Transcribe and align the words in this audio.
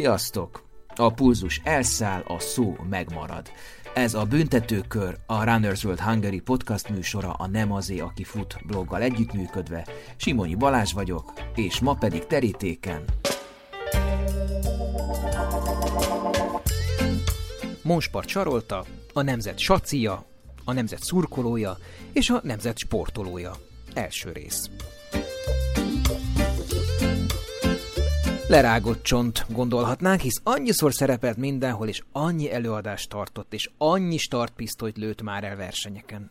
Sziasztok! 0.00 0.64
A 0.96 1.12
pulzus 1.12 1.60
elszáll, 1.64 2.22
a 2.26 2.38
szó 2.38 2.76
megmarad. 2.90 3.50
Ez 3.94 4.14
a 4.14 4.24
Büntetőkör, 4.24 5.18
a 5.26 5.44
Runners 5.44 5.84
World 5.84 6.00
Hungary 6.00 6.40
podcast 6.40 6.88
műsora 6.88 7.32
a 7.32 7.46
Nem 7.46 7.72
azé, 7.72 7.98
aki 7.98 8.24
fut 8.24 8.56
bloggal 8.66 9.02
együttműködve. 9.02 9.86
Simonyi 10.16 10.54
Balázs 10.54 10.92
vagyok, 10.92 11.32
és 11.54 11.80
ma 11.80 11.94
pedig 11.94 12.26
terítéken. 12.26 13.04
Monspart 17.82 18.28
sarolta, 18.28 18.84
a 19.12 19.22
nemzet 19.22 19.58
sacia, 19.58 20.26
a 20.64 20.72
nemzet 20.72 21.02
szurkolója 21.02 21.76
és 22.12 22.30
a 22.30 22.40
nemzet 22.42 22.78
sportolója. 22.78 23.52
Első 23.94 24.32
rész. 24.32 24.70
Lerágott 28.50 29.02
csont, 29.02 29.46
gondolhatnánk, 29.48 30.20
hisz 30.20 30.40
annyiszor 30.44 30.92
szerepelt 30.92 31.36
mindenhol, 31.36 31.88
és 31.88 32.02
annyi 32.12 32.52
előadást 32.52 33.08
tartott, 33.08 33.52
és 33.52 33.70
annyi 33.78 34.16
startpisztolyt 34.16 34.96
lőtt 34.96 35.22
már 35.22 35.44
el 35.44 35.56
versenyeken. 35.56 36.30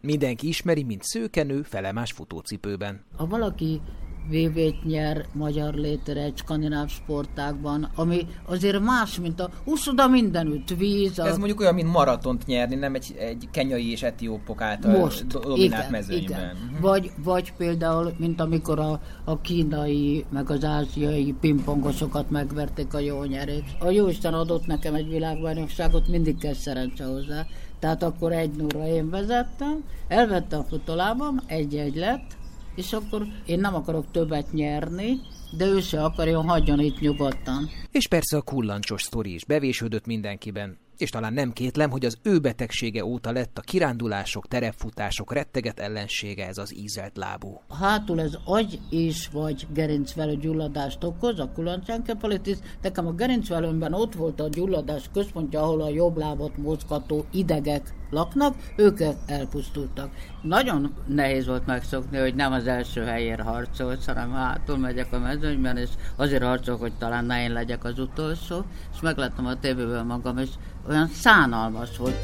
Mindenki 0.00 0.48
ismeri, 0.48 0.82
mint 0.82 1.02
szőkenő 1.02 1.62
felemás 1.62 2.12
futócipőben. 2.12 3.04
Ha 3.16 3.26
valaki 3.26 3.80
VB-t 4.28 4.84
nyer 4.84 5.24
magyar 5.32 5.74
létre 5.74 6.20
egy 6.20 6.36
skandináv 6.36 6.88
sportágban, 6.88 7.90
ami 7.94 8.26
azért 8.44 8.80
más, 8.80 9.20
mint 9.20 9.40
a 9.40 9.50
úszoda 9.64 10.08
mindenütt, 10.08 10.68
víz. 10.68 11.18
A... 11.18 11.26
Ez 11.26 11.36
mondjuk 11.36 11.60
olyan, 11.60 11.74
mint 11.74 11.92
maratont 11.92 12.46
nyerni, 12.46 12.74
nem 12.74 12.94
egy, 12.94 13.14
egy 13.18 13.48
kenyai 13.50 13.90
és 13.90 14.02
etiópok 14.02 14.60
által 14.60 14.98
Most, 14.98 15.26
dominált 15.26 15.58
igen, 15.58 15.90
mezőnyben. 15.90 16.38
igen. 16.40 16.56
Mhm. 16.72 16.80
Vagy, 16.80 17.10
vagy 17.24 17.52
például, 17.56 18.12
mint 18.16 18.40
amikor 18.40 18.78
a, 18.78 19.00
a 19.24 19.40
kínai, 19.40 20.24
meg 20.30 20.50
az 20.50 20.64
ázsiai 20.64 21.34
pingpongosokat 21.40 22.30
megverték 22.30 22.94
a 22.94 22.98
jó 22.98 23.24
nyerék. 23.24 23.64
A 23.78 23.90
Jóisten 23.90 24.34
adott 24.34 24.66
nekem 24.66 24.94
egy 24.94 25.08
világbajnokságot, 25.08 26.08
mindig 26.08 26.38
kell 26.38 26.54
szerencse 26.54 27.04
hozzá. 27.04 27.46
Tehát 27.78 28.02
akkor 28.02 28.32
egy 28.32 28.50
nulla 28.50 28.86
én 28.86 29.10
vezettem, 29.10 29.84
elvettem 30.08 30.60
a 30.60 30.62
futolábam, 30.62 31.40
egy-egy 31.46 31.96
lett, 31.96 32.36
és 32.76 32.92
akkor 32.92 33.26
én 33.46 33.60
nem 33.60 33.74
akarok 33.74 34.10
többet 34.10 34.52
nyerni, 34.52 35.20
de 35.56 35.66
ő 35.66 35.80
se 35.80 36.04
akarjon, 36.04 36.48
hagyjon 36.48 36.80
itt 36.80 37.00
nyugodtan. 37.00 37.70
És 37.90 38.08
persze 38.08 38.36
a 38.36 38.42
kullancsos 38.42 39.02
sztori 39.02 39.34
is 39.34 39.44
bevésődött 39.44 40.06
mindenkiben, 40.06 40.78
és 40.96 41.10
talán 41.10 41.32
nem 41.32 41.52
kétlem, 41.52 41.90
hogy 41.90 42.04
az 42.04 42.18
ő 42.22 42.38
betegsége 42.38 43.04
óta 43.04 43.32
lett 43.32 43.58
a 43.58 43.60
kirándulások, 43.60 44.48
terepfutások 44.48 45.32
retteget 45.32 45.80
ellensége 45.80 46.46
ez 46.46 46.58
az 46.58 46.76
ízelt 46.76 47.16
lábú. 47.16 47.60
Hátul 47.80 48.20
ez 48.20 48.38
agy 48.44 48.80
és 48.90 49.28
vagy 49.32 49.66
gerincvelő 49.72 50.36
gyulladást 50.36 51.04
okoz, 51.04 51.38
a 51.38 51.50
kulancenkefalitis. 51.54 52.56
Nekem 52.82 53.06
a 53.06 53.12
gerincvelőmben 53.12 53.92
ott 53.92 54.14
volt 54.14 54.40
a 54.40 54.48
gyulladás 54.48 55.10
központja, 55.12 55.62
ahol 55.62 55.82
a 55.82 55.88
jobb 55.88 56.16
lábat 56.16 56.56
mozgató 56.56 57.24
idegek 57.32 57.94
laknak, 58.10 58.56
ők 58.76 58.98
elpusztultak. 59.26 60.10
Nagyon 60.46 60.94
nehéz 61.06 61.46
volt 61.46 61.66
megszokni, 61.66 62.18
hogy 62.18 62.34
nem 62.34 62.52
az 62.52 62.66
első 62.66 63.02
helyért 63.02 63.40
harcolsz, 63.40 64.06
hanem 64.06 64.32
hátul 64.32 64.76
megyek 64.76 65.12
a 65.12 65.18
mezőnyben, 65.18 65.76
és 65.76 65.88
azért 66.16 66.42
harcolok, 66.42 66.80
hogy 66.80 66.92
talán 66.98 67.24
ne 67.24 67.42
én 67.42 67.52
legyek 67.52 67.84
az 67.84 67.98
utolsó, 67.98 68.64
és 68.94 69.00
megláttam 69.00 69.46
a 69.46 69.58
tévében 69.58 70.06
magam, 70.06 70.38
és 70.38 70.48
olyan 70.88 71.08
szánalmas 71.08 71.96
volt. 71.96 72.16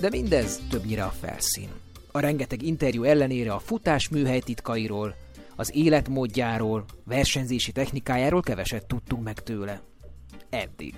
De 0.00 0.08
mindez 0.08 0.60
többnyire 0.70 1.04
a 1.04 1.14
felszín. 1.20 1.68
A 2.12 2.20
rengeteg 2.20 2.62
interjú 2.62 3.02
ellenére 3.02 3.52
a 3.52 3.58
futás 3.58 4.08
műhely 4.08 4.40
titkairól, 4.40 5.14
az 5.56 5.74
életmódjáról, 5.74 6.84
versenyzési 7.04 7.72
technikájáról 7.72 8.42
keveset 8.42 8.86
tudtunk 8.86 9.24
meg 9.24 9.42
tőle. 9.42 9.80
Eddig. 10.50 10.94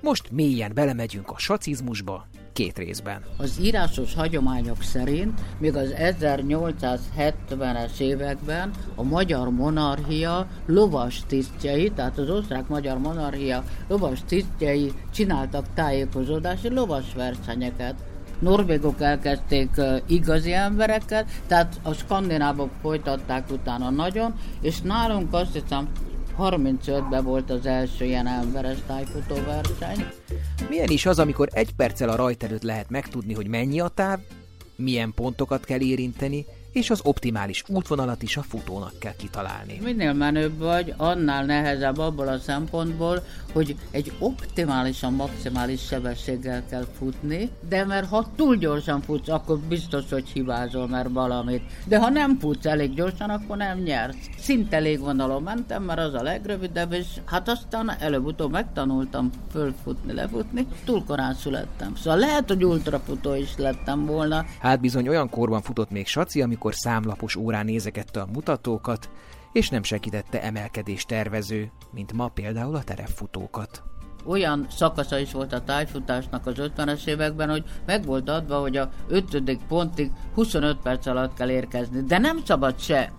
Most 0.00 0.30
mélyen 0.30 0.74
belemegyünk 0.74 1.30
a 1.30 1.38
sacizmusba, 1.38 2.26
két 2.54 2.78
részben. 2.78 3.22
Az 3.36 3.58
írásos 3.62 4.14
hagyományok 4.14 4.82
szerint 4.82 5.40
még 5.58 5.76
az 5.76 5.94
1870-es 5.98 7.98
években 7.98 8.70
a 8.94 9.02
magyar 9.02 9.50
monarchia 9.50 10.46
lovas 10.66 11.22
tisztjei, 11.26 11.90
tehát 11.90 12.18
az 12.18 12.30
osztrák-magyar 12.30 12.98
monarchia 12.98 13.64
lovas 13.88 14.18
tisztjei 14.26 14.92
csináltak 15.12 15.66
tájékozódási 15.74 16.68
lovas 16.68 17.14
versenyeket. 17.14 17.94
Norvégok 18.38 19.00
elkezdték 19.00 19.70
igazi 20.06 20.52
emberekkel, 20.52 21.24
tehát 21.46 21.80
a 21.82 21.92
skandinávok 21.92 22.70
folytatták 22.80 23.50
utána 23.50 23.90
nagyon, 23.90 24.34
és 24.60 24.80
nálunk 24.80 25.32
azt 25.32 25.52
hiszem 25.52 25.88
35-ben 26.38 27.24
volt 27.24 27.50
az 27.50 27.66
első 27.66 28.04
ilyen 28.04 28.26
emberes 28.26 28.78
tájfutó 28.86 29.34
verseny. 29.34 30.06
Milyen 30.68 30.88
is 30.88 31.06
az, 31.06 31.18
amikor 31.18 31.48
egy 31.52 31.74
perccel 31.74 32.08
a 32.08 32.16
rajt 32.16 32.42
előtt 32.42 32.62
lehet 32.62 32.90
megtudni, 32.90 33.34
hogy 33.34 33.46
mennyi 33.46 33.80
a 33.80 33.88
táv, 33.88 34.18
milyen 34.76 35.12
pontokat 35.14 35.64
kell 35.64 35.80
érinteni, 35.80 36.46
és 36.74 36.90
az 36.90 37.00
optimális 37.02 37.64
útvonalat 37.68 38.22
is 38.22 38.36
a 38.36 38.42
futónak 38.42 38.98
kell 38.98 39.16
kitalálni. 39.16 39.78
Minél 39.82 40.12
menőbb 40.12 40.58
vagy, 40.58 40.94
annál 40.96 41.44
nehezebb 41.44 41.98
abból 41.98 42.28
a 42.28 42.38
szempontból, 42.38 43.22
hogy 43.52 43.76
egy 43.90 44.12
optimálisan 44.18 45.12
maximális 45.12 45.80
sebességgel 45.86 46.64
kell 46.70 46.86
futni, 46.98 47.50
de 47.68 47.84
mert 47.84 48.08
ha 48.08 48.30
túl 48.36 48.56
gyorsan 48.56 49.00
futsz, 49.00 49.28
akkor 49.28 49.58
biztos, 49.58 50.04
hogy 50.10 50.28
hibázol, 50.28 50.88
mert 50.88 51.08
valamit. 51.12 51.62
De 51.86 51.98
ha 51.98 52.08
nem 52.08 52.38
futsz 52.38 52.66
elég 52.66 52.94
gyorsan, 52.94 53.30
akkor 53.30 53.56
nem 53.56 53.78
nyersz. 53.78 54.16
Szinte 54.38 54.78
légvonalon 54.78 55.42
mentem, 55.42 55.82
mert 55.82 55.98
az 55.98 56.14
a 56.14 56.22
legrövidebb, 56.22 56.92
és 56.92 57.06
hát 57.24 57.48
aztán 57.48 57.96
előbb-utóbb 58.00 58.50
megtanultam 58.50 59.30
fölfutni, 59.50 60.12
lefutni, 60.12 60.66
túl 60.84 61.04
korán 61.04 61.34
születtem. 61.34 61.94
Szóval 61.94 62.18
lehet, 62.18 62.48
hogy 62.48 62.64
ultrafutó 62.64 63.34
is 63.34 63.56
lettem 63.56 64.06
volna. 64.06 64.44
Hát 64.60 64.80
bizony 64.80 65.08
olyan 65.08 65.28
korban 65.28 65.62
futott 65.62 65.90
még 65.90 66.06
Saci, 66.06 66.42
amikor 66.42 66.63
számlapos 66.72 67.36
órán 67.36 67.64
nézegette 67.64 68.20
a 68.20 68.28
mutatókat, 68.32 69.10
és 69.52 69.68
nem 69.68 69.82
segítette 69.82 70.42
emelkedés 70.42 71.04
tervező, 71.04 71.70
mint 71.92 72.12
ma 72.12 72.28
például 72.28 72.74
a 72.74 72.82
terepfutókat. 72.82 73.82
olyan 74.26 74.66
szakasza 74.70 75.18
is 75.18 75.32
volt 75.32 75.52
a 75.52 75.62
tájfutásnak 75.62 76.46
az 76.46 76.54
50-es 76.58 77.06
években, 77.06 77.48
hogy 77.48 77.64
meg 77.86 78.04
volt 78.04 78.28
adva, 78.28 78.60
hogy 78.60 78.76
a 78.76 78.90
5. 79.08 79.58
pontig 79.68 80.10
25 80.34 80.76
perc 80.82 81.06
alatt 81.06 81.34
kell 81.34 81.50
érkezni, 81.50 82.02
de 82.02 82.18
nem 82.18 82.44
szabad 82.44 82.78
se 82.78 83.12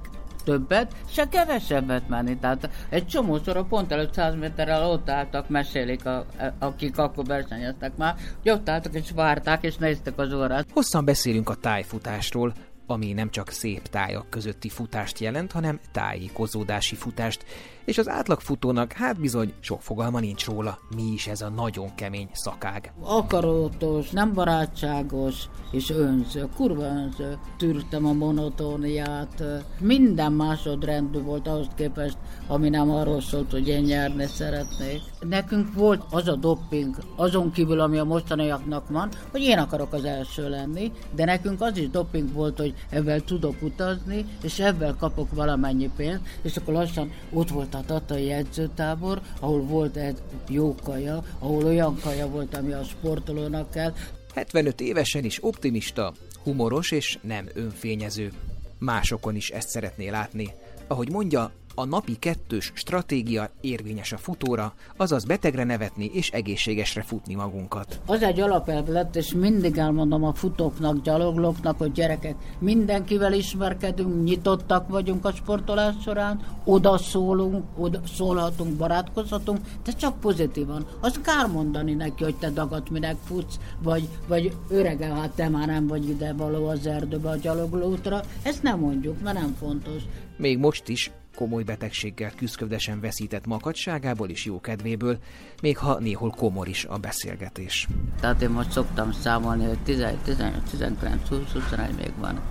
többet, 0.45 0.94
se 1.09 1.27
kevesebbet 1.29 2.07
menni. 2.07 2.38
Tehát 2.38 2.69
egy 2.89 3.07
csomószor 3.07 3.57
a 3.57 3.63
pont 3.63 3.91
előtt 3.91 4.13
100 4.13 4.35
méterrel 4.35 4.89
ott 4.89 5.09
álltak, 5.09 5.50
mesélik, 5.50 6.06
a, 6.06 6.25
akik 6.59 6.97
akkor 6.97 7.25
versenyeztek 7.25 7.95
már, 7.97 8.16
hogy 8.41 8.51
ott 8.51 8.69
álltak 8.69 8.94
és 8.94 9.12
várták 9.12 9.63
és 9.63 9.75
néztek 9.75 10.17
az 10.17 10.33
órát. 10.33 10.67
Hosszan 10.73 11.06
beszélünk 11.06 11.50
a 11.50 11.56
tájfutásról, 11.56 12.53
ami 12.88 13.13
nem 13.13 13.29
csak 13.29 13.50
szép 13.50 13.88
tájak 13.88 14.29
közötti 14.29 14.69
futást 14.69 15.19
jelent, 15.19 15.51
hanem 15.51 15.79
tájékozódási 15.91 16.96
futást, 16.96 17.46
és 17.85 17.97
az 17.97 18.09
átlagfutónak 18.09 18.91
hát 18.91 19.19
bizony 19.19 19.53
sok 19.59 19.81
fogalma 19.81 20.19
nincs 20.19 20.46
róla, 20.46 20.79
mi 20.95 21.03
is 21.13 21.28
ez 21.28 21.41
a 21.41 21.50
nagyon 21.50 21.95
kemény 21.95 22.29
szakág. 22.34 22.94
Akarótos, 23.01 24.09
nem 24.09 24.34
barátságos 24.34 25.35
és 25.72 25.90
önző, 25.90 26.50
kurva 26.56 26.84
önző. 26.84 27.38
Tűrtem 27.57 28.06
a 28.06 28.13
monotóniát, 28.13 29.44
minden 29.79 30.31
másodrendű 30.31 31.19
volt 31.19 31.47
ahhoz 31.47 31.68
képest, 31.75 32.18
ami 32.47 32.69
nem 32.69 32.91
arról 32.91 33.22
szólt, 33.22 33.51
hogy 33.51 33.68
én 33.68 33.81
nyerni 33.81 34.25
szeretnék. 34.25 35.01
Nekünk 35.30 35.74
volt 35.74 36.03
az 36.09 36.28
a 36.28 36.36
dopping, 36.36 36.96
azon 37.16 37.52
kívül, 37.52 37.80
ami 37.80 37.97
a 37.97 38.03
mostaniaknak 38.03 38.90
van, 38.90 39.09
hogy 39.31 39.41
én 39.41 39.58
akarok 39.58 39.94
az 39.94 40.04
első 40.04 40.50
lenni, 40.50 40.92
de 41.16 41.25
nekünk 41.25 41.62
az 41.62 41.77
is 41.77 41.89
doping 41.89 42.33
volt, 42.33 42.57
hogy 42.57 42.74
ebben 42.89 43.24
tudok 43.24 43.62
utazni, 43.62 44.25
és 44.44 44.60
ebben 44.60 44.95
kapok 45.00 45.31
valamennyi 45.33 45.89
pénzt, 45.95 46.22
és 46.42 46.57
akkor 46.57 46.74
lassan 46.74 47.12
ott 47.33 47.50
volt 47.50 47.74
a 47.74 47.83
tatai 47.86 48.31
edzőtábor, 48.31 49.22
ahol 49.39 49.62
volt 49.62 49.95
egy 49.95 50.18
jó 50.50 50.75
kaja, 50.83 51.24
ahol 51.39 51.66
olyan 51.66 52.00
kaja 52.04 52.27
volt, 52.27 52.56
ami 52.56 52.72
a 52.72 52.83
sportolónak 52.83 53.72
kell. 53.72 53.94
75 54.33 54.81
évesen 54.81 55.24
is 55.24 55.44
optimista, 55.44 56.13
humoros 56.44 56.92
és 56.92 57.18
nem 57.22 57.50
önfényező. 57.54 58.31
Másokon 58.77 59.36
is 59.36 59.50
ezt 59.50 59.69
szeretné 59.69 60.10
látni. 60.10 60.54
Ahogy 60.88 61.10
mondja, 61.10 61.51
a 61.75 61.86
napi 61.86 62.16
kettős 62.19 62.72
stratégia 62.75 63.50
érvényes 63.62 64.12
a 64.12 64.18
futóra, 64.18 64.74
azaz 64.98 65.25
betegre 65.25 65.63
nevetni 65.63 66.10
és 66.13 66.30
egészségesre 66.30 67.01
futni 67.01 67.36
magunkat. 67.36 68.00
Az 68.06 68.22
egy 68.22 68.39
alapelv 68.39 68.88
lett, 68.88 69.16
és 69.16 69.33
mindig 69.33 69.77
elmondom 69.77 70.24
a 70.24 70.33
futóknak, 70.33 71.01
gyaloglóknak, 71.01 71.77
hogy 71.77 71.92
gyerekek, 71.92 72.36
mindenkivel 72.60 73.33
ismerkedünk, 73.33 74.24
nyitottak 74.24 74.88
vagyunk 74.88 75.25
a 75.25 75.31
sportolás 75.31 75.95
során, 76.04 76.39
oda 76.63 76.98
szólunk, 76.98 77.63
oda 77.77 78.00
szólhatunk, 78.16 78.77
barátkozhatunk, 78.77 79.60
de 79.83 79.92
csak 79.92 80.19
pozitívan. 80.19 80.86
Az 81.00 81.19
kár 81.22 81.48
mondani 81.48 81.94
neki, 81.94 82.24
hogy 82.24 82.36
te 82.36 82.50
dagat 82.50 82.89
minek 82.89 83.16
futsz, 83.24 83.60
vagy, 83.83 84.07
vagy 84.27 84.56
örege, 84.69 85.06
hát 85.06 85.31
te 85.31 85.50
már 85.50 85.68
nem 85.68 85.88
vagy 85.88 86.10
ide 86.10 86.33
való 86.33 86.68
az 86.68 86.88
erdőbe 86.88 87.30
a 87.30 87.36
gyaloglótra. 87.36 88.22
Ezt 88.44 88.63
nem 88.63 88.80
mondjuk, 88.80 89.22
mert 89.22 89.39
nem 89.39 89.56
fontos. 89.60 90.01
Még 90.38 90.57
most 90.57 90.88
is 90.88 91.12
komoly 91.36 91.64
betegséggel 91.64 92.32
küzdködesen 92.36 93.00
veszített 93.00 93.46
makadságából 93.46 94.30
és 94.30 94.46
jókedvéből, 94.46 95.18
még 95.62 95.78
ha 95.78 96.00
néhol 96.00 96.30
komor 96.30 96.68
is 96.68 96.86
a 96.86 96.98
beszélgetés. 96.98 97.88
Tehát 98.20 98.42
én 98.42 98.50
most 98.50 98.72
szoktam 98.72 99.12
számolni, 99.12 99.66
hogy 99.66 99.80
19-20-21 99.88 101.96
még 101.98 102.12
van 102.18 102.42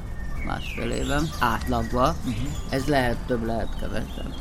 másfél 0.47 0.91
éven, 0.91 1.29
átlagban. 1.41 2.15
Uh-huh. 2.19 2.35
Ez 2.71 2.87
lehet 2.87 3.17
több, 3.27 3.45
lehet 3.45 3.79
kevesebb. 3.81 4.35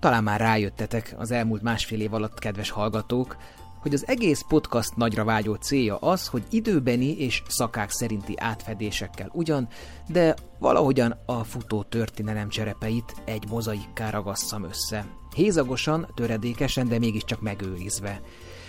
Talán 0.00 0.22
már 0.22 0.40
rájöttetek 0.40 1.14
az 1.16 1.30
elmúlt 1.30 1.62
másfél 1.62 2.00
év 2.00 2.14
alatt, 2.14 2.38
kedves 2.38 2.70
hallgatók, 2.70 3.36
hogy 3.80 3.94
az 3.94 4.06
egész 4.06 4.44
podcast 4.48 4.96
nagyra 4.96 5.24
vágyó 5.24 5.54
célja 5.54 5.96
az, 5.96 6.26
hogy 6.26 6.42
időbeni 6.50 7.18
és 7.18 7.42
szakák 7.48 7.90
szerinti 7.90 8.34
átfedésekkel 8.36 9.30
ugyan, 9.32 9.68
de 10.08 10.34
valahogyan 10.58 11.16
a 11.26 11.44
futó 11.44 11.82
történelem 11.82 12.48
cserepeit 12.48 13.14
egy 13.24 13.44
mozaikká 13.48 14.10
ragasszam 14.10 14.64
össze. 14.64 15.06
Hézagosan, 15.34 16.08
töredékesen, 16.14 16.88
de 16.88 16.98
mégiscsak 16.98 17.40
megőrizve. 17.40 18.20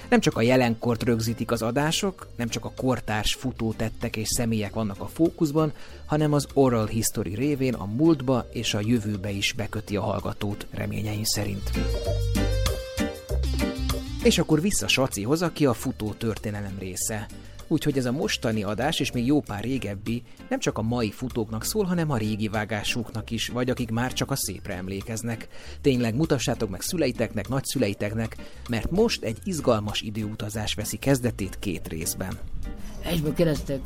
Nem 0.09 0.19
csak 0.19 0.37
a 0.37 0.41
jelenkort 0.41 1.03
rögzítik 1.03 1.51
az 1.51 1.61
adások, 1.61 2.27
nem 2.37 2.47
csak 2.47 2.65
a 2.65 2.71
kortárs 2.75 3.33
futótettek 3.33 4.15
és 4.15 4.27
személyek 4.27 4.73
vannak 4.73 5.01
a 5.01 5.07
fókuszban, 5.07 5.73
hanem 6.05 6.33
az 6.33 6.47
oral 6.53 6.85
history 6.85 7.35
révén 7.35 7.73
a 7.73 7.85
múltba 7.85 8.45
és 8.51 8.73
a 8.73 8.79
jövőbe 8.81 9.29
is 9.29 9.53
beköti 9.53 9.97
a 9.97 10.01
hallgatót 10.01 10.67
reményeim 10.71 11.23
szerint. 11.23 11.71
És 14.23 14.37
akkor 14.37 14.61
vissza 14.61 14.87
Sacihoz, 14.87 15.41
aki 15.41 15.65
a 15.65 15.73
futó 15.73 16.11
történelem 16.11 16.75
része. 16.79 17.27
Úgyhogy 17.67 17.97
ez 17.97 18.05
a 18.05 18.11
mostani 18.11 18.63
adás, 18.63 18.99
és 18.99 19.11
még 19.11 19.25
jó 19.25 19.41
pár 19.41 19.63
régebbi, 19.63 20.23
nem 20.49 20.59
csak 20.59 20.77
a 20.77 20.81
mai 20.81 21.11
futóknak 21.11 21.63
szól, 21.63 21.83
hanem 21.83 22.11
a 22.11 22.17
régi 22.17 22.47
vágásuknak 22.47 23.31
is, 23.31 23.47
vagy 23.47 23.69
akik 23.69 23.91
már 23.91 24.13
csak 24.13 24.31
a 24.31 24.35
szépre 24.35 24.73
emlékeznek. 24.73 25.47
Tényleg 25.81 26.15
mutassátok 26.15 26.69
meg 26.69 26.81
szüleiteknek, 26.81 27.47
nagyszüleiteknek, 27.47 28.35
mert 28.69 28.91
most 28.91 29.23
egy 29.23 29.37
izgalmas 29.43 30.01
időutazás 30.01 30.73
veszi 30.73 30.97
kezdetét 30.97 31.59
két 31.59 31.87
részben. 31.87 32.37
Egyből 33.03 33.33
kérdeztek, 33.33 33.79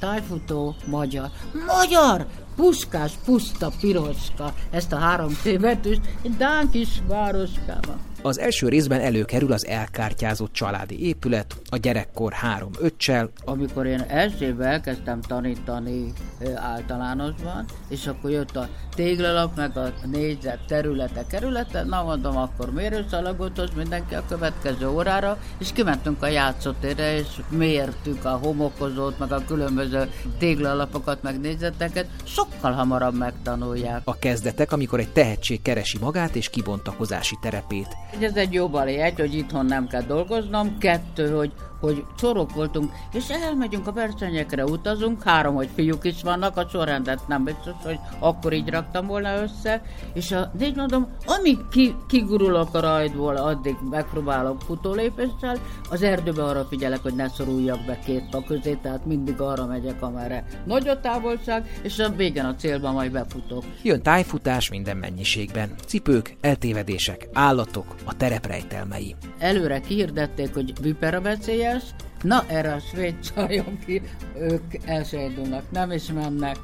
tájfutó, 0.00 0.74
magyar. 0.86 1.30
Magyar! 1.66 2.26
Puskás, 2.58 3.12
puszta, 3.24 3.70
piroska. 3.80 4.54
Ezt 4.70 4.92
a 4.92 4.96
három 4.96 5.36
tévetőst 5.42 6.00
egy 6.22 6.36
dán 6.36 6.70
kis 6.70 6.88
városkában. 7.06 7.98
Az 8.22 8.38
első 8.38 8.68
részben 8.68 9.00
előkerül 9.00 9.52
az 9.52 9.66
elkártyázott 9.66 10.52
családi 10.52 11.06
épület, 11.06 11.56
a 11.70 11.76
gyerekkor 11.76 12.32
három 12.32 12.70
öccsel. 12.80 13.30
Amikor 13.44 13.86
én 13.86 14.04
elsőbe 14.08 14.64
elkezdtem 14.64 15.20
tanítani 15.20 16.12
általánosban, 16.54 17.64
és 17.88 18.06
akkor 18.06 18.30
jött 18.30 18.56
a 18.56 18.68
téglalap, 18.94 19.56
meg 19.56 19.76
a 19.76 19.92
négyzet 20.06 20.58
területe, 20.66 21.24
kerülete, 21.28 21.82
na 21.82 22.02
mondom, 22.02 22.36
akkor 22.36 22.72
mérőszalagot 22.72 23.74
mindenki 23.76 24.14
a 24.14 24.24
következő 24.28 24.88
órára, 24.88 25.38
és 25.58 25.72
kimentünk 25.72 26.22
a 26.22 26.26
játszótérre, 26.26 27.18
és 27.18 27.26
mértük 27.48 28.24
a 28.24 28.38
homokozót, 28.42 29.18
meg 29.18 29.32
a 29.32 29.44
különböző 29.46 30.10
téglalapokat, 30.38 31.22
meg 31.22 31.40
négyzeteket, 31.40 32.06
sokkal 32.52 32.72
hamarabb 32.72 33.14
megtanulják. 33.14 34.00
A 34.04 34.18
kezdetek, 34.18 34.72
amikor 34.72 35.00
egy 35.00 35.12
tehetség 35.12 35.62
keresi 35.62 35.98
magát 36.00 36.36
és 36.36 36.50
kibontakozási 36.50 37.38
terepét. 37.40 37.96
Ez 38.20 38.34
egy 38.36 38.52
jó 38.52 38.68
bali, 38.68 38.96
egy, 38.96 39.18
hogy 39.18 39.34
itthon 39.34 39.66
nem 39.66 39.86
kell 39.86 40.02
dolgoznom, 40.02 40.78
kettő, 40.78 41.30
hogy 41.30 41.52
hogy 41.80 42.04
csorok 42.18 42.54
voltunk, 42.54 42.92
és 43.12 43.28
elmegyünk 43.28 43.86
a 43.86 43.92
versenyekre, 43.92 44.64
utazunk, 44.64 45.22
három, 45.22 45.54
hogy 45.54 45.68
fiúk 45.74 46.04
is 46.04 46.22
vannak, 46.22 46.56
a 46.56 46.68
sorrendet 46.68 47.28
nem 47.28 47.44
biztos, 47.44 47.74
hogy 47.82 47.98
akkor 48.18 48.52
így 48.52 48.68
raktam 48.68 49.06
volna 49.06 49.42
össze, 49.42 49.82
és 50.12 50.32
a 50.32 50.50
négy 50.58 50.76
mondom, 50.76 51.06
amíg 51.26 51.58
ki, 51.70 51.94
kigurulok 52.08 52.74
a 52.74 52.80
rajtból, 52.80 53.36
addig 53.36 53.76
megpróbálok 53.90 54.60
futólépéssel, 54.60 55.58
az 55.90 56.02
erdőbe 56.02 56.44
arra 56.44 56.64
figyelek, 56.64 57.02
hogy 57.02 57.14
ne 57.14 57.28
szoruljak 57.28 57.84
be 57.86 57.98
két 57.98 58.28
pa 58.30 58.44
közé, 58.44 58.74
tehát 58.82 59.06
mindig 59.06 59.40
arra 59.40 59.66
megyek, 59.66 60.02
amerre 60.02 60.44
nagy 60.64 60.88
a 60.88 61.00
távolság, 61.00 61.80
és 61.82 61.98
a 61.98 62.10
végén 62.10 62.44
a 62.44 62.54
célban 62.54 62.92
majd 62.92 63.12
befutok. 63.12 63.64
Jön 63.82 64.02
tájfutás 64.02 64.70
minden 64.70 64.96
mennyiségben. 64.96 65.74
Cipők, 65.86 66.36
eltévedések, 66.40 67.28
állatok, 67.32 67.94
a 68.04 68.16
tereprejtelmei. 68.16 69.16
Előre 69.38 69.80
kihirdették, 69.80 70.54
hogy 70.54 70.72
vipera 70.80 71.20
veszélye, 71.20 71.67
veszélyes. 71.72 71.94
Na, 72.22 72.44
erre 72.48 72.72
a 72.72 72.78
svéd 72.78 73.14
csajok 73.34 73.86
ők 74.38 74.74
elsejdulnak, 74.84 75.70
nem 75.70 75.90
is 75.90 76.12
mennek. 76.12 76.56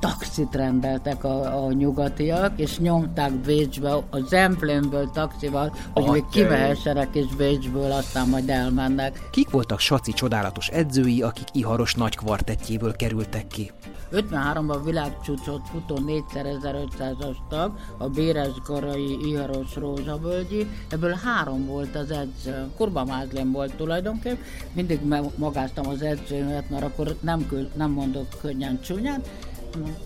Taxit 0.00 0.54
rendeltek 0.54 1.24
a, 1.24 1.64
a 1.64 1.72
nyugatiak, 1.72 2.58
és 2.58 2.78
nyomták 2.78 3.32
Bécsbe, 3.32 3.92
a 3.92 4.18
Zemplénből 4.28 5.10
taxival, 5.10 5.76
hogy 5.92 6.10
még 6.10 6.24
kivehessenek 6.30 7.08
és 7.12 7.26
Bécsből, 7.36 7.92
aztán 7.92 8.28
majd 8.28 8.48
elmennek. 8.48 9.28
Kik 9.30 9.50
voltak 9.50 9.78
Saci 9.78 10.12
csodálatos 10.12 10.68
edzői, 10.68 11.22
akik 11.22 11.48
Iharos 11.52 11.94
nagy 11.94 12.16
kvartettjéből 12.16 12.96
kerültek 12.96 13.46
ki? 13.46 13.70
53-ban 14.12 14.80
világcsúcsot 14.84 15.60
futó 15.70 15.98
4500-as 16.06 17.36
tag, 17.48 17.72
a 17.98 18.08
Béres 18.08 18.60
Garai 18.66 19.18
Iharos 19.22 19.74
Rózsavölgyi, 19.74 20.66
ebből 20.88 21.18
három 21.24 21.66
volt 21.66 21.96
az 21.96 22.10
edző. 22.10 22.70
Kurba 22.76 23.04
Mázlén 23.04 23.52
volt 23.52 23.74
tulajdonképp, 23.74 24.38
mindig 24.72 25.00
magáztam 25.36 25.88
az 25.88 26.02
edzőmet, 26.02 26.70
mert 26.70 26.84
akkor 26.84 27.16
nem, 27.20 27.46
küld, 27.46 27.68
nem 27.76 27.90
mondok 27.90 28.26
könnyen 28.40 28.80
csúnyát, 28.80 29.28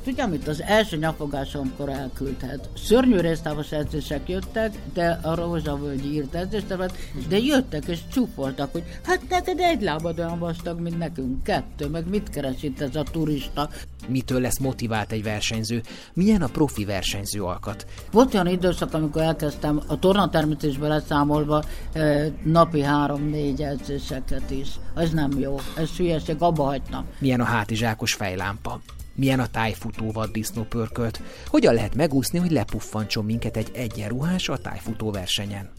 Tudja, 0.04 0.24
amit 0.24 0.48
az 0.48 0.62
első 0.62 0.96
nyafogásomkor 0.96 1.88
elküldhet. 1.88 2.68
Szörnyű 2.76 3.18
résztávos 3.18 3.72
edzések 3.72 4.28
jöttek, 4.28 4.78
de 4.92 5.18
a 5.22 5.34
Rózsavölgyi 5.34 6.12
írt 6.12 6.34
edzéstevet, 6.34 6.96
de 7.28 7.38
jöttek 7.38 7.84
és 7.86 7.98
csúfoltak, 8.12 8.72
hogy 8.72 8.82
hát 9.04 9.20
neked 9.28 9.58
egy 9.58 9.82
lábad 9.82 10.18
olyan 10.18 10.38
vastag, 10.38 10.80
mint 10.80 10.98
nekünk 10.98 11.42
kettő, 11.42 11.88
meg 11.88 12.08
mit 12.08 12.30
keres 12.30 12.62
itt 12.62 12.80
ez 12.80 12.96
a 12.96 13.02
turista. 13.02 13.68
Mitől 14.08 14.40
lesz 14.40 14.58
motivált 14.58 15.12
egy 15.12 15.22
versenyző? 15.22 15.82
Milyen 16.14 16.42
a 16.42 16.46
profi 16.46 16.84
versenyző 16.84 17.42
alkat? 17.42 17.86
Volt 18.10 18.34
olyan 18.34 18.46
időszak, 18.46 18.94
amikor 18.94 19.22
elkezdtem 19.22 19.80
a 19.86 19.98
tornatermítésbe 19.98 20.88
leszámolva 20.88 21.64
eh, 21.92 22.32
napi 22.42 22.82
három-négy 22.82 23.62
edzéseket 23.62 24.50
is. 24.50 24.68
Ez 24.96 25.10
nem 25.10 25.38
jó, 25.38 25.56
ez 25.76 25.90
hülyeség, 25.90 26.36
abba 26.38 26.62
hagytam. 26.62 27.04
Milyen 27.18 27.40
a 27.40 27.44
hátizsákos 27.44 28.14
fejlámpa? 28.14 28.80
Milyen 29.14 29.40
a 29.40 29.46
tájfutó 29.46 30.10
vaddisznó 30.10 30.62
pörkölt? 30.62 31.22
Hogyan 31.46 31.74
lehet 31.74 31.94
megúszni, 31.94 32.38
hogy 32.38 32.50
lepuffancson 32.50 33.24
minket 33.24 33.56
egy 33.56 33.70
egyenruhás 33.74 34.48
a 34.48 34.58
tájfutó 34.58 35.10
versenyen? 35.10 35.70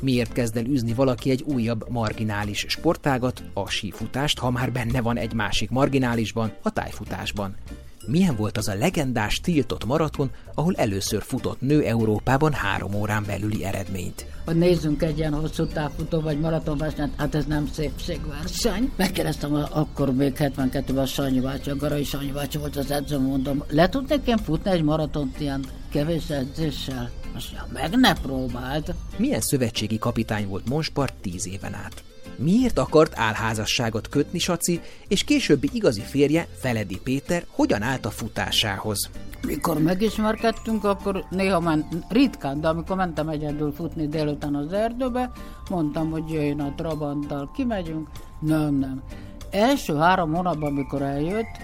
Miért 0.00 0.32
kezd 0.32 0.56
el 0.56 0.64
űzni 0.64 0.92
valaki 0.92 1.30
egy 1.30 1.42
újabb 1.42 1.88
marginális 1.88 2.64
sportágat, 2.68 3.42
a 3.52 3.68
sífutást, 3.68 4.38
ha 4.38 4.50
már 4.50 4.72
benne 4.72 5.00
van 5.00 5.16
egy 5.16 5.32
másik 5.32 5.70
marginálisban, 5.70 6.52
a 6.62 6.70
tájfutásban? 6.70 7.56
Milyen 8.06 8.36
volt 8.36 8.56
az 8.56 8.68
a 8.68 8.74
legendás 8.74 9.40
tiltott 9.40 9.84
maraton, 9.84 10.30
ahol 10.54 10.74
először 10.74 11.22
futott 11.22 11.60
nő 11.60 11.82
Európában 11.82 12.52
három 12.52 12.94
órán 12.94 13.24
belüli 13.26 13.64
eredményt? 13.64 14.26
Hogy 14.44 14.56
nézzünk 14.56 15.02
egy 15.02 15.18
ilyen 15.18 15.34
hosszú 15.34 15.66
távfutó 15.66 16.20
vagy 16.20 16.40
maratonversenyt, 16.40 17.12
hát 17.16 17.34
ez 17.34 17.44
nem 17.44 17.66
szépségverseny. 17.66 18.92
Megkérdeztem 18.96 19.54
akkor 19.54 20.14
még 20.14 20.34
72-ben 20.38 20.96
a 20.96 21.06
Sanyi 21.06 21.40
bácsi, 21.40 21.70
a 21.70 21.76
Garai 21.76 22.04
Sanyi 22.04 22.32
bácsi 22.32 22.58
volt 22.58 22.76
az 22.76 22.90
edző, 22.90 23.18
mondom, 23.18 23.64
le 23.68 23.88
tudnék 23.88 24.26
én 24.26 24.38
futni 24.38 24.70
egy 24.70 24.82
maratont 24.82 25.40
ilyen 25.40 25.64
kevés 25.90 26.30
edzéssel? 26.30 27.10
Most 27.32 27.52
ja, 27.52 27.66
meg 27.72 27.98
ne 27.98 28.12
próbáld. 28.12 28.94
Milyen 29.16 29.40
szövetségi 29.40 29.98
kapitány 29.98 30.48
volt 30.48 30.68
Monspart 30.68 31.14
tíz 31.20 31.46
éven 31.46 31.74
át? 31.74 32.02
Miért 32.36 32.78
akart 32.78 33.12
álházasságot 33.16 34.08
kötni 34.08 34.38
Saci, 34.38 34.80
és 35.08 35.24
későbbi 35.24 35.70
igazi 35.72 36.00
férje, 36.00 36.48
Feledi 36.60 37.00
Péter, 37.04 37.46
hogyan 37.50 37.82
állt 37.82 38.06
a 38.06 38.10
futásához? 38.10 39.10
Mikor 39.46 39.78
megismerkedtünk, 39.78 40.84
akkor 40.84 41.24
néha 41.30 41.60
ment, 41.60 41.86
ritkán, 42.08 42.60
de 42.60 42.68
amikor 42.68 42.96
mentem 42.96 43.28
egyedül 43.28 43.72
futni 43.72 44.08
délután 44.08 44.54
az 44.54 44.72
erdőbe, 44.72 45.30
mondtam, 45.70 46.10
hogy 46.10 46.30
jöjjön 46.30 46.60
a 46.60 46.74
Trabanttal, 46.76 47.50
kimegyünk. 47.54 48.08
Nem, 48.40 48.74
nem. 48.74 49.02
Első 49.50 49.96
három 49.96 50.34
hónapban, 50.34 50.70
amikor 50.70 51.02
eljött 51.02 51.58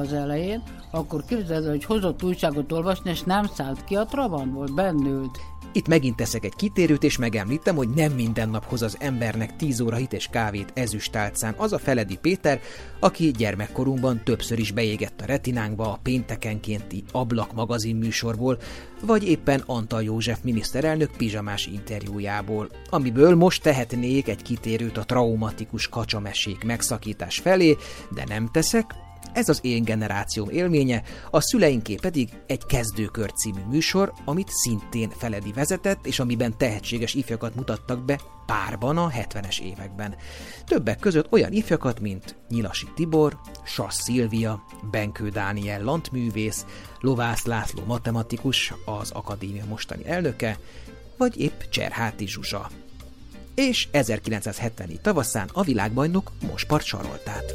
az 0.00 0.12
elején, 0.12 0.62
akkor 0.90 1.24
képzeld, 1.24 1.68
hogy 1.68 1.84
hozott 1.84 2.22
újságot 2.22 2.72
olvasni, 2.72 3.10
és 3.10 3.22
nem 3.22 3.46
szállt 3.54 3.84
ki 3.84 3.94
a 3.94 4.04
Trabantból, 4.04 4.68
bennült. 4.74 5.38
Itt 5.76 5.88
megint 5.88 6.16
teszek 6.16 6.44
egy 6.44 6.54
kitérőt, 6.54 7.02
és 7.02 7.18
megemlítem, 7.18 7.76
hogy 7.76 7.88
nem 7.88 8.12
minden 8.12 8.48
nap 8.48 8.64
hoz 8.64 8.82
az 8.82 8.96
embernek 9.00 9.56
10 9.56 9.80
óra 9.80 9.96
hit 9.96 10.12
és 10.12 10.28
kávét 10.30 10.70
ezüstálcán 10.74 11.54
az 11.56 11.72
a 11.72 11.78
Feledi 11.78 12.16
Péter, 12.16 12.60
aki 13.00 13.30
gyermekkorunkban 13.30 14.20
többször 14.24 14.58
is 14.58 14.72
beégett 14.72 15.20
a 15.20 15.24
retinánkba 15.24 15.92
a 15.92 15.98
péntekenkénti 16.02 17.04
Ablak 17.12 17.52
magazin 17.52 17.96
műsorból, 17.96 18.58
vagy 19.00 19.28
éppen 19.28 19.62
Antal 19.66 20.02
József 20.02 20.38
miniszterelnök 20.42 21.10
pizsamás 21.16 21.66
interjújából, 21.66 22.70
amiből 22.90 23.34
most 23.34 23.62
tehetnék 23.62 24.28
egy 24.28 24.42
kitérőt 24.42 24.96
a 24.96 25.04
traumatikus 25.04 25.88
kacsamesék 25.88 26.64
megszakítás 26.64 27.38
felé, 27.38 27.76
de 28.14 28.24
nem 28.28 28.48
teszek, 28.52 28.94
Ez 29.34 29.48
az 29.48 29.58
én 29.62 29.84
generációm 29.84 30.48
élménye, 30.48 31.02
a 31.30 31.40
szüleinké 31.40 31.94
pedig 31.94 32.28
egy 32.46 32.66
kezdőkör 32.66 33.32
című 33.32 33.60
műsor, 33.70 34.12
amit 34.24 34.50
szintén 34.50 35.10
Feledi 35.10 35.52
vezetett, 35.52 36.06
és 36.06 36.18
amiben 36.18 36.56
tehetséges 36.56 37.14
ifjakat 37.14 37.54
mutattak 37.54 38.04
be 38.04 38.20
párban 38.46 38.96
a 38.96 39.10
70-es 39.10 39.60
években. 39.60 40.16
Többek 40.66 40.98
között 40.98 41.32
olyan 41.32 41.52
ifjakat, 41.52 42.00
mint 42.00 42.36
Nyilasi 42.48 42.86
Tibor, 42.94 43.38
Sas 43.64 43.94
Szilvia, 43.94 44.64
Benkő 44.90 45.28
Dániel 45.28 45.82
lantművész, 45.82 46.66
Lovász 47.00 47.44
László 47.44 47.82
matematikus, 47.86 48.74
az 48.84 49.10
akadémia 49.10 49.64
mostani 49.64 50.06
elnöke, 50.06 50.58
vagy 51.16 51.40
épp 51.40 51.60
Cserháti 51.70 52.26
Zsuzsa. 52.26 52.70
És 53.54 53.88
1970 53.90 54.98
tavaszán 55.02 55.48
a 55.52 55.62
világbajnok 55.62 56.32
Mospart 56.46 56.84
Saroltát. 56.84 57.54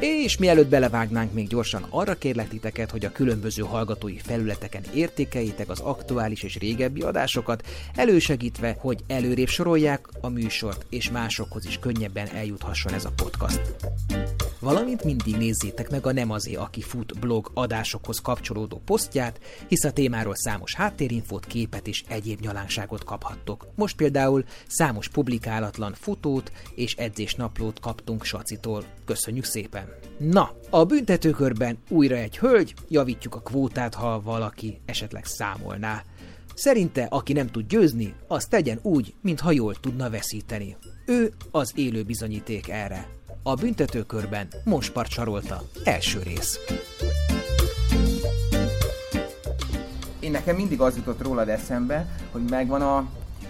És 0.00 0.38
mielőtt 0.38 0.68
belevágnánk, 0.68 1.32
még 1.32 1.48
gyorsan 1.48 1.86
arra 1.90 2.14
kérlek 2.14 2.48
titeket, 2.48 2.90
hogy 2.90 3.04
a 3.04 3.12
különböző 3.12 3.62
hallgatói 3.62 4.18
felületeken 4.18 4.82
értékeljétek 4.94 5.68
az 5.68 5.80
aktuális 5.80 6.42
és 6.42 6.58
régebbi 6.58 7.00
adásokat, 7.00 7.66
elősegítve, 7.94 8.76
hogy 8.78 9.04
előrébb 9.06 9.48
sorolják 9.48 10.08
a 10.20 10.28
műsort, 10.28 10.86
és 10.88 11.10
másokhoz 11.10 11.66
is 11.66 11.78
könnyebben 11.78 12.28
eljuthasson 12.34 12.92
ez 12.92 13.04
a 13.04 13.12
podcast. 13.16 13.60
Valamint 14.60 15.04
mindig 15.04 15.36
nézzétek 15.36 15.90
meg 15.90 16.06
a 16.06 16.12
Nem 16.12 16.30
azé, 16.30 16.54
aki 16.54 16.80
fut 16.80 17.18
blog 17.18 17.50
adásokhoz 17.54 18.18
kapcsolódó 18.18 18.82
posztját, 18.84 19.40
hisz 19.68 19.84
a 19.84 19.92
témáról 19.92 20.34
számos 20.36 20.74
háttérinfót, 20.74 21.46
képet 21.46 21.86
és 21.86 22.04
egyéb 22.08 22.40
nyalánságot 22.40 23.04
kaphattok. 23.04 23.66
Most 23.74 23.96
például 23.96 24.44
számos 24.66 25.08
publikálatlan 25.08 25.94
futót 26.00 26.52
és 26.74 26.94
edzésnaplót 26.94 27.80
kaptunk 27.80 28.24
Sacitól. 28.24 28.84
Köszönjük 29.04 29.44
szépen! 29.44 29.89
Na, 30.18 30.50
a 30.70 30.84
büntetőkörben 30.84 31.78
újra 31.88 32.16
egy 32.16 32.38
hölgy, 32.38 32.74
javítjuk 32.88 33.34
a 33.34 33.40
kvótát, 33.40 33.94
ha 33.94 34.20
valaki 34.22 34.80
esetleg 34.86 35.24
számolná. 35.24 36.02
Szerinte, 36.54 37.02
aki 37.10 37.32
nem 37.32 37.46
tud 37.46 37.66
győzni, 37.66 38.14
az 38.26 38.44
tegyen 38.44 38.78
úgy, 38.82 39.14
mintha 39.22 39.50
jól 39.50 39.74
tudna 39.74 40.10
veszíteni. 40.10 40.76
Ő 41.06 41.32
az 41.50 41.72
élő 41.74 42.02
bizonyíték 42.02 42.68
erre. 42.68 43.08
A 43.42 43.54
büntetőkörben 43.54 44.48
Monspart 44.64 45.10
sarolta. 45.10 45.62
Első 45.84 46.22
rész. 46.22 46.58
Én 50.20 50.30
nekem 50.30 50.56
mindig 50.56 50.80
az 50.80 50.96
jutott 50.96 51.22
rólad 51.22 51.48
eszembe, 51.48 52.06
hogy 52.30 52.42
megvan 52.50 52.82
a 52.82 53.08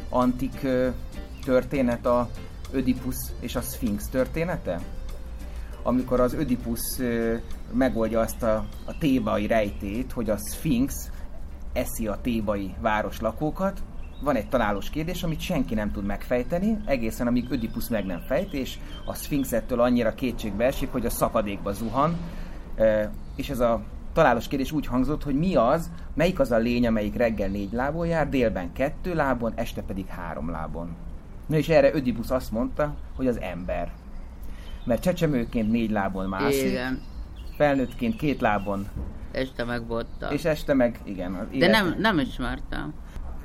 antik 0.08 0.66
történet, 1.44 2.06
a 2.06 2.30
Ödipus 2.72 3.16
és 3.40 3.56
a 3.56 3.60
Sphinx 3.60 4.08
története? 4.08 4.80
Amikor 5.82 6.20
az 6.20 6.34
Ödipus 6.34 6.80
megoldja 7.72 8.20
azt 8.20 8.42
a, 8.42 8.64
a 8.84 8.98
tébai 8.98 9.46
rejtét, 9.46 10.12
hogy 10.12 10.30
a 10.30 10.36
Sphinx 10.36 11.10
eszi 11.72 12.06
a 12.06 12.18
tébai 12.22 12.74
városlakókat, 12.80 13.82
van 14.22 14.36
egy 14.36 14.48
találós 14.48 14.90
kérdés, 14.90 15.22
amit 15.22 15.40
senki 15.40 15.74
nem 15.74 15.92
tud 15.92 16.04
megfejteni, 16.04 16.78
egészen 16.84 17.26
amíg 17.26 17.50
Ödipus 17.50 17.88
meg 17.88 18.06
nem 18.06 18.20
fejt, 18.20 18.52
és 18.52 18.78
a 19.04 19.14
Sphinxettől 19.14 19.80
annyira 19.80 20.14
kétségbe 20.14 20.64
esik, 20.64 20.92
hogy 20.92 21.06
a 21.06 21.10
szakadékba 21.10 21.72
zuhan, 21.72 22.16
és 23.36 23.48
ez 23.48 23.60
a 23.60 23.82
találós 24.12 24.48
kérdés 24.48 24.72
úgy 24.72 24.86
hangzott, 24.86 25.22
hogy 25.22 25.34
mi 25.38 25.54
az, 25.54 25.90
melyik 26.14 26.40
az 26.40 26.50
a 26.50 26.56
lény, 26.56 26.86
amelyik 26.86 27.16
reggel 27.16 27.48
négy 27.48 27.72
lábon 27.72 28.06
jár, 28.06 28.28
délben 28.28 28.72
kettő 28.72 29.14
lábon, 29.14 29.52
este 29.54 29.82
pedig 29.82 30.06
három 30.06 30.50
lábon. 30.50 30.96
Na 31.46 31.56
és 31.56 31.68
erre 31.68 31.94
Ödipus 31.94 32.30
azt 32.30 32.50
mondta, 32.52 32.94
hogy 33.16 33.26
az 33.26 33.40
ember. 33.40 33.92
Mert 34.84 35.02
csecsemőként 35.02 35.70
négy 35.70 35.90
lábon 35.90 36.28
mászik, 36.28 36.68
Igen. 36.68 37.00
felnőttként 37.56 38.16
két 38.16 38.40
lábon, 38.40 38.86
Este 39.32 39.64
megbotta. 39.64 40.32
és 40.32 40.44
este 40.44 40.74
meg, 40.74 40.98
igen. 41.04 41.34
Az 41.34 41.58
De 41.58 41.66
nem, 41.66 41.94
nem 41.98 42.18
ismertem. 42.18 42.94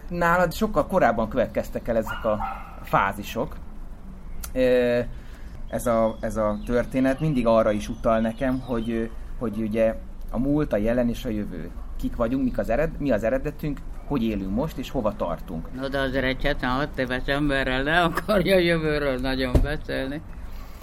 nálad 0.10 0.54
sokkal 0.54 0.88
korábban 0.88 1.30
következtek 1.30 1.88
el 1.88 1.98
ezek 1.98 2.26
a 2.26 2.40
fázisok. 2.84 3.56
Ez 5.70 5.86
a, 5.86 6.16
ez 6.20 6.36
a 6.38 6.58
történet 6.66 7.20
mindig 7.20 7.48
arra 7.48 7.72
is 7.72 7.90
utal 7.90 8.20
nekem, 8.20 8.60
hogy, 8.60 9.10
hogy 9.40 9.58
ugye 9.58 9.96
a 10.32 10.40
múlt, 10.40 10.74
a 10.74 10.78
jelen 10.78 11.10
és 11.10 11.26
a 11.26 11.30
jövő. 11.30 11.70
Kik 12.00 12.16
vagyunk, 12.16 12.44
mik 12.44 12.58
az 12.58 12.70
ered, 12.70 12.92
mi 13.00 13.12
az 13.12 13.24
eredetünk, 13.24 13.80
hogy 14.06 14.24
élünk 14.24 14.56
most, 14.56 14.78
és 14.78 14.90
hova 14.90 15.16
tartunk. 15.16 15.68
No, 15.80 15.88
de 15.88 16.00
azért 16.00 16.24
egy 16.26 16.44
76 16.44 16.98
éves 16.98 17.26
emberrel 17.26 17.84
ne 17.84 18.02
akarja 18.02 18.56
a 18.56 18.60
jövőről 18.60 19.20
nagyon 19.20 19.54
beszélni, 19.64 20.22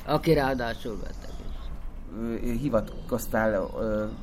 aki 0.04 0.32
ráadásul 0.32 0.97
beteg 0.97 1.30
is. 1.49 2.61
Hivatkoztál 2.61 3.71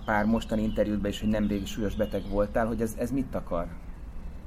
pár 0.05 0.25
mostani 0.25 0.61
interjútban 0.61 1.11
is, 1.11 1.19
hogy 1.19 1.29
nemrég 1.29 1.67
súlyos 1.67 1.95
beteg 1.95 2.29
voltál, 2.29 2.67
hogy 2.67 2.81
ez, 2.81 2.93
ez 2.97 3.11
mit 3.11 3.35
akar? 3.35 3.67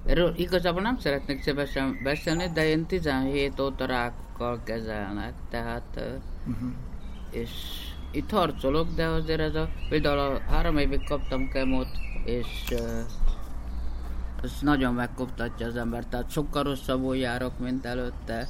Erről 0.06 0.34
igazából 0.36 0.82
nem 0.82 0.98
szeretnék 0.98 1.42
szívesen 1.42 2.00
beszélni, 2.02 2.50
de 2.54 2.66
én 2.68 2.86
17 2.86 3.60
óta 3.60 3.86
rákkal 3.86 4.60
kezelnek, 4.64 5.32
tehát 5.50 5.82
uh, 5.96 6.04
Uh-huh. 6.46 6.70
és 7.30 7.50
itt 8.10 8.30
harcolok, 8.30 8.94
de 8.94 9.06
azért 9.06 9.40
ez 9.40 9.54
a, 9.54 9.68
például 9.88 10.18
a 10.18 10.40
három 10.50 10.76
évig 10.76 11.04
kaptam 11.04 11.48
kemót, 11.48 11.88
és 12.24 12.64
uh, 12.70 12.80
ez 14.42 14.50
nagyon 14.60 14.94
megkoptatja 14.94 15.66
az 15.66 15.76
embert, 15.76 16.08
tehát 16.08 16.30
sokkal 16.30 16.62
rosszabbul 16.62 17.16
járok, 17.16 17.58
mint 17.58 17.86
előtte, 17.86 18.48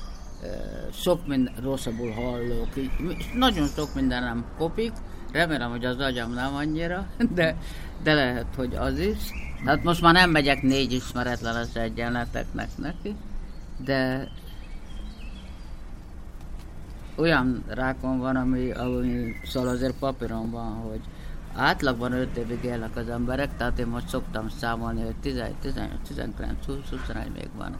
sok 0.92 1.26
minden 1.26 1.54
rosszabbul 1.62 2.10
hallok, 2.10 2.68
így, 2.76 2.90
nagyon 3.34 3.66
sok 3.66 3.94
minden 3.94 4.22
nem 4.22 4.44
kopik, 4.58 4.92
remélem, 5.32 5.70
hogy 5.70 5.84
az 5.84 5.98
agyam 5.98 6.32
nem 6.32 6.54
annyira, 6.54 7.06
de, 7.34 7.56
de 8.02 8.14
lehet, 8.14 8.54
hogy 8.56 8.74
az 8.74 8.98
is. 8.98 9.18
Tehát 9.64 9.82
most 9.82 10.00
már 10.00 10.12
nem 10.12 10.30
megyek 10.30 10.62
négy 10.62 10.92
ismeretlenes 10.92 11.74
egyenleteknek 11.74 12.68
neki, 12.76 13.16
de 13.84 14.28
olyan 17.16 17.64
rákon 17.68 18.18
van, 18.18 18.36
ami, 18.36 18.70
ami 18.70 19.32
szóval 19.44 19.68
azért 19.68 19.98
papíron 19.98 20.50
van, 20.50 20.72
hogy 20.72 21.00
átlagban 21.54 22.12
5 22.12 22.36
évig 22.36 22.64
élnek 22.64 22.96
az 22.96 23.08
emberek, 23.08 23.56
tehát 23.56 23.78
én 23.78 23.86
most 23.86 24.08
szoktam 24.08 24.48
számolni, 24.48 25.02
hogy 25.02 25.16
11, 25.20 25.54
18, 25.54 26.08
19, 26.08 26.66
20, 26.66 26.76
21 26.90 27.32
még 27.32 27.48
van 27.56 27.76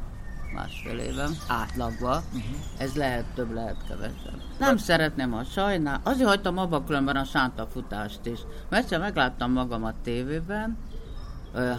másfél 0.54 0.98
éven, 0.98 1.36
átlagban. 1.48 2.22
Uh-huh. 2.26 2.42
Ez 2.78 2.94
lehet 2.94 3.24
több, 3.34 3.52
lehet 3.52 3.76
kevesebb. 3.88 4.42
Nem 4.58 4.76
szeretném, 4.76 5.30
ha 5.30 5.44
sajnál. 5.44 6.00
Azért 6.04 6.28
hagytam 6.28 6.58
abba 6.58 6.84
különben 6.84 7.16
a 7.16 7.24
sántafutást 7.24 8.26
is. 8.26 8.38
Mert 8.68 8.82
egyszer 8.82 9.00
megláttam 9.00 9.52
magam 9.52 9.84
a 9.84 9.92
tévében, 10.02 10.76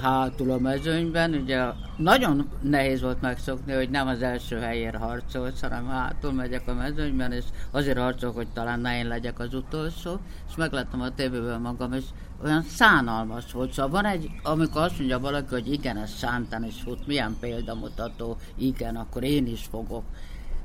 hátul 0.01 0.51
a 0.51 0.58
mezőnyben, 0.58 1.34
ugye 1.34 1.65
nagyon 1.98 2.50
nehéz 2.62 3.01
volt 3.01 3.22
megszokni, 3.22 3.74
hogy 3.74 3.89
nem 3.89 4.08
az 4.08 4.22
első 4.22 4.58
helyért 4.58 4.96
harcolsz, 4.96 5.62
hanem 5.62 5.88
hátul 5.88 6.32
megyek 6.32 6.68
a 6.68 6.74
mezőnyben, 6.74 7.32
és 7.32 7.44
azért 7.72 7.98
harcolok, 7.98 8.36
hogy 8.36 8.48
talán 8.53 8.80
ne 8.80 8.98
én 8.98 9.08
legyek 9.08 9.39
az 9.39 9.53
utolsó, 9.53 10.20
és 10.50 10.56
megláttam 10.56 11.01
a 11.01 11.13
tévében 11.13 11.62
magam, 11.62 11.94
és 11.94 12.03
olyan 12.44 12.62
szánalmas 12.62 13.51
volt. 13.51 13.72
Szóval 13.74 13.92
van 13.92 14.06
egy, 14.06 14.30
amikor 14.44 14.82
azt 14.82 14.98
mondja 14.98 15.20
valaki, 15.20 15.50
hogy 15.50 15.72
igen, 15.72 15.98
ez 15.98 16.18
sántán 16.18 16.63
is 16.63 16.82
fut, 16.82 17.08
milyen 17.08 17.36
példamutató, 17.39 18.38
igen, 18.56 18.96
akkor 18.96 19.24
én 19.24 19.48
is 19.48 19.63
fogok. 19.70 20.03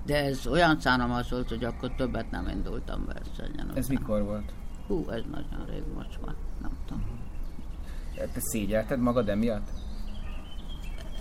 De 0.07 0.25
ez 0.25 0.47
olyan 0.47 0.81
szánalmas 0.81 1.31
volt, 1.31 1.49
hogy 1.49 1.65
akkor 1.65 1.95
többet 1.95 2.31
nem 2.31 2.49
indultam 2.49 3.07
versenyen. 3.07 3.71
Ez 3.75 3.85
után. 3.85 3.99
mikor 4.01 4.23
volt? 4.23 4.53
Hú, 4.87 5.09
ez 5.11 5.23
nagyon 5.31 5.67
rég 5.71 5.83
most 5.95 6.19
már, 6.25 6.35
nem 6.63 6.71
tudom. 6.87 7.18
Te 8.19 8.41
szégyelted 8.41 9.01
magad 9.01 9.29
emiatt? 9.29 9.69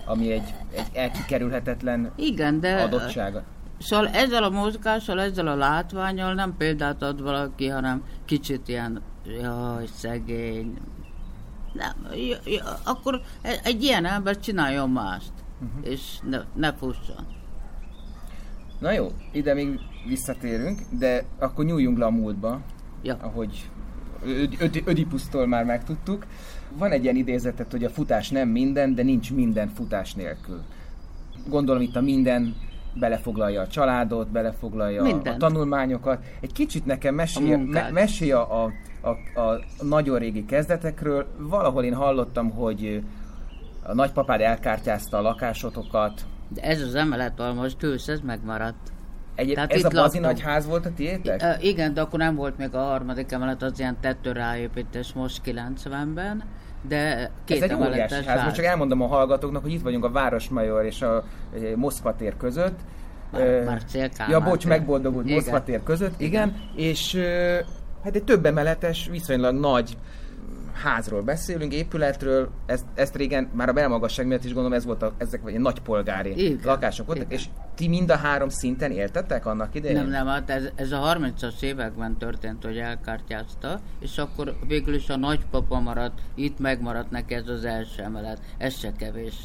Ami 0.06 0.32
egy, 0.32 0.54
egy 0.72 0.88
elkikerülhetetlen 0.94 2.12
Igen, 2.16 2.60
de... 2.60 2.82
adottsága. 2.82 3.44
Szóval 3.80 4.08
ezzel 4.08 4.44
a 4.44 4.50
mozgással, 4.50 5.22
ezzel 5.22 5.48
a 5.48 5.56
látványal 5.56 6.34
nem 6.34 6.56
példát 6.58 7.02
ad 7.02 7.22
valaki, 7.22 7.68
hanem 7.68 8.04
kicsit 8.26 8.68
ilyen, 8.68 9.02
jaj, 9.42 9.86
szegény. 9.94 10.78
Nem, 11.74 12.08
j- 12.16 12.46
j- 12.46 12.64
akkor 12.84 13.22
e- 13.42 13.60
egy 13.64 13.84
ilyen 13.84 14.06
ember 14.06 14.40
csináljon 14.40 14.90
mást, 14.90 15.32
uh-huh. 15.62 15.92
és 15.92 16.02
ne, 16.30 16.40
ne 16.54 16.74
fusson. 16.74 17.26
Na 18.80 18.92
jó, 18.92 19.12
ide 19.32 19.54
még 19.54 19.80
visszatérünk, 20.08 20.82
de 20.90 21.26
akkor 21.40 21.66
nyúljunk 21.66 21.98
le 21.98 22.06
a 22.06 22.10
múltba, 22.10 22.62
Ja. 23.02 23.18
ahogy 23.22 23.70
Öd- 24.26 24.62
Öd- 24.62 24.88
Ödipusztól 24.88 25.48
már 25.48 25.66
megtudtuk. 25.66 26.26
Van 26.78 26.92
egy 26.92 27.04
ilyen 27.04 27.16
idézetet, 27.16 27.72
hogy 27.72 27.84
a 27.84 27.90
futás 27.90 28.30
nem 28.30 28.50
minden, 28.50 28.96
de 28.96 29.04
nincs 29.04 29.34
minden 29.34 29.68
futás 29.68 30.14
nélkül. 30.14 30.62
Gondolom 31.50 31.82
itt 31.82 31.96
a 31.96 32.02
minden 32.02 32.56
belefoglalja 32.94 33.62
a 33.62 33.68
családot, 33.68 34.28
belefoglalja 34.28 35.02
a, 35.02 35.06
a 35.06 35.08
Mindent. 35.08 35.38
tanulmányokat. 35.38 36.24
Egy 36.40 36.52
kicsit 36.52 36.86
nekem 36.86 37.16
mesélj, 37.16 37.54
A 37.54 37.58
me, 37.58 37.90
mesélj 37.92 38.32
a, 38.32 38.64
a, 38.64 38.72
a, 39.02 39.40
a 39.42 39.60
nagyon 39.82 40.20
régi 40.20 40.46
kezdetekről. 40.46 41.28
Valahol 41.38 41.84
én 41.84 41.94
hallottam, 41.94 42.50
hogy 42.50 43.04
a 43.84 43.94
nagypapád 43.94 44.42
elkártyázta 44.42 45.18
a 45.18 45.22
lakásotokat, 45.22 46.26
De 46.50 46.62
ez 46.62 46.82
az 46.82 46.96
emelet, 46.96 47.54
most 47.56 47.84
ülsz, 47.84 48.08
ez 48.08 48.20
megmaradt. 48.20 48.92
Egy, 49.36 49.54
Tehát 49.54 49.72
ez 49.72 49.84
a 49.84 49.90
bazi 49.90 50.20
nagy 50.20 50.42
ház 50.42 50.66
volt 50.66 50.86
a 50.86 50.94
tiétek? 50.96 51.58
I, 51.62 51.68
igen, 51.68 51.94
de 51.94 52.02
akkor 52.02 52.20
nem 52.20 52.36
volt 52.36 52.58
még 52.58 52.76
a 52.76 52.80
harmadik 52.84 53.32
emelet, 53.32 53.62
az 53.62 53.80
ilyen 53.80 53.98
tettő 54.02 54.32
ráépítés 54.32 55.14
most 55.14 55.42
90-ben 55.46 56.44
de 56.82 57.32
két 57.46 57.64
Ez 57.64 57.70
egy 57.70 57.78
óriási 57.78 58.14
ház. 58.14 58.26
ház. 58.26 58.44
Most 58.44 58.56
csak 58.56 58.66
elmondom 58.66 59.02
a 59.02 59.08
hallgatóknak, 59.08 59.62
hogy 59.62 59.72
itt 59.72 59.82
vagyunk 59.82 60.04
a 60.04 60.10
Városmajor 60.10 60.86
és 60.86 61.02
a 61.02 61.24
Moszkva 61.76 62.16
tér 62.16 62.38
között. 62.38 62.80
Már, 63.32 63.66
már 63.66 63.82
Ja, 64.30 64.40
bocs, 64.40 64.68
megboldogult 64.68 65.30
Moszkva 65.30 65.64
tér 65.64 65.84
között, 65.84 66.20
igen. 66.22 66.48
igen. 66.48 66.56
És 66.76 67.16
hát 68.04 68.16
egy 68.16 68.24
több 68.24 68.46
emeletes, 68.46 69.08
viszonylag 69.12 69.60
nagy 69.60 69.98
házról 70.84 71.22
beszélünk, 71.22 71.74
épületről, 71.74 72.50
ezt, 72.66 72.86
ezt 72.94 73.16
régen 73.16 73.50
már 73.54 73.70
a 73.70 73.74
belmagasság 73.74 74.28
miatt 74.28 74.44
is 74.44 74.54
gondolom 74.54 74.78
ez 74.78 74.86
volt 74.86 75.02
a, 75.02 75.14
ezek 75.18 75.42
vagy 75.42 75.60
nagy 75.60 75.80
polgári 75.80 76.46
Igen. 76.46 76.60
lakások 76.64 77.06
voltak, 77.06 77.26
Igen. 77.26 77.38
és 77.38 77.46
ti 77.78 77.88
mind 77.88 78.10
a 78.10 78.16
három 78.16 78.50
szinten 78.50 78.92
éltetek 78.92 79.46
annak 79.46 79.76
idején? 79.76 79.98
Nem, 79.98 80.10
nem, 80.10 80.28
hát 80.28 80.50
ez, 80.50 80.70
ez 80.76 80.92
a 80.92 81.18
30-as 81.18 81.62
években 81.62 82.18
történt, 82.18 82.64
hogy 82.64 82.78
elkártyázta, 82.78 83.80
és 84.00 84.18
akkor 84.18 84.58
végül 84.68 84.94
is 84.94 85.10
a 85.10 85.18
nagypapa 85.18 85.80
maradt, 85.80 86.20
itt 86.36 86.60
megmaradt 86.60 87.12
neki 87.12 87.34
ez 87.34 87.48
az 87.48 87.66
első 87.66 88.04
emelet, 88.04 88.42
ez 88.58 88.78
se 88.78 88.92
kevés, 88.98 89.36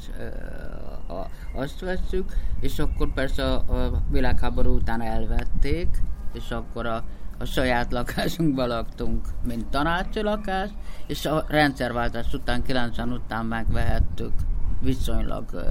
ha 1.06 1.28
azt 1.54 1.80
vesszük, 1.80 2.32
és 2.60 2.78
akkor 2.78 3.12
persze 3.12 3.44
a, 3.44 3.54
a 3.54 4.02
világháború 4.10 4.74
után 4.74 5.02
elvették, 5.02 5.88
és 6.32 6.50
akkor 6.50 6.86
a 6.86 7.04
a 7.38 7.44
saját 7.44 7.92
lakásunkban 7.92 8.68
laktunk, 8.68 9.26
mint 9.46 9.66
tanácsi 9.66 10.22
lakás, 10.22 10.70
és 11.06 11.26
a 11.26 11.44
rendszerváltás 11.48 12.32
után, 12.32 12.62
90 12.62 13.12
után 13.12 13.46
megvehettük 13.46 14.32
viszonylag 14.80 15.44
uh, 15.52 15.62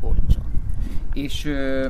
olcsón. 0.00 0.59
És 1.12 1.44
uh, 1.44 1.84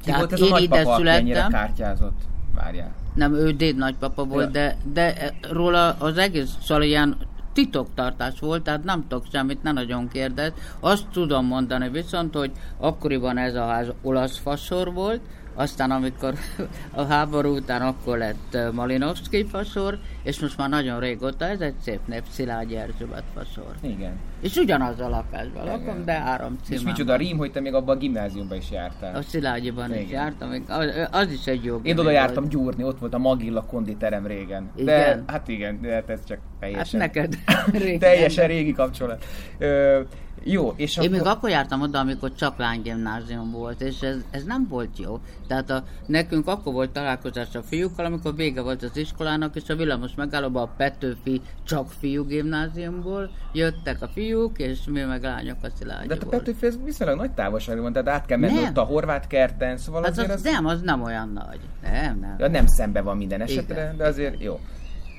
ki 0.00 0.04
Tehát 0.04 0.20
volt 0.20 0.32
ez 0.32 0.40
a 0.40 0.48
nagypapa, 0.48 0.94
aki 0.94 1.08
ennyire 1.08 1.46
kártyázott? 1.50 2.20
Várjál. 2.54 2.92
Nem, 3.14 3.34
ő 3.34 3.50
déd 3.50 3.76
nagypapa 3.76 4.24
volt, 4.24 4.44
ja. 4.44 4.50
de, 4.50 4.76
de 4.92 5.34
róla 5.50 5.96
az 5.98 6.18
egész 6.18 6.50
szóval 6.62 6.82
ilyen 6.82 7.16
titoktartás 7.52 8.40
volt, 8.40 8.62
tehát 8.62 8.84
nem 8.84 9.04
tudok 9.08 9.26
semmit, 9.32 9.62
ne 9.62 9.72
nagyon 9.72 10.08
kérdez. 10.08 10.52
Azt 10.80 11.06
tudom 11.12 11.46
mondani 11.46 11.88
viszont, 11.88 12.34
hogy 12.34 12.50
akkoriban 12.78 13.38
ez 13.38 13.54
a 13.54 13.66
ház 13.66 13.86
olasz 14.02 14.38
fasor 14.38 14.92
volt, 14.92 15.20
aztán 15.54 15.90
amikor 15.90 16.34
a 16.94 17.02
háború 17.02 17.54
után 17.56 17.82
akkor 17.82 18.18
lett 18.18 18.58
Malinowski 18.72 19.44
fasor, 19.44 19.98
és 20.22 20.40
most 20.40 20.56
már 20.56 20.68
nagyon 20.68 21.00
régóta 21.00 21.44
ez 21.44 21.60
egy 21.60 21.74
szép 21.82 22.00
nép, 22.06 22.22
Szilágyi 22.30 22.76
Erzsébet 22.76 23.24
fasor. 23.34 23.74
Igen. 23.80 24.12
És 24.40 24.56
ugyanaz 24.56 25.00
a 25.00 25.08
lakásban 25.08 25.64
lakom, 25.64 26.04
de 26.04 26.12
három 26.12 26.58
címem. 26.64 26.80
És 26.80 26.86
micsoda 26.86 27.16
rím, 27.16 27.36
hogy 27.36 27.52
te 27.52 27.60
még 27.60 27.74
abban 27.74 27.96
a 27.96 27.98
gimnáziumban 27.98 28.56
is 28.58 28.70
jártál. 28.70 29.14
A 29.14 29.22
Szilágyiban 29.22 29.90
Igen. 29.90 30.02
is 30.02 30.10
jártam, 30.10 30.64
az, 30.68 30.86
az 31.10 31.30
is 31.30 31.46
egy 31.46 31.64
jó 31.64 31.80
Én 31.82 31.98
oda 31.98 32.10
jártam 32.10 32.42
volt. 32.42 32.48
gyúrni, 32.54 32.84
ott 32.84 32.98
volt 32.98 33.14
a 33.14 33.18
Magilla 33.18 33.62
konditerem 33.64 34.26
régen. 34.26 34.70
Igen? 34.76 34.84
De, 34.84 35.22
hát 35.32 35.48
igen, 35.48 35.80
de 35.80 35.92
hát 35.92 36.08
ez 36.10 36.20
csak 36.28 36.38
teljesen... 36.60 37.00
Hát 37.00 37.14
neked 37.14 37.38
régen. 37.82 37.98
teljesen 37.98 38.46
régi 38.46 38.72
kapcsolat. 38.72 39.24
Ö, 39.58 40.00
jó, 40.44 40.72
és 40.76 40.96
Én 40.96 41.04
akkor... 41.04 41.16
még 41.18 41.26
akkor 41.26 41.50
jártam 41.50 41.80
oda, 41.80 41.98
amikor 41.98 42.34
csak 42.34 42.58
lánygimnázium 42.58 43.50
volt, 43.50 43.80
és 43.80 44.00
ez, 44.00 44.16
ez 44.30 44.44
nem 44.44 44.66
volt 44.68 44.98
jó. 44.98 45.20
Tehát 45.46 45.70
a, 45.70 45.84
nekünk 46.06 46.48
akkor 46.48 46.72
volt 46.72 46.90
találkozás 46.90 47.54
a 47.54 47.62
fiúkkal, 47.62 48.04
amikor 48.04 48.34
vége 48.34 48.60
volt 48.60 48.82
az 48.82 48.96
iskolának, 48.96 49.56
és 49.56 49.68
a 49.68 49.76
villamos 49.76 50.14
megállóban 50.16 50.62
a 50.62 50.70
Petőfi 50.76 51.40
csak 51.64 51.90
fiú 51.98 52.24
gimnáziumból 52.24 53.30
jöttek 53.52 54.02
a 54.02 54.08
fiúk, 54.08 54.58
és 54.58 54.78
mi 54.86 55.00
meg 55.00 55.22
lányok 55.22 55.56
a 55.62 55.68
Szilágyiból. 55.78 56.16
De 56.16 56.26
a 56.26 56.28
Petőfi 56.28 56.66
ez 56.66 56.78
viszonylag 56.84 57.16
nagy 57.16 57.32
távolság 57.32 57.80
van, 57.80 57.92
tehát 57.92 58.08
át 58.08 58.26
kell 58.26 58.38
menni 58.38 58.58
ott 58.58 58.76
a 58.76 58.82
horvát 58.82 59.26
kerten, 59.26 59.76
szóval 59.76 60.02
hát 60.02 60.10
azért 60.10 60.28
az, 60.28 60.34
az... 60.34 60.42
Nem, 60.42 60.66
az 60.66 60.80
nem 60.80 61.02
olyan 61.02 61.32
nagy. 61.32 61.60
Nem, 61.82 62.18
nem. 62.18 62.34
Ja, 62.38 62.48
nem 62.48 62.66
szembe 62.66 63.00
van 63.00 63.16
minden 63.16 63.40
esetre, 63.40 63.82
igen, 63.82 63.96
de 63.96 64.06
azért 64.06 64.42
jó. 64.42 64.60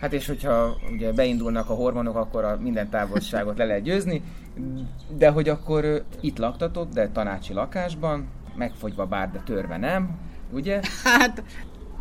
Hát 0.03 0.13
és 0.13 0.27
hogyha 0.27 0.75
ugye 0.91 1.11
beindulnak 1.11 1.69
a 1.69 1.73
hormonok, 1.73 2.15
akkor 2.15 2.43
a 2.43 2.57
minden 2.61 2.89
távolságot 2.89 3.57
le 3.57 3.65
lehet 3.65 3.83
győzni, 3.83 4.21
de 5.17 5.29
hogy 5.29 5.49
akkor 5.49 6.03
itt 6.21 6.37
laktatok, 6.37 6.89
de 6.89 7.09
tanácsi 7.09 7.53
lakásban, 7.53 8.27
megfogyva 8.55 9.05
bár, 9.05 9.31
de 9.31 9.39
törve 9.45 9.77
nem, 9.77 10.17
ugye? 10.51 10.79
Hát 11.03 11.43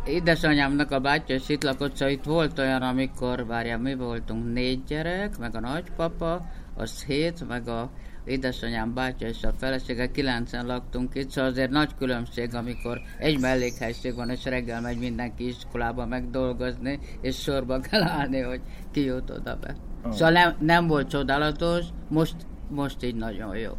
édesanyámnak 0.05 0.91
a 0.91 0.99
bátyja 0.99 1.35
is 1.35 1.49
itt 1.49 1.63
lakott, 1.63 1.95
szóval 1.95 2.13
itt 2.13 2.23
volt 2.23 2.59
olyan, 2.59 2.81
amikor, 2.81 3.45
várjál, 3.45 3.77
mi 3.77 3.95
voltunk 3.95 4.53
négy 4.53 4.83
gyerek, 4.83 5.37
meg 5.37 5.55
a 5.55 5.59
nagypapa, 5.59 6.41
az 6.75 7.03
hét, 7.03 7.47
meg 7.47 7.67
a 7.67 7.89
édesanyám 8.25 8.93
bátyja 8.93 9.27
és 9.27 9.43
a 9.43 9.53
felesége, 9.57 10.11
kilencen 10.11 10.65
laktunk 10.65 11.15
itt, 11.15 11.29
szóval 11.29 11.49
azért 11.49 11.71
nagy 11.71 11.95
különbség, 11.97 12.55
amikor 12.55 13.01
egy 13.17 13.39
mellékhelység 13.39 14.15
van, 14.15 14.29
és 14.29 14.43
reggel 14.43 14.81
megy 14.81 14.97
mindenki 14.97 15.47
iskolába 15.47 16.05
megdolgozni, 16.05 16.99
és 17.21 17.41
sorba 17.41 17.79
kell 17.89 18.03
állni, 18.03 18.39
hogy 18.39 18.61
ki 18.91 19.03
jut 19.03 19.29
oda 19.29 19.57
be. 19.61 19.75
Oh. 20.03 20.11
Szóval 20.11 20.31
nem, 20.31 20.55
nem 20.59 20.87
volt 20.87 21.09
csodálatos, 21.09 21.85
most, 22.07 22.35
most 22.69 23.03
így 23.03 23.15
nagyon 23.15 23.57
jó. 23.57 23.71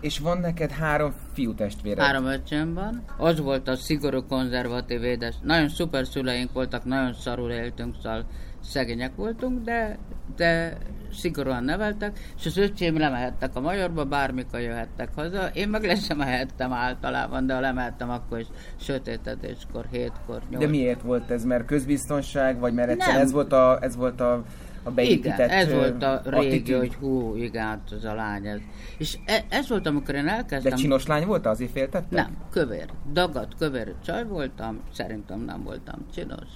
És 0.00 0.18
van 0.18 0.38
neked 0.38 0.70
három 0.70 1.14
fiú 1.32 1.54
testvéred? 1.54 2.04
Három 2.04 2.24
öcsém 2.24 2.74
van. 2.74 3.04
Az 3.18 3.40
volt 3.40 3.68
a 3.68 3.76
szigorú 3.76 4.26
konzervatív 4.26 5.02
édes. 5.02 5.34
Nagyon 5.42 5.68
szuper 5.68 6.06
szüleink 6.06 6.52
voltak, 6.52 6.84
nagyon 6.84 7.14
szarul 7.14 7.50
éltünk, 7.50 7.94
szóval 8.02 8.26
szegények 8.66 9.14
voltunk, 9.16 9.64
de, 9.64 9.98
de 10.36 10.76
szigorúan 11.12 11.64
neveltek, 11.64 12.18
és 12.38 12.46
az 12.46 12.56
öcsém 12.56 12.98
lemehettek 12.98 13.56
a 13.56 13.60
majorba, 13.60 14.04
bármikor 14.04 14.60
jöhettek 14.60 15.08
haza. 15.14 15.46
Én 15.46 15.68
meg 15.68 15.84
le 15.84 15.94
sem 15.94 16.16
mehettem 16.16 16.72
általában, 16.72 17.46
de 17.46 17.54
ha 17.54 17.60
lemehettem, 17.60 18.10
akkor 18.10 18.38
is 18.38 18.46
sötétedéskor, 18.80 19.86
hétkor, 19.90 20.42
nyolc. 20.50 20.64
De 20.64 20.70
miért 20.70 21.02
volt 21.02 21.30
ez? 21.30 21.44
Mert 21.44 21.64
közbiztonság, 21.64 22.58
vagy 22.58 22.74
mert 22.74 22.90
egyszer 22.90 23.20
ez 23.20 23.32
volt 23.32 23.52
a, 23.52 23.78
ez 23.80 23.96
volt 23.96 24.20
a 24.20 24.44
a 24.86 24.90
beépített 24.90 25.34
Igen, 25.36 25.50
ez 25.50 25.72
volt 25.72 26.02
a 26.02 26.22
régi, 26.24 26.46
attitűd. 26.46 26.78
hogy 26.78 26.94
hú, 26.94 27.34
igen, 27.36 27.66
hát 27.66 27.90
az 27.90 28.04
a 28.04 28.14
lány 28.14 28.46
ez. 28.46 28.58
És 28.98 29.18
e, 29.24 29.44
ez 29.48 29.68
volt, 29.68 29.86
amikor 29.86 30.14
én 30.14 30.28
elkezdtem... 30.28 30.70
De 30.72 30.76
csinos 30.76 31.06
lány 31.06 31.26
volt, 31.26 31.46
azért 31.46 31.70
féltettek? 31.70 32.10
Nem, 32.10 32.36
kövér. 32.50 32.86
Dagat, 33.12 33.54
kövér 33.58 33.94
csaj 34.04 34.24
voltam, 34.24 34.80
szerintem 34.92 35.40
nem 35.40 35.62
voltam 35.62 36.06
csinos. 36.14 36.48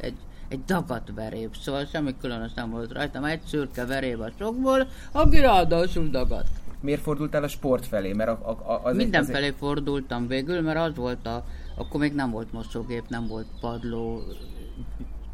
Egy 0.00 0.16
egy 0.50 0.64
dagat 0.64 1.12
veréb, 1.14 1.54
szóval 1.56 1.84
semmi 1.84 2.14
különös 2.20 2.52
nem 2.52 2.70
volt 2.70 2.92
rajtam, 2.92 3.24
egy 3.24 3.40
szürke 3.46 3.86
veréb 3.86 4.20
a 4.20 4.30
sokból, 4.38 4.88
aki 5.12 5.40
ráadásul 5.40 6.08
dagat. 6.08 6.46
Miért 6.80 7.00
fordultál 7.00 7.42
a 7.42 7.48
sport 7.48 7.86
felé? 7.86 8.12
Mert 8.12 8.30
a, 8.30 8.50
a, 8.50 8.80
az 8.84 8.96
Mindenfelé 8.96 9.46
egy... 9.46 9.54
fordultam 9.58 10.26
végül, 10.26 10.60
mert 10.60 10.78
az 10.78 10.96
volt 10.96 11.26
a, 11.26 11.44
akkor 11.76 12.00
még 12.00 12.14
nem 12.14 12.30
volt 12.30 12.52
mosógép, 12.52 13.04
nem 13.08 13.26
volt 13.26 13.46
padló, 13.60 14.22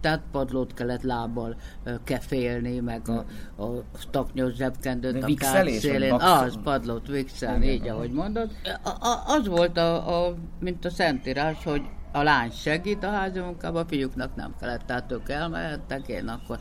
tehát 0.00 0.22
padlót 0.32 0.74
kellett 0.74 1.02
lábbal 1.02 1.56
kefélni, 2.04 2.80
meg 2.80 3.08
a, 3.08 3.24
a 3.62 3.82
taknyos 4.10 4.54
zsebkendőt 4.54 5.22
a 5.22 5.34
kárt 5.34 5.70
szélén. 5.70 6.12
Az, 6.12 6.58
padlót 6.62 7.06
vixelni, 7.06 7.66
így 7.66 7.88
ahogy 7.88 8.12
mondod. 8.12 8.50
A, 8.82 8.88
a, 8.88 9.22
az 9.26 9.46
volt 9.46 9.76
a, 9.76 10.26
a, 10.26 10.34
mint 10.60 10.84
a 10.84 10.90
szentírás, 10.90 11.64
hogy 11.64 11.82
a 12.16 12.22
lány 12.22 12.50
segít 12.50 13.04
a 13.04 13.10
házi 13.10 13.38
a 13.62 13.84
fiúknak 13.88 14.34
nem 14.34 14.54
kellett, 14.60 14.86
tehát 14.86 15.12
ők 15.12 15.28
elmehettek, 15.28 16.08
én 16.08 16.28
akkor 16.28 16.58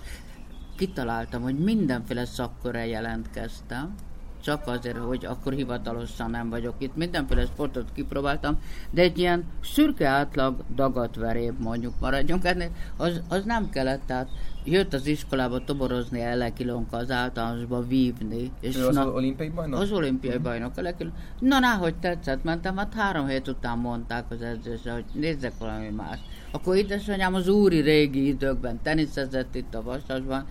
kitaláltam, 0.78 1.42
hogy 1.42 1.60
mindenféle 1.60 2.26
szakkörre 2.26 2.86
jelentkeztem, 2.86 3.96
csak 4.46 4.68
azért, 4.68 4.98
hogy 4.98 5.26
akkor 5.26 5.54
hivatalosan 5.54 6.30
nem 6.30 6.50
vagyok 6.50 6.74
itt. 6.78 6.96
Mindenféle 6.96 7.46
sportot 7.46 7.92
kipróbáltam, 7.94 8.60
de 8.90 9.02
egy 9.02 9.18
ilyen 9.18 9.44
szürke 9.64 10.08
átlag 10.08 10.64
dagatveréb 10.76 11.60
mondjuk 11.60 11.94
maradjunk 12.00 12.46
ennél, 12.46 12.70
az, 12.98 13.22
az 13.30 13.44
nem 13.44 13.70
kellett, 13.70 14.02
tehát 14.06 14.28
jött 14.64 14.94
az 14.94 15.08
iskolába 15.08 15.64
toborozni 15.64 16.22
Elekilonka 16.22 16.98
az 16.98 17.12
általánosba 17.12 17.88
vívni. 17.88 18.52
És 18.60 18.78
ő 18.78 18.88
az 18.88 18.96
na, 18.96 19.12
olimpiai 19.12 19.50
bajnok? 19.50 19.80
Az 19.80 19.92
olimpiai 19.92 20.38
bajnok 20.38 20.78
Elekilon. 20.78 21.14
Na, 21.40 21.60
na, 21.60 21.76
hogy 21.76 21.96
tetszett, 21.96 22.44
mentem, 22.44 22.78
hát 22.78 22.94
három 22.94 23.28
hét 23.28 23.48
után 23.48 23.78
mondták 23.78 24.26
az 24.30 24.42
edzésre, 24.42 24.92
hogy 24.92 25.06
nézzek 25.14 25.54
valami 25.60 25.90
más. 25.90 26.20
Akkor 26.52 26.76
édesanyám 26.76 27.34
az 27.34 27.48
úri 27.48 27.80
régi 27.80 28.28
időkben 28.28 28.80
teniszezett 28.84 29.56
itt 29.56 29.76
a 29.76 29.84
Vasasban, 29.84 30.46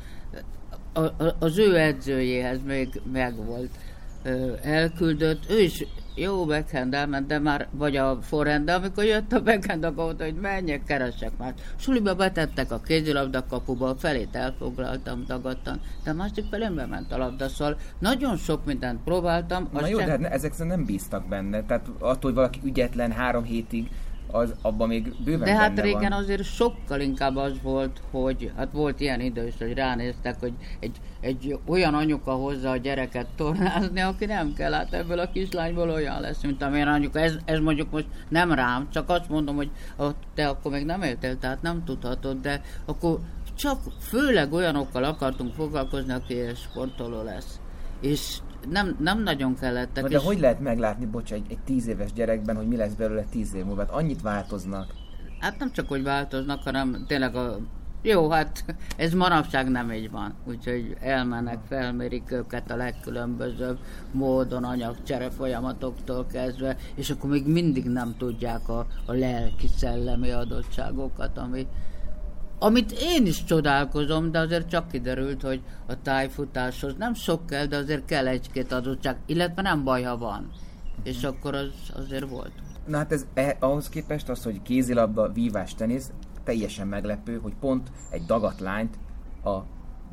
a, 0.95 1.01
a, 1.01 1.37
az 1.39 1.59
ő 1.59 1.79
edzőjéhez 1.79 2.59
még 2.67 3.01
megvolt 3.13 3.71
elküldött, 4.63 5.51
ő 5.51 5.61
is 5.61 5.85
jó 6.15 6.45
backhand 6.45 6.95
elment, 6.95 7.27
de 7.27 7.39
már, 7.39 7.69
vagy 7.71 7.97
a 7.97 8.19
forehand, 8.23 8.65
de 8.65 8.73
amikor 8.73 9.05
jött 9.05 9.33
a 9.33 9.43
backhand, 9.43 9.85
akkor 9.85 10.05
mondta, 10.05 10.25
hogy 10.25 10.35
menjek, 10.35 10.85
keresek 10.85 11.37
már. 11.39 11.55
Suliba 11.77 12.15
betettek 12.15 12.73
a 12.73 12.81
kézilabda 12.81 13.47
kapuba, 13.47 13.89
a 13.89 13.95
felét 13.95 14.37
elfoglaltam 14.37 15.25
dagadtan, 15.27 15.81
de 16.05 16.11
a 16.11 16.15
másik 16.15 16.45
felén 16.51 16.75
bement 16.75 17.13
a 17.13 17.17
labda, 17.17 17.49
szóval 17.49 17.77
nagyon 17.99 18.37
sok 18.37 18.65
mindent 18.65 19.01
próbáltam. 19.05 19.69
Na 19.73 19.87
jó, 19.87 19.99
sem... 19.99 20.07
de 20.07 20.13
hát 20.13 20.33
ezek 20.33 20.59
nem 20.59 20.85
bíztak 20.85 21.29
benne, 21.29 21.63
tehát 21.63 21.87
attól, 21.99 22.19
hogy 22.21 22.35
valaki 22.35 22.61
ügyetlen 22.65 23.13
három 23.13 23.45
hétig 23.45 23.91
az, 24.35 24.55
abban 24.63 24.89
még 24.89 25.15
bőven 25.25 25.45
De 25.45 25.55
hát 25.55 25.81
régen 25.81 26.11
van. 26.11 26.13
azért 26.13 26.45
sokkal 26.45 27.01
inkább 27.01 27.37
az 27.37 27.53
volt, 27.63 28.01
hogy 28.11 28.53
hát 28.57 28.73
volt 28.73 29.01
ilyen 29.01 29.21
idő 29.21 29.47
is, 29.47 29.55
hogy 29.59 29.73
ránéztek, 29.73 30.41
hogy 30.41 30.53
egy, 30.81 31.01
egy 31.21 31.59
olyan 31.67 31.95
anyuka 31.95 32.33
hozza 32.33 32.71
a 32.71 32.77
gyereket 32.77 33.27
tornázni, 33.37 34.01
aki 34.01 34.25
nem 34.25 34.53
kell, 34.53 34.73
hát 34.73 34.93
ebből 34.93 35.19
a 35.19 35.31
kislányból 35.31 35.91
olyan 35.91 36.21
lesz, 36.21 36.43
mint 36.43 36.63
amilyen 36.63 36.89
anyuka. 36.89 37.19
Ez, 37.19 37.37
ez 37.45 37.59
mondjuk 37.59 37.91
most 37.91 38.07
nem 38.29 38.53
rám, 38.53 38.89
csak 38.91 39.09
azt 39.09 39.29
mondom, 39.29 39.57
hogy 39.57 39.71
ah, 39.97 40.13
te 40.35 40.49
akkor 40.49 40.73
még 40.73 40.85
nem 40.85 41.03
éltél, 41.03 41.39
tehát 41.39 41.63
nem 41.63 41.85
tudhatod, 41.85 42.41
de 42.41 42.61
akkor 42.85 43.19
csak 43.57 43.79
főleg 44.01 44.53
olyanokkal 44.53 45.05
akartunk 45.05 45.55
foglalkozni, 45.55 46.13
aki 46.13 46.37
sportoló 46.55 47.23
lesz. 47.23 47.61
És 48.01 48.39
nem, 48.71 48.97
nem 49.01 49.23
nagyon 49.23 49.55
kellettek. 49.55 50.03
Na 50.03 50.09
de 50.09 50.17
és 50.17 50.25
hogy 50.25 50.41
lehet 50.41 50.61
meglátni, 50.61 51.07
bocs, 51.07 51.33
egy, 51.33 51.47
egy 51.49 51.59
tíz 51.65 51.87
éves 51.87 52.13
gyerekben, 52.13 52.57
hogy 52.57 52.69
mi 52.69 52.77
lesz 52.77 52.93
belőle 52.93 53.25
tíz 53.31 53.55
év 53.55 53.65
múlva? 53.65 53.81
Hát 53.81 53.91
annyit 53.91 54.23
változnak. 54.23 54.87
Hát 55.39 55.59
nem 55.59 55.73
csak, 55.73 55.89
hogy 55.89 56.03
változnak, 56.03 56.63
hanem 56.63 57.05
tényleg 57.07 57.37
a... 57.37 57.59
Jó, 58.03 58.29
hát 58.29 58.65
ez 58.97 59.13
manapság 59.13 59.71
nem 59.71 59.93
így 59.93 60.11
van. 60.11 60.35
Úgyhogy 60.45 60.97
elmennek, 61.01 61.59
felmérik 61.69 62.33
őket 62.33 62.71
a 62.71 62.77
legkülönbözőbb 62.77 63.79
módon, 64.13 64.65
anyagcsere 64.65 65.31
folyamatoktól 65.31 66.27
kezdve, 66.27 66.77
és 66.95 67.11
akkor 67.11 67.31
még 67.31 67.47
mindig 67.47 67.85
nem 67.85 68.15
tudják 68.19 68.69
a, 68.69 68.87
a 69.07 69.13
lelki 69.13 69.69
szellemi 69.77 70.31
adottságokat, 70.31 71.39
ami, 71.39 71.67
amit 72.65 72.95
én 73.01 73.27
is 73.27 73.45
csodálkozom, 73.45 74.31
de 74.31 74.39
azért 74.39 74.69
csak 74.69 74.89
kiderült, 74.89 75.43
hogy 75.43 75.63
a 75.87 76.03
tájfutáshoz 76.03 76.95
nem 76.99 77.15
sok 77.15 77.47
kell, 77.47 77.67
de 77.67 77.77
azért 77.77 78.05
kell 78.05 78.27
egy-két 78.27 78.73
adottság, 78.73 79.17
illetve 79.27 79.63
nem 79.63 79.85
baj, 79.85 80.03
ha 80.03 80.17
van. 80.17 80.51
És 81.03 81.25
akkor 81.25 81.55
az 81.55 81.71
azért 81.95 82.29
volt. 82.29 82.53
Na 82.87 82.97
hát 82.97 83.13
ez 83.13 83.27
eh, 83.35 83.51
ahhoz 83.59 83.89
képest 83.89 84.29
az, 84.29 84.43
hogy 84.43 84.63
kézilabda, 84.63 85.33
vívás, 85.33 85.75
tenisz, 85.75 86.11
teljesen 86.45 86.87
meglepő, 86.87 87.39
hogy 87.43 87.55
pont 87.61 87.89
egy 88.11 88.25
dagat 88.25 88.61
lányt 88.61 88.99
a 89.45 89.59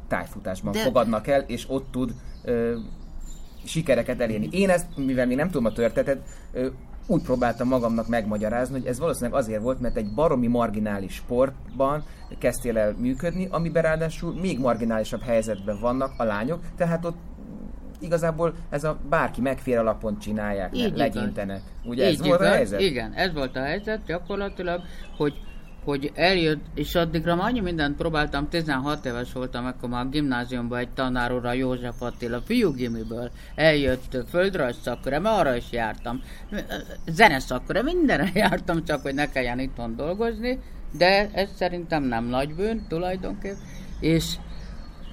tájfutásban 0.07 0.71
De- 0.71 0.79
fogadnak 0.79 1.27
el, 1.27 1.41
és 1.41 1.65
ott 1.69 1.91
tud 1.91 2.13
ö, 2.43 2.77
sikereket 3.63 4.21
elérni. 4.21 4.47
Én 4.51 4.69
ezt, 4.69 4.97
mivel 4.97 5.25
még 5.25 5.37
nem 5.37 5.47
tudom 5.47 5.65
a 5.65 5.71
történetet, 5.71 6.27
úgy 7.11 7.21
próbáltam 7.21 7.67
magamnak 7.67 8.07
megmagyarázni, 8.07 8.79
hogy 8.79 8.87
ez 8.87 8.99
valószínűleg 8.99 9.39
azért 9.39 9.61
volt, 9.61 9.79
mert 9.79 9.97
egy 9.97 10.13
baromi 10.13 10.47
marginális 10.47 11.13
sportban 11.13 12.03
kezdtél 12.37 12.77
el 12.77 12.95
működni, 12.97 13.47
amiben 13.51 13.83
ráadásul 13.83 14.33
még 14.33 14.59
marginálisabb 14.59 15.21
helyzetben 15.21 15.79
vannak 15.79 16.13
a 16.17 16.23
lányok, 16.23 16.61
tehát 16.77 17.05
ott 17.05 17.17
igazából 17.99 18.53
ez 18.69 18.83
a 18.83 18.97
bárki 19.09 19.41
megfér 19.41 19.77
alapon 19.77 20.19
csinálják, 20.19 20.77
Így 20.77 20.97
legyintenek. 20.97 21.61
Ugye 21.83 22.05
ez 22.05 22.11
Így 22.11 22.19
volt 22.19 22.39
a 22.39 22.43
igaz, 22.43 22.55
helyzet? 22.55 22.79
Igen, 22.79 23.13
ez 23.13 23.33
volt 23.33 23.55
a 23.55 23.61
helyzet 23.61 24.05
gyakorlatilag, 24.05 24.81
hogy 25.17 25.33
hogy 25.83 26.11
eljött, 26.15 26.65
és 26.75 26.95
addigra 26.95 27.35
már 27.35 27.47
annyi 27.47 27.59
mindent 27.59 27.97
próbáltam, 27.97 28.49
16 28.49 29.05
éves 29.05 29.33
voltam, 29.33 29.65
akkor 29.65 29.89
már 29.89 30.05
a 30.05 30.09
gimnáziumban 30.09 30.79
egy 30.79 30.89
tanár 30.89 31.33
úr, 31.33 31.45
a 31.45 31.53
József 31.53 32.01
Attila, 32.01 32.41
fiú 32.41 32.71
gimiből. 32.71 33.31
Eljött 33.55 34.17
földrajz 34.29 34.77
szakköre, 34.81 35.19
mert 35.19 35.39
arra 35.39 35.55
is 35.55 35.71
jártam, 35.71 36.21
zeneszakköre, 37.07 37.81
mindenre 37.81 38.29
jártam, 38.39 38.83
csak 38.83 39.01
hogy 39.01 39.13
ne 39.13 39.29
kelljen 39.29 39.59
itthon 39.59 39.95
dolgozni, 39.95 40.59
de 40.97 41.29
ez 41.33 41.49
szerintem 41.55 42.03
nem 42.03 42.25
nagy 42.25 42.55
bűn 42.55 42.85
tulajdonképp, 42.87 43.57
és 43.99 44.35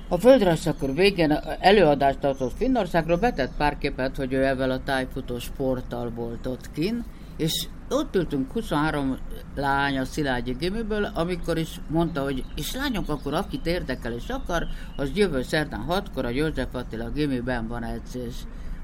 a 0.08 0.18
földrajzszakor 0.18 0.94
végén 0.94 1.38
előadást 1.60 2.18
tartott 2.18 2.56
Finnországról, 2.56 3.16
betett 3.16 3.56
pár 3.56 3.78
képet, 3.78 4.16
hogy 4.16 4.32
ő 4.32 4.46
ebben 4.46 4.70
a 4.70 4.82
tájfutó 4.82 5.38
sporttal 5.38 6.10
volt 6.14 6.46
ott 6.46 6.72
kin, 6.72 7.04
és 7.38 7.66
ott 7.90 8.14
ültünk 8.14 8.52
23 8.52 9.16
lány 9.54 9.98
a 9.98 10.04
Szilágyi 10.04 10.52
Gimiből, 10.52 11.04
amikor 11.04 11.58
is 11.58 11.80
mondta, 11.88 12.22
hogy 12.22 12.44
és 12.56 12.74
lányok, 12.74 13.08
akkor 13.08 13.34
akit 13.34 13.66
érdekel 13.66 14.12
és 14.12 14.28
akar, 14.28 14.66
az 14.96 15.10
jövő 15.14 15.42
szerdán 15.42 15.86
6-kor 15.88 16.24
a 16.24 16.28
József 16.28 16.74
Attila 16.74 17.10
Gimiben 17.10 17.68
van 17.68 17.84
edzés. 17.84 18.34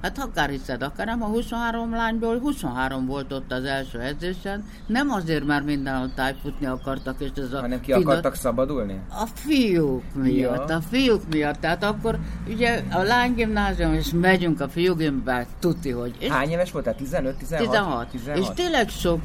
Hát 0.04 0.18
akár 0.18 0.48
hiszed, 0.50 0.82
akár 0.82 1.06
nem, 1.06 1.22
a 1.22 1.26
23 1.26 1.90
lányból 1.94 2.38
23 2.38 3.06
volt 3.06 3.32
ott 3.32 3.52
az 3.52 3.64
első 3.64 4.00
edzésen, 4.00 4.64
nem 4.86 5.10
azért, 5.10 5.44
mert 5.46 5.64
mindenhol 5.64 6.10
tájfutni 6.14 6.66
akartak, 6.66 7.16
és 7.20 7.28
ez 7.36 7.52
a 7.52 7.60
Hanem 7.60 7.80
ki 7.80 7.92
finna- 7.92 8.06
akartak 8.08 8.34
szabadulni? 8.34 9.00
a 9.10 9.26
fiúk 9.34 10.02
miatt, 10.14 10.68
Ja. 10.68 10.76
a 10.76 10.80
fiúk 10.80 11.22
miatt. 11.30 11.60
Tehát 11.60 11.84
akkor 11.84 12.18
ugye 12.48 12.82
a 12.90 13.02
lánygimnázium, 13.02 13.94
és 13.94 14.10
megyünk 14.12 14.60
a 14.60 14.68
fiúgimbe, 14.68 15.46
tuti, 15.58 15.90
hogy... 15.90 16.14
És 16.18 16.28
Hány 16.28 16.50
éves 16.50 16.70
voltál? 16.70 16.94
15, 16.94 17.36
16? 17.36 17.68
16. 17.70 18.08
16. 18.10 18.38
És 18.38 18.46
tényleg 18.54 18.88
sok 18.88 19.20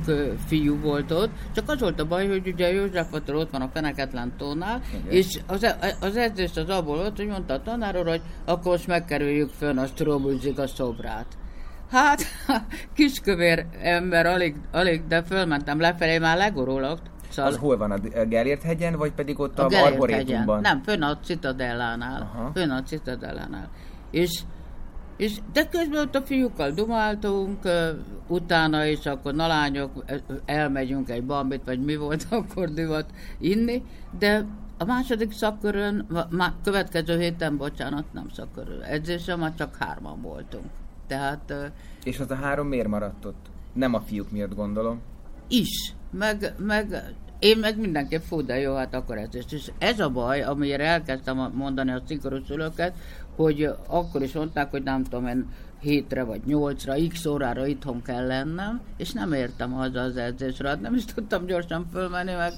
fiú 0.47 0.79
volt 0.81 1.11
ott, 1.11 1.29
csak 1.55 1.69
az 1.69 1.79
volt 1.79 1.99
a 1.99 2.05
baj, 2.07 2.27
hogy 2.27 2.47
ugye 2.47 2.71
József 2.73 3.13
Attila 3.13 3.37
ott 3.37 3.51
van 3.51 3.61
a 3.61 3.69
Feneketlen 3.73 4.33
tónál, 4.37 4.81
Igen. 4.93 5.11
és 5.11 5.39
az, 5.47 5.63
e- 5.63 5.95
az 6.01 6.15
edzés 6.15 6.55
az 6.55 6.69
abból 6.69 6.95
volt, 6.97 7.17
hogy 7.17 7.27
mondta 7.27 7.53
a 7.53 7.61
tanár 7.61 7.95
hogy 8.05 8.21
akkor 8.45 8.71
most 8.71 8.87
megkerüljük 8.87 9.49
fönn 9.57 9.77
a 9.77 9.85
Strobulzik 9.85 10.59
a 10.59 10.67
szobrát. 10.75 11.25
Hát, 11.91 12.21
kiskövér 12.95 13.65
ember, 13.81 14.25
alig, 14.25 14.55
alig, 14.71 15.07
de 15.07 15.23
fölmentem 15.23 15.79
lefelé, 15.79 16.17
már 16.17 16.37
legorulok. 16.37 16.99
Szóval 17.29 17.51
Az 17.51 17.57
hol 17.57 17.77
van? 17.77 17.91
A 17.91 18.25
Gellért 18.25 18.63
hegyen, 18.63 18.95
vagy 18.95 19.11
pedig 19.11 19.39
ott 19.39 19.59
a, 19.59 19.67
a. 19.67 19.83
Arborétumban? 19.83 20.61
Nem, 20.61 20.81
fönn 20.83 21.01
a 21.01 21.17
Citadellánál. 21.19 22.21
Aha. 22.21 22.51
Fönn 22.53 22.69
a 22.69 22.83
Citadellánál. 22.83 23.69
És, 24.11 24.41
és 25.17 25.37
de 25.53 25.67
közben 25.67 26.01
ott 26.01 26.15
a 26.15 26.21
fiúkkal 26.21 26.71
dumáltunk, 26.71 27.57
utána 28.27 28.85
is 28.85 29.05
akkor 29.05 29.33
na 29.33 29.47
lányok, 29.47 30.03
elmegyünk 30.45 31.09
egy 31.09 31.23
bambit, 31.23 31.61
vagy 31.65 31.83
mi 31.83 31.95
volt 31.95 32.25
akkor 32.39 32.69
divat 32.69 33.05
inni, 33.39 33.83
de 34.19 34.45
a 34.81 34.85
második 34.85 35.31
szakkörön, 35.31 36.05
va- 36.09 36.31
má, 36.31 36.53
következő 36.63 37.19
héten, 37.19 37.57
bocsánat, 37.57 38.13
nem 38.13 38.29
szakkörön, 38.33 38.81
edzésen 38.81 39.39
már 39.39 39.55
csak 39.55 39.75
hárman 39.75 40.21
voltunk. 40.21 40.65
Tehát 41.07 41.53
És 42.03 42.19
az 42.19 42.31
a 42.31 42.35
három 42.35 42.67
miért 42.67 42.87
maradt 42.87 43.25
ott? 43.25 43.45
Nem 43.73 43.93
a 43.93 44.01
fiúk 44.01 44.31
miatt 44.31 44.55
gondolom. 44.55 45.01
is, 45.47 45.93
meg, 46.11 46.53
meg 46.57 47.15
én 47.39 47.57
meg 47.57 47.79
mindenképp 47.79 48.21
fú, 48.21 48.41
de 48.41 48.59
jó, 48.59 48.75
hát 48.75 48.93
akkor 48.93 49.17
ez. 49.17 49.27
És 49.49 49.71
ez 49.77 49.99
a 49.99 50.09
baj, 50.09 50.41
amire 50.41 50.85
elkezdtem 50.85 51.51
mondani 51.53 51.91
a 51.91 52.01
szigorú 52.07 52.43
szülőket, 52.47 52.93
hogy 53.35 53.69
akkor 53.87 54.21
is 54.21 54.33
mondták, 54.33 54.71
hogy 54.71 54.83
nem 54.83 55.03
tudom 55.03 55.27
én, 55.27 55.45
hétre 55.79 56.23
vagy 56.23 56.41
nyolcra, 56.45 56.93
x 57.09 57.25
órára 57.25 57.65
itthon 57.67 58.01
kell 58.01 58.27
lennem, 58.27 58.81
és 58.97 59.11
nem 59.11 59.33
értem 59.33 59.71
haza 59.71 60.01
az 60.01 60.17
edzésre, 60.17 60.67
hát 60.67 60.81
nem 60.81 60.95
is 60.95 61.05
tudtam 61.05 61.45
gyorsan 61.45 61.87
fölmenni 61.91 62.33
meg, 62.33 62.53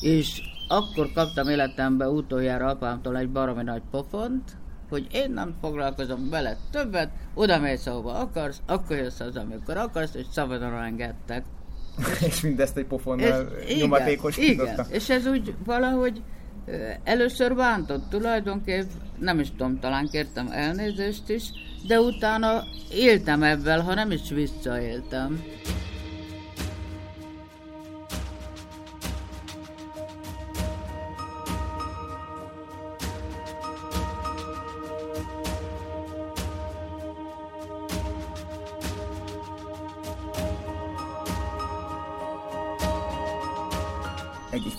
és 0.00 0.40
akkor 0.68 1.12
kaptam 1.12 1.48
életembe 1.48 2.08
utoljára 2.08 2.66
apámtól 2.66 3.16
egy 3.16 3.28
baromi 3.28 3.62
nagy 3.62 3.82
pofont, 3.90 4.42
hogy 4.88 5.06
én 5.12 5.30
nem 5.30 5.54
foglalkozom 5.60 6.30
vele 6.30 6.56
többet, 6.70 7.10
oda 7.34 7.58
mész, 7.58 7.86
ahova 7.86 8.18
akarsz, 8.18 8.60
akkor 8.66 8.96
jössz 8.96 9.20
az, 9.20 9.36
amikor 9.36 9.76
akarsz, 9.76 10.14
és 10.14 10.24
szabadon 10.30 10.82
engedtek. 10.82 11.44
és 12.28 12.40
mindezt 12.40 12.76
egy 12.76 12.86
pofonnal 12.86 13.48
És, 13.66 13.76
nyomatékos 13.76 14.36
igen, 14.36 14.86
és 14.90 15.10
ez 15.10 15.26
úgy 15.26 15.54
valahogy 15.64 16.22
először 17.04 17.54
bántott 17.54 18.10
tulajdonképp, 18.10 18.90
nem 19.18 19.40
is 19.40 19.50
tudom, 19.50 19.80
talán 19.80 20.08
kértem 20.08 20.48
elnézést 20.50 21.28
is, 21.28 21.42
de 21.86 22.00
utána 22.00 22.62
éltem 22.92 23.42
ebben, 23.42 23.82
ha 23.82 23.94
nem 23.94 24.10
is 24.10 24.30
visszaéltem. 24.30 25.42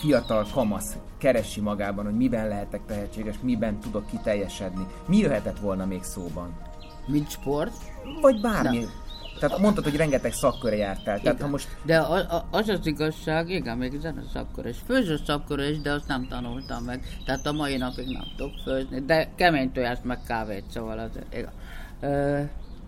Fiatal 0.06 0.46
kamasz 0.54 0.98
keresi 1.18 1.62
magában, 1.62 2.06
hogy 2.06 2.16
miben 2.16 2.48
lehetek 2.48 2.82
tehetséges, 2.86 3.36
miben 3.42 3.80
tudok 3.80 4.06
kiteljesedni. 4.06 4.86
Mi 5.08 5.18
jöhetett 5.18 5.60
volna 5.60 5.86
még 5.86 6.04
szóban? 6.04 6.58
Mint 7.08 7.30
sport. 7.30 7.74
Vagy 8.22 8.42
bármi. 8.42 8.86
Tehát 9.40 9.60
mondtad, 9.60 9.84
hogy 9.84 9.96
rengeteg 9.96 10.34
szakköre 10.34 10.76
jártál. 10.76 11.20
Tehát 11.20 11.42
ha 11.42 11.48
most 11.48 11.68
De 11.84 11.98
a, 11.98 12.16
a, 12.16 12.48
az 12.52 12.70
az 12.70 12.86
igazság, 12.86 13.50
igen, 13.50 13.78
még 13.78 14.00
zeneszakkor 14.00 14.66
és 14.66 14.78
főző 14.86 15.20
szakkor 15.26 15.60
is, 15.60 15.82
de 15.82 15.92
azt 15.92 16.08
nem 16.08 16.28
tanultam 16.28 16.84
meg. 16.84 17.04
Tehát 17.26 17.46
a 17.46 17.52
mai 17.52 17.78
napig 17.78 18.08
nem 18.08 18.26
tudok 18.36 18.54
főzni, 18.64 19.00
de 19.00 19.28
kemény 19.36 19.72
tojást 19.72 20.04
meg 20.04 20.20
kávét, 20.28 20.64
szóval 20.70 21.00
az 21.00 21.10
igen. 21.34 21.52
Ö, 22.00 22.42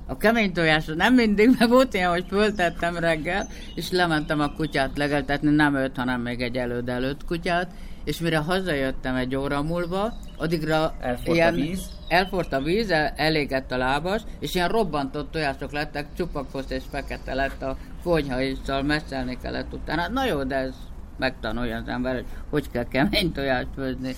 a 0.07 0.17
kemény 0.17 0.53
tojásra 0.53 0.93
nem 0.93 1.13
mindig, 1.13 1.55
mert 1.59 1.71
volt 1.71 1.93
ilyen, 1.93 2.09
hogy 2.09 2.25
föltettem 2.27 2.97
reggel, 2.97 3.47
és 3.75 3.91
lementem 3.91 4.39
a 4.39 4.53
kutyát 4.53 4.97
legeltetni, 4.97 5.49
nem 5.49 5.75
őt, 5.75 5.95
hanem 5.95 6.21
még 6.21 6.41
egy 6.41 6.57
előd 6.57 6.89
előtt 6.89 7.25
kutyát, 7.25 7.71
és 8.03 8.19
mire 8.19 8.37
hazajöttem 8.37 9.15
egy 9.15 9.35
óra 9.35 9.61
múlva, 9.61 10.13
addigra 10.37 10.95
Elforrt 10.99 11.41
a 11.41 11.51
víz? 11.51 11.89
elforrt 12.07 12.53
a 12.53 12.61
víz, 12.61 12.89
el, 12.89 13.13
elégett 13.15 13.71
a 13.71 13.77
lábas, 13.77 14.21
és 14.39 14.55
ilyen 14.55 14.67
robbantott 14.67 15.31
tojások 15.31 15.71
lettek, 15.71 16.07
csupakos 16.17 16.65
és 16.69 16.83
fekete 16.91 17.33
lett 17.33 17.61
a 17.61 17.77
konyhaisztal 18.03 18.81
messzelni 18.81 19.37
kellett 19.41 19.73
utána. 19.73 20.07
Na 20.07 20.25
jó, 20.25 20.43
de 20.43 20.55
ez 20.55 20.73
megtanulja 21.17 21.77
az 21.77 21.87
ember, 21.87 22.13
hogy 22.13 22.25
hogy 22.49 22.71
kell 22.71 22.87
kemény 22.87 23.31
tojást 23.31 23.67
főzni. 23.75 24.15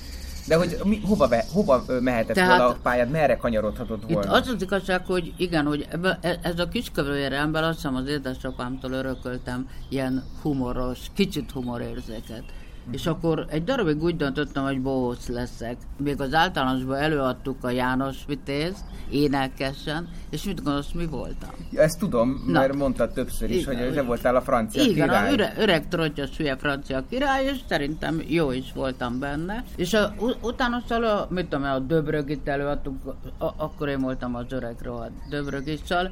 De 0.49 0.55
hogy 0.55 0.77
mi, 0.83 1.01
hova, 1.05 1.27
be, 1.27 1.45
hova 1.53 1.83
mehetett 1.99 2.35
Tehát, 2.35 2.57
volna 2.57 2.73
a 2.73 2.77
pályád, 2.81 3.09
merre 3.09 3.38
kanyarodhatott 3.38 4.03
volna? 4.12 4.27
Itt 4.27 4.41
az 4.41 4.47
az 4.47 4.62
igazság, 4.62 5.05
hogy 5.05 5.33
igen, 5.38 5.65
hogy 5.65 5.88
ebbe, 5.89 6.19
e- 6.21 6.39
ez 6.41 6.59
a 6.59 6.67
kiskövőjére 6.67 7.35
ember, 7.35 7.63
azt 7.63 7.75
hiszem 7.75 7.95
az 7.95 8.07
édesapámtól 8.07 8.91
örököltem 8.91 9.69
ilyen 9.89 10.23
humoros, 10.41 10.99
kicsit 11.13 11.51
humorérzéket. 11.51 12.43
És 12.91 13.06
akkor 13.06 13.45
egy 13.49 13.63
darabig 13.63 14.04
úgy 14.04 14.15
döntöttem, 14.15 14.63
hogy 14.63 14.82
bohóc 14.82 15.28
leszek. 15.28 15.78
Még 15.97 16.21
az 16.21 16.34
általánosban 16.34 16.97
előadtuk 16.97 17.63
a 17.63 17.69
János 17.69 18.17
Vitézt, 18.28 18.84
énekesen, 19.10 20.08
és 20.30 20.43
mit 20.43 20.63
gondolsz, 20.63 20.91
mi 20.91 21.06
voltam? 21.06 21.49
Ja, 21.71 21.82
ezt 21.82 21.99
tudom, 21.99 22.43
Na, 22.47 22.60
mert 22.60 22.75
mondtad 22.75 23.12
többször 23.12 23.49
is, 23.49 23.62
igen, 23.62 23.84
hogy 23.84 23.93
te 23.93 24.02
voltál 24.02 24.36
a 24.36 24.41
francia 24.41 24.84
igen, 24.84 25.08
király. 25.08 25.34
Igen, 25.34 25.52
öreg, 25.58 25.88
trottyos 25.88 26.38
hülye 26.38 26.56
francia 26.56 27.04
király, 27.10 27.45
és 27.45 27.60
szerintem 27.67 28.21
jó 28.28 28.52
is 28.52 28.71
voltam 28.73 29.19
benne. 29.19 29.63
És 29.75 29.93
a, 29.93 30.13
utána 30.41 30.84
szóval, 30.88 31.28
mit 31.30 31.47
tudom, 31.47 31.65
a 31.65 31.80
Döbrögit 31.80 32.47
előadtuk, 32.47 33.15
a, 33.38 33.45
akkor 33.58 33.88
én 33.88 33.99
voltam 33.99 34.36
az 34.36 34.45
öreg 34.49 34.75
rohadt 34.82 35.28
Döbrögicsal. 35.30 36.12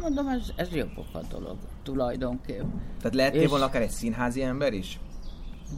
mondom, 0.00 0.28
ez, 0.28 0.42
ez 0.56 0.68
jó 0.72 0.84
pofa 0.94 1.20
dolog 1.30 1.56
tulajdonképp. 1.82 2.62
Tehát 2.98 3.16
lehetnél 3.16 3.42
és... 3.42 3.48
volna 3.48 3.64
akár 3.64 3.82
egy 3.82 3.90
színházi 3.90 4.42
ember 4.42 4.72
is? 4.72 4.98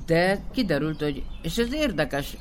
De 0.07 0.41
kiderült, 0.53 1.01
hogy, 1.03 1.25
és 1.43 1.57
ez 1.57 1.73
érdekes, 1.73 2.37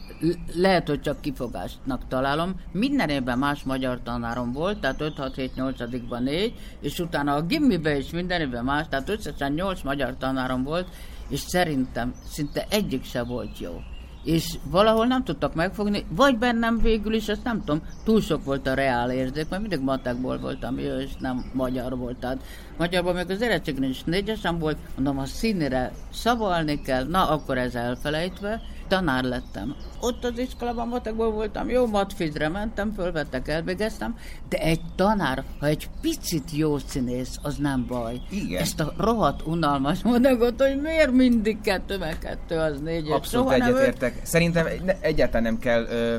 lehet, 0.55 0.87
hogy 0.87 1.01
csak 1.01 1.21
kifogástnak 1.21 2.07
találom, 2.07 2.55
minden 2.71 3.09
évben 3.09 3.37
más 3.37 3.63
magyar 3.63 4.01
tanárom 4.03 4.51
volt, 4.51 4.79
tehát 4.79 5.01
5, 5.01 5.17
6, 5.17 5.35
7, 5.35 5.55
8 5.55 6.07
ban 6.07 6.23
4, 6.23 6.53
és 6.81 6.99
utána 6.99 7.35
a 7.35 7.41
gimmibe 7.41 7.97
is 7.97 8.09
minden 8.09 8.41
évben 8.41 8.63
más, 8.63 8.87
tehát 8.89 9.09
összesen 9.09 9.51
8 9.51 9.81
magyar 9.81 10.17
tanárom 10.17 10.63
volt, 10.63 10.87
és 11.29 11.39
szerintem 11.39 12.13
szinte 12.25 12.65
egyik 12.69 13.03
se 13.03 13.23
volt 13.23 13.59
jó 13.59 13.81
és 14.23 14.57
valahol 14.71 15.05
nem 15.05 15.23
tudtak 15.23 15.55
megfogni, 15.55 16.05
vagy 16.09 16.37
bennem 16.37 16.77
végül 16.77 17.13
is, 17.13 17.27
ezt 17.27 17.43
nem 17.43 17.59
tudom, 17.59 17.81
túl 18.03 18.21
sok 18.21 18.43
volt 18.43 18.67
a 18.67 18.73
reál 18.73 19.11
érzék, 19.11 19.49
mert 19.49 19.61
mindig 19.61 19.79
matekból 19.79 20.37
voltam 20.37 20.79
jó, 20.79 20.95
és 20.95 21.11
nem 21.19 21.51
magyar 21.53 21.97
volt. 21.97 22.17
Tehát 22.17 22.43
magyarban 22.79 23.15
még 23.15 23.29
az 23.29 23.41
érettségén 23.41 23.89
is 23.89 24.03
négyesen 24.03 24.59
volt, 24.59 24.77
mondom, 24.95 25.19
a 25.19 25.25
színére 25.25 25.91
szavalni 26.13 26.81
kell, 26.81 27.03
na 27.07 27.29
akkor 27.29 27.57
ez 27.57 27.75
elfelejtve, 27.75 28.61
tanár 28.87 29.23
lettem. 29.23 29.75
Ott 29.99 30.23
az 30.23 30.37
iskolában 30.37 30.87
matekból 30.87 31.31
voltam, 31.31 31.69
jó 31.69 31.87
matfizre 31.87 32.47
mentem, 32.49 32.93
fölvettek, 32.93 33.47
elvégeztem, 33.47 34.17
de 34.49 34.57
egy 34.57 34.81
tanár, 34.95 35.43
ha 35.59 35.65
egy 35.65 35.89
picit 36.01 36.51
jó 36.51 36.77
színész, 36.77 37.37
az 37.41 37.55
nem 37.55 37.85
baj. 37.87 38.21
Igen. 38.29 38.61
Ezt 38.61 38.79
a 38.79 38.93
rohadt 38.97 39.47
unalmas 39.47 40.01
mondagot, 40.01 40.61
hogy 40.61 40.81
miért 40.81 41.11
mindig 41.11 41.61
kettő, 41.61 41.97
meg 41.97 42.19
kettő, 42.19 42.55
az 42.55 42.79
négy. 42.79 43.11
Abszolút 43.11 43.51
egyetértek. 43.51 44.19
Szerintem 44.23 44.67
egyáltalán 44.99 45.43
nem 45.43 45.59
kell 45.59 45.85
ö, 45.85 46.17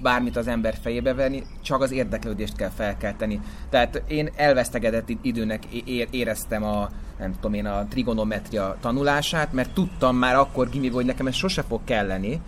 bármit 0.00 0.36
az 0.36 0.46
ember 0.46 0.74
fejébe 0.82 1.14
venni, 1.14 1.42
csak 1.62 1.82
az 1.82 1.90
érdeklődést 1.90 2.56
kell 2.56 2.70
felkelteni. 2.70 3.40
Tehát 3.70 4.02
én 4.08 4.30
elvesztegedett 4.36 5.08
időnek 5.22 5.64
éreztem 6.10 6.64
a, 6.64 6.90
nem 7.18 7.34
tudom 7.34 7.54
én, 7.54 7.66
a 7.66 7.86
trigonometria 7.88 8.76
tanulását, 8.80 9.52
mert 9.52 9.74
tudtam 9.74 10.16
már 10.16 10.36
akkor 10.36 10.68
gimiben, 10.70 10.94
hogy 10.94 11.04
nekem 11.04 11.26
ez 11.26 11.34
sose 11.34 11.62
fog 11.62 11.80
kelleni. 11.84 12.40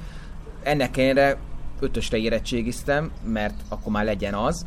Ennek 0.62 0.96
ellenére 0.96 1.36
ötösre 1.80 2.16
érettségiztem, 2.16 3.10
mert 3.24 3.54
akkor 3.68 3.92
már 3.92 4.04
legyen 4.04 4.34
az, 4.34 4.66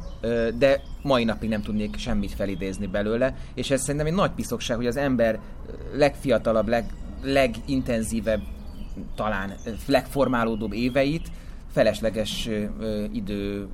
de 0.57 0.81
mai 1.01 1.23
napig 1.23 1.49
nem 1.49 1.61
tudnék 1.61 1.97
semmit 1.97 2.33
felidézni 2.33 2.87
belőle, 2.87 3.35
és 3.53 3.71
ez 3.71 3.81
szerintem 3.81 4.05
egy 4.05 4.13
nagy 4.13 4.31
piszokság, 4.31 4.77
hogy 4.77 4.87
az 4.87 4.97
ember 4.97 5.39
legfiatalabb, 5.93 6.67
leg, 6.67 6.85
legintenzívebb, 7.23 8.41
talán 9.15 9.53
legformálódóbb 9.85 10.73
éveit 10.73 11.31
felesleges 11.75 12.49
idő 13.11 13.67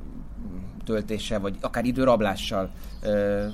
töltéssel, 0.84 1.40
vagy 1.40 1.56
akár 1.62 1.86
időrablással 1.86 2.72
ö, 3.02 3.46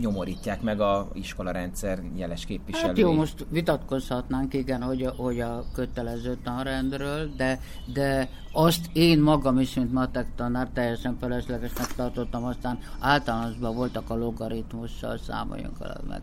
nyomorítják 0.00 0.62
meg 0.62 0.80
a 0.80 1.08
iskolarendszer 1.12 2.02
jeles 2.14 2.44
képviselői. 2.44 2.88
Hát 2.88 2.98
jó, 2.98 3.12
most 3.12 3.46
vitatkozhatnánk, 3.50 4.54
igen, 4.54 4.82
hogy 4.82 5.02
a, 5.02 5.10
hogy 5.16 5.40
a 5.40 5.64
kötelező 5.74 6.38
tanrendről, 6.44 7.30
de, 7.36 7.60
de 7.92 8.28
azt 8.52 8.90
én 8.92 9.20
magam 9.20 9.58
is, 9.58 9.74
mint 9.74 9.92
matek 9.92 10.26
tanár, 10.36 10.68
teljesen 10.74 11.16
feleslegesnek 11.20 11.94
tartottam, 11.94 12.44
aztán 12.44 12.78
általánosban 12.98 13.74
voltak 13.74 14.10
a 14.10 14.16
logaritmussal, 14.16 15.18
számoljunk 15.18 15.76
el 15.80 16.00
meg 16.08 16.22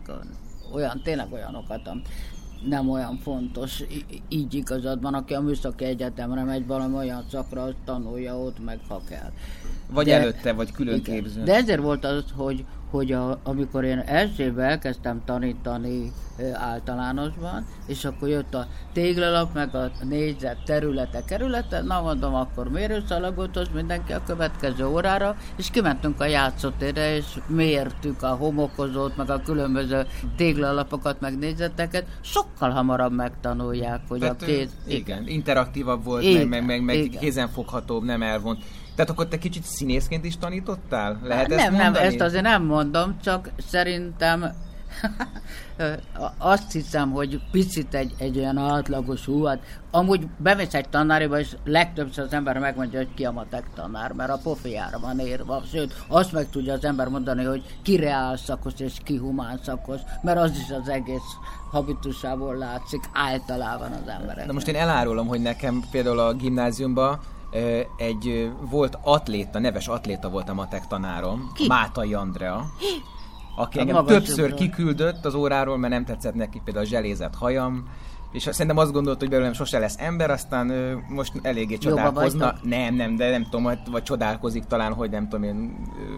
olyan, 0.72 1.00
tényleg 1.02 1.32
olyanokat, 1.32 1.88
nem 2.68 2.90
olyan 2.90 3.18
fontos, 3.22 3.82
így 4.28 4.54
igazad 4.54 5.02
van, 5.02 5.14
aki 5.14 5.34
a 5.34 5.40
műszaki 5.40 5.84
egyetemre 5.84 6.44
megy 6.44 6.66
valami 6.66 6.94
olyan 6.94 7.24
szakra, 7.30 7.62
azt 7.62 7.76
tanulja 7.84 8.38
ott 8.38 8.64
meg, 8.64 8.78
ha 8.88 9.00
kell. 9.08 9.32
Vagy 9.90 10.06
de, 10.06 10.14
előtte, 10.14 10.52
vagy 10.52 10.72
külön 10.72 11.02
képző. 11.02 11.42
De 11.42 11.54
ezért 11.54 11.80
volt 11.80 12.04
az, 12.04 12.24
hogy, 12.36 12.64
hogy 12.94 13.12
a, 13.12 13.38
amikor 13.42 13.84
én 13.84 13.98
első 13.98 14.60
elkezdtem 14.60 15.22
tanítani 15.24 16.12
általánosban, 16.52 17.66
és 17.86 18.04
akkor 18.04 18.28
jött 18.28 18.54
a 18.54 18.66
téglalap, 18.92 19.54
meg 19.54 19.74
a 19.74 19.90
négyzet 20.08 20.56
területe, 20.64 21.24
kerülete, 21.24 21.82
na 21.82 22.00
mondom, 22.00 22.34
akkor 22.34 22.68
mérőszalagot 22.68 23.56
hoz 23.56 23.68
mindenki 23.74 24.12
a 24.12 24.22
következő 24.26 24.86
órára, 24.86 25.36
és 25.56 25.70
kimentünk 25.70 26.20
a 26.20 26.26
játszótérre, 26.26 27.16
és 27.16 27.24
mértük 27.46 28.22
a 28.22 28.28
homokozót, 28.28 29.16
meg 29.16 29.30
a 29.30 29.42
különböző 29.42 30.06
téglalapokat, 30.36 31.20
meg 31.20 31.38
négyzeteket, 31.38 32.06
sokkal 32.20 32.70
hamarabb 32.70 33.12
megtanulják, 33.12 34.00
hogy 34.08 34.20
Tehát, 34.20 34.42
a 34.42 34.44
kéz... 34.44 34.70
Igen, 34.86 35.28
interaktívabb 35.28 36.04
volt, 36.04 36.22
igen, 36.22 36.48
meg, 36.48 36.64
meg, 36.64 36.82
meg 36.82 37.16
kézenfoghatóbb, 37.20 38.04
nem 38.04 38.22
elvont. 38.22 38.64
Tehát 38.94 39.10
akkor 39.10 39.28
te 39.28 39.38
kicsit 39.38 39.64
színészként 39.64 40.24
is 40.24 40.38
tanítottál? 40.38 41.20
Lehet 41.22 41.48
nem, 41.48 41.58
ezt 41.58 41.70
mondani? 41.70 41.92
nem, 41.92 42.04
ezt 42.04 42.20
azért 42.20 42.42
nem 42.42 42.64
mondom, 42.64 43.16
csak 43.22 43.50
szerintem 43.68 44.54
azt 46.38 46.72
hiszem, 46.72 47.10
hogy 47.10 47.40
picit 47.50 47.94
egy, 47.94 48.14
egy 48.18 48.38
olyan 48.38 48.58
átlagos 48.58 49.24
hú, 49.24 49.44
hát 49.44 49.58
amúgy 49.90 50.26
bemész 50.36 50.74
egy 50.74 50.88
tanáriba, 50.88 51.38
és 51.38 51.56
legtöbbször 51.64 52.24
az 52.24 52.32
ember 52.32 52.58
megmondja, 52.58 52.98
hogy 52.98 53.14
ki 53.14 53.24
a 53.24 53.30
matek 53.30 53.64
tanár, 53.74 54.12
mert 54.12 54.30
a 54.30 54.38
pofiára 54.42 54.98
van 54.98 55.20
írva. 55.20 55.62
Sőt, 55.72 55.94
azt 56.08 56.32
meg 56.32 56.50
tudja 56.50 56.72
az 56.72 56.84
ember 56.84 57.08
mondani, 57.08 57.44
hogy 57.44 57.62
ki 57.82 57.96
reál 57.96 58.36
szakos 58.36 58.72
és 58.76 58.92
ki 59.04 59.16
humán 59.16 59.60
szakos, 59.62 60.00
mert 60.22 60.38
az 60.38 60.50
is 60.50 60.70
az 60.70 60.88
egész 60.88 61.36
habitusából 61.70 62.56
látszik 62.56 63.02
általában 63.12 63.92
az 63.92 64.08
emberek. 64.20 64.46
De 64.46 64.52
most 64.52 64.68
én 64.68 64.76
elárulom, 64.76 65.26
hogy 65.26 65.40
nekem 65.40 65.82
például 65.90 66.18
a 66.18 66.32
gimnáziumban 66.32 67.20
egy 67.96 68.52
volt 68.70 68.98
atléta, 69.02 69.58
neves 69.58 69.88
atléta 69.88 70.30
volt 70.30 70.48
a 70.48 70.54
matek 70.54 70.86
tanárom, 70.86 71.50
Ki? 71.54 71.66
Mátai 71.66 72.14
Andrea, 72.14 72.64
aki 73.56 73.78
engem 73.78 74.04
többször 74.04 74.54
kiküldött 74.54 75.24
az 75.24 75.34
óráról, 75.34 75.78
mert 75.78 75.92
nem 75.92 76.04
tetszett 76.04 76.34
neki 76.34 76.60
például 76.64 76.84
a 76.84 76.88
zselézett 76.88 77.34
hajam, 77.34 77.88
és 78.34 78.42
szerintem 78.42 78.76
azt 78.76 78.92
gondolt, 78.92 79.18
hogy 79.18 79.28
belőlem 79.28 79.52
sose 79.52 79.78
lesz 79.78 79.94
ember, 79.98 80.30
aztán 80.30 80.70
ö, 80.70 80.94
most 81.08 81.32
eléggé 81.42 81.76
csodálkozna. 81.76 82.54
Nem, 82.62 82.94
nem, 82.94 83.16
de 83.16 83.30
nem 83.30 83.42
tudom, 83.42 83.78
vagy 83.90 84.02
csodálkozik 84.02 84.64
talán, 84.64 84.92
hogy 84.92 85.10
nem 85.10 85.28
tudom, 85.28 85.42
én 85.42 85.76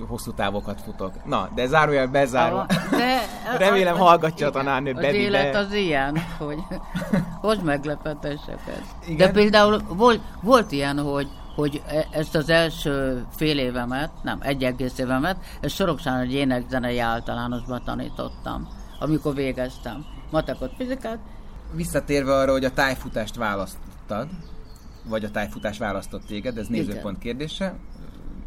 hosszú 0.08 0.32
távokat 0.32 0.80
futok. 0.80 1.24
Na, 1.24 1.48
de 1.54 1.66
zárójel 1.66 2.06
bezárva. 2.06 2.66
De, 2.90 3.20
Remélem 3.66 3.96
hallgatja 3.96 4.46
a 4.46 4.50
tanárnő 4.50 4.92
Az 4.92 5.02
élet 5.02 5.54
az 5.54 5.72
ilyen, 5.72 6.18
hogy 6.38 6.58
hoz 7.40 7.62
meglepetéseket. 7.62 8.82
De 9.16 9.30
például 9.30 9.82
volt, 9.88 10.20
volt 10.42 10.72
ilyen, 10.72 10.98
hogy 10.98 11.28
hogy 11.54 11.82
e- 11.86 12.06
ezt 12.10 12.34
az 12.34 12.48
első 12.50 13.24
fél 13.36 13.58
évemet, 13.58 14.10
nem, 14.22 14.38
egy 14.40 14.62
egész 14.64 14.98
évemet, 14.98 15.36
ezt 15.60 15.74
Soroksáron 15.74 16.20
egy 16.20 16.32
énekzenei 16.32 16.98
általánosban 16.98 17.82
tanítottam, 17.84 18.68
amikor 18.98 19.34
végeztem. 19.34 20.04
Matekot, 20.30 20.72
fizikát. 20.76 21.18
Visszatérve 21.72 22.34
arra, 22.34 22.52
hogy 22.52 22.64
a 22.64 22.72
tájfutást 22.72 23.36
választottad, 23.36 24.28
vagy 25.04 25.24
a 25.24 25.30
tájfutás 25.30 25.78
választott 25.78 26.26
téged, 26.26 26.58
ez 26.58 26.66
nézőpont 26.66 27.18
kérdése. 27.18 27.74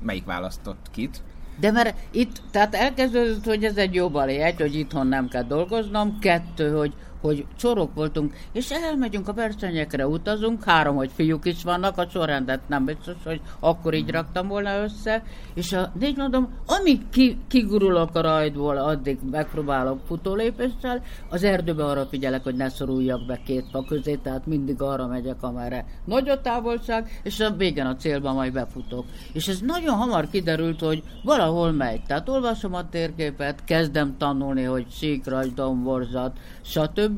Melyik 0.01 0.25
választott 0.25 0.87
kit? 0.91 1.21
De 1.59 1.71
mert 1.71 1.97
itt, 2.11 2.41
tehát 2.51 2.75
elkezdődött, 2.75 3.45
hogy 3.45 3.63
ez 3.63 3.77
egy 3.77 3.93
jó 3.93 4.09
balé, 4.09 4.37
egy, 4.37 4.59
hogy 4.59 4.75
itthon 4.75 5.07
nem 5.07 5.27
kell 5.27 5.43
dolgoznom, 5.43 6.19
kettő, 6.19 6.71
hogy, 6.71 6.93
hogy 7.21 7.45
csorok 7.57 7.93
voltunk, 7.93 8.33
és 8.51 8.71
elmegyünk 8.71 9.27
a 9.27 9.33
versenyekre, 9.33 10.07
utazunk, 10.07 10.63
három, 10.63 10.95
hogy 10.95 11.11
fiúk 11.13 11.45
is 11.45 11.63
vannak, 11.63 11.97
a 11.97 12.09
sorrendet 12.09 12.67
nem 12.67 12.85
biztos, 12.85 13.15
hogy 13.23 13.41
akkor 13.59 13.93
így 13.93 14.09
raktam 14.09 14.47
volna 14.47 14.83
össze, 14.83 15.23
és 15.53 15.73
a 15.73 15.91
négy 15.99 16.17
mondom, 16.17 16.49
amíg 16.65 17.09
ki, 17.09 17.37
kigurulok 17.47 18.15
a 18.15 18.21
rajdból, 18.21 18.77
addig 18.77 19.17
megpróbálok 19.31 19.99
futólépéssel, 20.07 21.03
az 21.29 21.43
erdőbe 21.43 21.85
arra 21.85 22.05
figyelek, 22.05 22.43
hogy 22.43 22.55
ne 22.55 22.69
szoruljak 22.69 23.25
be 23.25 23.39
két 23.45 23.65
fa 23.71 23.83
közé, 23.83 24.15
tehát 24.15 24.45
mindig 24.45 24.81
arra 24.81 25.07
megyek, 25.07 25.43
amerre 25.43 25.85
nagy 26.05 26.29
a 26.29 26.41
távolság, 26.41 27.19
és 27.23 27.39
a 27.39 27.51
végén 27.51 27.85
a 27.85 27.95
célban 27.95 28.35
majd 28.35 28.53
befutok. 28.53 29.05
És 29.33 29.47
ez 29.47 29.59
nagyon 29.59 29.95
hamar 29.95 30.29
kiderült, 30.29 30.79
hogy 30.79 31.03
valahol 31.23 31.71
megy. 31.71 32.01
Tehát 32.07 32.29
olvasom 32.29 32.73
a 32.73 32.89
térképet, 32.89 33.63
kezdem 33.63 34.17
tanulni, 34.17 34.63
hogy 34.63 34.85
síkraj, 34.91 35.47
domborzat, 35.55 36.37
stb. 36.61 37.08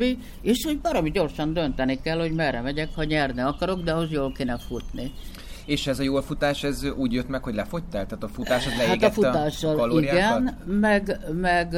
És 0.42 0.64
hogy 0.66 0.80
valami 0.82 1.12
gyorsan 1.12 1.54
dönteni 1.54 2.02
kell, 2.02 2.20
hogy 2.20 2.32
merre 2.34 2.62
megyek, 2.62 2.96
ha 2.96 3.04
nyerni 3.04 3.42
akarok, 3.42 3.84
de 3.84 3.92
ahhoz 3.92 4.12
jól 4.12 4.32
kéne 4.32 4.58
futni. 4.58 5.12
És 5.66 5.88
ez 5.88 6.00
a 6.00 6.04
jó 6.04 6.22
futás, 6.22 6.64
ez 6.64 6.84
úgy 6.96 7.14
jött 7.14 7.28
meg, 7.28 7.44
hogy 7.44 7.56
lefogytál? 7.56 8.06
Tehát 8.06 8.24
a 8.24 8.28
futás 8.28 8.66
az 8.66 8.72
Hát 8.74 9.04
a 9.04 9.12
futással, 9.12 9.80
a 9.80 10.00
igen, 10.00 10.58
meg, 10.66 11.20
meg 11.42 11.76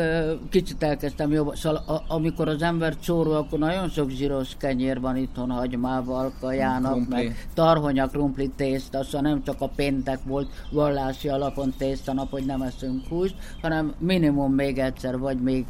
kicsit 0.49 0.83
elkezdtem 0.83 1.31
jobb. 1.31 1.55
Szóval 1.55 2.03
amikor 2.07 2.47
az 2.47 2.61
ember 2.61 2.99
csóró, 2.99 3.31
akkor 3.31 3.59
nagyon 3.59 3.89
sok 3.89 4.09
zsíros 4.09 4.55
kenyér 4.57 4.99
van 4.99 5.17
itthon 5.17 5.49
hagymával, 5.49 6.33
kajának, 6.39 6.91
krumpli. 6.91 7.23
meg 7.23 7.47
tarhonya, 7.53 8.07
krumpli, 8.07 8.49
tészta, 8.55 9.03
szóval 9.03 9.21
nem 9.21 9.43
csak 9.43 9.61
a 9.61 9.67
péntek 9.67 10.19
volt 10.23 10.49
vallási 10.71 11.27
alapon 11.27 11.73
tészta 11.77 12.13
nap, 12.13 12.29
hogy 12.29 12.45
nem 12.45 12.61
eszünk 12.61 13.07
húst, 13.07 13.35
hanem 13.61 13.93
minimum 13.97 14.53
még 14.53 14.77
egyszer, 14.77 15.17
vagy 15.17 15.37
még 15.37 15.65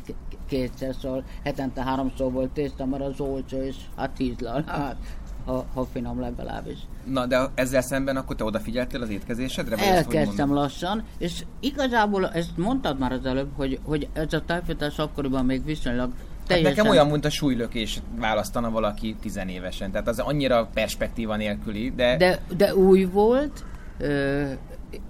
kétszer, 0.47 0.95
szóval 1.01 1.23
hetente 1.43 1.83
háromszor 1.83 2.31
volt 2.31 2.49
tészta, 2.49 2.85
mert 2.85 3.03
az 3.03 3.19
olcsó, 3.19 3.57
és 3.57 3.75
hát 3.95 4.11
tízlal, 4.11 4.63
hát 4.67 4.95
ha, 5.45 5.65
ha 5.73 5.87
finom 5.93 6.19
legalábbis. 6.19 6.77
Na, 7.05 7.25
de 7.25 7.49
ezzel 7.55 7.81
szemben 7.81 8.17
akkor 8.17 8.35
te 8.35 8.43
odafigyeltél 8.43 9.01
az 9.01 9.09
étkezésedre? 9.09 9.75
Vagy 9.75 9.85
Elkezdtem 9.85 10.53
lassan, 10.53 11.03
és 11.17 11.43
igazából 11.59 12.29
ezt 12.29 12.57
mondtad 12.57 12.99
már 12.99 13.11
az 13.11 13.25
előbb, 13.25 13.49
hogy, 13.55 13.79
hogy 13.83 14.07
ez 14.13 14.33
a 14.33 14.41
tájfutás 14.45 14.97
akkoriban 14.97 15.45
még 15.45 15.65
viszonylag 15.65 16.11
Teljesen. 16.47 16.75
Hát 16.75 16.77
nekem 16.77 16.97
olyan, 16.97 17.11
mint 17.11 17.25
a 17.25 17.29
súlylökés 17.29 18.01
választana 18.19 18.69
valaki 18.69 19.15
tizenévesen. 19.21 19.91
Tehát 19.91 20.07
az 20.07 20.19
annyira 20.19 20.69
perspektíva 20.73 21.35
nélküli, 21.35 21.93
de... 21.95 22.17
De, 22.17 22.39
de 22.57 22.75
új 22.75 23.03
volt, 23.03 23.63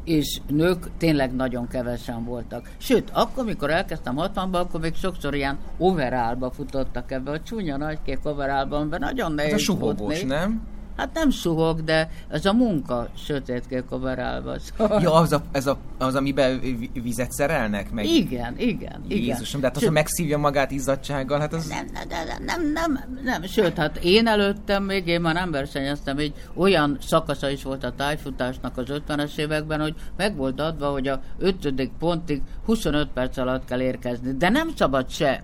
és 0.03 0.39
nők 0.47 0.89
tényleg 0.97 1.35
nagyon 1.35 1.67
kevesen 1.67 2.23
voltak. 2.23 2.69
Sőt, 2.77 3.09
akkor, 3.13 3.43
amikor 3.43 3.69
elkezdtem 3.69 4.15
60-ban, 4.17 4.51
akkor 4.51 4.79
még 4.79 4.95
sokszor 4.95 5.35
ilyen 5.35 5.57
overálba 5.77 6.51
futottak 6.51 7.11
ebbe 7.11 7.31
a 7.31 7.41
csúnya 7.41 7.77
nagykék 7.77 8.19
overálban, 8.23 8.87
mert 8.87 9.01
nagyon 9.01 9.31
nehéz 9.31 9.51
hát 9.51 9.59
a 9.59 9.63
suhogós, 9.63 10.23
nem? 10.23 10.61
Hát 10.97 11.13
nem 11.13 11.29
suhog, 11.29 11.83
de 11.83 12.09
ez 12.29 12.45
a 12.45 12.53
munka 12.53 13.09
sötétkék 13.25 13.85
kamerálva. 13.85 14.55
Szóval... 14.59 15.01
Ja, 15.01 15.13
az, 15.13 15.31
a, 15.31 15.41
ez 15.51 15.67
a, 15.67 15.77
az, 15.97 16.15
amiben 16.15 16.61
vizet 16.93 17.31
szerelnek? 17.31 17.91
Meg... 17.91 18.05
Igen, 18.05 18.57
igen, 18.57 19.03
igen. 19.07 19.23
Jézusom, 19.23 19.61
de 19.61 19.67
hát 19.67 19.75
az, 19.75 19.83
ha 19.83 19.91
megszívja 19.91 20.37
magát 20.37 20.71
izzadsággal, 20.71 21.39
hát 21.39 21.53
az... 21.53 21.67
Nem, 21.67 21.85
nem, 21.93 22.07
nem, 22.27 22.43
nem, 22.45 22.71
nem, 22.73 23.19
nem, 23.23 23.43
sőt, 23.43 23.77
hát 23.77 23.97
én 24.03 24.27
előttem 24.27 24.83
még, 24.83 25.07
én 25.07 25.21
már 25.21 25.33
nem 25.33 25.51
versenyeztem, 25.51 26.17
egy 26.17 26.33
olyan 26.53 26.97
szakasza 27.01 27.49
is 27.49 27.63
volt 27.63 27.83
a 27.83 27.93
tájfutásnak 27.95 28.77
az 28.77 28.85
50-es 28.89 29.37
években, 29.37 29.79
hogy 29.79 29.95
meg 30.17 30.35
volt 30.35 30.59
adva, 30.59 30.91
hogy 30.91 31.07
a 31.07 31.21
5. 31.37 31.91
pontig 31.99 32.41
25 32.65 33.07
perc 33.13 33.37
alatt 33.37 33.65
kell 33.65 33.81
érkezni, 33.81 34.31
de 34.37 34.49
nem 34.49 34.69
szabad 34.75 35.09
se 35.09 35.43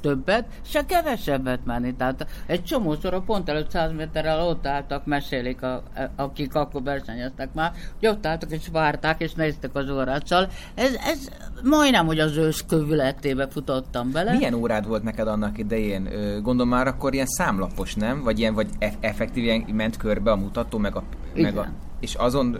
többet, 0.00 0.44
se 0.62 0.84
kevesebbet 0.86 1.64
menni. 1.64 1.94
Tehát 1.94 2.26
egy 2.46 2.64
csomószor 2.64 3.14
a 3.14 3.20
pont 3.20 3.48
előtt 3.48 3.70
100 3.70 3.92
méterrel 3.92 4.46
ott 4.46 4.66
álltak, 4.66 5.06
mesélik, 5.06 5.62
a, 5.62 5.82
akik 6.16 6.54
akkor 6.54 6.82
versenyeztek 6.82 7.54
már, 7.54 7.72
hogy 7.98 8.08
ott 8.08 8.26
álltak 8.26 8.50
és 8.50 8.68
várták, 8.72 9.20
és 9.20 9.32
néztek 9.32 9.74
az 9.74 9.90
órát. 9.90 10.26
Szóval 10.26 10.48
ez, 10.74 10.94
ez 10.94 11.28
majdnem, 11.62 12.06
hogy 12.06 12.18
az 12.18 12.36
ős 12.36 12.64
kövületébe 12.68 13.48
futottam 13.48 14.12
bele. 14.12 14.32
Milyen 14.32 14.54
órád 14.54 14.86
volt 14.86 15.02
neked 15.02 15.28
annak 15.28 15.58
idején? 15.58 16.08
Gondolom 16.42 16.68
már 16.68 16.86
akkor 16.86 17.14
ilyen 17.14 17.26
számlapos, 17.26 17.94
nem? 17.94 18.22
Vagy 18.22 18.38
ilyen, 18.38 18.54
vagy 18.54 18.68
effektív 19.00 19.44
ilyen 19.44 19.64
ment 19.72 19.96
körbe 19.96 20.30
a 20.30 20.36
mutató, 20.36 20.78
meg 20.78 20.96
a, 20.96 21.02
meg 21.34 21.56
a 21.56 21.66
és 22.00 22.14
azon... 22.14 22.58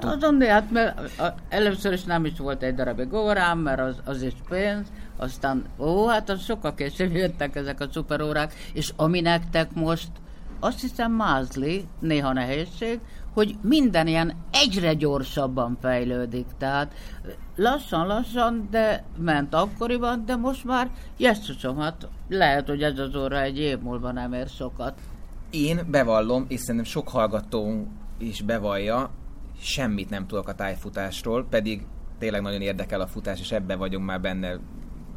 Azon, 0.00 0.38
de 0.38 0.52
hát 0.52 0.70
mert 0.70 1.00
először 1.48 1.92
is 1.92 2.04
nem 2.04 2.24
is 2.24 2.38
volt 2.38 2.62
egy 2.62 2.74
darabig 2.74 3.12
órám, 3.12 3.58
mert 3.58 3.80
az, 3.80 3.96
az 4.04 4.22
is 4.22 4.34
pénz, 4.48 4.86
aztán, 5.16 5.64
ó, 5.78 6.06
hát 6.06 6.28
az 6.28 6.44
sokkal 6.44 6.74
később 6.74 7.14
jöttek 7.14 7.56
ezek 7.56 7.80
a 7.80 7.88
szuperórák, 7.92 8.54
és 8.72 8.92
ami 8.96 9.20
nektek 9.20 9.74
most, 9.74 10.08
azt 10.60 10.80
hiszem 10.80 11.12
mázli, 11.12 11.84
néha 12.00 12.32
nehézség, 12.32 13.00
hogy 13.34 13.56
minden 13.62 14.06
ilyen 14.06 14.32
egyre 14.50 14.94
gyorsabban 14.94 15.78
fejlődik. 15.80 16.46
Tehát 16.58 16.94
lassan-lassan, 17.56 18.68
de 18.70 19.04
ment 19.16 19.54
akkoriban, 19.54 20.24
de 20.26 20.36
most 20.36 20.64
már, 20.64 20.90
jesszusom, 21.16 21.78
hát 21.78 22.08
lehet, 22.28 22.68
hogy 22.68 22.82
ez 22.82 22.98
az 22.98 23.16
óra 23.16 23.40
egy 23.40 23.58
év 23.58 23.78
múlva 23.78 24.12
nem 24.12 24.32
ér 24.32 24.48
sokat. 24.48 24.98
Én 25.50 25.80
bevallom, 25.90 26.44
és 26.48 26.60
szerintem 26.60 26.90
sok 26.90 27.08
hallgató 27.08 27.86
is 28.18 28.42
bevallja, 28.42 29.10
semmit 29.60 30.10
nem 30.10 30.26
tudok 30.26 30.48
a 30.48 30.54
tájfutásról, 30.54 31.46
pedig 31.50 31.86
tényleg 32.18 32.42
nagyon 32.42 32.60
érdekel 32.60 33.00
a 33.00 33.06
futás, 33.06 33.40
és 33.40 33.52
ebben 33.52 33.78
vagyunk 33.78 34.06
már 34.06 34.20
benne 34.20 34.58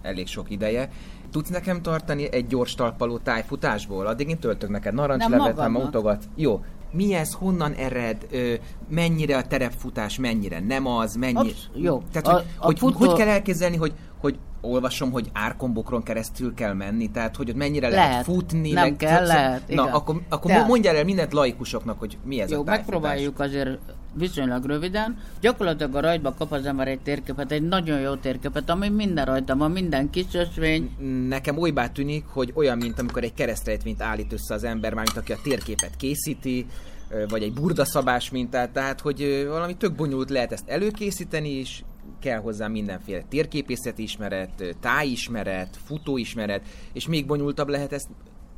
elég 0.02 0.28
sok 0.28 0.52
ideje. 0.52 0.90
Tudsz 1.32 1.50
nekem 1.50 1.82
tartani 1.82 2.32
egy 2.32 2.48
gyors 2.48 2.76
talpaló 2.76 3.18
tájfutásból? 3.18 4.08
Addig 4.08 4.30
én 4.30 4.40
töltök 4.40 4.70
neked 4.70 4.94
narancslevet, 4.94 5.56
nem 5.56 5.72
mutogat. 5.72 6.24
Jó, 6.36 6.64
mi 6.92 7.14
ez, 7.14 7.34
honnan 7.34 7.74
ered, 7.74 8.28
ö, 8.32 8.54
mennyire 8.90 9.38
a 9.38 9.48
terepfutás, 9.48 10.18
mennyire 10.18 10.60
nem 10.60 10.88
az, 10.88 11.16
mennyi... 11.16 11.38
Absz- 11.38 11.70
jó. 11.74 12.04
Tehát, 12.12 12.28
a, 12.28 12.32
hogy, 12.32 12.46
a 12.58 12.66
hogy, 12.66 12.80
futó... 12.80 12.98
hogy 12.98 13.18
kell 13.18 13.28
elképzelni, 13.28 13.78
hogy, 13.78 13.94
hogy 14.20 14.40
olvasom, 14.62 15.12
hogy 15.12 15.30
árkombokron 15.34 16.04
keresztül 16.04 16.54
kell 16.54 16.74
menni, 16.74 17.12
tehát 17.12 17.36
hogy 17.36 17.50
ott 17.50 17.56
mennyire 17.56 17.90
lehet, 17.90 18.10
lehet 18.10 18.26
futni. 18.26 18.72
Nem 18.72 18.84
meg, 18.84 18.96
kell, 18.96 19.26
lehet. 19.26 19.68
Na, 19.68 19.74
igen. 19.74 19.86
akkor, 19.86 20.22
akkor 20.30 20.52
Tehát, 20.52 20.68
mondjál 20.68 20.96
el 20.96 21.04
mindent 21.04 21.34
laikusoknak, 21.34 22.00
hogy 22.00 22.18
mi 22.24 22.42
ez 22.42 22.50
jó, 22.50 22.62
a 22.62 22.64
tájfutás. 22.64 22.78
megpróbáljuk 22.78 23.40
azért 23.40 23.78
viszonylag 24.14 24.66
röviden. 24.66 25.18
Gyakorlatilag 25.42 25.96
a 25.96 26.00
rajtba 26.00 26.34
kap 26.34 26.52
az 26.52 26.66
ember 26.66 26.88
egy 26.88 27.00
térképet, 27.00 27.52
egy 27.52 27.68
nagyon 27.68 28.00
jó 28.00 28.16
térképet, 28.16 28.70
ami 28.70 28.90
minden 28.90 29.26
rajta 29.26 29.56
van, 29.56 29.72
minden 29.72 30.10
kis 30.10 30.34
ösvény. 30.34 30.96
Nekem 31.28 31.58
olybá 31.58 31.88
tűnik, 31.88 32.26
hogy 32.28 32.52
olyan, 32.56 32.78
mint 32.78 33.00
amikor 33.00 33.24
egy 33.24 33.34
keresztrejtvényt 33.34 34.02
állít 34.02 34.34
össze 34.34 34.54
az 34.54 34.64
ember, 34.64 34.94
mármint 34.94 35.18
aki 35.18 35.32
a 35.32 35.38
térképet 35.44 35.96
készíti, 35.98 36.66
vagy 37.30 37.44
egy 37.44 37.54
burdaszabás 37.54 38.30
mintát, 38.30 38.70
tehát 38.70 39.02
hogy 39.02 39.46
valami 39.48 39.76
tök 39.76 39.96
bonyolult 39.96 40.30
lehet 40.30 40.52
ezt 40.52 40.70
előkészíteni, 40.70 41.50
és 41.50 41.82
kell 42.20 42.40
hozzá 42.40 42.68
mindenféle 42.68 43.22
térképészeti 43.30 44.04
ismeret, 44.04 44.76
tájismeret, 44.80 45.78
futóismeret, 45.86 46.66
és 46.94 47.08
még 47.08 47.26
bonyolultabb 47.26 47.68
lehet 47.68 47.94
ezt 47.94 48.10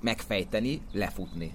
megfejteni, 0.01 0.81
lefutni. 0.91 1.53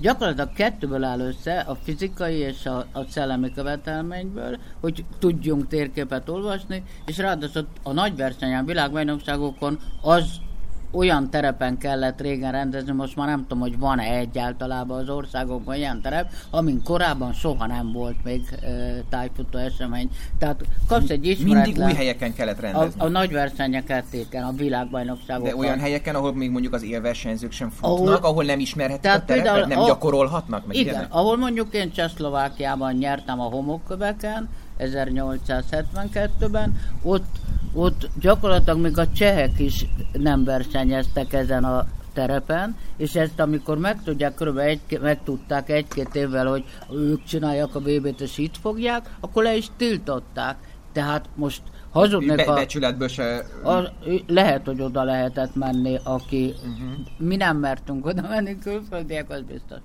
Gyakorlatilag 0.00 0.52
kettőből 0.52 1.04
áll 1.04 1.20
össze, 1.20 1.60
a 1.60 1.74
fizikai 1.74 2.34
és 2.34 2.66
a, 2.66 2.86
a 2.92 3.04
szellemi 3.08 3.52
követelményből, 3.52 4.58
hogy 4.80 5.04
tudjunk 5.18 5.66
térképet 5.66 6.28
olvasni, 6.28 6.82
és 7.06 7.18
ráadásul 7.18 7.66
a 7.82 7.92
nagy 7.92 8.16
versenyen, 8.16 8.64
világbajnokságokon 8.64 9.78
az 10.02 10.40
olyan 10.90 11.30
terepen 11.30 11.78
kellett 11.78 12.20
régen 12.20 12.52
rendezni, 12.52 12.92
most 12.92 13.16
már 13.16 13.26
nem 13.26 13.40
tudom, 13.40 13.60
hogy 13.60 13.78
van-e 13.78 14.02
egyáltalában 14.02 14.98
az 14.98 15.08
országokban 15.08 15.76
ilyen 15.76 16.00
terep, 16.00 16.32
amin 16.50 16.82
korábban 16.82 17.32
soha 17.32 17.66
nem 17.66 17.92
volt 17.92 18.24
még 18.24 18.42
e, 18.62 18.66
tájfutó 19.08 19.58
esemény. 19.58 20.10
Tehát 20.38 20.64
kapsz 20.86 21.10
egy 21.10 21.26
ismeretlen... 21.26 21.62
Mindig 21.62 21.84
új 21.84 21.92
helyeken 21.92 22.34
kellett 22.34 22.60
rendezni. 22.60 23.00
A, 23.00 23.04
a 23.04 23.08
nagy 23.08 23.32
versenyeket 23.32 24.04
téken, 24.10 24.44
a 24.44 24.52
világbajnokságokon. 24.52 25.50
De 25.50 25.56
olyan 25.56 25.78
helyeken, 25.78 26.14
ahol 26.14 26.34
még 26.34 26.50
mondjuk 26.50 26.72
az 26.72 26.82
élversenyzők 26.82 27.52
sem 27.52 27.70
futnak, 27.70 27.98
ahol, 27.98 28.14
ahol 28.14 28.44
nem 28.44 28.58
ismerhetik 28.58 29.10
a 29.10 29.24
terepet, 29.24 29.66
nem 29.66 29.78
a, 29.78 29.86
gyakorolhatnak? 29.86 30.66
Meg 30.66 30.76
igen, 30.76 30.92
ilyenek? 30.92 31.14
ahol 31.14 31.36
mondjuk 31.36 31.74
én 31.74 31.92
Csehszlovákiában 31.92 32.92
nyertem 32.92 33.40
a 33.40 33.44
homokköveken, 33.44 34.48
1872-ben, 34.78 36.80
ott 37.02 37.26
ott 37.78 38.08
gyakorlatilag 38.20 38.80
még 38.80 38.98
a 38.98 39.12
csehek 39.12 39.58
is 39.58 39.86
nem 40.12 40.44
versenyeztek 40.44 41.32
ezen 41.32 41.64
a 41.64 41.86
terepen, 42.12 42.76
és 42.96 43.14
ezt 43.14 43.40
amikor 43.40 43.78
megtudják, 43.78 44.34
kb. 44.34 44.58
Egy, 44.58 44.98
megtudták 45.00 45.70
egy-két 45.70 46.14
évvel, 46.14 46.46
hogy 46.46 46.64
ők 46.92 47.24
csinálják 47.24 47.74
a 47.74 47.80
BB-t 47.80 48.20
és 48.20 48.38
itt 48.38 48.56
fogják, 48.56 49.10
akkor 49.20 49.42
le 49.42 49.56
is 49.56 49.66
tiltották. 49.76 50.56
Tehát 50.92 51.28
most 51.34 51.62
hazudnék 51.90 52.36
Be, 52.36 52.42
a... 52.42 52.54
Becsületből 52.54 53.08
se... 53.08 53.44
A, 53.64 53.92
lehet, 54.26 54.66
hogy 54.66 54.80
oda 54.80 55.02
lehetett 55.02 55.54
menni, 55.54 55.98
aki... 56.02 56.54
Uh-huh. 56.56 57.28
Mi 57.28 57.36
nem 57.36 57.56
mertünk 57.56 58.06
oda 58.06 58.28
menni, 58.28 58.58
külföldiek, 58.58 59.30
az 59.30 59.42
biztos 59.42 59.78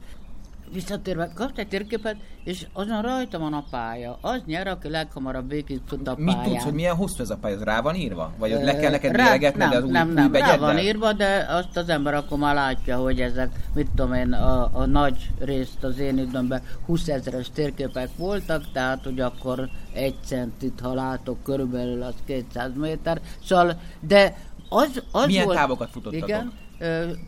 visszatérve, 0.73 1.31
kapsz 1.36 1.57
egy 1.57 1.67
térképet, 1.67 2.15
és 2.43 2.65
azon 2.73 3.01
rajta 3.01 3.39
van 3.39 3.53
a 3.53 3.63
pálya. 3.69 4.17
Az 4.21 4.41
nyer, 4.45 4.67
aki 4.67 4.89
leghamarabb 4.89 5.50
végig 5.50 5.79
tud 5.89 6.08
a 6.08 6.15
pályán. 6.15 6.37
Mit 6.37 6.52
tudsz, 6.52 6.63
hogy 6.63 6.73
milyen 6.73 6.95
hosszú 6.95 7.21
ez 7.21 7.29
a 7.29 7.37
pálya? 7.37 7.63
Rá 7.63 7.81
van 7.81 7.95
írva? 7.95 8.31
Vagy 8.37 8.52
le 8.52 8.75
kell 8.75 8.91
neked 8.91 9.15
méregetni, 9.15 9.60
nem, 9.60 9.69
de 9.69 9.77
az 9.77 9.83
nem, 9.83 10.08
új, 10.08 10.13
nem, 10.13 10.31
új 10.31 10.39
rá 10.39 10.58
van 10.58 10.77
írva, 10.77 11.13
de 11.13 11.45
azt 11.50 11.77
az 11.77 11.89
ember 11.89 12.13
akkor 12.13 12.37
már 12.37 12.56
látja, 12.56 12.98
hogy 12.98 13.21
ezek, 13.21 13.50
mit 13.73 13.87
tudom 13.95 14.13
én, 14.13 14.33
a, 14.33 14.69
a 14.73 14.85
nagy 14.85 15.29
részt 15.39 15.83
az 15.83 16.00
én 16.00 16.17
időmben 16.17 16.62
20 16.85 17.08
ezeres 17.08 17.50
térképek 17.54 18.10
voltak, 18.17 18.71
tehát 18.71 19.04
hogy 19.04 19.19
akkor 19.19 19.69
egy 19.93 20.15
centit, 20.25 20.79
ha 20.81 20.93
látok, 20.93 21.43
körülbelül 21.43 22.04
az 22.04 22.13
200 22.25 22.71
méter. 22.75 23.21
Szóval, 23.43 23.79
de 24.00 24.35
az, 24.69 25.04
az 25.12 25.25
Milyen 25.25 25.45
volt, 25.45 25.58
távokat 25.58 25.89
futottatok? 25.89 26.27
Igen, 26.27 26.52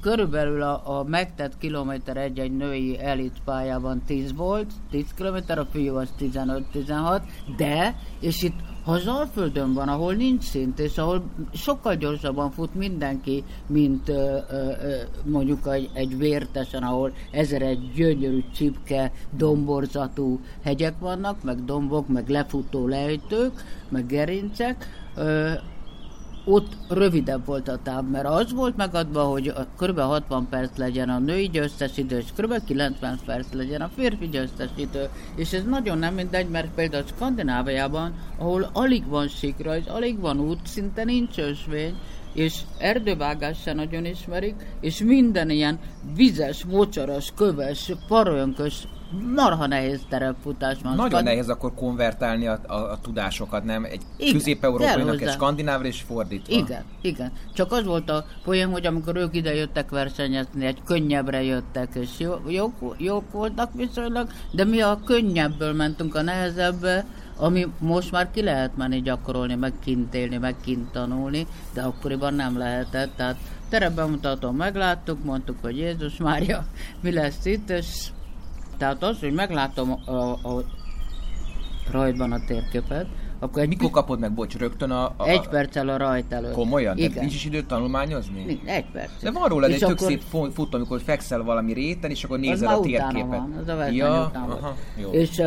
körülbelül 0.01 0.61
a, 0.61 0.99
a 0.99 1.03
megtett 1.03 1.57
kilométer 1.57 2.17
egy-egy 2.17 2.55
női 2.55 2.99
elit 2.99 3.41
pályában 3.45 4.01
10 4.05 4.35
volt, 4.35 4.71
10 4.91 5.05
kilométer, 5.15 5.57
a 5.57 5.65
fiú 5.65 5.95
az 5.95 6.09
15-16, 6.19 7.21
de, 7.57 7.95
és 8.19 8.43
itt 8.43 8.59
ha 8.85 8.91
az 8.91 9.07
Alföldön 9.07 9.73
van, 9.73 9.87
ahol 9.87 10.13
nincs 10.13 10.43
szint, 10.43 10.79
és 10.79 10.97
ahol 10.97 11.23
sokkal 11.53 11.95
gyorsabban 11.95 12.51
fut 12.51 12.75
mindenki, 12.75 13.43
mint 13.67 14.09
ö, 14.09 14.37
ö, 14.49 14.95
mondjuk 15.23 15.67
egy, 15.67 15.89
egy 15.93 16.17
vértesen, 16.17 16.83
ahol 16.83 17.13
ezer 17.31 17.61
egy 17.61 17.91
gyönyörű 17.95 18.43
csipke, 18.53 19.11
domborzatú 19.37 20.39
hegyek 20.63 20.99
vannak, 20.99 21.43
meg 21.43 21.63
dombok, 21.63 22.07
meg 22.07 22.29
lefutó 22.29 22.87
lejtők, 22.87 23.63
meg 23.89 24.05
gerincek, 24.05 24.87
ö, 25.15 25.51
ott 26.45 26.77
rövidebb 26.89 27.45
volt 27.45 27.67
a 27.67 27.79
táv, 27.83 28.09
mert 28.09 28.25
az 28.25 28.53
volt 28.53 28.75
megadva, 28.75 29.23
hogy 29.23 29.53
kb. 29.77 29.99
60 29.99 30.47
perc 30.49 30.77
legyen 30.77 31.09
a 31.09 31.19
női 31.19 31.49
győztes 31.49 31.97
idő, 31.97 32.17
és 32.17 32.25
kb. 32.37 32.65
90 32.65 33.19
perc 33.25 33.53
legyen 33.53 33.81
a 33.81 33.91
férfi 33.95 34.29
győztes 34.29 34.69
idő. 34.75 35.09
És 35.35 35.53
ez 35.53 35.63
nagyon 35.63 35.97
nem 35.97 36.13
mindegy, 36.13 36.49
mert 36.49 36.73
például 36.75 37.03
Skandináviában, 37.15 38.13
ahol 38.37 38.69
alig 38.73 39.07
van 39.07 39.27
sikrajz, 39.27 39.87
alig 39.87 40.19
van 40.19 40.39
út, 40.39 40.59
szinte 40.63 41.03
nincs 41.03 41.37
ösvény, 41.37 41.95
és 42.33 42.59
erdővágás 42.77 43.57
se 43.61 43.73
nagyon 43.73 44.05
ismerik, 44.05 44.55
és 44.79 44.99
minden 44.99 45.49
ilyen 45.49 45.79
vizes, 46.15 46.65
mocsaras, 46.65 47.31
köves, 47.35 47.91
parönkös 48.07 48.87
marha 49.35 49.67
nehéz 49.67 49.99
terepfutás 50.09 50.77
van. 50.83 50.95
Nagyon 50.95 51.23
nehéz 51.23 51.49
akkor 51.49 51.73
konvertálni 51.73 52.47
a, 52.47 52.59
a, 52.67 52.73
a 52.73 52.99
tudásokat, 53.01 53.63
nem? 53.63 53.83
Egy 53.83 54.31
közép-európainak 54.31 55.21
egy 55.21 55.29
skandinávra 55.29 55.87
és 55.87 56.01
fordítva. 56.01 56.53
Igen, 56.53 56.83
igen. 57.01 57.31
Csak 57.53 57.71
az 57.71 57.85
volt 57.85 58.09
a 58.09 58.25
poén, 58.43 58.69
hogy 58.69 58.85
amikor 58.85 59.15
ők 59.15 59.35
ide 59.35 59.55
jöttek 59.55 59.89
versenyezni, 59.89 60.65
egy 60.65 60.81
könnyebbre 60.85 61.43
jöttek, 61.43 61.89
és 61.93 62.09
jó, 62.17 62.33
jók, 62.47 62.95
jók 62.97 63.31
voltak 63.31 63.73
viszonylag, 63.73 64.27
de 64.51 64.63
mi 64.63 64.81
a 64.81 64.99
könnyebből 65.05 65.73
mentünk 65.73 66.15
a 66.15 66.21
nehezebbe, 66.21 67.05
ami 67.37 67.67
most 67.79 68.11
már 68.11 68.31
ki 68.31 68.41
lehet 68.41 68.77
menni 68.77 69.01
gyakorolni, 69.01 69.55
meg 69.55 69.73
kint 69.83 70.13
élni, 70.13 70.37
meg 70.37 70.55
kint 70.63 70.91
tanulni, 70.91 71.47
de 71.73 71.81
akkoriban 71.81 72.33
nem 72.33 72.57
lehetett, 72.57 73.15
tehát 73.15 73.37
terepbemutatom, 73.69 74.55
megláttuk, 74.55 75.23
mondtuk, 75.23 75.57
hogy 75.61 75.77
Jézus 75.77 76.17
Mária, 76.17 76.65
mi 77.01 77.11
lesz 77.11 77.45
itt, 77.45 77.69
és 77.69 78.07
tehát 78.77 79.03
az, 79.03 79.19
hogy 79.19 79.33
meglátom 79.33 79.91
a, 80.05 80.11
a 80.31 80.63
rajtban 81.91 82.31
a 82.31 82.39
térképet, 82.47 83.07
akkor 83.39 83.61
egy 83.61 83.67
Mikor 83.67 83.89
kapod 83.89 84.19
meg, 84.19 84.33
bocs, 84.33 84.57
rögtön 84.57 84.91
a... 84.91 85.03
a 85.17 85.27
egy 85.27 85.47
perccel 85.47 85.89
a 85.89 85.97
rajt 85.97 86.33
előtt. 86.33 86.53
Komolyan? 86.53 86.97
Igen. 86.97 87.09
Tehát 87.09 87.23
nincs 87.23 87.35
is 87.35 87.45
időt 87.45 87.65
tanulmányozni? 87.65 88.43
Nincs, 88.43 88.61
egy 88.65 88.85
perc. 88.91 89.21
De 89.21 89.31
van 89.31 89.49
róla 89.49 89.67
egy 89.67 89.79
tök 89.79 89.97
szép 89.97 90.21
fut, 90.53 90.73
amikor 90.73 91.01
fekszel 91.01 91.43
valami 91.43 91.73
réten, 91.73 92.09
és 92.09 92.23
akkor 92.23 92.39
nézel 92.39 92.75
a 92.75 92.79
térképet. 92.79 93.27
Van, 93.27 93.53
az 93.61 93.67
a 93.67 93.85
ja, 93.85 94.31
aha, 94.33 94.75
jó. 94.97 95.11
És, 95.11 95.41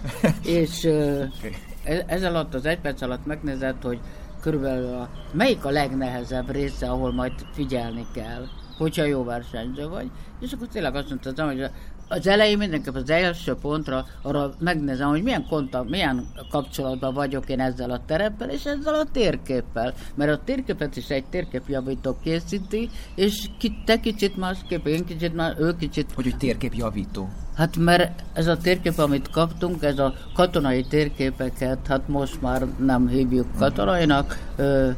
és 0.60 0.84
okay. 0.84 1.54
E- 1.84 2.04
ez 2.06 2.22
alatt, 2.22 2.54
az 2.54 2.64
egy 2.64 2.78
perc 2.78 3.02
alatt 3.02 3.26
megnézed, 3.26 3.82
hogy 3.82 4.00
körülbelül 4.40 4.94
a, 4.94 5.08
melyik 5.32 5.64
a 5.64 5.70
legnehezebb 5.70 6.50
része, 6.50 6.90
ahol 6.90 7.12
majd 7.12 7.32
figyelni 7.52 8.06
kell, 8.14 8.46
hogyha 8.78 9.04
jó 9.04 9.24
versenyző 9.24 9.88
vagy. 9.88 10.10
És 10.40 10.52
akkor 10.52 10.66
tényleg 10.66 10.94
azt 10.94 11.08
mondtam, 11.08 11.46
hogy 11.46 11.70
az 12.08 12.26
elején 12.26 12.58
mindenképp 12.58 12.94
az 12.94 13.10
első 13.10 13.54
pontra 13.54 14.06
arra 14.22 14.50
megnézem, 14.58 15.08
hogy 15.08 15.22
milyen, 15.22 15.46
konta, 15.46 15.84
milyen 15.88 16.26
kapcsolatban 16.50 17.14
vagyok 17.14 17.48
én 17.48 17.60
ezzel 17.60 17.90
a 17.90 18.00
tereppel 18.06 18.50
és 18.50 18.64
ezzel 18.64 18.94
a 18.94 19.04
térképpel. 19.12 19.94
Mert 20.14 20.32
a 20.32 20.40
térképet 20.44 20.96
is 20.96 21.08
egy 21.08 21.24
térképjavító 21.24 22.16
készíti, 22.22 22.90
és 23.14 23.46
ki, 23.58 23.82
te 23.84 24.00
kicsit 24.00 24.36
másképp, 24.36 24.86
én 24.86 25.04
kicsit 25.04 25.34
más, 25.34 25.54
ő 25.58 25.76
kicsit... 25.76 26.12
Hogy, 26.14 26.24
hogy 26.24 26.36
térképjavító? 26.36 27.28
Hát 27.54 27.76
mert 27.76 28.24
ez 28.32 28.46
a 28.46 28.56
térkép, 28.56 28.98
amit 28.98 29.30
kaptunk, 29.30 29.82
ez 29.82 29.98
a 29.98 30.14
katonai 30.34 30.82
térképeket, 30.82 31.86
hát 31.86 32.08
most 32.08 32.40
már 32.40 32.66
nem 32.78 33.08
hívjuk 33.08 33.46
katonainak, 33.58 34.38
ö, 34.56 34.90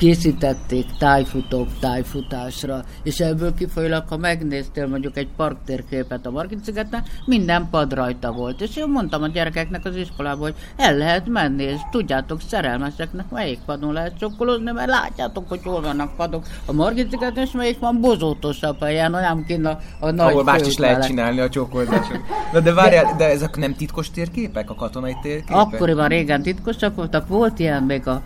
készítették 0.00 0.86
tájfutók 0.98 1.68
tájfutásra, 1.80 2.82
és 3.02 3.20
ebből 3.20 3.54
kifolyólag, 3.54 4.04
ha 4.08 4.16
megnéztél 4.16 4.86
mondjuk 4.86 5.16
egy 5.16 5.28
parktérképet 5.36 6.26
a 6.26 6.30
Margit 6.30 6.64
szigeten, 6.64 7.02
minden 7.24 7.68
pad 7.70 7.92
rajta 7.92 8.32
volt. 8.32 8.60
És 8.60 8.76
én 8.76 8.88
mondtam 8.88 9.22
a 9.22 9.28
gyerekeknek 9.28 9.84
az 9.84 9.96
iskolában, 9.96 10.40
hogy 10.40 10.54
el 10.76 10.96
lehet 10.96 11.28
menni, 11.28 11.62
és 11.62 11.80
tudjátok, 11.90 12.40
szerelmeseknek 12.40 13.30
melyik 13.30 13.58
padon 13.66 13.92
lehet 13.92 14.18
csokkolozni, 14.18 14.70
mert 14.72 14.88
látjátok, 14.88 15.48
hogy 15.48 15.60
hol 15.62 15.80
vannak 15.80 16.16
padok 16.16 16.44
a 16.66 16.72
Margit 16.72 17.10
szigeten, 17.10 17.44
és 17.44 17.50
melyik 17.50 17.78
van 17.78 18.00
bozótosabb 18.00 18.82
helyen, 18.82 19.14
olyan 19.14 19.44
kint 19.44 19.66
a, 19.66 19.78
a 20.00 20.10
nagy 20.10 20.30
Ahol 20.30 20.44
más 20.44 20.66
is 20.66 20.76
lehet 20.76 21.06
csinálni 21.06 21.40
a 21.40 21.48
csókolásot. 21.48 22.20
De, 22.52 22.60
de 22.60 22.72
várjál, 22.72 23.04
de, 23.04 23.16
de 23.16 23.30
ezek 23.30 23.56
nem 23.56 23.74
titkos 23.74 24.10
térképek, 24.10 24.70
a 24.70 24.74
katonai 24.74 25.16
térképek? 25.22 25.56
Akkoriban 25.56 26.08
régen 26.08 26.42
titkosak 26.42 26.94
voltak, 26.94 27.28
volt 27.28 27.58
ilyen 27.58 27.82
még 27.82 28.06
a 28.06 28.22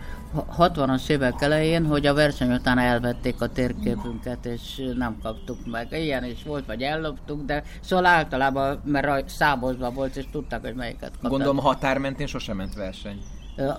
60-as 0.58 1.08
évek 1.08 1.40
elején, 1.40 1.86
hogy 1.86 2.06
a 2.06 2.14
verseny 2.14 2.52
után 2.52 2.78
elvették 2.78 3.40
a 3.40 3.46
térképünket, 3.46 4.46
és 4.46 4.92
nem 4.96 5.16
kaptuk 5.22 5.66
meg. 5.66 5.92
Ilyen 5.92 6.24
is 6.24 6.42
volt, 6.42 6.66
vagy 6.66 6.82
elloptuk, 6.82 7.44
de 7.44 7.62
szóval 7.80 8.06
általában, 8.06 8.80
mert 8.84 9.28
számozva 9.28 9.90
volt, 9.90 10.16
és 10.16 10.24
tudták, 10.32 10.60
hogy 10.60 10.74
melyiket 10.74 11.10
kaptak. 11.10 11.30
Gondolom 11.30 11.58
határ 11.58 11.98
mentén 11.98 12.26
sosem 12.26 12.56
ment 12.56 12.74
verseny. 12.74 13.18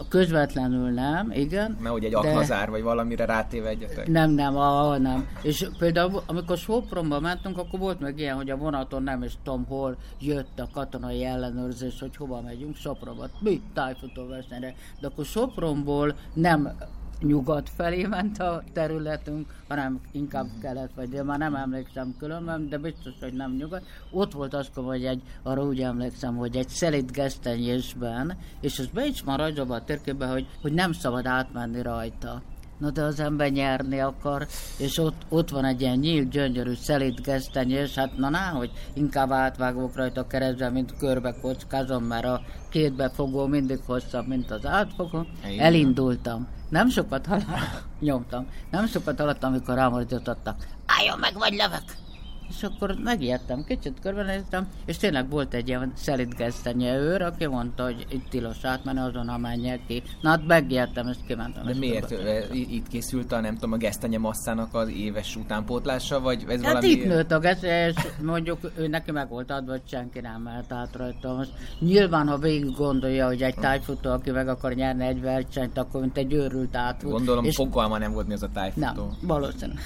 Közvetlenül 0.09 0.89
nem, 0.89 1.31
igen. 1.31 1.77
Mert 1.79 1.93
hogy 1.93 2.03
egy 2.03 2.13
aknazár, 2.13 2.69
vagy 2.69 2.81
valamire 2.81 3.25
rátéve 3.25 3.69
egyetek. 3.69 4.07
Nem, 4.07 4.31
nem, 4.31 4.57
ah, 4.57 4.99
nem. 4.99 5.27
És 5.41 5.67
például, 5.77 6.21
amikor 6.25 6.57
Sopronba 6.57 7.19
mentünk, 7.19 7.57
akkor 7.57 7.79
volt 7.79 7.99
meg 7.99 8.19
ilyen, 8.19 8.35
hogy 8.35 8.49
a 8.49 8.57
vonaton 8.57 9.03
nem 9.03 9.23
is 9.23 9.33
tudom, 9.43 9.65
hol 9.67 9.97
jött 10.19 10.59
a 10.59 10.67
katonai 10.73 11.23
ellenőrzés, 11.23 11.99
hogy 11.99 12.15
hova 12.15 12.41
megyünk, 12.41 12.75
Sopronba. 12.75 13.25
Mi? 13.39 13.61
Tájfutó 13.73 14.27
versenyre. 14.27 14.73
De 14.99 15.07
akkor 15.07 15.25
Sopronból 15.25 16.15
nem 16.33 16.77
nyugat 17.21 17.69
felé 17.75 18.03
ment 18.03 18.39
a 18.39 18.63
területünk, 18.73 19.53
hanem 19.67 19.99
inkább 20.11 20.47
kelet 20.61 20.89
vagy 20.95 21.09
dél, 21.09 21.23
már 21.23 21.37
nem 21.37 21.55
emlékszem 21.55 22.15
különben, 22.19 22.69
de 22.69 22.77
biztos, 22.77 23.13
hogy 23.19 23.33
nem 23.33 23.55
nyugat. 23.55 23.85
Ott 24.11 24.31
volt 24.31 24.53
az, 24.53 24.69
hogy 24.73 25.05
egy, 25.05 25.21
arra 25.43 25.63
úgy 25.63 25.81
emlékszem, 25.81 26.35
hogy 26.35 26.55
egy 26.55 26.69
szelit 26.69 27.11
gesztenyésben, 27.11 28.37
és 28.61 28.79
az 28.79 28.87
be 28.87 29.05
is 29.05 29.21
van 29.21 29.39
a 29.39 29.83
térképben, 29.83 30.31
hogy, 30.31 30.47
hogy 30.61 30.73
nem 30.73 30.91
szabad 30.91 31.25
átmenni 31.25 31.81
rajta. 31.81 32.41
Na 32.77 32.89
de 32.89 33.01
az 33.01 33.19
ember 33.19 33.51
nyerni 33.51 33.99
akar, 33.99 34.47
és 34.77 34.97
ott, 34.97 35.25
ott 35.29 35.49
van 35.49 35.65
egy 35.65 35.81
ilyen 35.81 35.97
nyílt, 35.97 36.29
gyönyörű, 36.29 36.73
szelít 36.73 37.21
gesztenyés, 37.21 37.93
hát 37.95 38.17
na 38.17 38.29
ná, 38.29 38.49
hogy 38.49 38.71
inkább 38.93 39.31
átvágok 39.31 39.95
rajta 39.95 40.27
keresztbe, 40.27 40.69
mint 40.69 40.97
körbe 40.97 41.35
kockázom, 41.41 42.03
mert 42.03 42.25
a 42.25 42.41
kétbefogó 42.69 43.45
mindig 43.45 43.79
hosszabb, 43.85 44.27
mint 44.27 44.51
az 44.51 44.65
átfogó. 44.65 45.25
Elindultam. 45.57 46.47
Nem 46.69 46.89
sokat 46.89 47.25
hallottam, 47.25 47.59
nyomtam. 47.99 48.47
Nem 48.71 48.87
sokat 48.87 49.19
hallottam, 49.19 49.51
amikor 49.51 49.75
rámordítottak. 49.75 50.65
Álljon 50.85 51.19
meg, 51.19 51.33
vagy 51.33 51.53
levek! 51.53 52.04
És 52.49 52.63
akkor 52.63 52.95
megijedtem, 53.03 53.63
kicsit 53.63 53.99
körbenéztem, 54.01 54.67
és 54.85 54.97
tényleg 54.97 55.29
volt 55.29 55.53
egy 55.53 55.67
ilyen 55.67 55.91
szelidgesztenye 55.95 56.97
őr, 56.97 57.21
aki 57.21 57.45
mondta, 57.47 57.83
hogy 57.83 58.05
itt 58.09 58.29
tilos 58.29 58.63
átmenni, 58.63 58.99
azon 58.99 59.39
menjek 59.39 59.79
ki. 59.87 60.03
Na 60.21 60.29
hát 60.29 60.47
megijedtem, 60.47 61.07
és 61.07 61.17
kimentem. 61.27 61.65
De 61.65 61.73
miért? 61.73 62.13
Itt 62.51 62.87
készült 62.87 63.31
a, 63.31 63.39
nem 63.39 63.53
tudom, 63.53 63.71
a 63.71 63.77
gesztenye 63.77 64.17
masszának 64.17 64.73
az 64.73 64.89
éves 64.89 65.35
utánpótlása, 65.35 66.19
vagy 66.19 66.45
ez 66.47 66.61
hát 66.61 66.73
valami... 66.73 66.87
itt 66.87 67.05
nőtt 67.05 67.31
a 67.31 67.39
gesztenye, 67.39 67.87
és 67.87 67.95
mondjuk 68.21 68.71
ő 68.77 68.87
neki 68.87 69.11
meg 69.11 69.29
volt 69.29 69.51
adva, 69.51 69.71
hogy 69.71 69.81
senki 69.85 70.19
nem 70.19 70.41
mehet 70.41 70.71
át 70.71 70.95
rajta. 70.95 71.33
Most 71.33 71.51
nyilván, 71.79 72.27
ha 72.27 72.37
végig 72.37 72.75
gondolja, 72.75 73.27
hogy 73.27 73.41
egy 73.41 73.55
tájfutó, 73.55 74.11
aki 74.11 74.31
meg 74.31 74.47
akar 74.47 74.73
nyerni 74.73 75.05
egy 75.05 75.21
versenyt, 75.21 75.77
akkor 75.77 76.01
mint 76.01 76.17
egy 76.17 76.33
őrült 76.33 76.75
átfut. 76.75 77.11
Gondolom, 77.11 77.45
és... 77.45 77.55
fogalma 77.55 77.97
nem 77.97 78.11
volt 78.11 78.27
mi 78.27 78.33
az 78.33 78.43
a 78.43 78.49
tájfutó. 78.53 78.85
Nem, 78.85 79.17
valószínűleg. 79.21 79.79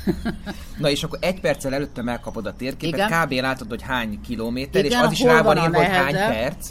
Na 0.77 0.89
és 0.89 1.03
akkor 1.03 1.19
egy 1.21 1.41
perccel 1.41 1.73
előtte 1.73 2.01
megkapod 2.01 2.47
a 2.49 2.53
térképet, 2.53 3.07
Igen. 3.07 3.25
kb. 3.25 3.31
látod, 3.31 3.69
hogy 3.69 3.81
hány 3.81 4.21
kilométer, 4.21 4.85
Igen, 4.85 4.99
és 4.99 5.05
az 5.05 5.11
is 5.11 5.21
rá 5.21 5.41
van 5.41 5.57
írva, 5.57 5.77
hogy 5.77 5.87
hány 5.87 6.13
perc 6.13 6.69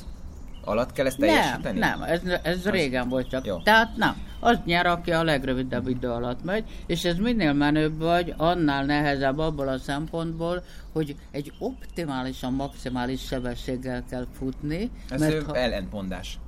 alatt 0.69 0.93
kell 0.93 1.07
ezt 1.07 1.19
teljesíteni? 1.19 1.79
Nem, 1.79 1.99
nem, 1.99 2.09
ez, 2.09 2.21
ez 2.43 2.69
régen 2.69 3.09
volt 3.09 3.29
csak. 3.29 3.47
Jó. 3.47 3.57
Tehát 3.57 3.97
nem. 3.97 4.17
az 4.41 4.59
nyer, 4.65 4.87
aki 4.87 5.11
a 5.11 5.23
legrövidebb 5.23 5.89
idő 5.89 6.09
alatt 6.09 6.45
megy, 6.45 6.65
és 6.87 7.05
ez 7.05 7.17
minél 7.17 7.53
menőbb 7.53 7.99
vagy, 7.99 8.35
annál 8.37 8.85
nehezebb 8.85 9.39
abból 9.39 9.69
a 9.69 9.79
szempontból, 9.79 10.63
hogy 10.93 11.17
egy 11.31 11.53
optimálisan, 11.59 12.53
maximális 12.53 13.21
sebességgel 13.21 14.05
kell 14.11 14.27
futni. 14.39 14.91
Ez 15.09 15.21
mert 15.21 15.43
ha... 15.43 15.57
ellentmondás. 15.57 16.39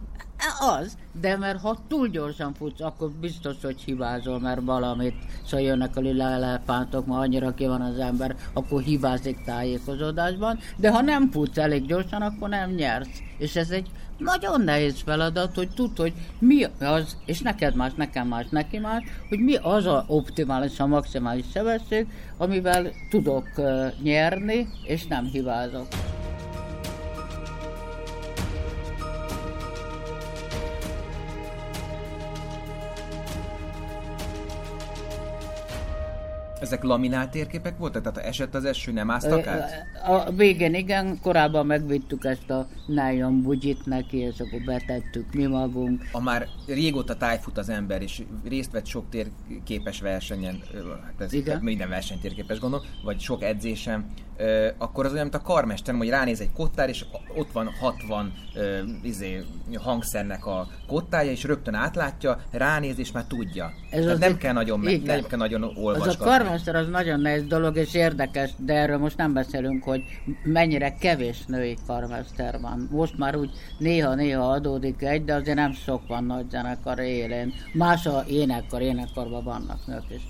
Az, 0.59 0.97
de 1.21 1.37
mert 1.37 1.61
ha 1.61 1.79
túl 1.89 2.09
gyorsan 2.09 2.55
futsz, 2.55 2.81
akkor 2.81 3.11
biztos, 3.11 3.57
hogy 3.63 3.81
hibázol, 3.85 4.41
mert 4.41 4.61
valamit, 4.65 5.15
szóval 5.45 5.67
jönnek 5.67 5.97
a 5.97 6.01
lila 6.01 6.25
elefántok, 6.25 7.07
ma 7.07 7.19
annyira 7.19 7.55
ki 7.55 7.67
van 7.67 7.81
az 7.81 7.99
ember, 7.99 8.37
akkor 8.53 8.83
hibázik 8.83 9.45
tájékozódásban, 9.45 10.59
de 10.77 10.91
ha 10.91 11.01
nem 11.01 11.31
futsz 11.31 11.59
elég 11.59 11.87
gyorsan, 11.87 12.23
akkor 12.23 12.49
nem 12.49 12.71
nyersz. 12.71 13.23
És 13.39 13.57
ez 13.57 13.71
egy 13.71 13.91
nagyon 14.19 14.61
nehéz 14.61 15.01
feladat, 15.05 15.55
hogy 15.55 15.69
tudd, 15.69 15.97
hogy 15.97 16.13
mi 16.39 16.65
az, 16.81 17.17
és 17.25 17.41
neked 17.41 17.75
más, 17.75 17.93
nekem 17.97 18.29
más, 18.29 18.47
neki 18.51 18.79
más, 18.79 19.03
hogy 19.29 19.39
mi 19.39 19.57
az 19.57 19.87
a 19.87 20.05
optimális, 20.07 20.81
a 20.81 20.87
maximális 20.87 21.45
sebesség, 21.55 22.07
amivel 22.37 22.91
tudok 23.11 23.49
nyerni, 24.03 24.69
és 24.85 25.07
nem 25.07 25.25
hibázok. 25.25 25.87
Ezek 36.61 36.83
laminált 36.83 37.31
térképek 37.31 37.79
voltak? 37.79 38.03
Tehát 38.03 38.19
ha 38.19 38.25
esett 38.25 38.55
az 38.55 38.65
eső, 38.65 38.93
nem 38.93 39.11
áztak 39.11 39.47
át? 39.47 39.87
A 40.07 40.33
végén 40.33 40.75
igen, 40.75 41.19
korábban 41.23 41.67
megvittük 41.67 42.25
ezt 42.25 42.51
a 42.51 42.69
nylon 42.87 43.43
bugyit 43.43 43.87
neki, 43.87 44.17
és 44.17 44.41
akkor 44.41 44.61
betettük 44.65 45.33
mi 45.33 45.47
magunk. 45.47 46.03
A 46.13 46.21
már 46.21 46.47
régóta 46.67 47.17
tájfut 47.17 47.59
az 47.59 47.69
ember, 47.69 48.03
és 48.03 48.23
részt 48.49 48.71
vett 48.71 48.87
sok 48.87 49.05
térképes 49.11 50.01
versenyen, 50.01 50.63
hát 51.05 51.21
ez 51.21 51.33
igen? 51.33 51.61
minden 51.63 51.89
versenytérképes 51.89 52.59
gondolom, 52.59 52.87
vagy 53.05 53.21
sok 53.21 53.43
edzésem, 53.43 54.07
akkor 54.79 55.05
az 55.05 55.13
olyan, 55.13 55.23
mint 55.23 55.43
a 55.43 55.43
karmester, 55.43 55.95
hogy 55.95 56.09
ránéz 56.09 56.41
egy 56.41 56.53
kottár, 56.53 56.89
és 56.89 57.05
ott 57.37 57.53
van 57.53 57.71
60 57.81 58.33
izé, 59.03 59.45
hangszernek 59.75 60.47
a 60.47 60.69
kottája, 60.87 61.31
és 61.31 61.45
rögtön 61.45 61.75
átlátja, 61.75 62.41
ránéz, 62.51 62.99
és 62.99 63.13
már 63.13 63.25
tudja. 63.25 63.73
Ez 63.91 64.05
Tehát 64.05 64.19
nem 64.19 64.37
kell 64.37 64.53
nagyon, 64.53 64.81
meg, 64.81 65.03
nem 65.03 65.27
kell 65.27 65.39
nagyon 65.39 65.63
olvasgatni. 65.63 66.09
Az 66.09 66.21
a 66.21 66.25
karmester 66.25 66.75
az 66.75 66.89
nagyon 66.89 67.21
nehéz 67.21 67.47
dolog, 67.47 67.77
és 67.77 67.95
érdekes, 67.95 68.51
de 68.57 68.75
erről 68.75 68.99
most 68.99 69.17
nem 69.17 69.33
beszélünk, 69.33 69.85
hogy 69.85 70.03
mennyire 70.45 70.95
kevés 70.95 71.45
női 71.47 71.77
karmester 71.87 72.61
van. 72.61 72.89
Most 72.91 73.19
már 73.19 73.37
úgy 73.37 73.51
néha-néha 73.79 74.51
adódik 74.51 75.03
egy, 75.03 75.25
de 75.25 75.35
azért 75.35 75.57
nem 75.57 75.73
sok 75.73 76.07
van 76.07 76.25
nagy 76.25 76.51
zenekar 76.51 76.99
élén. 76.99 77.53
Más 77.73 78.07
a 78.07 78.25
énekkar, 78.29 78.83
énekkarban 78.83 79.45
vannak 79.45 79.87
nők 79.87 80.05
is. 80.09 80.23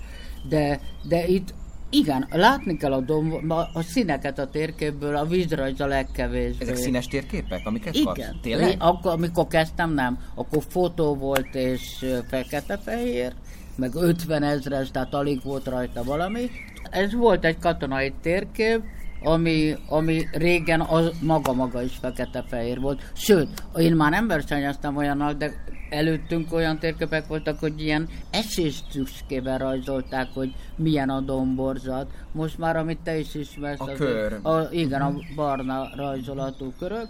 De, 0.49 0.79
de 1.07 1.27
itt 1.27 1.53
igen, 1.91 2.27
látni 2.31 2.77
kell 2.77 2.93
a, 2.93 2.99
domb, 2.99 3.51
a 3.51 3.81
színeket 3.81 4.39
a 4.39 4.47
térképből, 4.47 5.15
a 5.15 5.25
vízrajz 5.25 5.81
a 5.81 5.85
legkevésbé. 5.85 6.63
Ezek 6.63 6.75
színes 6.75 7.07
térképek, 7.07 7.61
amiket 7.65 7.95
Igen. 7.95 8.05
kapsz? 8.05 8.29
Tényleg? 8.41 8.75
Akkor, 8.79 9.11
amikor 9.11 9.47
kezdtem, 9.47 9.93
nem. 9.93 10.19
Akkor 10.35 10.63
fotó 10.69 11.15
volt 11.15 11.55
és 11.55 12.05
fekete-fehér, 12.27 13.33
meg 13.75 13.95
50 13.95 14.43
ezres, 14.43 14.91
tehát 14.91 15.13
alig 15.13 15.43
volt 15.43 15.67
rajta 15.67 16.03
valami. 16.03 16.49
Ez 16.89 17.13
volt 17.13 17.45
egy 17.45 17.59
katonai 17.59 18.13
térkép, 18.21 18.81
ami, 19.23 19.75
ami 19.87 20.27
régen 20.31 20.81
az 20.81 21.11
maga-maga 21.21 21.83
is 21.83 21.97
fekete-fehér 22.01 22.79
volt. 22.79 23.11
Sőt, 23.13 23.63
én 23.75 23.95
már 23.95 24.11
nem 24.11 24.27
versenyeztem 24.27 24.97
olyannal, 24.97 25.33
de 25.33 25.53
előttünk 25.91 26.53
olyan 26.53 26.79
térképek 26.79 27.27
voltak, 27.27 27.59
hogy 27.59 27.81
ilyen 27.81 28.07
eséstüskével 28.29 29.57
rajzolták, 29.57 30.27
hogy 30.33 30.53
milyen 30.75 31.09
a 31.09 31.19
domborzat. 31.19 32.11
Most 32.31 32.57
már, 32.57 32.75
amit 32.75 32.99
te 33.03 33.17
is 33.17 33.35
ismersz, 33.35 33.79
a 33.79 33.91
az 33.91 33.97
kör. 33.97 34.39
A, 34.43 34.59
igen, 34.71 35.01
a 35.01 35.13
barna 35.35 35.89
rajzolatú 35.95 36.73
körök. 36.79 37.07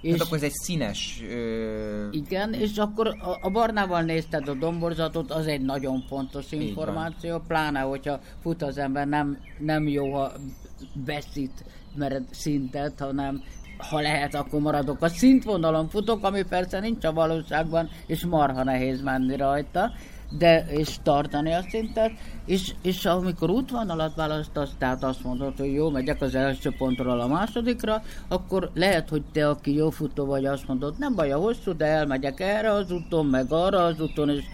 És 0.00 0.10
Tehát 0.10 0.26
akkor 0.26 0.36
ez 0.36 0.42
egy 0.42 0.52
színes... 0.52 1.22
Ö... 1.30 2.08
Igen, 2.10 2.52
és 2.52 2.76
akkor 2.76 3.06
a, 3.06 3.38
a 3.46 3.50
barnával 3.50 4.02
nézted 4.02 4.48
a 4.48 4.54
domborzatot, 4.54 5.30
az 5.30 5.46
egy 5.46 5.60
nagyon 5.60 6.04
fontos 6.08 6.52
információ, 6.52 7.42
pláne, 7.48 7.80
hogyha 7.80 8.20
fut 8.40 8.62
az 8.62 8.78
ember, 8.78 9.06
nem, 9.06 9.38
nem 9.58 9.88
jó, 9.88 10.12
ha 10.12 10.32
beszít 11.04 11.64
mert 11.94 12.34
szintet, 12.34 12.98
hanem 12.98 13.42
ha 13.82 14.00
lehet, 14.00 14.34
akkor 14.34 14.60
maradok 14.60 15.02
a 15.02 15.08
szintvonalon 15.08 15.88
futok, 15.88 16.24
ami 16.24 16.42
persze 16.42 16.80
nincs 16.80 17.04
a 17.04 17.12
valóságban, 17.12 17.88
és 18.06 18.24
marha 18.24 18.64
nehéz 18.64 19.02
menni 19.02 19.36
rajta, 19.36 19.92
de 20.38 20.64
és 20.68 20.96
tartani 21.02 21.52
a 21.52 21.64
szintet, 21.68 22.10
és, 22.46 22.74
és 22.82 23.04
amikor 23.04 23.50
útvonalat 23.50 24.14
választasz, 24.14 24.70
tehát 24.78 25.02
azt 25.02 25.24
mondod, 25.24 25.58
hogy 25.58 25.72
jó, 25.72 25.90
megyek 25.90 26.20
az 26.20 26.34
első 26.34 26.74
pontról 26.78 27.20
a 27.20 27.26
másodikra, 27.26 28.02
akkor 28.28 28.70
lehet, 28.74 29.08
hogy 29.08 29.22
te, 29.32 29.48
aki 29.48 29.74
jó 29.74 29.90
futó 29.90 30.24
vagy, 30.24 30.44
azt 30.44 30.68
mondod, 30.68 30.94
nem 30.98 31.14
baj 31.14 31.32
a 31.32 31.38
hosszú, 31.38 31.76
de 31.76 31.86
elmegyek 31.86 32.40
erre 32.40 32.72
az 32.72 32.90
úton, 32.90 33.26
meg 33.26 33.46
arra 33.52 33.84
az 33.84 34.00
úton, 34.00 34.28
és 34.30 34.44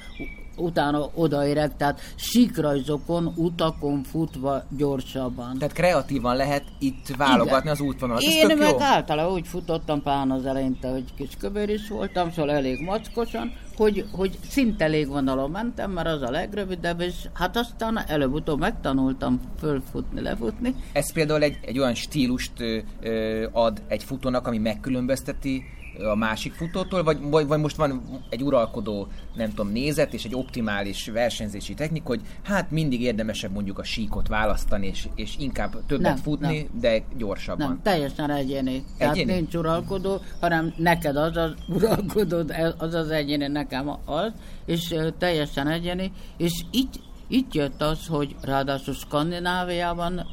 utána 0.59 1.11
odaérek, 1.15 1.77
tehát 1.77 2.01
síkrajzokon, 2.15 3.33
utakon 3.37 4.03
futva 4.03 4.63
gyorsabban. 4.77 5.59
Tehát 5.59 5.75
kreatívan 5.75 6.37
lehet 6.37 6.65
itt 6.79 7.17
válogatni 7.17 7.57
Igen. 7.57 7.73
az 7.73 7.81
útvonalat. 7.81 8.23
Én 8.23 8.47
meg 8.47 8.71
jó. 8.71 8.81
általában 8.81 9.33
úgy 9.33 9.47
futottam 9.47 10.03
pán 10.03 10.31
az 10.31 10.47
eleinte, 10.47 10.89
hogy 10.89 11.05
kis 11.17 11.37
kövér 11.39 11.69
is 11.69 11.89
voltam, 11.89 12.33
szóval 12.33 12.51
elég 12.51 12.81
mackosan, 12.81 13.53
hogy, 13.77 14.05
hogy 14.13 14.39
szinte 14.49 14.87
légvonalon 14.87 15.51
mentem, 15.51 15.91
mert 15.91 16.09
az 16.09 16.23
a 16.23 16.31
legrövidebb, 16.31 17.01
és 17.01 17.15
hát 17.33 17.57
aztán 17.57 18.05
előbb-utóbb 18.07 18.59
megtanultam 18.59 19.41
fölfutni, 19.59 20.21
lefutni. 20.21 20.75
Ez 20.93 21.13
például 21.13 21.43
egy, 21.43 21.59
egy 21.63 21.79
olyan 21.79 21.95
stílust 21.95 22.61
ö, 22.61 22.79
ö, 23.01 23.47
ad 23.53 23.83
egy 23.89 24.05
futónak, 24.05 24.47
ami 24.47 24.59
megkülönbözteti 24.59 25.65
a 26.05 26.15
másik 26.15 26.53
futótól, 26.53 27.03
vagy, 27.03 27.19
vagy, 27.21 27.47
vagy 27.47 27.61
most 27.61 27.77
van 27.77 28.03
egy 28.29 28.43
uralkodó, 28.43 29.07
nem 29.35 29.49
tudom, 29.49 29.73
nézet 29.73 30.15
és 30.15 30.25
egy 30.25 30.35
optimális 30.35 31.09
versenyzési 31.09 31.75
technik, 31.75 32.05
hogy 32.05 32.21
hát 32.43 32.71
mindig 32.71 33.03
érdemesebb 33.03 33.53
mondjuk 33.53 33.79
a 33.79 33.85
síkot 33.85 34.29
választani, 34.29 34.87
és, 34.87 35.09
és 35.15 35.37
inkább 35.39 35.87
többet 35.87 36.15
nem, 36.15 36.17
futni, 36.17 36.57
nem. 36.57 36.81
de 36.81 37.03
gyorsabban. 37.17 37.69
Nem, 37.69 37.81
teljesen 37.83 38.31
egyéni. 38.31 38.85
Tehát 38.99 39.15
egyéni? 39.15 39.33
nincs 39.33 39.55
uralkodó, 39.55 40.21
hanem 40.41 40.73
neked 40.77 41.17
az 41.17 41.37
az 41.37 41.55
uralkodó, 41.69 42.43
az 42.79 42.95
az 42.95 43.11
egyéni, 43.11 43.47
nekem 43.47 43.89
az, 44.05 44.33
és 44.67 44.95
teljesen 45.19 45.69
egyéni, 45.69 46.13
és 46.37 46.65
itt, 46.71 46.95
itt 47.29 47.55
jött 47.55 47.83
az, 47.83 48.07
hogy 48.07 48.37
ráadásul 48.43 48.95
Skandináviában 48.95 50.27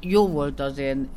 jó 0.00 0.28
volt 0.28 0.60
az 0.60 0.78
én 0.78 1.08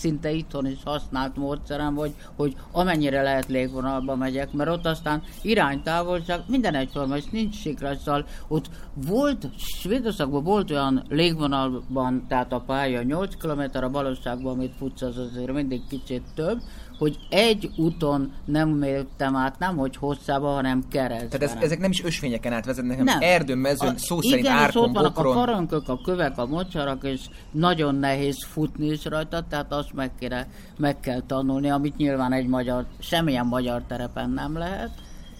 szinte 0.00 0.30
itthon 0.30 0.66
is 0.66 0.78
használt 0.84 1.36
módszerem, 1.36 1.94
hogy, 1.94 2.14
hogy 2.36 2.56
amennyire 2.72 3.22
lehet 3.22 3.46
légvonalba 3.46 4.16
megyek, 4.16 4.52
mert 4.52 4.70
ott 4.70 4.86
aztán 4.86 5.22
iránytávolság 5.42 6.40
minden 6.46 6.74
egyforma, 6.74 7.16
és 7.16 7.24
nincs 7.30 7.54
sikrajszal. 7.54 8.26
Ott 8.48 8.70
volt, 8.94 9.48
Svédországban 9.56 10.42
volt 10.42 10.70
olyan 10.70 11.04
légvonalban, 11.08 12.24
tehát 12.28 12.52
a 12.52 12.60
pálya 12.60 13.02
8 13.02 13.34
km, 13.36 13.84
a 13.84 13.90
valóságban, 13.90 14.52
amit 14.52 14.74
futsz, 14.78 15.02
az 15.02 15.18
azért 15.18 15.52
mindig 15.52 15.80
kicsit 15.88 16.22
több, 16.34 16.60
hogy 17.00 17.18
egy 17.28 17.70
úton 17.76 18.32
nem 18.44 18.68
mértem 18.68 19.36
át, 19.36 19.58
nem 19.58 19.76
hogy 19.76 19.96
hosszába, 19.96 20.48
hanem 20.48 20.82
keresztben. 20.88 21.40
Tehát 21.40 21.56
ez, 21.56 21.62
ezek 21.62 21.78
nem 21.78 21.90
is 21.90 22.04
ösvényeken 22.04 22.52
átvezetnek, 22.52 22.98
hanem 22.98 23.18
nem. 23.18 23.30
erdőn, 23.30 23.58
mezőn, 23.58 23.96
szó 23.96 24.18
igen, 24.20 24.30
szerint 24.30 24.48
árkon, 24.48 24.82
ott 24.82 24.94
vannak 24.94 25.14
bokron. 25.14 25.36
a 25.36 25.44
karankök, 25.44 25.88
a 25.88 26.00
kövek, 26.04 26.38
a 26.38 26.46
mocsarak, 26.46 27.04
és 27.04 27.20
nagyon 27.50 27.94
nehéz 27.94 28.44
futni 28.44 28.86
is 28.86 29.04
rajta, 29.04 29.44
tehát 29.48 29.72
azt 29.72 29.92
meg, 29.92 30.10
kéne, 30.18 30.46
meg 30.78 31.00
kell 31.00 31.22
tanulni, 31.26 31.70
amit 31.70 31.96
nyilván 31.96 32.32
egy 32.32 32.46
magyar, 32.46 32.86
semmilyen 32.98 33.46
magyar 33.46 33.82
terepen 33.88 34.30
nem 34.30 34.58
lehet 34.58 34.90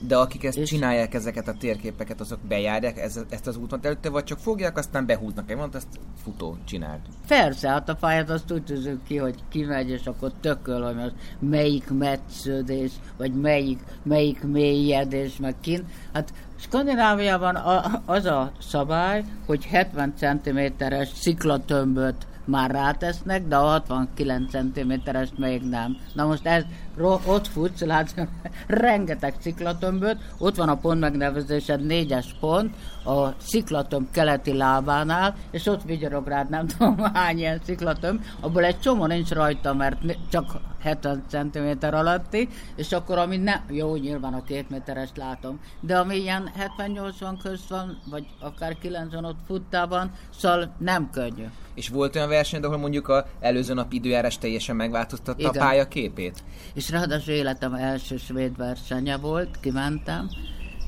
de 0.07 0.17
akik 0.17 0.45
ezt 0.45 0.57
és... 0.57 0.69
csinálják, 0.69 1.15
ezeket 1.15 1.49
a 1.49 1.55
térképeket, 1.59 2.21
azok 2.21 2.39
bejárják 2.49 2.99
ez, 2.99 3.21
ezt 3.29 3.47
az 3.47 3.57
úton 3.57 3.79
előtte, 3.83 4.11
vagy 4.11 4.25
csak 4.25 4.39
fogják, 4.39 4.77
aztán 4.77 5.07
behúznak 5.07 5.51
egy 5.51 5.57
mondta, 5.57 5.79
ezt 5.79 6.01
futó 6.23 6.57
csinált. 6.65 7.01
Persze, 7.27 7.69
hát 7.69 7.89
a 7.89 7.95
pályát 7.95 8.31
azt 8.31 8.53
úgy 8.53 8.65
tűzünk 8.65 9.05
ki, 9.05 9.17
hogy 9.17 9.35
kimegy, 9.49 9.91
és 9.91 10.07
akkor 10.07 10.33
tököl, 10.41 10.83
hogy 10.83 11.03
az 11.03 11.13
melyik 11.39 11.91
metsződés, 11.91 12.93
vagy 13.17 13.33
melyik, 13.33 13.81
melyik 14.03 14.43
mélyedés, 14.43 15.37
meg 15.37 15.55
kint. 15.61 15.85
Hát 16.13 16.33
Skandináviában 16.57 17.57
az 18.05 18.25
a 18.25 18.53
szabály, 18.61 19.25
hogy 19.47 19.65
70 19.65 20.15
cm-es 20.17 21.09
sziklatömböt 21.15 22.27
már 22.45 22.71
rátesznek, 22.71 23.47
de 23.47 23.57
a 23.57 23.67
69 23.67 24.51
cm-es 24.51 25.29
még 25.37 25.63
nem. 25.63 25.97
Na 26.15 26.27
most 26.27 26.47
ez 26.47 26.65
ott 27.03 27.47
futsz, 27.47 27.81
látsz, 27.81 28.15
rengeteg 28.67 29.35
sziklatömböt, 29.41 30.19
ott 30.39 30.57
van 30.57 30.69
a 30.69 30.77
pont 30.77 31.01
megnevezésed 31.01 31.87
négyes 31.87 32.37
pont, 32.41 32.75
a 33.05 33.35
sziklatömb 33.39 34.11
keleti 34.11 34.53
lábánál, 34.53 35.35
és 35.51 35.67
ott 35.67 35.83
vigyorog 35.83 36.27
rád 36.27 36.51
nem 36.51 36.67
tudom 36.67 36.99
hány 37.15 37.39
ilyen 37.39 37.61
sziklatömb, 37.65 38.25
abból 38.41 38.65
egy 38.65 38.81
csomó 38.81 39.07
nincs 39.07 39.31
rajta, 39.31 39.75
mert 39.75 39.99
csak 40.31 40.61
70 40.81 41.25
cm 41.29 41.87
alatti, 41.95 42.49
és 42.77 42.93
akkor 42.93 43.19
ami 43.19 43.37
ne, 43.37 43.61
jó, 43.69 43.97
nyilván 43.97 44.35
a 44.35 44.45
két 44.45 44.71
méterest 44.71 45.17
látom, 45.17 45.61
de 45.81 45.99
ami 45.99 46.17
ilyen 46.17 46.51
70-80 46.79 47.39
közt 47.43 47.69
van, 47.69 47.99
vagy 48.11 48.27
akár 48.41 48.79
90 48.79 49.25
ott 49.25 49.39
futtában, 49.47 50.11
szóval 50.39 50.75
nem 50.79 51.11
könnyű. 51.11 51.45
És 51.75 51.89
volt 51.89 52.17
olyan 52.17 52.29
verseny, 52.29 52.63
ahol 52.63 52.77
mondjuk 52.77 53.09
a 53.09 53.27
előző 53.41 53.75
nap 53.75 53.93
időjárás 53.93 54.39
teljesen 54.39 54.77
megváltoztatta 54.77 55.41
Igen. 55.41 55.51
a 55.55 55.59
pálya 55.59 55.89
képét? 55.89 56.45
És 56.75 56.91
ráadásul 56.91 57.35
életem 57.35 57.75
első 57.75 58.17
svéd 58.17 58.57
versenye 58.57 59.17
volt, 59.17 59.61
kimentem, 59.61 60.29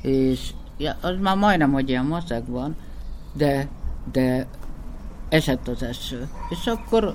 és 0.01 0.49
ja, 0.77 0.95
az 1.01 1.15
már 1.21 1.35
majdnem, 1.35 1.71
hogy 1.71 1.89
ilyen 1.89 2.05
maszek 2.05 2.43
van, 2.47 2.75
de, 3.33 3.67
de 4.11 4.47
esett 5.29 5.67
az 5.67 5.83
eső. 5.83 6.27
És 6.49 6.67
akkor 6.67 7.13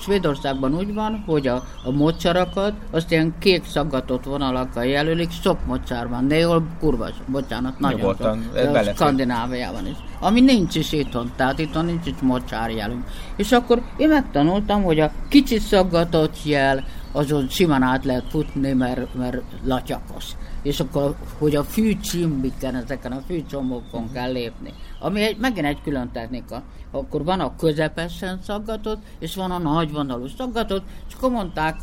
Svédországban 0.00 0.74
úgy 0.74 0.94
van, 0.94 1.22
hogy 1.26 1.46
a, 1.46 1.64
a 1.84 1.90
mocsarakat 1.90 2.72
azt 2.90 3.10
ilyen 3.10 3.34
kék 3.38 3.64
szaggatott 3.64 4.24
vonalakkal 4.24 4.84
jelölik, 4.84 5.30
sok 5.30 5.66
mocsár 5.66 6.08
van, 6.08 6.24
néhol 6.24 6.62
kurva, 6.78 7.08
bocsánat, 7.26 7.78
nagyon 7.78 7.98
Nyugodtan, 7.98 8.50
sok. 8.54 8.94
Skandináviában 8.94 9.86
is. 9.86 9.96
Ami 10.20 10.40
nincs 10.40 10.74
is 10.74 10.92
itthon, 10.92 11.32
tehát 11.36 11.58
itthon 11.58 11.84
nincs 11.84 12.06
is 12.06 12.14
mocsár 12.20 12.70
jelünk. 12.70 13.04
És 13.36 13.52
akkor 13.52 13.82
én 13.96 14.08
megtanultam, 14.08 14.82
hogy 14.82 15.00
a 15.00 15.10
kicsi 15.28 15.58
szaggatott 15.58 16.44
jel, 16.44 16.84
azon 17.12 17.48
simán 17.48 17.82
át 17.82 18.04
lehet 18.04 18.24
futni, 18.28 18.72
mert, 18.72 19.14
mert 19.14 19.42
latyakos. 19.64 20.24
És 20.62 20.80
akkor, 20.80 21.16
hogy 21.38 21.56
a 21.56 21.64
fűcsimbiken, 21.64 22.74
ezeken 22.74 23.12
a 23.12 23.22
fűcsomókon 23.26 24.12
kell 24.12 24.32
lépni. 24.32 24.72
Ami 25.00 25.22
egy, 25.22 25.36
megint 25.38 25.66
egy 25.66 25.82
külön 25.82 26.10
technika. 26.12 26.62
Akkor 26.90 27.24
van 27.24 27.40
a 27.40 27.56
közepesen 27.56 28.38
szaggatott, 28.42 29.02
és 29.18 29.34
van 29.34 29.50
a 29.50 29.58
nagyvonalú 29.58 30.26
szaggatott, 30.26 30.84
és 31.08 31.14
akkor 31.14 31.30
mondták, 31.30 31.76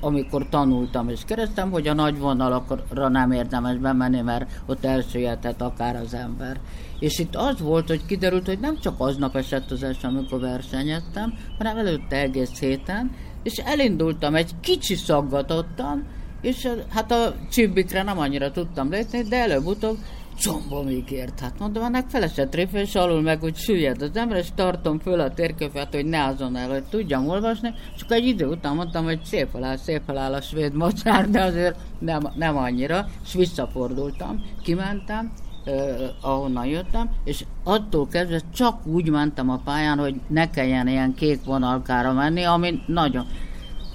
amikor 0.00 0.48
tanultam 0.48 1.08
és 1.08 1.20
keresztem, 1.26 1.70
hogy 1.70 1.88
a 1.88 1.94
nagy 1.94 2.18
vonalakra 2.18 3.08
nem 3.08 3.32
érdemes 3.32 3.76
bemenni, 3.76 4.20
mert 4.20 4.62
ott 4.66 4.84
elsüllyedhet 4.84 5.62
akár 5.62 5.96
az 5.96 6.14
ember. 6.14 6.60
És 6.98 7.18
itt 7.18 7.36
az 7.36 7.60
volt, 7.60 7.88
hogy 7.88 8.06
kiderült, 8.06 8.46
hogy 8.46 8.58
nem 8.58 8.78
csak 8.80 8.94
aznap 8.98 9.36
esett 9.36 9.70
az 9.70 9.82
eső, 9.82 10.08
amikor 10.08 10.40
versenyeztem, 10.40 11.34
hanem 11.58 11.76
előtte 11.76 12.16
egész 12.16 12.58
héten, 12.58 13.10
és 13.42 13.56
elindultam 13.56 14.34
egy 14.34 14.50
kicsi 14.60 14.94
szaggatottan, 14.94 16.06
és 16.40 16.68
hát 16.88 17.10
a 17.10 17.34
csibbikre 17.50 18.02
nem 18.02 18.18
annyira 18.18 18.50
tudtam 18.50 18.90
lépni, 18.90 19.22
de 19.22 19.36
előbb-utóbb 19.36 19.98
combomig 20.40 21.10
ért. 21.10 21.40
Hát 21.40 21.58
mondom, 21.58 21.82
ennek 21.82 22.08
felesett 22.08 22.54
réfe, 22.54 22.80
és 22.80 22.94
alul 22.94 23.20
meg 23.20 23.40
hogy 23.40 23.56
süllyed 23.56 24.02
az 24.02 24.16
ember, 24.16 24.38
és 24.38 24.48
tartom 24.54 24.98
föl 24.98 25.20
a 25.20 25.34
térképet, 25.34 25.94
hogy 25.94 26.06
ne 26.06 26.24
azon 26.24 26.56
el, 26.56 26.68
hogy 26.68 26.82
tudjam 26.82 27.28
olvasni, 27.28 27.74
csak 27.98 28.12
egy 28.12 28.26
idő 28.26 28.46
után 28.46 28.74
mondtam, 28.74 29.04
hogy 29.04 29.20
szép 29.24 29.54
alá, 29.54 29.76
szép 29.76 30.02
alá 30.06 30.30
a 30.30 30.40
svéd 30.40 30.74
mocsár, 30.74 31.30
de 31.30 31.42
azért 31.42 31.76
nem, 31.98 32.32
nem 32.34 32.56
annyira, 32.56 33.06
és 33.24 33.32
visszafordultam, 33.34 34.44
kimentem, 34.62 35.32
ahonnan 36.20 36.66
jöttem, 36.66 37.10
és 37.24 37.44
attól 37.64 38.08
kezdve 38.08 38.40
csak 38.54 38.86
úgy 38.86 39.08
mentem 39.08 39.50
a 39.50 39.60
pályán, 39.64 39.98
hogy 39.98 40.20
ne 40.26 40.50
kelljen 40.50 40.88
ilyen 40.88 41.14
kék 41.14 41.44
vonalkára 41.44 42.12
menni, 42.12 42.42
ami 42.42 42.82
nagyon 42.86 43.26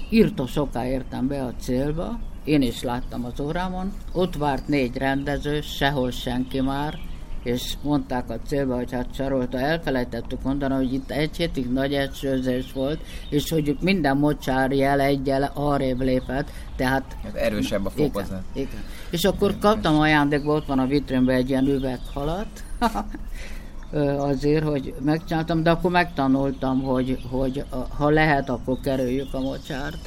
írtó 0.09 0.45
soká 0.45 0.87
értem 0.87 1.27
be 1.27 1.43
a 1.43 1.53
célba, 1.59 2.19
én 2.43 2.61
is 2.61 2.83
láttam 2.83 3.25
az 3.25 3.39
órámon, 3.39 3.93
ott 4.13 4.35
várt 4.35 4.67
négy 4.67 4.97
rendező, 4.97 5.61
sehol 5.61 6.11
senki 6.11 6.61
már, 6.61 6.99
és 7.47 7.73
mondták 7.81 8.29
a 8.29 8.39
célba, 8.47 8.75
hogy 8.75 8.91
hát 8.91 9.15
Sarolta 9.15 9.59
elfelejtettük 9.59 10.43
mondani, 10.43 10.73
hogy 10.73 10.93
itt 10.93 11.11
egy 11.11 11.37
hétig 11.37 11.69
nagy 11.69 11.93
esőzés 11.93 12.71
volt, 12.73 12.99
és 13.29 13.49
hogy 13.49 13.77
minden 13.81 14.17
mocsár 14.17 14.71
jel 14.71 14.99
egyel 14.99 15.51
arrébb 15.53 16.01
lépett, 16.01 16.49
tehát... 16.75 17.17
Ez 17.25 17.33
erősebb 17.33 17.85
a 17.85 17.89
fokozat. 17.89 18.43
Igen, 18.53 18.67
igen. 18.67 18.83
És 19.09 19.23
akkor 19.23 19.57
kaptam 19.59 19.99
ajándékba, 19.99 20.53
ott 20.53 20.65
van 20.65 20.79
a 20.79 20.85
vitrínben 20.85 21.35
egy 21.35 21.49
ilyen 21.49 21.65
üveghalat, 21.65 22.63
azért, 24.31 24.63
hogy 24.63 24.93
megcsináltam, 25.03 25.63
de 25.63 25.69
akkor 25.69 25.91
megtanultam, 25.91 26.81
hogy, 26.81 27.19
hogy 27.29 27.63
ha 27.97 28.09
lehet, 28.09 28.49
akkor 28.49 28.79
kerüljük 28.79 29.33
a 29.33 29.39
mocsárt 29.39 29.97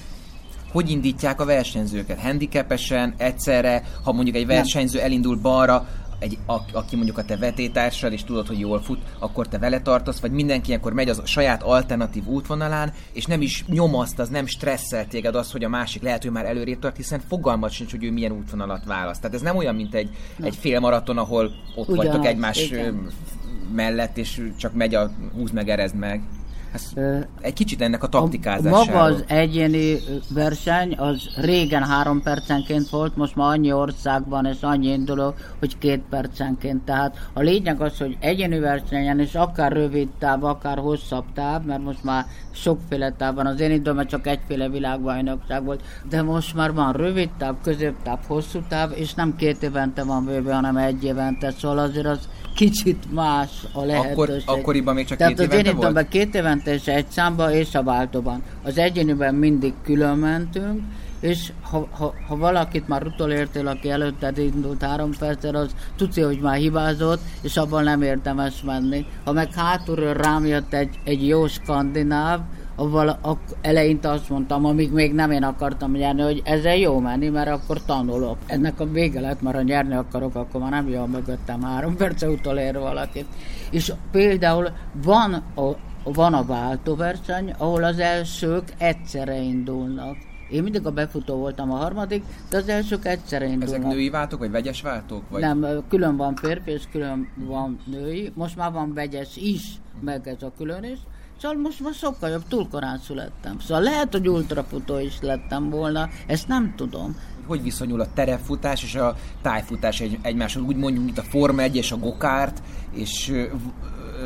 hogy 0.72 0.90
indítják 0.90 1.40
a 1.40 1.44
versenyzőket? 1.44 2.20
Handicapesen, 2.20 3.14
egyszerre, 3.16 3.82
ha 4.04 4.12
mondjuk 4.12 4.36
egy 4.36 4.46
versenyző 4.46 5.00
elindul 5.00 5.36
balra, 5.36 5.88
egy, 6.20 6.38
a, 6.46 6.56
aki 6.72 6.96
mondjuk 6.96 7.18
a 7.18 7.24
te 7.24 7.36
vetétársad, 7.36 8.12
és 8.12 8.24
tudod, 8.24 8.46
hogy 8.46 8.58
jól 8.58 8.80
fut, 8.80 9.00
akkor 9.18 9.48
te 9.48 9.58
vele 9.58 9.80
tartasz, 9.80 10.20
vagy 10.20 10.30
mindenki 10.30 10.74
akkor 10.74 10.92
megy 10.92 11.08
az 11.08 11.18
a 11.18 11.26
saját 11.26 11.62
alternatív 11.62 12.26
útvonalán, 12.26 12.92
és 13.12 13.24
nem 13.24 13.42
is 13.42 13.64
nyomaszt, 13.66 14.18
az 14.18 14.28
nem 14.28 14.46
stresszel 14.46 15.06
téged 15.06 15.34
az, 15.34 15.52
hogy 15.52 15.64
a 15.64 15.68
másik 15.68 16.02
lehet, 16.02 16.22
hogy 16.22 16.30
már 16.30 16.44
előrébb 16.44 16.78
tart, 16.78 16.96
hiszen 16.96 17.20
fogalmat 17.28 17.70
sincs, 17.70 17.90
hogy 17.90 18.04
ő 18.04 18.10
milyen 18.10 18.32
útvonalat 18.32 18.84
választ. 18.84 19.20
Tehát 19.20 19.36
ez 19.36 19.42
nem 19.42 19.56
olyan, 19.56 19.74
mint 19.74 19.94
egy, 19.94 20.10
egy 20.42 20.56
félmaraton, 20.56 21.18
ahol 21.18 21.44
ott 21.74 21.88
Ugyanaz, 21.88 22.06
vagytok 22.06 22.26
egymás 22.26 22.62
igen. 22.62 23.10
mellett, 23.74 24.16
és 24.16 24.42
csak 24.56 24.74
megy 24.74 24.94
a 24.94 25.10
húz 25.34 25.50
meg, 25.50 25.68
erezd 25.68 25.94
meg. 25.94 26.22
Ez 26.72 26.92
egy 27.40 27.52
kicsit 27.52 27.80
ennek 27.80 28.02
a 28.02 28.08
taktikázásáról. 28.08 28.84
Maga 28.84 29.00
az 29.00 29.24
egyéni 29.26 29.96
verseny, 30.34 30.94
az 30.94 31.28
régen 31.36 31.82
három 31.82 32.22
percenként 32.22 32.88
volt, 32.88 33.16
most 33.16 33.36
már 33.36 33.48
annyi 33.48 33.72
országban 33.72 34.46
és 34.46 34.60
annyi 34.60 34.86
induló, 34.86 35.34
hogy 35.58 35.78
két 35.78 36.02
percenként. 36.10 36.84
Tehát 36.84 37.16
a 37.32 37.40
lényeg 37.40 37.80
az, 37.80 37.98
hogy 37.98 38.16
egyéni 38.20 38.58
versenyen, 38.58 39.18
és 39.20 39.34
akár 39.34 39.72
rövid 39.72 40.08
táv, 40.18 40.44
akár 40.44 40.78
hosszabb 40.78 41.24
táv, 41.34 41.64
mert 41.64 41.82
most 41.82 42.04
már 42.04 42.26
sokféle 42.52 43.12
táv 43.12 43.34
van. 43.34 43.46
Az 43.46 43.60
én 43.60 43.70
időmben 43.70 44.06
csak 44.06 44.26
egyféle 44.26 44.68
világbajnokság 44.68 45.64
volt, 45.64 45.82
de 46.08 46.22
most 46.22 46.54
már 46.54 46.74
van 46.74 46.92
rövid 46.92 47.30
táv, 47.38 47.54
középtáv, 47.62 48.18
hosszú 48.26 48.62
táv, 48.68 48.90
és 48.94 49.14
nem 49.14 49.36
két 49.36 49.62
évente 49.62 50.04
van 50.04 50.24
bőve, 50.24 50.54
hanem 50.54 50.76
egy 50.76 51.04
évente, 51.04 51.50
szóval 51.50 51.78
azért 51.78 52.06
az 52.06 52.28
kicsit 52.54 53.12
más 53.12 53.50
a 53.72 53.84
lehetőség. 53.84 54.12
Akkor, 54.12 54.58
akkoriban 54.58 54.94
még 54.94 55.06
csak 55.06 55.18
Tehát 55.18 55.34
két 55.34 55.52
évente 55.52 55.72
volt? 55.72 55.92
Tehát 55.92 56.08
két 56.08 56.34
évente 56.34 56.74
és 56.74 56.86
egy 56.86 57.06
számba 57.08 57.52
és 57.52 57.74
a 57.74 57.82
váltóban. 57.82 58.42
Az 58.62 58.78
egyéniben 58.78 59.34
mindig 59.34 59.72
külön 59.82 60.18
mentünk, 60.18 60.80
és 61.20 61.52
ha, 61.62 61.88
ha, 61.90 62.14
ha 62.28 62.36
valakit 62.36 62.88
már 62.88 63.06
utolértél, 63.06 63.66
aki 63.66 63.90
előtted 63.90 64.38
indult 64.38 64.82
három 64.82 65.10
perccel, 65.18 65.54
az 65.54 65.74
tudja, 65.96 66.26
hogy 66.26 66.40
már 66.40 66.56
hibázott, 66.56 67.20
és 67.42 67.56
abban 67.56 67.84
nem 67.84 68.02
érdemes 68.02 68.62
menni. 68.62 69.06
Ha 69.24 69.32
meg 69.32 69.54
hátulról 69.54 70.12
rám 70.12 70.46
jött 70.46 70.72
egy, 70.72 70.98
egy 71.04 71.26
jó 71.26 71.46
skandináv, 71.46 72.40
avval 72.76 73.08
a, 73.08 73.36
eleinte 73.60 74.10
azt 74.10 74.28
mondtam, 74.28 74.64
amíg 74.64 74.92
még 74.92 75.12
nem 75.12 75.30
én 75.30 75.42
akartam 75.42 75.92
nyerni, 75.92 76.22
hogy 76.22 76.42
ezzel 76.44 76.76
jó 76.76 76.98
menni, 76.98 77.28
mert 77.28 77.50
akkor 77.50 77.84
tanulok. 77.84 78.36
Ennek 78.46 78.80
a 78.80 78.86
vége 78.86 79.20
lett, 79.20 79.42
mert 79.42 79.56
ha 79.56 79.62
nyerni 79.62 79.94
akarok, 79.94 80.34
akkor 80.34 80.60
már 80.60 80.70
nem 80.70 80.88
jó 80.88 81.06
mögöttem 81.06 81.62
három 81.62 81.96
perc 81.96 82.22
utolér 82.22 82.78
valakit. 82.78 83.26
És 83.70 83.92
például 84.10 84.68
van 85.04 85.32
a, 85.54 85.70
van 86.04 86.34
a 86.34 86.44
váltóverseny, 86.44 87.54
ahol 87.58 87.84
az 87.84 87.98
elsők 87.98 88.64
egyszerre 88.78 89.40
indulnak. 89.40 90.16
Én 90.50 90.62
mindig 90.62 90.86
a 90.86 90.90
befutó 90.90 91.34
voltam 91.34 91.72
a 91.72 91.76
harmadik, 91.76 92.24
de 92.50 92.56
az 92.56 92.68
elsők 92.68 93.04
egyszerre 93.06 93.44
indulnak. 93.44 93.68
Ezek 93.68 93.86
női 93.86 94.10
váltók, 94.10 94.38
vagy 94.38 94.50
vegyes 94.50 94.82
váltók? 94.82 95.22
Vagy? 95.30 95.40
Nem, 95.40 95.66
külön 95.88 96.16
van 96.16 96.34
férfi, 96.34 96.70
és 96.70 96.82
külön 96.92 97.28
van 97.34 97.78
női. 97.84 98.32
Most 98.34 98.56
már 98.56 98.72
van 98.72 98.94
vegyes 98.94 99.36
is, 99.36 99.62
meg 100.00 100.28
ez 100.28 100.42
a 100.42 100.52
külön 100.56 100.84
is. 100.84 100.98
Szóval 101.40 101.58
most 101.58 101.80
már 101.80 101.94
sokkal 101.94 102.30
jobb, 102.30 102.42
túl 102.48 102.68
korán 102.68 102.98
születtem. 102.98 103.58
Szóval 103.58 103.82
lehet, 103.82 104.12
hogy 104.12 104.28
ultrafutó 104.28 104.98
is 104.98 105.18
lettem 105.20 105.70
volna, 105.70 106.08
ezt 106.26 106.48
nem 106.48 106.72
tudom. 106.76 107.16
Hogy 107.46 107.62
viszonyul 107.62 108.00
a 108.00 108.12
terepfutás 108.14 108.82
és 108.82 108.94
a 108.94 109.16
tájfutás 109.42 110.00
egy, 110.00 110.18
egymáshoz? 110.22 110.62
Úgy 110.62 110.76
mondjuk, 110.76 111.04
mint 111.04 111.18
a 111.18 111.22
Forma 111.22 111.62
1 111.62 111.76
és 111.76 111.92
a 111.92 111.96
gokárt, 111.96 112.62
és, 112.92 113.32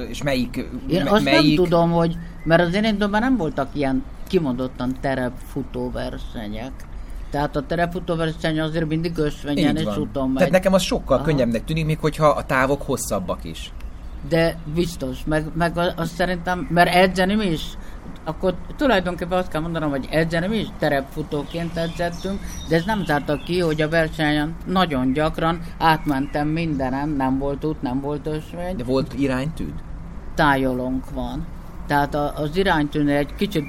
és 0.08 0.22
melyik... 0.22 0.56
Én 0.88 1.02
me, 1.04 1.10
azt 1.10 1.24
melyik... 1.24 1.56
nem 1.56 1.64
tudom, 1.64 1.90
hogy... 1.90 2.16
Mert 2.44 2.62
az 2.62 2.74
én 2.74 2.84
időben 2.84 3.20
nem 3.20 3.36
voltak 3.36 3.68
ilyen 3.72 4.04
kimondottan 4.26 4.96
terepfutó 5.00 5.90
versenyek. 5.90 6.72
Tehát 7.30 7.56
a 7.56 7.66
terepfutó 7.66 8.14
verseny 8.14 8.60
azért 8.60 8.88
mindig 8.88 9.18
ösvényen 9.18 9.76
és 9.76 9.96
úton 9.96 10.28
megy. 10.28 10.36
Tehát 10.36 10.52
nekem 10.52 10.72
az 10.72 10.82
sokkal 10.82 11.16
Aha. 11.16 11.24
könnyebbnek 11.24 11.64
tűnik, 11.64 11.86
még 11.86 11.98
hogyha 11.98 12.26
a 12.26 12.46
távok 12.46 12.82
hosszabbak 12.82 13.44
is 13.44 13.72
de 14.28 14.56
biztos, 14.74 15.24
meg, 15.24 15.44
meg 15.54 15.78
azt 15.96 16.14
szerintem, 16.14 16.68
mert 16.70 16.94
edzeni 16.94 17.34
mi 17.34 17.46
is, 17.46 17.62
akkor 18.24 18.54
tulajdonképpen 18.76 19.38
azt 19.38 19.48
kell 19.48 19.60
mondanom, 19.60 19.90
hogy 19.90 20.08
edzeni 20.10 20.46
mi 20.46 20.56
is 20.56 20.66
terepfutóként 20.78 21.76
edzettünk, 21.76 22.40
de 22.68 22.76
ez 22.76 22.84
nem 22.84 23.04
zárta 23.04 23.36
ki, 23.44 23.60
hogy 23.60 23.82
a 23.82 23.88
versenyen 23.88 24.54
nagyon 24.66 25.12
gyakran 25.12 25.60
átmentem 25.78 26.48
mindenem, 26.48 27.16
nem 27.16 27.38
volt 27.38 27.64
út, 27.64 27.82
nem 27.82 28.00
volt 28.00 28.26
ösvény. 28.26 28.76
De 28.76 28.84
volt 28.84 29.14
iránytűd? 29.14 29.72
Tájolónk 30.34 31.10
van. 31.10 31.46
Tehát 31.86 32.14
az 32.14 32.56
iránytűnél 32.56 33.16
egy 33.16 33.34
kicsit 33.34 33.64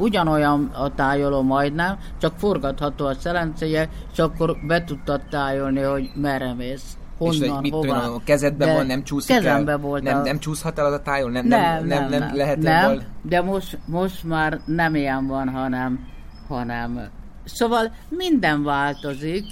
ugyanolyan 0.00 0.70
a 0.74 0.94
tájoló 0.94 1.42
majdnem, 1.42 1.98
csak 2.20 2.32
forgatható 2.38 3.06
a 3.06 3.14
szelencéje, 3.14 3.88
és 4.12 4.18
akkor 4.18 4.56
be 4.66 4.84
tudtad 4.84 5.20
tájolni, 5.30 5.80
hogy 5.80 6.10
merre 6.14 6.54
mész. 6.54 6.96
Honnan, 7.18 7.42
és 7.42 7.52
mit 7.60 7.72
hova. 7.72 8.00
Tudom, 8.00 8.14
a 8.14 8.20
kezedben 8.24 8.74
van, 8.74 8.86
nem 8.86 9.02
csúszik 9.02 9.36
kezembe 9.36 9.70
el? 9.70 9.78
Volt 9.78 10.02
nem, 10.02 10.18
a... 10.18 10.22
nem 10.22 10.38
csúszhat 10.38 10.78
el 10.78 10.86
az 10.86 10.92
a 10.92 11.02
tájon? 11.02 11.30
Nem, 11.30 11.46
nem, 11.46 11.60
nem, 11.60 11.86
nem, 11.86 12.08
nem, 12.08 12.20
nem 12.20 12.36
lehet 12.36 12.58
nem, 12.58 13.02
de 13.22 13.42
most, 13.42 13.78
most 13.86 14.24
már 14.24 14.60
nem 14.64 14.94
ilyen 14.94 15.26
van, 15.26 15.48
hanem, 15.48 16.06
hanem 16.48 17.10
Szóval 17.54 17.92
minden 18.08 18.62
változik, 18.62 19.44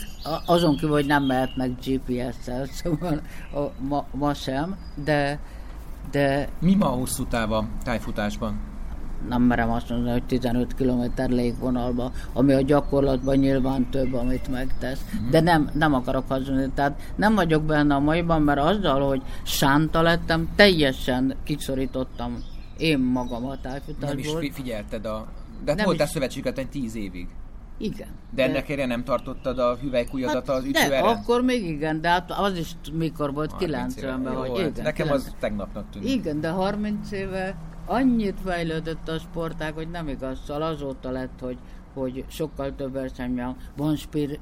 azon 0.47 0.77
kívül, 0.77 0.91
hogy 0.91 1.07
nem 1.07 1.25
mehetnek 1.25 1.71
GPS-szel, 1.85 2.67
szóval 2.83 3.21
a, 3.55 3.59
ma, 3.89 4.07
ma 4.11 4.35
sem, 4.35 4.77
de, 5.05 5.39
de... 6.11 6.49
Mi 6.59 6.75
ma 6.75 6.87
hosszú 6.87 7.25
táv 7.25 7.53
a 7.53 7.67
tájfutásban? 7.85 8.61
Nem 9.29 9.43
merem 9.43 9.71
azt 9.71 9.89
mondani, 9.89 10.11
hogy 10.11 10.25
15 10.25 10.75
km 10.75 11.03
légvonalba, 11.27 12.13
ami 12.33 12.53
a 12.53 12.61
gyakorlatban 12.61 13.37
nyilván 13.37 13.91
több, 13.91 14.15
amit 14.15 14.49
megtesz. 14.49 15.01
Mm-hmm. 15.17 15.31
De 15.31 15.41
nem, 15.41 15.71
nem 15.73 15.95
akarok 15.95 16.29
hazudni. 16.29 16.71
Tehát 16.75 17.01
nem 17.17 17.35
vagyok 17.35 17.63
benne 17.63 17.95
a 17.95 18.01
maiban, 18.01 18.43
mert 18.43 18.61
azzal, 18.61 19.09
hogy 19.09 19.23
sánta 19.43 20.03
lettem, 20.03 20.49
teljesen 20.57 21.35
kiszorítottam 21.45 22.43
én 22.77 22.99
magam 22.99 23.47
a 23.47 23.61
tájfutásból. 23.61 24.33
Nem 24.33 24.43
is 24.43 24.55
figyelted 24.55 25.07
a... 25.07 25.27
De 25.65 25.75
hát 25.77 25.85
voltál 25.85 26.07
szövetségeten 26.07 26.69
10 26.69 26.95
évig. 26.95 27.29
Igen. 27.79 28.09
De 28.35 28.43
ennek 28.43 28.77
de... 28.77 28.87
nem 28.87 29.05
tartotta 29.05 29.51
a 29.51 29.77
hüvelykujjadat 29.77 30.47
hát 30.47 30.57
az 30.57 30.65
ütőeren? 30.65 31.03
De, 31.03 31.09
akkor 31.09 31.43
még 31.43 31.65
igen, 31.65 32.01
de 32.01 32.09
hát 32.09 32.31
az 32.31 32.57
is 32.57 32.77
mikor 32.93 33.33
volt, 33.33 33.53
90-ben 33.59 34.23
vagy. 34.23 34.49
Hát 34.49 34.59
igen, 34.59 34.73
nekem 34.83 35.07
90. 35.07 35.17
az 35.17 35.35
tegnapnak 35.41 35.91
tűnik. 35.91 36.11
Igen, 36.11 36.41
de 36.41 36.49
30 36.49 37.11
éve 37.11 37.57
annyit 37.87 38.41
fejlődött 38.45 39.09
a 39.09 39.19
sportág, 39.19 39.75
hogy 39.75 39.91
nem 39.91 40.09
igaz. 40.09 40.39
Szóval 40.47 40.63
azóta 40.63 41.11
lett, 41.11 41.41
hogy 41.41 41.59
hogy 41.97 42.25
sokkal 42.29 42.75
több 42.75 42.93
verseny 42.93 43.35
van. 43.35 43.57
Van 43.77 43.97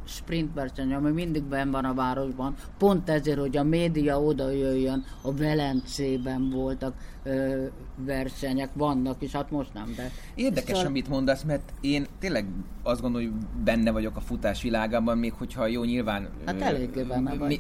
sprint 0.05 0.55
verseny, 0.55 0.95
ami 0.95 1.11
mindig 1.11 1.43
benn 1.43 1.71
van 1.71 1.85
a 1.85 1.95
városban. 1.95 2.55
Pont 2.79 3.11
ezért, 3.11 3.39
hogy 3.39 3.57
a 3.57 3.63
média 3.63 4.23
oda 4.23 4.51
jöjjön, 4.51 5.05
a 5.23 5.35
Velencében 5.35 6.51
voltak 6.51 6.95
ö, 7.23 7.65
versenyek, 7.97 8.71
vannak 8.73 9.23
is, 9.23 9.33
hát 9.33 9.51
most 9.51 9.75
nem, 9.75 9.93
de... 9.97 10.11
Érdekes, 10.35 10.69
szóval... 10.69 10.87
amit 10.87 11.09
mondasz, 11.09 11.43
mert 11.43 11.73
én 11.81 12.07
tényleg 12.19 12.47
azt 12.83 13.01
gondolom, 13.01 13.29
hogy 13.29 13.63
benne 13.65 13.91
vagyok 13.91 14.17
a 14.17 14.21
futás 14.21 14.63
világában, 14.63 15.19
még 15.19 15.33
hogyha 15.33 15.67
jó 15.67 15.85
nyilván... 15.85 16.29
Hát 16.45 16.61
eléggé 16.61 17.03
benne 17.03 17.35
vagy. 17.35 17.49
Mi, 17.49 17.59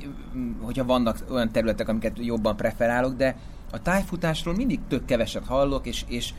hogyha 0.60 0.84
vannak 0.84 1.18
olyan 1.30 1.52
területek, 1.52 1.88
amiket 1.88 2.18
jobban 2.18 2.56
preferálok, 2.56 3.14
de 3.14 3.36
a 3.74 3.82
tájfutásról 3.82 4.54
mindig 4.54 4.80
tök 4.88 5.04
keveset 5.04 5.46
hallok, 5.46 5.86
és, 5.86 6.04
és 6.08 6.34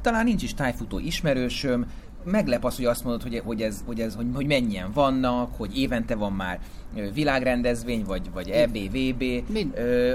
talán 0.00 0.24
nincs 0.24 0.42
is 0.42 0.54
tájfutó 0.54 0.98
ismerősöm, 0.98 1.86
meglep 2.24 2.64
az, 2.64 2.76
hogy 2.76 2.84
azt 2.84 3.04
mondod, 3.04 3.22
hogy, 3.22 3.42
hogy, 3.44 3.62
ez, 3.62 3.82
hogy, 3.86 4.00
ez, 4.00 4.14
hogy, 4.14 4.26
hogy 4.34 4.46
mennyien 4.46 4.90
vannak, 4.92 5.54
hogy 5.56 5.78
évente 5.78 6.14
van 6.14 6.32
már 6.32 6.60
világrendezvény, 7.14 8.04
vagy, 8.04 8.30
vagy 8.32 8.50
EBVB, 8.50 9.22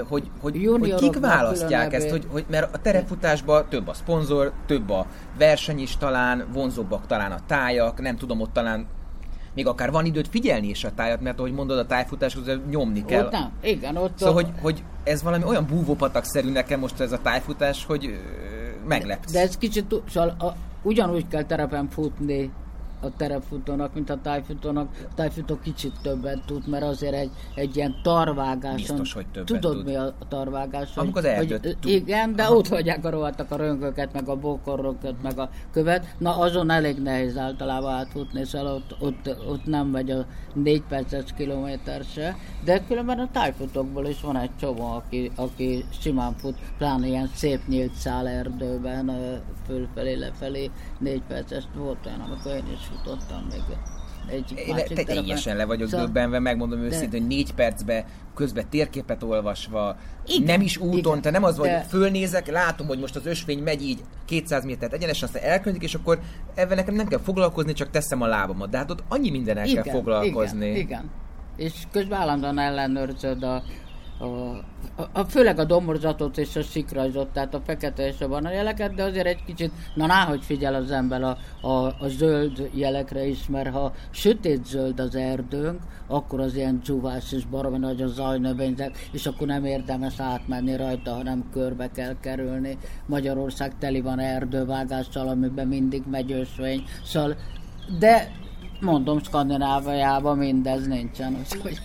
hogy, 0.08 0.30
hogy, 0.40 0.66
hogy 0.80 0.94
kik 0.94 1.18
választják 1.18 1.92
ezt, 1.92 2.10
hogy, 2.10 2.26
hogy, 2.30 2.44
mert 2.50 2.74
a 2.74 2.78
terepfutásban 2.78 3.66
több 3.68 3.88
a 3.88 3.94
szponzor, 3.94 4.52
több 4.66 4.90
a 4.90 5.06
verseny 5.38 5.78
is 5.78 5.96
talán, 5.96 6.46
vonzóbbak 6.52 7.06
talán 7.06 7.32
a 7.32 7.40
tájak, 7.46 8.00
nem 8.00 8.16
tudom, 8.16 8.40
ott 8.40 8.52
talán 8.52 8.86
még 9.54 9.66
akár 9.66 9.90
van 9.90 10.04
időt 10.04 10.28
figyelni 10.28 10.68
is 10.68 10.84
a 10.84 10.94
tájat, 10.94 11.20
mert 11.20 11.38
ahogy 11.38 11.52
mondod, 11.52 11.78
a 11.78 11.86
tájfutáshoz 11.86 12.50
nyomni 12.70 13.04
kell. 13.04 13.24
Ott 13.24 13.32
nem, 13.32 13.52
igen, 13.60 13.96
ott 13.96 14.18
Szóval, 14.18 14.34
a... 14.34 14.36
hogy, 14.36 14.52
hogy 14.60 14.82
ez 15.04 15.22
valami 15.22 15.44
olyan 15.44 15.66
búvópatak-szerű 15.66 16.50
nekem 16.50 16.80
most 16.80 17.00
ez 17.00 17.12
a 17.12 17.18
tájfutás, 17.22 17.84
hogy 17.84 18.18
meglepsz. 18.88 19.32
De, 19.32 19.38
de 19.38 19.44
ez 19.44 19.56
kicsit, 19.56 19.94
szóval 20.08 20.28
a, 20.38 20.54
ugyanúgy 20.82 21.28
kell 21.28 21.44
terepen 21.44 21.88
futni 21.88 22.50
a 23.02 23.16
terepfutónak, 23.16 23.94
mint 23.94 24.10
a 24.10 24.20
tájfutónak. 24.22 24.88
A 25.10 25.14
tájfutó 25.14 25.58
kicsit 25.62 25.92
többet 26.02 26.44
tud, 26.46 26.68
mert 26.68 26.84
azért 26.84 27.14
egy, 27.14 27.30
egy 27.54 27.76
ilyen 27.76 27.94
tarvágáson... 28.02 28.76
Biztos, 28.76 29.12
hogy 29.12 29.26
többet 29.26 29.46
Tudod 29.46 29.76
tud. 29.76 29.84
mi 29.84 29.94
a 29.94 30.14
tarvágás? 30.28 30.96
Amikor 30.96 31.24
az 31.26 31.36
hogy. 31.36 31.76
Igen, 31.84 32.36
de 32.36 32.50
ott 32.50 32.68
hagyják 32.68 33.04
a 33.04 33.10
rovattak 33.10 33.50
a 33.50 33.56
röngöket, 33.56 34.12
meg 34.12 34.28
a 34.28 34.36
bokorrokat, 34.36 35.22
meg 35.22 35.38
a 35.38 35.50
követ. 35.72 36.14
Na 36.18 36.38
azon 36.38 36.70
elég 36.70 36.98
nehéz 36.98 37.36
általában 37.36 37.92
átfutni, 37.92 38.44
szóval 38.44 38.74
ott, 38.74 38.96
ott, 39.00 39.36
ott 39.48 39.64
nem 39.64 39.86
megy 39.86 40.10
a 40.10 40.26
négy 40.54 40.82
perces 40.88 41.24
kilométer 41.36 42.02
se. 42.04 42.36
De 42.64 42.84
különben 42.86 43.18
a 43.18 43.28
tájfutókból 43.32 44.06
is 44.06 44.20
van 44.20 44.36
egy 44.36 44.56
csomó, 44.60 44.92
aki, 44.94 45.30
aki 45.36 45.84
simán 46.00 46.34
fut, 46.36 46.58
pláne 46.78 47.06
ilyen 47.06 47.30
szép 47.34 47.60
nyílt 47.66 47.94
szál 47.94 48.28
erdőben, 48.28 49.10
fölfelé, 49.66 50.14
lefelé, 50.14 50.70
négy 51.02 51.22
perces 51.28 51.64
volt 51.76 52.06
olyan, 52.06 52.20
amikor 52.20 52.52
én 52.52 52.72
is 52.72 52.84
futottam 52.84 53.46
még 53.50 53.62
egy 54.26 54.52
Én 54.66 54.96
te 54.96 55.02
teljesen 55.02 55.56
le 55.56 55.64
vagyok 55.64 55.88
szóval, 55.88 56.06
döbbenve, 56.06 56.38
megmondom 56.38 56.80
de... 56.80 56.86
őszintén, 56.86 57.20
hogy 57.20 57.28
négy 57.28 57.54
percbe 57.54 58.06
közben 58.34 58.64
térképet 58.70 59.22
olvasva, 59.22 59.96
igen, 60.26 60.42
nem 60.42 60.60
is 60.60 60.76
úton, 60.76 61.18
igen, 61.18 61.20
te 61.20 61.30
nem 61.30 61.44
az, 61.44 61.56
hogy 61.56 61.68
de... 61.68 61.80
fölnézek, 61.80 62.50
látom, 62.50 62.86
hogy 62.86 62.98
most 62.98 63.16
az 63.16 63.26
ösvény 63.26 63.58
megy 63.58 63.82
így 63.82 64.00
200 64.24 64.64
métert 64.64 64.92
egyenesen, 64.92 65.28
aztán 65.28 65.50
elküldik, 65.50 65.82
és 65.82 65.94
akkor 65.94 66.20
ebben 66.54 66.76
nekem 66.76 66.94
nem 66.94 67.06
kell 67.06 67.18
foglalkozni, 67.18 67.72
csak 67.72 67.90
teszem 67.90 68.22
a 68.22 68.26
lábamat. 68.26 68.70
De 68.70 68.78
hát 68.78 68.90
ott 68.90 69.02
annyi 69.08 69.30
minden 69.30 69.64
igen, 69.64 69.82
kell 69.82 69.92
foglalkozni. 69.92 70.66
Igen, 70.66 70.80
igen. 70.80 71.10
És 71.56 71.72
közben 71.90 72.20
állandóan 72.20 72.58
ellenőrzöd 72.58 73.42
a, 73.42 73.62
a, 74.22 74.64
a, 75.12 75.24
főleg 75.24 75.58
a 75.58 75.64
domborzatot 75.64 76.38
és 76.38 76.56
a 76.56 76.62
sikrajzot, 76.62 77.28
tehát 77.28 77.54
a 77.54 77.60
fekete 77.60 78.06
és 78.06 78.20
a 78.20 78.28
barna 78.28 78.50
jeleket, 78.50 78.94
de 78.94 79.02
azért 79.02 79.26
egy 79.26 79.44
kicsit, 79.44 79.72
na 79.94 80.06
náhogy 80.06 80.44
figyel 80.44 80.74
az 80.74 80.90
ember 80.90 81.22
a, 81.22 81.36
a, 81.60 81.86
a 81.86 82.08
zöld 82.08 82.70
jelekre 82.74 83.26
is, 83.26 83.46
mert 83.48 83.70
ha 83.70 83.92
sötét 84.10 84.66
zöld 84.66 85.00
az 85.00 85.14
erdőnk, 85.14 85.80
akkor 86.06 86.40
az 86.40 86.56
ilyen 86.56 86.80
csúvás 86.82 87.32
és 87.32 87.44
baromi 87.44 87.78
nagy 87.78 88.02
a 88.02 88.06
zajnövényzet, 88.06 88.96
és 89.12 89.26
akkor 89.26 89.46
nem 89.46 89.64
érdemes 89.64 90.20
átmenni 90.20 90.76
rajta, 90.76 91.12
hanem 91.12 91.44
körbe 91.52 91.90
kell 91.90 92.16
kerülni. 92.20 92.78
Magyarország 93.06 93.78
teli 93.78 94.00
van 94.00 94.18
erdővágással, 94.18 95.28
amiben 95.28 95.66
mindig 95.66 96.02
megy 96.10 96.32
ösvény, 96.32 96.84
szóval, 97.04 97.36
de 97.98 98.30
mondom, 98.80 99.22
Skandináviában 99.22 100.38
mindez 100.38 100.86
nincsen, 100.86 101.36
úgyhogy 101.38 101.80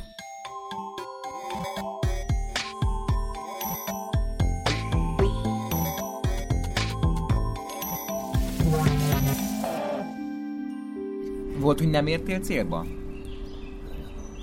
Volt, 11.68 11.80
hogy 11.80 11.90
nem 11.90 12.08
értél 12.08 12.40
célba? 12.40 12.86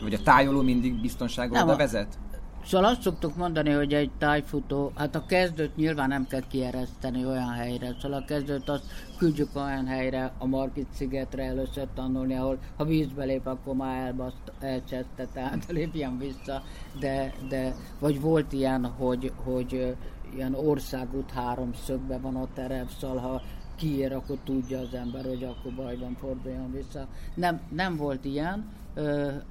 Vagy 0.03 0.15
a 0.15 0.23
tájoló 0.23 0.63
mindig 0.63 1.01
biztonságos 1.01 1.61
oda 1.61 1.77
vezet? 1.77 2.19
Szóval 2.65 2.91
azt 2.91 3.03
szoktuk 3.03 3.37
mondani, 3.37 3.71
hogy 3.71 3.95
egy 3.95 4.11
tájfutó, 4.19 4.93
hát 4.95 5.15
a 5.15 5.27
kezdőt 5.27 5.77
nyilván 5.77 6.09
nem 6.09 6.27
kell 6.27 6.43
kiereszteni 6.49 7.25
olyan 7.27 7.49
helyre, 7.49 7.95
szóval 8.01 8.19
a 8.19 8.25
kezdőt 8.25 8.69
azt 8.69 8.85
küldjük 9.19 9.57
olyan 9.57 9.87
helyre, 9.87 10.33
a 10.39 10.47
Margit 10.47 10.87
szigetre 10.95 11.43
először 11.43 11.87
tanulni, 11.95 12.35
ahol 12.35 12.59
ha 12.77 12.85
vízbe 12.85 13.25
lép, 13.25 13.47
akkor 13.47 13.75
már 13.75 14.07
elbaszt, 14.07 14.53
elcseszte, 14.61 15.27
tehát 15.33 15.67
lépjen 15.79 16.19
vissza, 16.19 16.63
de, 17.01 17.33
de 17.49 17.75
vagy 17.99 18.21
volt 18.21 18.53
ilyen, 18.53 18.87
hogy, 18.87 19.33
hogy 19.45 19.97
ilyen 20.35 20.55
országút 20.55 21.31
háromszögbe 21.31 22.19
van 22.19 22.37
a 22.37 22.49
terep, 22.55 22.89
szóval 23.01 23.17
ha 23.17 23.43
kiér, 23.77 24.13
akkor 24.13 24.37
tudja 24.45 24.79
az 24.79 24.95
ember, 24.95 25.25
hogy 25.25 25.45
akkor 25.45 25.73
bajban 25.73 26.17
forduljon 26.21 26.73
vissza. 26.73 27.07
Nem, 27.35 27.61
nem 27.69 27.97
volt 27.97 28.25
ilyen. 28.25 28.65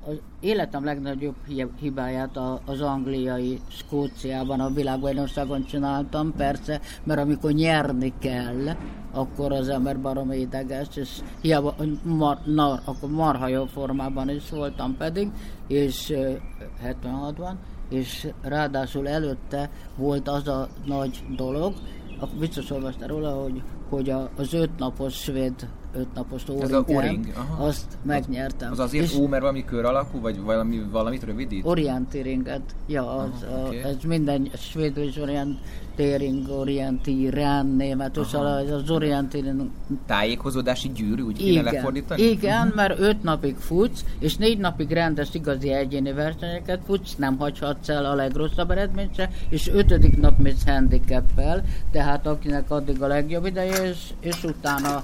Az 0.06 0.20
életem 0.40 0.84
legnagyobb 0.84 1.36
hibáját 1.80 2.38
az 2.66 2.82
angliai 2.82 3.60
Skóciában, 3.68 4.60
a 4.60 4.70
világbajnokságon 4.70 5.66
csináltam, 5.66 6.34
persze, 6.34 6.82
mert 7.04 7.20
amikor 7.20 7.52
nyerni 7.52 8.14
kell, 8.20 8.76
akkor 9.12 9.52
az 9.52 9.70
ember 9.70 10.02
barom 10.02 10.32
ideges, 10.32 10.88
és 10.96 11.22
hiába, 11.42 11.76
mar, 12.04 12.38
na, 12.46 12.80
akkor 12.86 13.10
marha 13.10 13.48
jó 13.48 13.66
formában 13.66 14.30
is 14.30 14.50
voltam 14.50 14.98
pedig, 14.98 15.32
és 15.68 16.14
76-ban, 16.86 17.54
és 17.90 18.28
ráadásul 18.42 19.08
előtte 19.08 19.70
volt 19.96 20.28
az 20.28 20.48
a 20.48 20.68
nagy 20.86 21.24
dolog, 21.36 21.74
biztos 22.40 22.72
olvastál 22.72 23.08
róla, 23.08 23.42
hogy, 23.42 23.62
hogy 23.94 24.10
a, 24.10 24.30
az 24.36 24.54
öt 24.54 24.78
napos 24.78 25.14
svéd 25.14 25.54
ötnapos 25.96 26.44
Ez 26.60 26.72
a 26.72 26.84
O-ring, 26.88 27.28
aha. 27.36 27.66
azt 27.66 27.98
megnyertem. 28.04 28.72
Az 28.72 28.80
azért 28.80 29.04
És 29.04 29.16
ó, 29.16 29.28
mert 29.28 29.42
valami 29.42 29.66
kör 29.66 29.86
alakú, 29.86 30.20
vagy 30.22 30.42
valami, 30.42 30.84
valamit 30.92 31.24
rövidít? 31.24 31.66
orientéringet, 31.66 32.76
ja, 32.88 33.16
az, 33.16 33.30
Aha, 33.50 33.64
a, 33.64 33.68
oké. 33.68 33.82
ez 33.82 33.96
minden 34.08 34.50
svédül 34.58 35.04
is 35.04 35.18
orientering, 35.18 35.60
orientíren, 36.50 37.66
németül, 37.66 38.26
szóval 38.26 38.58
az- 38.58 38.72
az 38.72 38.90
orientíren 38.90 39.72
Tájékozódási 40.06 40.92
gyűrű, 40.92 41.22
úgy 41.22 41.38
kéne 41.38 41.50
igen, 41.52 41.64
lefordítani? 41.64 42.22
igen, 42.22 42.72
mert 42.76 43.00
öt 43.00 43.24
napig 43.24 43.56
futsz, 43.56 44.06
és 44.20 44.36
négy 44.36 44.58
napig 44.58 44.92
rendes 44.92 45.30
igazi 45.34 45.72
egyéni 45.72 46.12
versenyeket 46.12 46.80
futsz, 46.86 47.16
nem 47.16 47.38
hagyhatsz 47.38 47.90
el 47.90 48.06
a 48.06 48.14
legrosszabb 48.16 48.72
eredményt 48.72 49.16
se, 49.16 49.30
és 49.50 49.68
ötödik 49.68 50.20
nap 50.20 50.38
mész 50.38 50.66
handicappel, 50.66 51.64
tehát 51.92 52.28
akinek 52.28 52.72
addig 52.72 53.02
a 53.02 53.08
legjobb 53.08 53.46
ideje, 53.46 53.90
és, 53.90 53.98
és 54.20 54.44
utána 54.44 55.04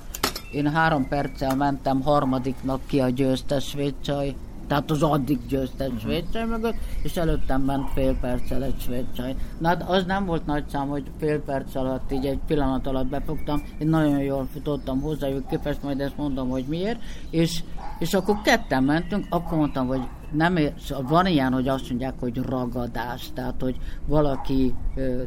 én 0.51 0.67
három 0.71 1.07
perccel 1.07 1.55
mentem 1.55 2.01
harmadiknak 2.01 2.79
ki 2.85 2.99
a 2.99 3.09
győztes 3.09 3.67
svéd 3.67 3.93
csaj, 4.01 4.35
tehát 4.69 4.91
az 4.91 5.03
addig 5.03 5.39
győztes 5.47 5.87
uh-huh. 5.87 6.01
svéd 6.01 6.23
csaj 6.33 6.45
mögött, 6.45 6.75
és 7.03 7.17
előttem 7.17 7.61
ment 7.61 7.89
fél 7.93 8.17
perccel 8.21 8.63
egy 8.63 8.79
svéd 8.79 9.05
csaj. 9.15 9.35
Na 9.57 9.67
hát 9.67 9.89
az 9.89 10.05
nem 10.05 10.25
volt 10.25 10.45
nagy 10.45 10.63
szám, 10.67 10.87
hogy 10.87 11.03
fél 11.19 11.41
perc 11.41 11.75
alatt, 11.75 12.11
így 12.11 12.25
egy 12.25 12.39
pillanat 12.47 12.87
alatt 12.87 13.07
befogtam, 13.07 13.63
én 13.77 13.87
nagyon 13.87 14.19
jól 14.19 14.47
futottam 14.53 15.01
hozzájuk 15.01 15.47
képest, 15.47 15.83
majd 15.83 15.99
ezt 15.99 16.17
mondom, 16.17 16.49
hogy 16.49 16.65
miért, 16.67 16.99
és, 17.29 17.63
és 17.99 18.13
akkor 18.13 18.41
ketten 18.41 18.83
mentünk, 18.83 19.25
akkor 19.29 19.57
mondtam, 19.57 19.87
hogy 19.87 20.01
nem 20.31 20.57
ér, 20.57 20.73
szóval 20.79 21.05
van 21.07 21.25
ilyen, 21.25 21.53
hogy 21.53 21.67
azt 21.67 21.89
mondják, 21.89 22.13
hogy 22.19 22.37
ragadás, 22.37 23.29
tehát 23.33 23.61
hogy 23.61 23.75
valaki 24.07 24.73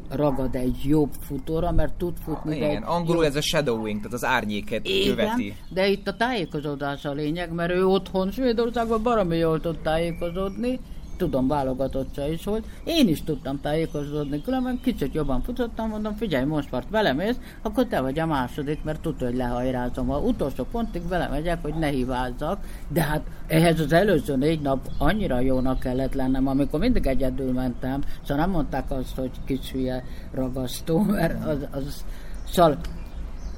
ragad 0.09 0.55
egy 0.55 0.79
jobb 0.85 1.11
futóra, 1.21 1.73
mert 1.73 1.95
tud 1.95 2.17
futni. 2.25 2.59
de 2.59 2.67
Igen, 2.67 2.83
angolul 2.83 3.25
ez 3.25 3.37
a 3.37 3.41
shadowing, 3.41 3.97
tehát 3.97 4.13
az 4.13 4.25
árnyéket 4.25 4.83
követi. 4.83 5.45
igen, 5.45 5.57
de 5.69 5.89
itt 5.89 6.09
a 6.09 6.17
tájékozódás 6.17 7.05
a 7.05 7.13
lényeg, 7.13 7.53
mert 7.53 7.73
ő 7.73 7.87
otthon 7.87 8.31
Svédországban 8.31 9.03
baromi 9.03 9.37
jól 9.37 9.61
tud 9.61 9.79
tájékozódni, 9.79 10.81
tudom, 11.17 11.49
válogatottsa 11.49 12.29
is 12.29 12.45
volt. 12.45 12.65
Én 12.85 13.09
is 13.09 13.23
tudtam 13.23 13.61
tájékozódni, 13.61 14.43
különben 14.43 14.81
kicsit 14.83 15.15
jobban 15.15 15.43
futottam, 15.43 15.89
mondom, 15.89 16.15
figyelj, 16.15 16.45
most 16.45 16.69
part 16.69 16.91
velemész, 16.91 17.37
akkor 17.63 17.87
te 17.87 18.01
vagy 18.01 18.19
a 18.19 18.27
második, 18.27 18.83
mert 18.83 19.01
tudod, 19.01 19.21
hogy 19.21 19.37
lehajrázom. 19.37 20.11
A 20.11 20.19
utolsó 20.19 20.67
pontig 20.71 21.03
belemegyek, 21.03 21.63
hogy 21.63 21.75
ne 21.75 21.89
hibázzak, 21.89 22.59
de 22.89 23.03
hát 23.03 23.23
ehhez 23.47 23.81
az 23.81 23.93
előző 23.93 24.37
négy 24.37 24.61
nap 24.61 24.89
annyira 24.99 25.41
jónak 25.41 25.79
kellett 25.79 26.15
lennem, 26.15 26.47
amikor 26.47 26.81
mindig 26.81 27.07
egyedül 27.07 27.53
mentem, 27.53 28.03
szóval 28.21 28.45
nem 28.45 28.51
mondták 28.55 28.91
azt, 28.91 29.17
hogy 29.17 29.31
kis 29.45 29.71
hülye 29.73 30.05
ragasztó, 30.35 30.99
mert 31.19 31.45
az, 31.45 31.67
az 31.71 32.05
Szóval 32.53 32.79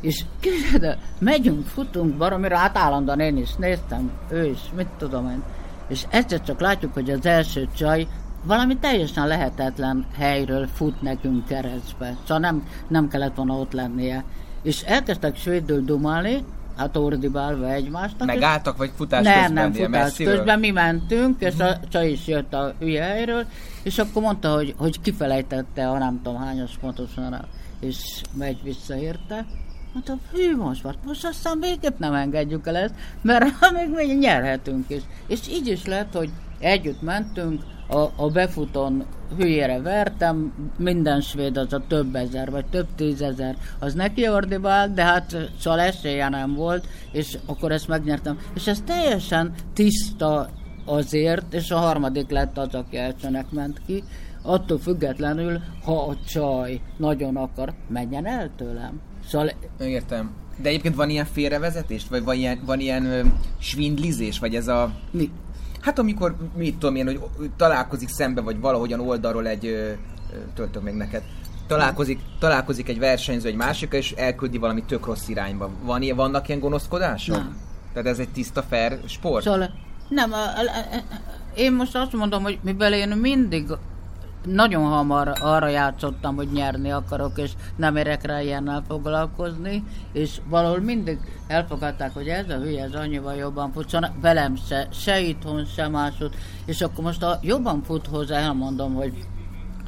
és 0.00 0.24
képzeld 0.40 0.82
el, 0.82 0.98
megyünk, 1.18 1.66
futunk 1.66 2.16
baromira, 2.16 2.56
hát 2.56 2.76
állandóan 2.76 3.20
én 3.20 3.36
is 3.36 3.54
néztem, 3.54 4.10
ő 4.30 4.44
is, 4.44 4.60
mit 4.76 4.88
tudom 4.98 5.30
én. 5.30 5.42
És 5.88 6.04
egyszer 6.10 6.40
csak 6.40 6.60
látjuk, 6.60 6.92
hogy 6.92 7.10
az 7.10 7.26
első 7.26 7.68
csaj 7.76 8.06
valami 8.44 8.76
teljesen 8.76 9.26
lehetetlen 9.26 10.06
helyről 10.16 10.66
fut 10.66 11.02
nekünk 11.02 11.46
keresztbe. 11.46 12.16
Szóval 12.22 12.38
nem, 12.38 12.66
nem 12.88 13.08
kellett 13.08 13.34
volna 13.34 13.54
ott 13.54 13.72
lennie. 13.72 14.24
És 14.62 14.82
elkezdtek 14.82 15.36
svédül 15.36 15.84
dumálni, 15.84 16.44
hát 16.76 16.96
ordibálva 16.96 17.72
egymásnak. 17.72 18.26
Megálltak, 18.26 18.76
vagy 18.76 18.90
futás 18.96 19.24
nem, 19.24 19.34
közben? 19.34 19.52
nem, 19.62 19.72
futás 19.72 19.90
messziről? 19.90 20.36
közben 20.36 20.58
mi 20.58 20.70
mentünk, 20.70 21.40
és 21.40 21.58
a 21.58 21.80
csaj 21.88 22.10
is 22.10 22.26
jött 22.26 22.54
a 22.54 22.74
hülye 22.78 23.04
helyről, 23.04 23.44
és 23.82 23.98
akkor 23.98 24.22
mondta, 24.22 24.54
hogy, 24.54 24.74
hogy 24.76 25.00
kifelejtette 25.00 25.88
a 25.88 25.98
nem 25.98 26.20
tudom 26.22 26.40
hányas 26.40 26.78
pontosan, 26.80 27.44
és 27.80 28.22
megy 28.32 28.62
vissza 28.62 28.96
érte. 28.96 29.46
Mondtam, 29.94 30.20
hű, 30.32 30.56
most 30.56 30.82
van, 30.82 30.94
most 31.06 31.24
aztán 31.24 31.60
végképp 31.60 31.98
nem 31.98 32.14
engedjük 32.14 32.66
el 32.66 32.76
ezt, 32.76 32.94
mert 33.22 33.44
még, 33.76 33.88
még 33.94 34.18
nyerhetünk 34.18 34.90
is. 34.90 35.02
És 35.26 35.48
így 35.48 35.66
is 35.66 35.84
lett, 35.84 36.12
hogy 36.12 36.30
együtt 36.58 37.02
mentünk, 37.02 37.62
a, 37.88 38.10
a 38.16 38.30
befutón 38.32 39.04
hülyére 39.36 39.80
vertem, 39.80 40.52
minden 40.76 41.20
svéd 41.20 41.56
az 41.56 41.72
a 41.72 41.86
több 41.88 42.14
ezer, 42.14 42.50
vagy 42.50 42.66
több 42.66 42.86
tízezer, 42.96 43.56
az 43.78 43.94
neki 43.94 44.28
ordibált, 44.28 44.94
de 44.94 45.04
hát 45.04 45.36
szóval 45.60 45.80
esélye 45.80 46.28
nem 46.28 46.54
volt, 46.54 46.86
és 47.12 47.38
akkor 47.46 47.72
ezt 47.72 47.88
megnyertem. 47.88 48.38
És 48.54 48.66
ez 48.66 48.82
teljesen 48.84 49.54
tiszta 49.72 50.48
azért, 50.84 51.54
és 51.54 51.70
a 51.70 51.78
harmadik 51.78 52.30
lett 52.30 52.58
az, 52.58 52.74
aki 52.74 52.96
elsőnek 52.96 53.50
ment 53.50 53.80
ki, 53.86 54.04
attól 54.42 54.78
függetlenül, 54.78 55.60
ha 55.84 56.06
a 56.06 56.16
csaj 56.26 56.80
nagyon 56.96 57.36
akar, 57.36 57.74
menjen 57.88 58.26
el 58.26 58.50
tőlem. 58.56 59.00
Szóval 59.28 59.52
Értem. 59.78 60.30
De 60.56 60.68
egyébként 60.68 60.94
van 60.94 61.10
ilyen 61.10 61.24
félrevezetés? 61.24 62.06
Vagy 62.10 62.24
van 62.24 62.34
ilyen, 62.34 62.60
van 62.64 62.80
ilyen 62.80 63.04
ö, 63.06 63.20
svindlizés? 63.58 64.38
Vagy 64.38 64.54
ez 64.54 64.68
a... 64.68 64.92
mi, 65.10 65.30
Hát 65.80 65.98
amikor, 65.98 66.36
mit 66.56 66.78
tudom 66.78 66.96
én, 66.96 67.06
hogy 67.06 67.50
találkozik 67.56 68.08
szembe, 68.08 68.40
vagy 68.40 68.60
valahogyan 68.60 69.00
oldalról 69.00 69.46
egy... 69.46 69.66
Ö, 69.66 69.92
töltök 70.54 70.82
még 70.82 70.94
neked. 70.94 71.22
Találkozik, 71.66 72.20
találkozik 72.38 72.88
egy 72.88 72.98
versenyző 72.98 73.48
egy 73.48 73.54
másikkal, 73.54 73.98
és 73.98 74.12
elküldi 74.12 74.58
valami 74.58 74.82
tök 74.82 75.06
rossz 75.06 75.28
irányba. 75.28 75.70
Van 75.82 76.02
ilyen, 76.02 76.16
vannak 76.16 76.48
ilyen 76.48 76.60
gonoszkodások? 76.60 77.36
Nem. 77.36 77.56
Tehát 77.92 78.08
ez 78.08 78.18
egy 78.18 78.28
tiszta 78.28 78.62
fair 78.62 78.98
sport? 79.06 79.44
Szóval 79.44 79.70
nem, 80.08 80.32
a, 80.32 80.36
a, 80.36 80.60
a, 80.96 81.02
én 81.54 81.72
most 81.72 81.96
azt 81.96 82.12
mondom, 82.12 82.42
hogy 82.42 82.58
mivel 82.62 82.94
én 82.94 83.08
mindig 83.08 83.66
nagyon 84.44 84.84
hamar 84.84 85.32
arra 85.40 85.68
játszottam, 85.68 86.36
hogy 86.36 86.48
nyerni 86.52 86.90
akarok, 86.90 87.38
és 87.38 87.52
nem 87.76 87.96
érek 87.96 88.24
rá 88.24 88.42
ilyennel 88.42 88.84
foglalkozni, 88.88 89.84
és 90.12 90.40
valahol 90.48 90.80
mindig 90.80 91.18
elfogadták, 91.46 92.14
hogy 92.14 92.28
ez 92.28 92.48
a 92.48 92.56
hülye, 92.56 92.82
ez 92.82 92.94
annyival 92.94 93.34
jobban 93.34 93.72
fut, 93.72 93.88
szóval 93.88 94.14
velem 94.20 94.56
se, 94.56 94.88
se 94.92 95.20
itthon, 95.20 95.64
se 95.64 95.88
másod, 95.88 96.34
és 96.64 96.80
akkor 96.80 97.04
most 97.04 97.22
a 97.22 97.38
jobban 97.42 97.82
fut 97.82 98.06
hozzá 98.06 98.38
elmondom, 98.38 98.94
hogy 98.94 99.12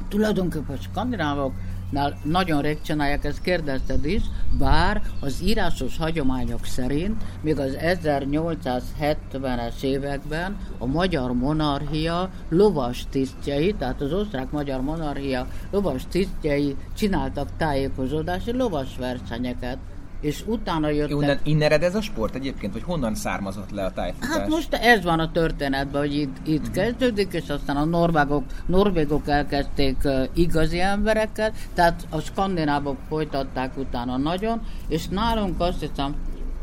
tulajdonképpen 0.09 0.75
a 0.75 1.51
skandinávoknál 1.87 2.17
nagyon 2.23 2.61
rég 2.61 2.81
csinálják, 2.81 3.23
ezt 3.23 3.41
kérdezted 3.41 4.05
is, 4.05 4.21
bár 4.57 5.01
az 5.19 5.41
írásos 5.43 5.97
hagyományok 5.97 6.65
szerint 6.65 7.23
még 7.41 7.59
az 7.59 7.77
1870-es 7.79 9.81
években 9.81 10.57
a 10.77 10.85
magyar 10.85 11.33
monarchia 11.33 12.29
lovas 12.49 13.05
tisztjei, 13.09 13.73
tehát 13.73 14.01
az 14.01 14.13
osztrák-magyar 14.13 14.81
monarchia 14.81 15.47
lovas 15.71 16.03
tisztjei 16.09 16.75
csináltak 16.95 17.49
tájékozódási 17.57 18.51
lovas 18.51 18.97
versenyeket, 18.97 19.77
és 20.21 20.43
utána 20.45 20.89
jöttek... 20.89 21.11
Innen, 21.11 21.39
innen 21.43 21.61
ered 21.61 21.83
ez 21.83 21.95
a 21.95 22.01
sport 22.01 22.35
egyébként? 22.35 22.73
Vagy 22.73 22.83
honnan 22.83 23.15
származott 23.15 23.71
le 23.71 23.85
a 23.85 23.91
tájfutás? 23.91 24.29
Hát 24.29 24.47
most 24.47 24.73
ez 24.73 25.03
van 25.03 25.19
a 25.19 25.31
történetben, 25.31 26.01
hogy 26.01 26.15
itt, 26.15 26.37
itt 26.47 26.71
kezdődik, 26.71 27.33
és 27.33 27.49
aztán 27.49 27.75
a 27.75 27.85
norvégok, 27.85 28.43
norvégok 28.65 29.27
elkezdték 29.27 29.97
uh, 30.03 30.23
igazi 30.33 30.79
emberekkel, 30.79 31.53
tehát 31.73 32.07
a 32.09 32.19
skandinávok 32.19 32.97
folytatták 33.07 33.77
utána 33.77 34.17
nagyon, 34.17 34.61
és 34.87 35.07
nálunk 35.07 35.59
azt 35.59 35.79
hiszem 35.79 36.15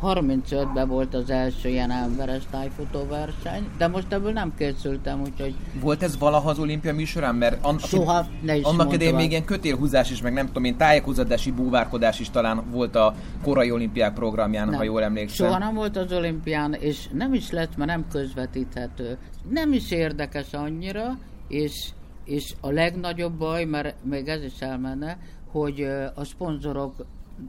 35-ben 0.05 0.89
volt 0.89 1.15
az 1.15 1.31
első 1.31 1.69
ilyen 1.69 1.91
emberes 1.91 2.43
tájfutó 2.51 3.07
verseny, 3.07 3.69
de 3.79 3.89
most 3.89 4.13
ebből 4.13 4.33
nem 4.33 4.55
készültem, 4.59 5.21
úgyhogy 5.21 5.55
Volt 5.81 6.03
ez 6.03 6.19
valaha 6.19 6.51
az 6.51 6.59
olimpia 6.59 6.95
műsorán? 6.95 7.35
Mert 7.35 7.65
an- 7.65 7.81
Soha, 7.81 8.27
ne 8.43 8.57
is 8.57 8.65
annak 8.65 8.93
idején 8.93 9.15
még 9.15 9.31
ilyen 9.31 9.45
kötélhúzás 9.45 10.11
is, 10.11 10.23
meg 10.23 10.33
nem 10.33 10.47
tudom 10.47 10.65
én, 10.65 10.77
tájékozódási 10.77 11.51
búvárkodás 11.51 12.21
is 12.21 12.31
talán 12.31 12.71
volt 12.71 12.97
a 12.97 13.15
korai 13.43 13.71
olimpiák 13.71 14.15
programján, 14.15 14.75
ha 14.75 14.83
jól 14.83 15.03
emlékszem. 15.03 15.47
Soha 15.47 15.59
nem 15.59 15.75
volt 15.75 15.97
az 15.97 16.13
olimpián, 16.13 16.73
és 16.73 17.09
nem 17.13 17.35
is 17.35 17.51
lett, 17.51 17.77
mert 17.77 17.91
nem 17.91 18.05
közvetíthető. 18.11 19.19
Nem 19.49 19.73
is 19.73 19.91
érdekes 19.91 20.53
annyira, 20.53 21.19
és, 21.49 21.89
és 22.25 22.55
a 22.61 22.71
legnagyobb 22.71 23.33
baj, 23.33 23.65
mert 23.65 23.95
még 24.03 24.29
ez 24.29 24.43
is 24.43 24.61
elmenne, 24.61 25.19
hogy 25.51 25.87
a 26.15 26.25
szponzorok 26.25 26.95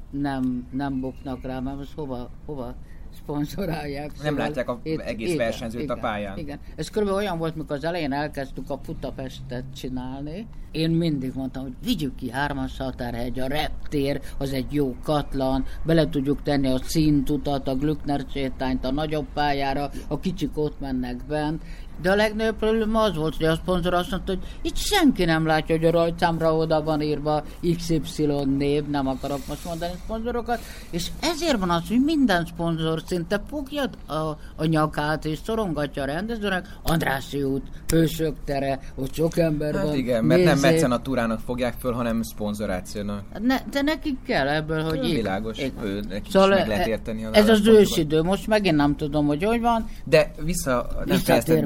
nem, 0.10 0.68
nem 0.72 1.00
buknak 1.00 1.42
rá, 1.44 1.60
mert 1.60 1.78
most 1.78 1.94
hova, 1.94 2.30
hova 2.46 2.76
szponzorálják. 3.16 4.12
Nem 4.24 4.38
látják 4.38 4.70
a 4.70 4.80
egész 4.84 5.36
versenyzőt 5.36 5.82
a 5.82 5.84
igen, 5.84 6.00
pályán. 6.00 6.38
Igen. 6.38 6.60
Ez 6.76 6.90
körülbelül 6.90 7.22
olyan 7.24 7.38
volt, 7.38 7.56
mikor 7.56 7.76
az 7.76 7.84
elején 7.84 8.12
elkezdtük 8.12 8.70
a 8.70 8.80
Budapestet 8.86 9.64
csinálni. 9.76 10.48
Én 10.72 10.92
mindig 10.92 11.32
mondtam, 11.36 11.64
hogy 11.64 11.76
vigyük 11.84 12.16
ki 12.16 12.32
hármas 12.32 12.78
határhegy, 12.78 13.40
a 13.40 13.48
reptér, 13.48 14.22
az 14.38 14.54
egy 14.54 14.74
jó 14.74 14.96
katlan, 15.04 15.66
bele 15.86 16.10
tudjuk 16.10 16.42
tenni 16.42 16.68
a 16.68 16.80
színtutat, 16.84 17.68
a 17.68 17.76
Glückner 17.76 18.26
sétányt 18.34 18.86
a 18.86 18.92
nagyobb 18.92 19.28
pályára, 19.34 19.90
a 20.08 20.20
kicsik 20.20 20.58
ott 20.58 20.80
mennek 20.80 21.26
bent, 21.28 21.64
De 22.02 22.12
a 22.12 22.16
legnagyobb 22.16 22.56
probléma 22.56 23.02
az 23.02 23.16
volt, 23.16 23.36
hogy 23.36 23.46
a 23.46 23.56
szponzor 23.56 23.94
azt 23.94 24.12
mondta, 24.12 24.32
hogy 24.32 24.42
itt 24.62 24.76
senki 24.78 25.26
nem 25.26 25.46
látja, 25.46 25.76
hogy 25.76 25.86
a 25.86 25.92
rajtszámra 25.92 26.56
oda 26.56 26.84
van 26.84 27.02
írva 27.02 27.44
XY 27.78 28.26
név, 28.58 28.86
nem 28.86 29.08
akarok 29.08 29.48
most 29.48 29.66
mondani 29.66 29.92
szponzorokat, 30.04 30.60
és 30.90 31.08
ezért 31.22 31.60
van 31.60 31.70
az, 31.70 31.82
hogy 31.88 32.04
minden 32.04 32.46
szponzor 32.46 33.02
szinte 33.06 33.42
fogja 33.50 33.84
a, 34.08 34.14
a 34.56 34.66
nyakát 34.66 35.26
és 35.26 35.40
szorongatja 35.46 36.02
a 36.04 36.06
rendezőnek, 36.06 36.68
Andrássy 36.84 37.44
út, 37.44 37.64
Hősök 37.88 38.36
tere, 38.46 38.80
ott 38.96 39.14
sok 39.14 39.38
ember 39.38 39.76
Hát 39.76 39.84
van. 39.84 39.96
igen, 39.96 40.24
mert 40.26 40.44
nem 40.44 40.54
nézzék. 40.54 40.72
mecenatúrának 40.72 41.40
fogják 41.40 41.76
föl, 41.80 41.92
hanem 41.94 42.22
szponzorációnak. 42.22 43.22
Hát 43.34 43.42
Ne, 43.42 43.58
de 43.72 43.82
nekik 43.82 44.18
kell 44.26 44.48
ebből, 44.48 44.84
hogy... 44.84 45.06
így- 45.06 45.14
Világos, 45.16 45.60
így- 45.60 45.74
ő, 45.84 46.00
neki 46.10 46.30
Szóval 46.32 46.50
meg 46.50 46.68
lehet 46.68 46.88
érteni 46.88 47.26
az 47.26 47.34
ez 47.34 47.50
az 47.50 47.68
ősidő, 47.68 48.22
most 48.22 48.48
megint 48.48 48.76
nem 48.76 48.96
tudom, 48.96 49.26
hogy 49.26 49.44
hogy 49.44 49.62
van. 49.62 49.90
De 50.04 50.32
vissza, 50.44 50.88
nem 51.06 51.18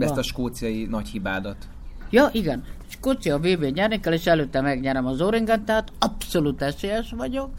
ezt 0.02 0.18
a 0.20 0.24
skóciai 0.24 0.86
nagy 0.90 1.08
hibádat. 1.08 1.58
Ja, 2.10 2.30
igen. 2.32 2.64
Skócia 2.88 3.38
VB 3.38 3.64
nyerni 3.64 4.00
kell, 4.00 4.14
és 4.14 4.26
előtte 4.26 4.62
megnyerem 4.62 5.06
az 5.06 5.22
Oringet, 5.22 5.62
tehát 5.62 5.92
abszolút 6.00 6.62
esélyes 6.62 7.12
vagyok. 7.18 7.50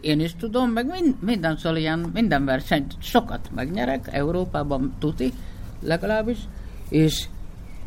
Én 0.00 0.20
is 0.20 0.34
tudom, 0.34 0.70
meg 0.70 0.86
mind, 0.86 1.14
minden 1.20 1.56
szóval 1.56 1.78
ilyen, 1.78 2.10
minden 2.14 2.44
versenyt 2.44 2.94
sokat 2.98 3.50
megnyerek, 3.54 4.08
Európában 4.12 4.94
tuti, 4.98 5.32
legalábbis, 5.82 6.38
és, 6.88 7.26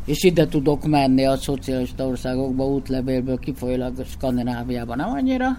és 0.04 0.22
ide 0.22 0.46
tudok 0.46 0.86
menni 0.86 1.24
a 1.24 1.36
szocialista 1.36 2.06
országokba 2.06 2.66
útlevélből 2.66 3.38
kifolyólag 3.38 4.04
Skandináviában 4.06 4.96
nem 4.96 5.08
annyira. 5.08 5.58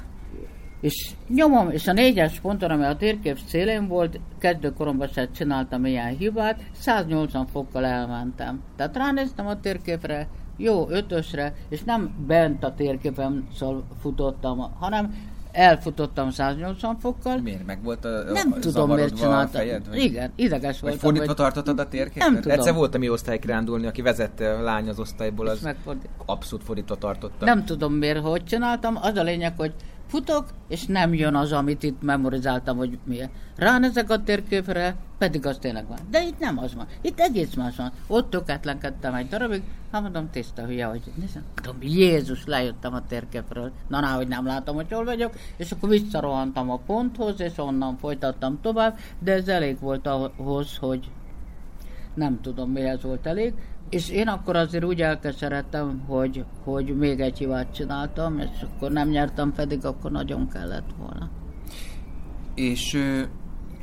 És 0.80 1.10
nyomom, 1.28 1.70
és 1.70 1.88
a 1.88 1.94
négyes 1.94 2.40
ponton, 2.40 2.70
ami 2.72 2.84
a 2.84 2.96
térkép 2.96 3.38
szélén 3.48 3.88
volt, 3.88 4.20
kezdőkoromban 4.38 5.08
se 5.08 5.28
csináltam 5.32 5.86
ilyen 5.86 6.18
hibát, 6.18 6.60
180 6.72 7.48
fokkal 7.48 7.86
elmentem. 7.86 8.62
Tehát 8.76 8.98
ránéztem 8.98 9.48
a 9.48 9.60
térképre, 9.60 10.28
jó 10.58 10.90
ötösre, 10.90 11.54
és 11.70 11.84
nem 11.84 12.16
bent 12.28 12.64
a 12.64 12.74
térképen 12.74 13.48
futottam, 14.02 14.60
hanem 14.80 15.14
elfutottam 15.52 16.30
180 16.32 16.98
fokkal. 17.00 17.38
Miért? 17.38 17.66
Meg 17.66 17.84
volt 17.84 18.06
a, 18.06 18.10
Nem 18.34 18.52
a 18.52 18.60
tudom, 18.60 18.92
miért 18.94 19.18
csináltam. 19.18 19.48
fejed? 19.62 19.88
Vagy, 19.88 19.98
Igen, 19.98 20.32
ideges 20.36 20.80
vagy 20.80 20.82
voltam. 20.82 21.00
fordítva 21.00 21.28
hogy 21.28 21.36
tartottad 21.36 21.80
a 21.80 21.88
térképet? 21.88 22.30
Nem 22.30 22.42
tudom. 22.42 22.58
Egyszer 22.58 22.74
volt 22.74 22.96
a 22.96 22.98
mi 22.98 23.10
osztálykirándulni, 23.10 23.88
aki 23.88 24.02
vezette 24.02 24.54
a 24.54 24.62
lány 24.62 24.90
az 24.90 25.00
osztályból, 25.00 25.48
az 25.48 25.62
megfordít- 25.62 26.10
abszolút 26.26 26.66
fordítva 26.66 26.96
tartotta. 26.96 27.46
Nem 27.46 27.66
tudom 27.66 27.94
miért, 27.94 28.20
hogy 28.20 28.44
csináltam. 28.44 28.98
Az 29.02 29.16
a 29.18 29.24
lényeg, 29.24 29.54
hogy 29.58 29.74
futok, 30.10 30.46
és 30.68 30.86
nem 30.86 31.14
jön 31.14 31.36
az, 31.36 31.52
amit 31.52 31.84
itt 31.84 32.02
memorizáltam, 32.02 32.78
hogy 32.78 32.98
miért. 33.04 33.32
Ránézek 33.56 34.10
a 34.10 34.24
térképre, 34.24 34.96
pedig 35.18 35.46
az 35.46 35.58
tényleg 35.58 35.88
van. 35.88 35.98
De 36.10 36.24
itt 36.24 36.40
nem 36.40 36.58
az 36.58 36.76
van. 36.76 36.88
Itt 37.02 37.20
egész 37.20 37.54
más 37.54 37.76
van. 37.76 37.92
Ott 38.08 38.30
tökéletlenkedtem 38.30 39.14
egy 39.14 39.28
darabig, 39.28 39.64
hát 39.92 40.02
mondom, 40.02 40.30
tiszta 40.30 40.66
hülye, 40.66 40.86
hogy 40.86 41.02
nézem. 41.16 41.44
Mondom, 41.56 41.90
Jézus, 41.90 42.46
lejöttem 42.46 42.94
a 42.94 43.06
térképről. 43.08 43.72
Na, 43.88 44.00
ná, 44.00 44.16
hogy 44.16 44.28
nem 44.28 44.46
látom, 44.46 44.76
hogy 44.76 44.92
hol 44.92 45.06
vagyok, 45.06 45.34
és 45.58 45.72
akkor 45.72 45.90
visszarohantam 45.90 46.70
a 46.70 46.78
ponthoz, 46.78 47.40
és 47.40 47.58
onnan 47.58 47.98
folytattam 47.98 48.60
tovább, 48.62 48.98
de 49.20 49.32
ez 49.34 49.48
elég 49.48 49.80
volt 49.80 50.08
ahhoz, 50.08 50.78
hogy 50.78 51.12
nem 52.14 52.42
tudom 52.42 52.72
mihez 52.72 53.04
volt 53.04 53.28
elég, 53.28 53.54
és 53.90 54.10
én 54.10 54.28
akkor 54.28 54.56
azért 54.56 54.84
úgy 54.86 55.02
elkeseredtem, 55.02 56.04
hogy, 56.08 56.46
hogy 56.64 56.98
még 56.98 57.20
egy 57.20 57.38
hibát 57.38 57.74
csináltam, 57.74 58.40
és 58.40 58.62
akkor 58.62 58.92
nem 58.92 59.10
nyertem, 59.10 59.54
pedig 59.54 59.86
akkor 59.86 60.12
nagyon 60.12 60.50
kellett 60.50 60.90
volna. 60.98 61.30
És 62.56 62.94
ö, 62.94 63.22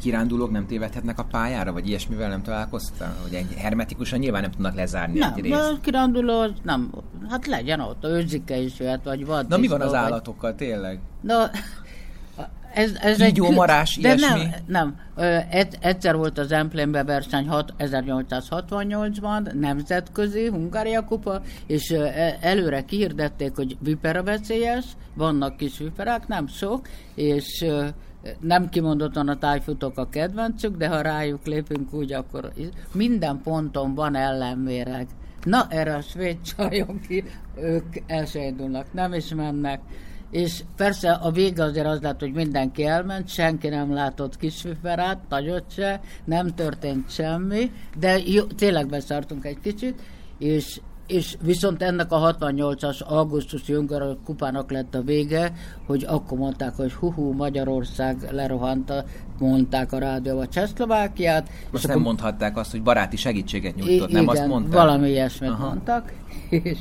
kirándulók 0.01 0.51
nem 0.51 0.67
tévedhetnek 0.67 1.19
a 1.19 1.25
pályára, 1.25 1.73
vagy 1.73 1.89
ilyesmivel 1.89 2.29
nem 2.29 2.43
találkoztál? 2.43 3.15
Hogy 3.23 3.35
egy 3.35 3.55
hermetikusan 3.57 4.19
nyilván 4.19 4.43
nem 4.43 4.51
tudnak 4.51 4.75
lezárni 4.75 5.19
Nem, 5.19 5.33
egy 5.37 5.43
részt. 5.43 5.55
a 5.55 5.79
kiránduló 5.81 6.41
az 6.41 6.53
nem, 6.63 6.91
hát 7.29 7.47
legyen 7.47 7.81
ott, 7.81 8.05
őzike 8.05 8.57
is 8.57 8.79
jöhet, 8.79 9.05
vagy 9.05 9.27
vad. 9.27 9.49
Na 9.49 9.57
mi 9.57 9.67
van 9.67 9.81
az 9.81 9.95
állatokkal, 9.95 10.55
tényleg? 10.55 11.01
Na, 11.21 11.51
ez, 12.77 12.93
ez 13.01 13.21
egy... 13.21 13.41
marás, 13.41 13.97
de 13.97 14.09
ilyesmi? 14.09 14.27
nem, 14.27 14.51
nem. 14.67 14.97
Egy, 15.51 15.77
egyszer 15.81 16.17
volt 16.17 16.39
az 16.39 16.53
Emplénbe 16.53 17.05
verseny 17.05 17.49
hat- 17.49 17.75
1868-ban, 17.79 19.53
nemzetközi, 19.53 20.49
Hungária 20.49 21.05
kupa, 21.05 21.43
és 21.67 21.91
e- 21.91 22.39
előre 22.41 22.85
kihirdették, 22.85 23.55
hogy 23.55 23.77
vipera 23.81 24.23
veszélyes, 24.23 24.85
vannak 25.15 25.57
kis 25.57 25.79
viperák, 25.79 26.27
nem 26.27 26.47
sok, 26.47 26.89
és 27.15 27.65
nem 28.41 28.69
kimondottan 28.69 29.29
a 29.29 29.39
tájfutók 29.39 29.99
a 29.99 30.09
kedvencük, 30.09 30.77
de 30.77 30.89
ha 30.89 31.01
rájuk 31.01 31.47
lépünk 31.47 31.93
úgy, 31.93 32.13
akkor 32.13 32.53
minden 32.93 33.41
ponton 33.43 33.95
van 33.95 34.15
ellenméreg. 34.15 35.07
Na, 35.43 35.67
erre 35.69 35.95
a 35.95 36.01
svéd 36.01 36.41
csajok 36.41 36.91
ők 37.57 37.97
el 38.07 38.25
se 38.25 38.45
indulnak, 38.45 38.93
nem 38.93 39.13
is 39.13 39.35
mennek. 39.35 39.81
És 40.31 40.63
persze 40.77 41.13
a 41.13 41.31
vége 41.31 41.63
azért 41.63 41.87
az 41.87 42.01
lett, 42.01 42.21
hogy 42.21 42.33
mindenki 42.33 42.85
elment, 42.85 43.29
senki 43.29 43.69
nem 43.69 43.93
látott 43.93 44.37
kisviferát, 44.37 45.19
nagyot 45.29 45.65
se, 45.69 46.01
nem 46.25 46.55
történt 46.55 47.11
semmi, 47.11 47.71
de 47.99 48.19
jó, 48.19 48.43
tényleg 48.43 48.89
beszartunk 48.89 49.45
egy 49.45 49.61
kicsit, 49.61 50.03
és, 50.39 50.81
és 51.07 51.37
viszont 51.41 51.83
ennek 51.83 52.13
a 52.13 52.37
68-as 52.39 53.03
augusztusi 53.03 53.75
Ungar 53.75 54.19
kupának 54.25 54.71
lett 54.71 54.95
a 54.95 55.03
vége, 55.03 55.53
hogy 55.87 56.05
akkor 56.09 56.39
mondták, 56.39 56.75
hogy 56.75 56.93
hú, 56.93 57.33
Magyarország 57.33 58.29
lerohanta, 58.31 59.05
mondták 59.39 59.93
a 59.93 59.99
rádióba 59.99 60.49
Csehszlovákiát. 60.49 61.49
Most 61.71 61.85
és 61.85 61.91
nem 61.91 62.01
mondhatták 62.01 62.57
azt, 62.57 62.71
hogy 62.71 62.83
baráti 62.83 63.17
segítséget 63.17 63.75
nyújtott, 63.75 64.11
I- 64.11 64.13
nem 64.13 64.23
igen, 64.23 64.37
azt 64.37 64.47
mondták? 64.47 64.73
valami 64.73 65.09
ilyesmit 65.09 65.51
Aha. 65.51 65.67
mondtak, 65.67 66.13
és, 66.51 66.79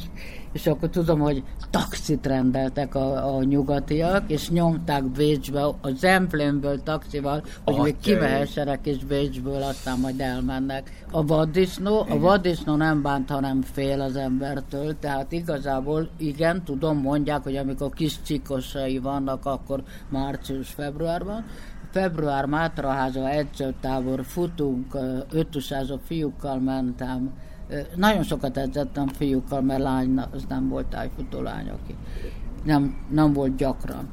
és 0.56 0.68
akkor 0.68 0.90
tudom, 0.90 1.20
hogy 1.20 1.44
taxit 1.70 2.26
rendeltek 2.26 2.96
a, 2.96 3.36
a 3.36 3.44
nyugatiak, 3.44 4.32
és 4.32 4.50
nyomták 4.50 5.04
Bécsbe, 5.04 5.64
a 5.66 5.90
Zemplénből 5.96 6.84
taxival, 6.84 7.44
hogy 7.64 7.74
Atya 7.74 7.84
még 7.84 7.96
kivehessenek, 8.02 8.86
és 8.86 8.98
Bécsből 8.98 9.62
aztán 9.62 10.00
majd 10.00 10.20
elmennek. 10.20 11.04
A 11.12 11.26
vaddisznó, 11.26 12.06
a 12.10 12.20
vaddisznó 12.20 12.76
nem 12.76 13.02
bánt, 13.02 13.30
hanem 13.30 13.62
fél 13.62 14.02
az 14.02 14.16
embertől, 14.16 15.00
tehát 15.00 15.32
igazából 15.32 16.10
igen, 16.18 16.64
tudom, 16.64 16.98
mondják, 16.98 17.44
hogy 17.44 17.56
amikor 17.56 17.90
kis 17.90 18.22
csikosai 18.22 18.98
vannak, 18.98 19.46
akkor 19.46 19.84
március-februárban, 20.10 21.46
február 21.92 22.46
Mátraháza 22.46 23.30
edzőtábor, 23.30 24.26
futunk, 24.26 24.94
ö, 24.94 25.18
ötusázó 25.32 25.98
fiúkkal 26.06 26.60
mentem, 26.60 27.32
nagyon 27.96 28.24
sokat 28.24 28.58
edzettem 28.58 29.08
fiúkkal, 29.08 29.62
mert 29.62 29.82
lány, 29.82 30.18
az 30.18 30.46
nem 30.50 30.70
volt 30.70 30.88
tájfutó 30.88 31.42
lány, 31.42 31.70
aki 31.70 31.96
nem, 32.64 33.06
nem 33.10 33.34
volt 33.34 33.56
gyakran. 33.56 34.10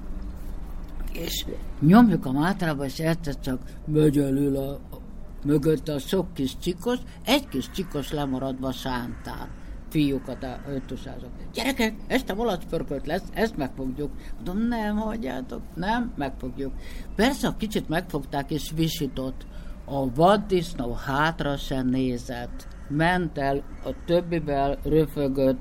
És 1.13 1.47
nyomjuk 1.81 2.27
a 2.27 2.33
Mátrába, 2.33 2.85
és 2.85 2.99
egyszer 2.99 3.41
csak 3.41 3.61
megy 3.87 4.19
elől 4.19 4.57
a, 4.57 4.71
a, 4.71 5.01
mögötte 5.45 5.93
a 5.95 5.99
sok 5.99 6.35
kis 6.35 6.59
csikos, 6.59 6.99
egy 7.25 7.49
kis 7.49 7.71
csikos 7.71 8.13
lemaradva 8.13 8.73
sántán 8.73 9.49
fiúkat 9.89 10.43
a 10.43 10.61
ötusázok. 10.69 11.31
Gyerekek, 11.53 11.95
este 12.07 12.35
malacpörkölt 12.35 13.07
lesz, 13.07 13.23
ezt 13.33 13.57
megfogjuk. 13.57 14.11
Mondom, 14.35 14.69
nem, 14.69 14.97
hagyjátok, 14.97 15.61
nem, 15.75 16.13
megfogjuk. 16.17 16.73
Persze, 17.15 17.49
a 17.49 17.57
kicsit 17.57 17.89
megfogták 17.89 18.51
és 18.51 18.71
visított. 18.75 19.47
A 19.85 20.13
vaddisznó 20.15 20.93
hátra 20.93 21.57
sem 21.57 21.89
nézett. 21.89 22.69
Ment 22.89 23.39
el 23.39 23.63
a 23.85 23.91
többivel, 24.07 24.79
röfögött, 24.85 25.61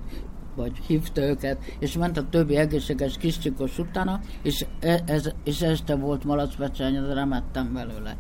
vagy 0.56 0.78
hívta 0.88 1.22
őket, 1.22 1.58
és 1.80 1.98
ment 1.98 2.18
a 2.18 2.30
többi 2.30 2.56
egészséges 2.56 3.18
kiscsikos 3.18 3.80
utána, 3.80 4.20
és, 4.42 4.66
e- 4.80 5.04
ez, 5.06 5.30
és 5.44 5.62
este 5.62 5.96
volt 5.96 6.24
malacpecsány, 6.24 6.94
de 6.94 7.14
nem 7.14 7.34
ettem 7.34 7.74
belőle. 7.74 8.18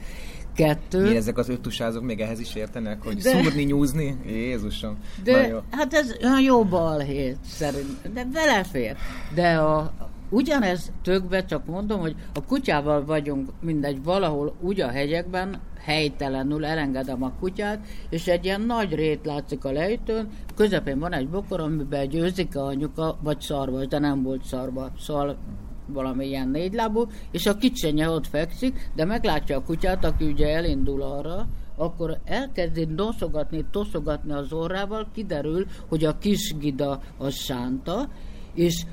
Kettő. 0.56 1.02
Miért 1.02 1.16
ezek 1.18 1.38
az 1.38 1.50
öttusázók 1.50 2.04
még 2.04 2.20
ehhez 2.20 2.40
is 2.40 2.56
értenek, 2.56 3.04
hogy 3.04 3.16
De- 3.16 3.30
szúrni, 3.30 3.64
nyúzni? 3.64 4.18
Jézusom. 4.26 4.98
De 5.24 5.48
jó. 5.48 5.60
hát 5.72 5.94
ez 5.94 6.16
olyan 6.24 6.42
jó 6.42 6.64
balhét 6.64 7.38
szerint, 7.46 8.14
de 8.14 8.26
belefér. 8.26 8.96
De 9.34 9.58
a, 9.58 9.94
ugyanez 10.30 10.92
tökbe, 11.04 11.46
csak 11.46 11.66
mondom, 11.66 12.00
hogy 12.00 12.16
a 12.34 12.44
kutyával 12.44 13.06
vagyunk 13.06 13.50
mindegy 13.62 14.04
valahol 14.04 14.56
úgy 14.60 14.82
a 14.82 14.88
hegyekben, 14.88 15.60
helytelenül 15.84 16.66
elengedem 16.66 17.24
a 17.24 17.32
kutyát, 17.40 17.86
és 18.10 18.28
egy 18.28 18.46
ilyen 18.46 18.62
nagy 18.62 18.94
rét 18.94 19.26
látszik 19.26 19.66
a 19.66 19.72
lejtőn, 19.72 20.30
közepén 20.56 21.00
van 21.00 21.14
egy 21.14 21.30
bokor, 21.30 21.60
amiben 21.60 22.00
egy 22.00 22.16
őzike 22.16 22.62
anyuka, 22.62 23.18
vagy 23.22 23.42
szarvas, 23.42 23.88
de 23.88 24.00
nem 24.00 24.24
volt 24.24 24.44
szarva, 24.44 24.92
szóval 25.00 25.38
valami 25.88 26.28
ilyen 26.28 26.50
négylábú, 26.50 27.08
és 27.32 27.46
a 27.46 27.58
kicsenye 27.58 28.10
ott 28.10 28.28
fekszik, 28.28 28.92
de 28.96 29.06
meglátja 29.06 29.58
a 29.58 29.64
kutyát, 29.64 30.06
aki 30.06 30.26
ugye 30.26 30.48
elindul 30.48 31.02
arra, 31.02 31.48
akkor 31.76 32.18
elkezdi 32.26 32.86
noszogatni, 32.86 33.66
toszogatni 33.72 34.32
az 34.32 34.54
orrával, 34.54 35.08
kiderül, 35.14 35.66
hogy 35.90 36.06
a 36.06 36.18
kis 36.18 36.56
gida 36.60 37.02
az 37.18 37.34
sánta, 37.34 38.10
és 38.54 38.86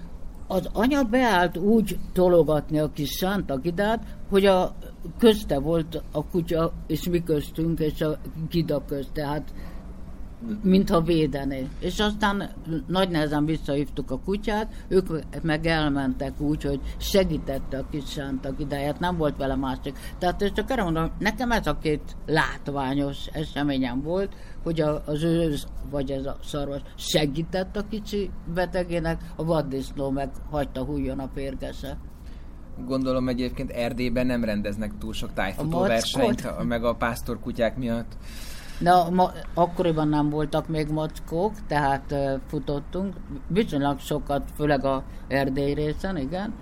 az 0.48 0.68
anya 0.72 1.02
beállt 1.02 1.56
úgy 1.56 1.98
tologatni 2.12 2.78
a 2.78 2.92
kis 2.92 3.10
sánta 3.10 3.56
gidát, 3.56 4.04
hogy 4.28 4.46
a 4.46 4.74
közte 5.18 5.58
volt 5.58 6.02
a 6.12 6.24
kutya, 6.26 6.72
és 6.86 7.08
mi 7.08 7.22
köztünk, 7.22 7.80
és 7.80 8.00
a 8.00 8.18
gida 8.50 8.84
közt. 8.84 9.12
Tehát 9.12 9.52
mintha 10.62 11.00
védené. 11.00 11.68
És 11.78 11.98
aztán 11.98 12.50
nagy 12.86 13.08
nehezen 13.08 13.44
visszahívtuk 13.44 14.10
a 14.10 14.18
kutyát, 14.18 14.84
ők 14.88 15.06
meg 15.42 15.66
elmentek 15.66 16.40
úgy, 16.40 16.62
hogy 16.62 16.80
segítette 16.96 17.78
a 17.78 17.86
kis 17.90 18.10
sántak 18.10 18.60
idejét, 18.60 18.98
nem 18.98 19.16
volt 19.16 19.36
vele 19.36 19.56
másik. 19.56 19.98
Tehát 20.18 20.42
ezt 20.42 20.54
csak 20.54 20.70
erre 20.70 20.82
mondom, 20.82 21.10
nekem 21.18 21.50
ez 21.50 21.66
a 21.66 21.78
két 21.78 22.16
látványos 22.26 23.26
eseményem 23.32 24.02
volt, 24.02 24.34
hogy 24.62 24.80
az 24.80 25.22
őz, 25.22 25.66
vagy 25.90 26.10
ez 26.10 26.26
a 26.26 26.36
szarvas 26.42 26.80
segített 26.96 27.76
a 27.76 27.86
kicsi 27.88 28.30
betegének, 28.54 29.20
a 29.36 29.44
vaddisznó 29.44 30.10
meg 30.10 30.30
hagyta 30.50 30.84
hújjon 30.84 31.18
a 31.18 31.30
férgese. 31.34 31.98
Gondolom 32.86 33.28
egyébként 33.28 33.70
Erdélyben 33.70 34.26
nem 34.26 34.44
rendeznek 34.44 34.98
túl 34.98 35.12
sok 35.12 35.32
tájfutó 35.32 35.80
versenyt, 35.80 36.64
meg 36.64 36.84
a 36.84 36.94
pásztorkutyák 36.94 37.76
miatt. 37.76 38.16
Na, 38.78 39.10
ma, 39.10 39.32
akkoriban 39.54 40.08
nem 40.08 40.30
voltak 40.30 40.68
még 40.68 40.88
mackók, 40.88 41.52
tehát 41.66 42.12
uh, 42.12 42.40
futottunk, 42.46 43.14
viszonylag 43.46 43.98
sokat, 44.00 44.50
főleg 44.54 44.84
a 44.84 45.04
Erdély 45.28 45.74
részen, 45.74 46.16
igen, 46.16 46.54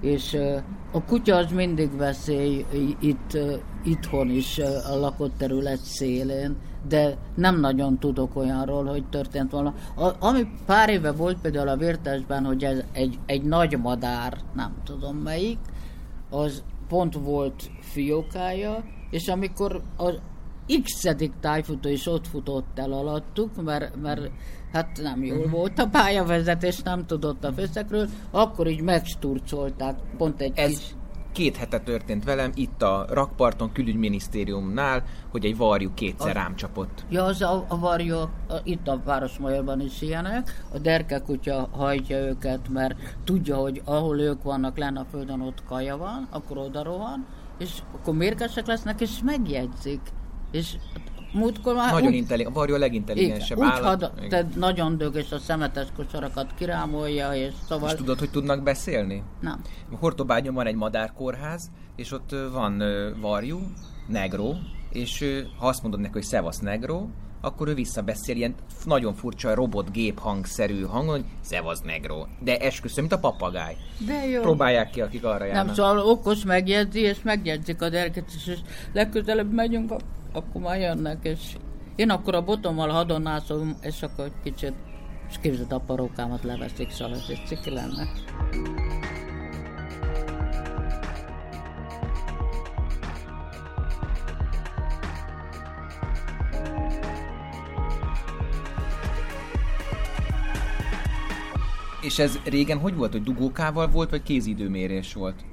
és 0.00 0.32
uh, 0.32 0.56
a 0.92 1.04
kutya 1.04 1.36
az 1.36 1.50
mindig 1.50 1.96
veszély 1.96 2.66
itt, 3.00 3.34
uh, 3.34 3.52
itthon 3.84 4.30
is 4.30 4.58
uh, 4.58 4.92
a 4.92 4.98
lakott 4.98 5.38
terület 5.38 5.78
szélén, 5.78 6.56
de 6.88 7.16
nem 7.34 7.60
nagyon 7.60 7.98
tudok 7.98 8.36
olyanról, 8.36 8.84
hogy 8.84 9.04
történt 9.08 9.50
volna. 9.50 9.74
A, 9.96 10.26
ami 10.26 10.48
pár 10.66 10.88
éve 10.88 11.12
volt 11.12 11.40
például 11.40 11.68
a 11.68 11.76
Vértesben, 11.76 12.44
hogy 12.44 12.64
ez 12.64 12.84
egy, 12.92 13.18
egy 13.26 13.42
nagy 13.42 13.78
madár, 13.78 14.38
nem 14.54 14.74
tudom 14.84 15.16
melyik, 15.16 15.58
az 16.30 16.62
pont 16.88 17.14
volt 17.14 17.70
fiókája, 17.80 18.84
és 19.10 19.28
amikor 19.28 19.82
az, 19.96 20.20
x-edik 20.82 21.32
tájfutó 21.40 21.88
is 21.88 22.06
ott 22.06 22.26
futott 22.26 22.78
el 22.78 22.92
alattuk, 22.92 23.62
mert, 23.62 23.96
mert 24.02 24.30
hát 24.72 25.00
nem 25.02 25.24
jól 25.24 25.38
mhm. 25.38 25.50
volt 25.50 25.78
a 25.78 25.86
pályavezetés, 25.86 26.80
nem 26.80 27.06
tudott 27.06 27.44
a 27.44 27.52
fészekről, 27.52 28.08
akkor 28.30 28.66
így 28.66 28.80
megsturcolták 28.80 29.96
pont 30.16 30.40
egy 30.40 30.52
Ez 30.54 30.68
kis... 30.68 30.94
két 31.32 31.56
hete 31.56 31.78
történt 31.78 32.24
velem, 32.24 32.50
itt 32.54 32.82
a 32.82 33.06
rakparton 33.08 33.72
külügyminisztériumnál, 33.72 35.04
hogy 35.30 35.44
egy 35.44 35.56
varjú 35.56 35.90
kétszer 35.94 36.34
rám 36.34 36.56
csapott. 36.56 37.04
Ja, 37.08 37.24
az 37.24 37.42
a, 37.42 37.64
a 37.68 37.78
varjú, 37.78 38.14
a, 38.14 38.30
itt 38.62 38.88
a 38.88 39.00
Városmajorban 39.04 39.80
is 39.80 40.02
ilyenek, 40.02 40.64
a 40.72 40.78
derke 40.78 41.18
kutya 41.18 41.68
hajtja 41.70 42.18
őket, 42.18 42.68
mert 42.68 42.94
tudja, 43.24 43.56
hogy 43.56 43.82
ahol 43.84 44.20
ők 44.20 44.42
vannak 44.42 44.78
lenne 44.78 45.00
a 45.00 45.06
földön, 45.10 45.40
ott 45.40 45.64
kaja 45.64 45.96
van, 45.96 46.28
akkor 46.30 46.58
oda 46.58 46.82
rohan, 46.82 47.26
és 47.58 47.78
akkor 47.94 48.14
mérgesek 48.14 48.66
lesznek, 48.66 49.00
és 49.00 49.18
megjegyzik 49.24 50.00
és 50.52 50.76
múltkor 51.32 51.74
már... 51.74 51.92
Nagyon 51.92 52.08
úgy, 52.08 52.14
intelligens, 52.14 52.54
Varjú 52.54 52.74
a 52.74 52.78
legintelligensebb 52.78 53.58
igen, 53.58 53.70
állat. 53.70 54.02
Had, 54.02 54.12
tehát 54.28 54.54
nagyon 54.54 54.98
dög, 54.98 55.14
és 55.14 55.32
a 55.32 55.38
szemetes 55.38 55.86
kosarakat 55.96 56.54
kirámolja, 56.54 57.34
és 57.34 57.52
szóval... 57.68 57.90
És 57.90 57.94
tudod, 57.94 58.18
hogy 58.18 58.30
tudnak 58.30 58.62
beszélni? 58.62 59.22
Nem. 59.40 59.60
Hortobágyon 60.00 60.54
van 60.54 60.66
egy 60.66 60.74
madárkórház, 60.74 61.70
és 61.96 62.12
ott 62.12 62.34
van 62.52 62.82
Varjú, 63.20 63.60
Negro, 64.08 64.52
és 64.92 65.42
ha 65.58 65.66
azt 65.66 65.82
mondod 65.82 66.00
neki, 66.00 66.12
hogy 66.12 66.22
Szevasz 66.22 66.58
Negro, 66.58 67.06
akkor 67.44 67.68
ő 67.68 67.74
visszabeszél 67.74 68.36
ilyen 68.36 68.54
nagyon 68.84 69.14
furcsa 69.14 69.54
robotgép 69.54 70.18
hangszerű 70.18 70.82
hangon, 70.82 71.14
hogy 71.14 71.24
Szevasz 71.40 71.80
Negro. 71.80 72.26
De 72.40 72.58
esküszöm, 72.58 73.04
mint 73.04 73.14
a 73.14 73.18
papagáj. 73.18 73.76
De 74.06 74.26
jó. 74.26 74.40
Próbálják 74.40 74.90
ki, 74.90 75.00
akik 75.00 75.24
arra 75.24 75.44
járnak. 75.44 75.64
Nem, 75.64 75.74
szóval 75.74 75.98
okos 75.98 76.44
megjegyzi, 76.44 77.00
és 77.00 77.22
megjegyzik 77.22 77.82
a 77.82 77.88
dereket, 77.88 78.24
és 78.36 78.58
legközelebb 78.92 79.52
megyünk 79.52 79.90
a 79.90 79.96
akkor 80.32 80.60
már 80.60 80.80
jönnek, 80.80 81.18
és 81.22 81.56
én 81.96 82.10
akkor 82.10 82.34
a 82.34 82.44
botommal 82.44 82.88
hadonászom, 82.88 83.76
és 83.80 84.02
akkor 84.02 84.24
egy 84.24 84.32
kicsit, 84.42 84.74
és 85.28 85.36
képzeld 85.40 85.72
a 85.72 85.78
parókámat 85.78 86.42
leveszik, 86.42 86.90
szóval 86.90 87.14
ez 87.14 87.26
egy 87.28 87.42
ciki 87.46 87.70
lenne. 87.70 88.08
És 102.00 102.18
ez 102.18 102.38
régen 102.44 102.78
hogy 102.78 102.94
volt, 102.94 103.12
hogy 103.12 103.22
dugókával 103.22 103.88
volt, 103.88 104.10
vagy 104.10 104.22
kézidőmérés 104.22 105.14
volt? 105.14 105.44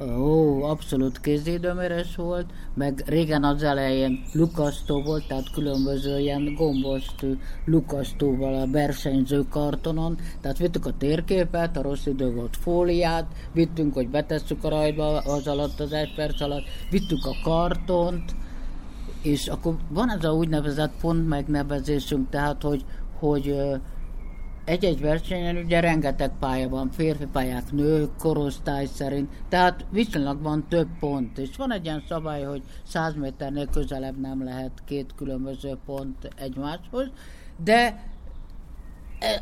Ó, 0.00 0.62
abszolút 0.62 1.20
kézidőmérés 1.20 2.16
volt, 2.16 2.46
meg 2.74 3.02
régen 3.06 3.44
az 3.44 3.62
elején 3.62 4.24
lukasztó 4.32 5.02
volt, 5.02 5.26
tehát 5.26 5.50
különböző 5.50 6.18
ilyen 6.18 6.54
gombostű 6.54 7.38
lukasztóval 7.64 8.54
a 8.54 8.70
versenyző 8.70 9.44
kartonon, 9.50 10.18
tehát 10.40 10.58
vittük 10.58 10.86
a 10.86 10.96
térképet, 10.98 11.76
a 11.76 11.82
rossz 11.82 12.06
idő 12.06 12.34
volt 12.34 12.56
fóliát, 12.56 13.26
vittünk, 13.52 13.94
hogy 13.94 14.08
betesszük 14.08 14.64
a 14.64 14.68
rajba 14.68 15.18
az 15.18 15.46
alatt, 15.46 15.80
az 15.80 15.92
egy 15.92 16.14
perc 16.14 16.40
alatt, 16.40 16.64
vittük 16.90 17.24
a 17.24 17.36
kartont, 17.42 18.34
és 19.22 19.46
akkor 19.46 19.76
van 19.88 20.10
ez 20.10 20.24
a 20.24 20.34
úgynevezett 20.34 20.92
pont 21.00 21.28
megnevezésünk, 21.28 22.30
tehát 22.30 22.62
hogy, 22.62 22.84
hogy 23.18 23.56
egy-egy 24.66 25.00
versenyen 25.00 25.56
ugye 25.56 25.80
rengeteg 25.80 26.30
pálya 26.40 26.68
van, 26.68 26.90
férfi 26.90 27.26
pályák, 27.32 27.72
nők, 27.72 28.16
korosztály 28.18 28.86
szerint, 28.86 29.30
tehát 29.48 29.84
viszonylag 29.90 30.42
van 30.42 30.66
több 30.68 30.88
pont, 31.00 31.38
és 31.38 31.56
van 31.56 31.72
egy 31.72 31.84
ilyen 31.84 32.02
szabály, 32.08 32.42
hogy 32.42 32.62
100 32.86 33.14
méternél 33.14 33.66
közelebb 33.66 34.20
nem 34.20 34.44
lehet 34.44 34.72
két 34.84 35.14
különböző 35.16 35.76
pont 35.86 36.30
egymáshoz, 36.36 37.10
de 37.64 38.04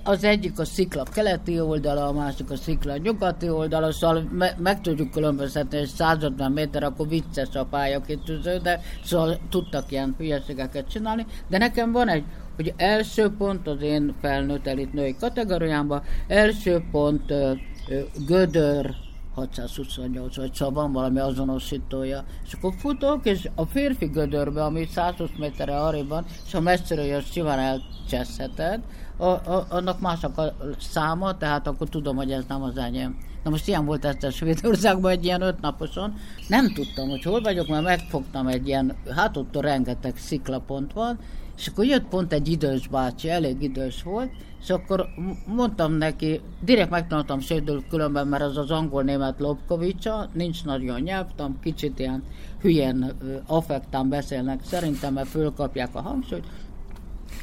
az 0.02 0.24
egyik 0.24 0.58
a 0.58 0.64
szikla 0.64 1.02
keleti 1.02 1.60
oldala, 1.60 2.06
a 2.06 2.12
másik 2.12 2.50
a 2.50 2.56
szikla 2.56 2.96
nyugati 2.96 3.50
oldala, 3.50 3.92
szóval 3.92 4.28
me- 4.32 4.58
meg 4.58 4.80
tudjuk 4.80 5.10
különböztetni, 5.10 5.78
hogy 5.78 5.88
150 5.88 6.52
méter, 6.52 6.82
akkor 6.82 7.08
vicces 7.08 7.54
a 7.54 7.64
pályakitűző, 7.64 8.58
de 8.58 8.80
szóval 9.04 9.38
tudtak 9.50 9.92
ilyen 9.92 10.14
hülyeségeket 10.18 10.88
csinálni, 10.88 11.26
de 11.48 11.58
nekem 11.58 11.92
van 11.92 12.08
egy 12.08 12.24
hogy 12.57 12.74
első 12.76 13.30
pont 13.38 13.66
az 13.66 13.82
én 13.82 14.14
felnőtt 14.20 14.66
elit 14.66 14.92
női 14.92 15.16
kategóriámban, 15.16 16.02
első 16.26 16.84
pont 16.90 17.30
ö, 17.30 17.52
ö, 17.88 18.00
Gödör 18.26 18.94
628, 19.34 20.36
vagy 20.36 20.55
szóval 20.55 20.74
van 20.74 20.92
valami 20.92 21.18
azonosítója. 21.18 22.24
És 22.46 22.52
akkor 22.52 22.72
futok, 22.78 23.26
és 23.26 23.48
a 23.55 23.64
férfi 23.66 24.07
gödörbe, 24.07 24.64
ami 24.64 24.86
120 24.90 25.28
méterre 25.38 25.80
arrébb 25.80 26.09
van, 26.09 26.24
és 26.46 26.55
a 26.55 26.61
messziről 26.61 27.05
jössz, 27.05 27.30
simán 27.30 27.59
elcseszheted, 27.59 28.80
a, 29.16 29.24
a, 29.24 29.66
annak 29.68 30.00
mások 30.00 30.38
a 30.38 30.54
száma, 30.78 31.36
tehát 31.36 31.66
akkor 31.66 31.88
tudom, 31.88 32.16
hogy 32.16 32.32
ez 32.32 32.44
nem 32.48 32.62
az 32.62 32.76
enyém. 32.76 33.18
Na 33.44 33.50
most 33.50 33.68
ilyen 33.68 33.84
volt 33.84 34.04
ezt 34.04 34.24
a 34.24 34.30
Svédországban 34.30 35.10
egy 35.10 35.24
ilyen 35.24 35.40
ötnaposon. 35.40 36.14
Nem 36.48 36.72
tudtam, 36.72 37.08
hogy 37.08 37.22
hol 37.22 37.40
vagyok, 37.40 37.68
mert 37.68 37.84
megfogtam 37.84 38.46
egy 38.46 38.68
ilyen, 38.68 38.94
hát 39.16 39.36
ott 39.36 39.60
rengeteg 39.60 40.16
sziklapont 40.16 40.92
van, 40.92 41.18
és 41.56 41.66
akkor 41.66 41.84
jött 41.84 42.04
pont 42.04 42.32
egy 42.32 42.48
idős 42.48 42.88
bácsi, 42.88 43.30
elég 43.30 43.62
idős 43.62 44.02
volt, 44.02 44.30
és 44.62 44.70
akkor 44.70 45.06
mondtam 45.46 45.92
neki, 45.92 46.40
direkt 46.60 46.90
megtanultam 46.90 47.40
svédül 47.40 47.84
különben, 47.88 48.26
mert 48.26 48.42
az 48.42 48.56
az 48.56 48.70
angol-német 48.70 49.40
Lobkovicsa, 49.40 50.28
nincs 50.32 50.64
nagyon 50.64 51.00
nyelvtam, 51.00 51.60
kicsit 51.60 51.98
ilyen 51.98 52.22
hülyen, 52.60 53.12
affektán 53.46 54.08
beszélnek 54.08 54.60
szerintem, 54.64 55.12
mert 55.12 55.28
fölkapják 55.28 55.94
a 55.94 56.00
hangsúlyt. 56.00 56.44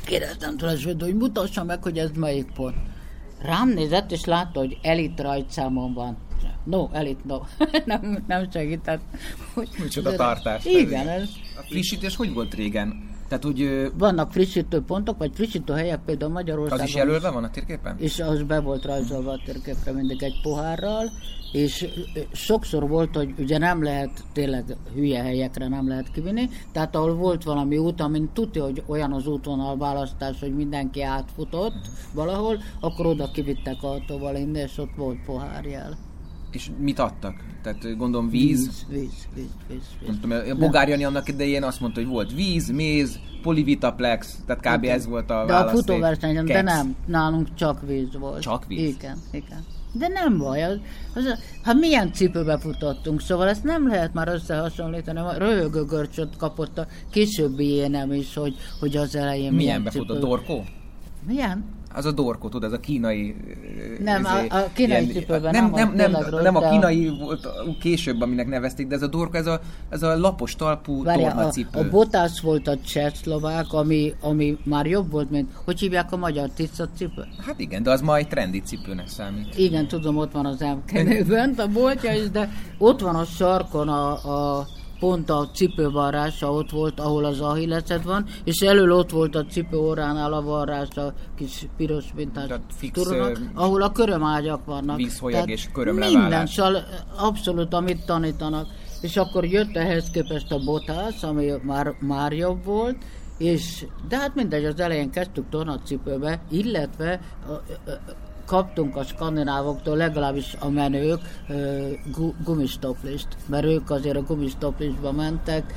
Kérdeztem 0.06 0.58
tőle 0.58 0.78
svédül, 0.78 1.08
hogy 1.08 1.18
mutassa 1.18 1.64
meg, 1.64 1.84
hogy 1.84 1.98
ez 1.98 2.10
melyik 2.16 2.52
pont. 2.54 2.76
Rám 3.42 3.70
nézett, 3.70 4.12
és 4.12 4.26
látta, 4.26 4.60
hogy 4.60 4.78
elit 4.82 5.20
rajtszámon 5.20 5.94
van. 5.94 6.18
No, 6.64 6.89
elit, 6.92 7.26
no. 7.26 7.39
nem, 7.86 8.24
nem 8.28 8.52
segített. 8.52 9.02
Micsoda 9.78 10.16
tartás. 10.16 10.66
Igen. 10.66 11.08
Ez... 11.08 11.30
A 11.58 11.62
frissítés 11.70 12.16
hogy 12.16 12.34
volt 12.34 12.54
régen? 12.54 13.10
Tehát 13.28 13.46
úgy... 13.46 13.92
Vannak 13.98 14.32
frissítő 14.32 14.82
pontok, 14.82 15.18
vagy 15.18 15.32
frissítő 15.34 15.74
helyek, 15.74 16.00
például 16.06 16.32
Magyarországon. 16.32 16.84
Az 16.84 16.89
is 16.89 16.96
jelölve 16.96 17.30
van 17.30 17.44
a 17.44 17.50
térképen? 17.50 17.96
És 18.00 18.20
az 18.20 18.44
be 18.44 18.60
volt 18.60 18.86
rajzolva 18.86 19.32
a 19.32 19.42
térképre 19.46 19.92
mindig 19.92 20.24
egy 20.24 20.39
pohárral, 20.42 21.10
és 21.52 21.88
sokszor 22.32 22.88
volt, 22.88 23.16
hogy 23.16 23.34
ugye 23.38 23.58
nem 23.58 23.84
lehet, 23.84 24.24
tényleg 24.34 24.78
hülye 24.93 25.22
helyekre 25.22 25.68
nem 25.68 25.88
lehet 25.88 26.12
kivinni, 26.12 26.49
tehát 26.72 26.95
ahol 26.95 27.16
volt 27.16 27.43
valami 27.43 27.78
út, 27.78 28.02
amin 28.02 28.30
tudja, 28.34 28.64
hogy 28.64 28.84
olyan 28.86 29.14
az 29.14 29.28
útvonal 29.28 29.78
választás, 29.78 30.39
hogy 30.39 30.56
mindenki 30.56 31.02
átfutott 31.02 31.89
valahol, 32.14 32.58
akkor 32.80 33.06
oda 33.06 33.32
kivittek 33.32 33.84
autóval 33.84 34.36
innen, 34.36 34.64
és 34.66 34.78
ott 34.78 34.95
volt 34.95 35.18
pohárjel. 35.26 35.97
És 36.52 36.72
mit 36.80 36.99
adtak? 36.99 37.43
Tehát 37.64 37.97
gondolom 37.97 38.30
víz? 38.30 38.86
Víz, 38.89 39.02
víz, 39.02 39.28
víz, 39.36 39.49
víz. 39.68 39.82
víz. 39.99 40.20
Tudom, 40.22 40.38
a 40.52 40.56
Bogár 40.56 40.89
Jani 40.89 41.04
annak 41.04 41.28
idején 41.28 41.64
azt 41.64 41.80
mondta, 41.80 41.99
hogy 41.99 42.10
volt 42.10 42.34
víz, 42.34 42.70
méz, 42.70 43.20
polivitaplex, 43.41 44.39
tehát 44.45 44.62
kb. 44.62 44.84
Igen. 44.84 44.95
ez 44.95 45.08
volt 45.08 45.30
a 45.30 45.45
De 45.45 45.54
a 45.54 45.58
választék. 45.58 45.80
futóversenyen, 45.80 46.45
de 46.45 46.62
nem, 46.62 46.95
nálunk 47.06 47.54
csak 47.54 47.88
víz 47.88 48.18
volt. 48.20 48.41
Csak 48.41 48.68
víz? 48.68 48.95
Igen, 48.95 49.18
igen. 49.32 49.66
De 49.94 50.08
nem 50.08 50.38
baj, 50.38 50.64
az, 50.64 50.80
az, 51.16 51.39
hát 51.64 51.76
milyen 51.76 52.14
cipőbe 52.14 52.58
futottunk, 52.58 53.22
szóval 53.22 53.48
ezt 53.48 53.64
nem 53.64 53.88
lehet 53.88 54.14
már 54.14 54.28
összehasonlítani. 54.28 55.20
A 55.20 55.38
röhögő 55.38 55.86
görcsöt 55.86 56.38
kapott 56.38 56.78
a 56.78 56.88
későbbi 57.10 57.66
énem 57.66 58.14
is, 58.14 58.34
hogy, 58.34 58.56
hogy 58.80 58.98
az 58.98 59.16
elején 59.16 59.54
Milyen 59.54 59.82
milyen 59.82 59.94
cipő. 59.94 60.20
Dorkó? 60.20 60.64
Milyen? 61.28 61.66
Az 61.94 62.06
a 62.06 62.12
dorkó, 62.12 62.50
tudod, 62.50 62.64
ez 62.72 62.78
a 62.78 62.80
kínai... 62.80 63.36
ö, 64.00 64.04
Nem, 64.04 64.22
izé, 64.22 64.48
a- 64.48 64.56
a 64.56 64.68
kínai 64.74 65.06
cipőben 65.06 65.52
nem, 65.52 65.70
nem, 65.72 65.94
nem, 65.94 66.12
nem, 66.12 66.26
nem, 66.42 66.56
a 66.56 66.66
a- 66.66 66.70
kínai 66.70 67.12
volt 67.20 67.48
később, 67.80 68.22
aminek 68.22 68.48
nevezték, 68.48 68.88
de 68.88 68.96
ez 68.96 69.02
a 69.02 69.08
dorkó, 69.08 69.38
ez 69.38 69.46
a, 69.48 69.60
ez 69.89 70.04
a 70.04 70.18
lapos 70.18 70.56
talpú 70.56 71.04
Várjál, 71.04 71.30
a, 71.32 71.34
tornacipő. 71.34 71.80
a 71.80 71.89
Botász 71.89 72.39
volt 72.39 72.68
a 72.68 72.78
csehszlovák, 72.80 73.74
ami, 73.74 74.14
ami 74.22 74.58
már 74.64 74.86
jobb 74.86 75.12
volt, 75.12 75.30
mint, 75.30 75.50
hogy 75.66 75.80
hívják 75.80 76.12
a 76.12 76.18
magyar 76.18 76.50
tiszta 76.50 76.88
cipő? 76.98 77.26
Hát 77.46 77.60
igen, 77.60 77.84
de 77.84 77.92
az 77.92 78.02
ma 78.02 78.16
egy 78.18 78.28
trendi 78.28 78.62
cipőnek 78.62 79.08
számít. 79.08 79.58
Igen, 79.58 79.88
tudom, 79.88 80.18
ott 80.18 80.32
van 80.32 80.46
az 80.46 80.60
MKN-ben 80.60 81.54
a 81.58 81.68
boltja 81.68 82.14
is, 82.14 82.30
de 82.30 82.50
ott 82.78 83.00
van 83.02 83.16
a 83.16 83.24
sarkon 83.24 83.89
a, 83.89 84.12
a 84.60 84.68
pont 85.02 85.30
a 85.30 85.49
cipővarrása 85.54 86.54
ott 86.54 86.70
volt, 86.70 86.99
ahol 86.99 87.26
az 87.26 87.39
ahilleszed 87.39 88.04
van, 88.04 88.26
és 88.43 88.60
elől 88.60 88.91
ott 88.91 89.10
volt 89.10 89.36
a 89.36 89.45
cipő 89.45 89.78
orránál 89.78 90.34
a 90.34 90.41
varrás, 90.41 90.88
a 90.95 91.14
kis 91.38 91.68
piros 91.78 92.06
mintás 92.16 92.49
turonak, 92.91 93.39
ahol 93.54 93.82
a 93.82 93.91
körömágyak 93.91 94.66
vannak. 94.66 94.97
vízholyag 94.97 95.49
és 95.49 95.70
körömleválás. 95.74 96.22
Minden, 96.22 96.45
szóval 96.45 96.84
abszolút, 97.18 97.74
amit 97.74 98.06
tanítanak. 98.06 98.68
És 99.02 99.18
akkor 99.18 99.45
jött 99.45 99.76
ehhez 99.76 100.10
képest 100.10 100.51
a 100.51 100.59
botász, 100.63 101.24
ami 101.24 101.51
már, 101.63 101.96
már 102.00 102.34
jobb 102.34 102.63
volt, 102.63 102.97
és, 103.38 103.86
de 104.08 104.17
hát 104.17 104.36
mindegy, 104.36 104.66
az 104.66 104.80
elején 104.80 105.09
kezdtük 105.09 105.50
tornacipőbe, 105.50 106.42
illetve 106.50 107.20
a, 107.47 107.51
a, 107.51 107.92
a, 107.92 108.30
kaptunk 108.51 108.95
a 108.95 109.03
skandinávoktól, 109.03 109.97
legalábbis 109.97 110.55
a 110.59 110.69
menők, 110.69 111.19
gumistoplist, 112.43 113.28
mert 113.45 113.65
ők 113.65 113.89
azért 113.89 114.17
a 114.17 114.21
gumistoplistba 114.21 115.11
mentek. 115.11 115.73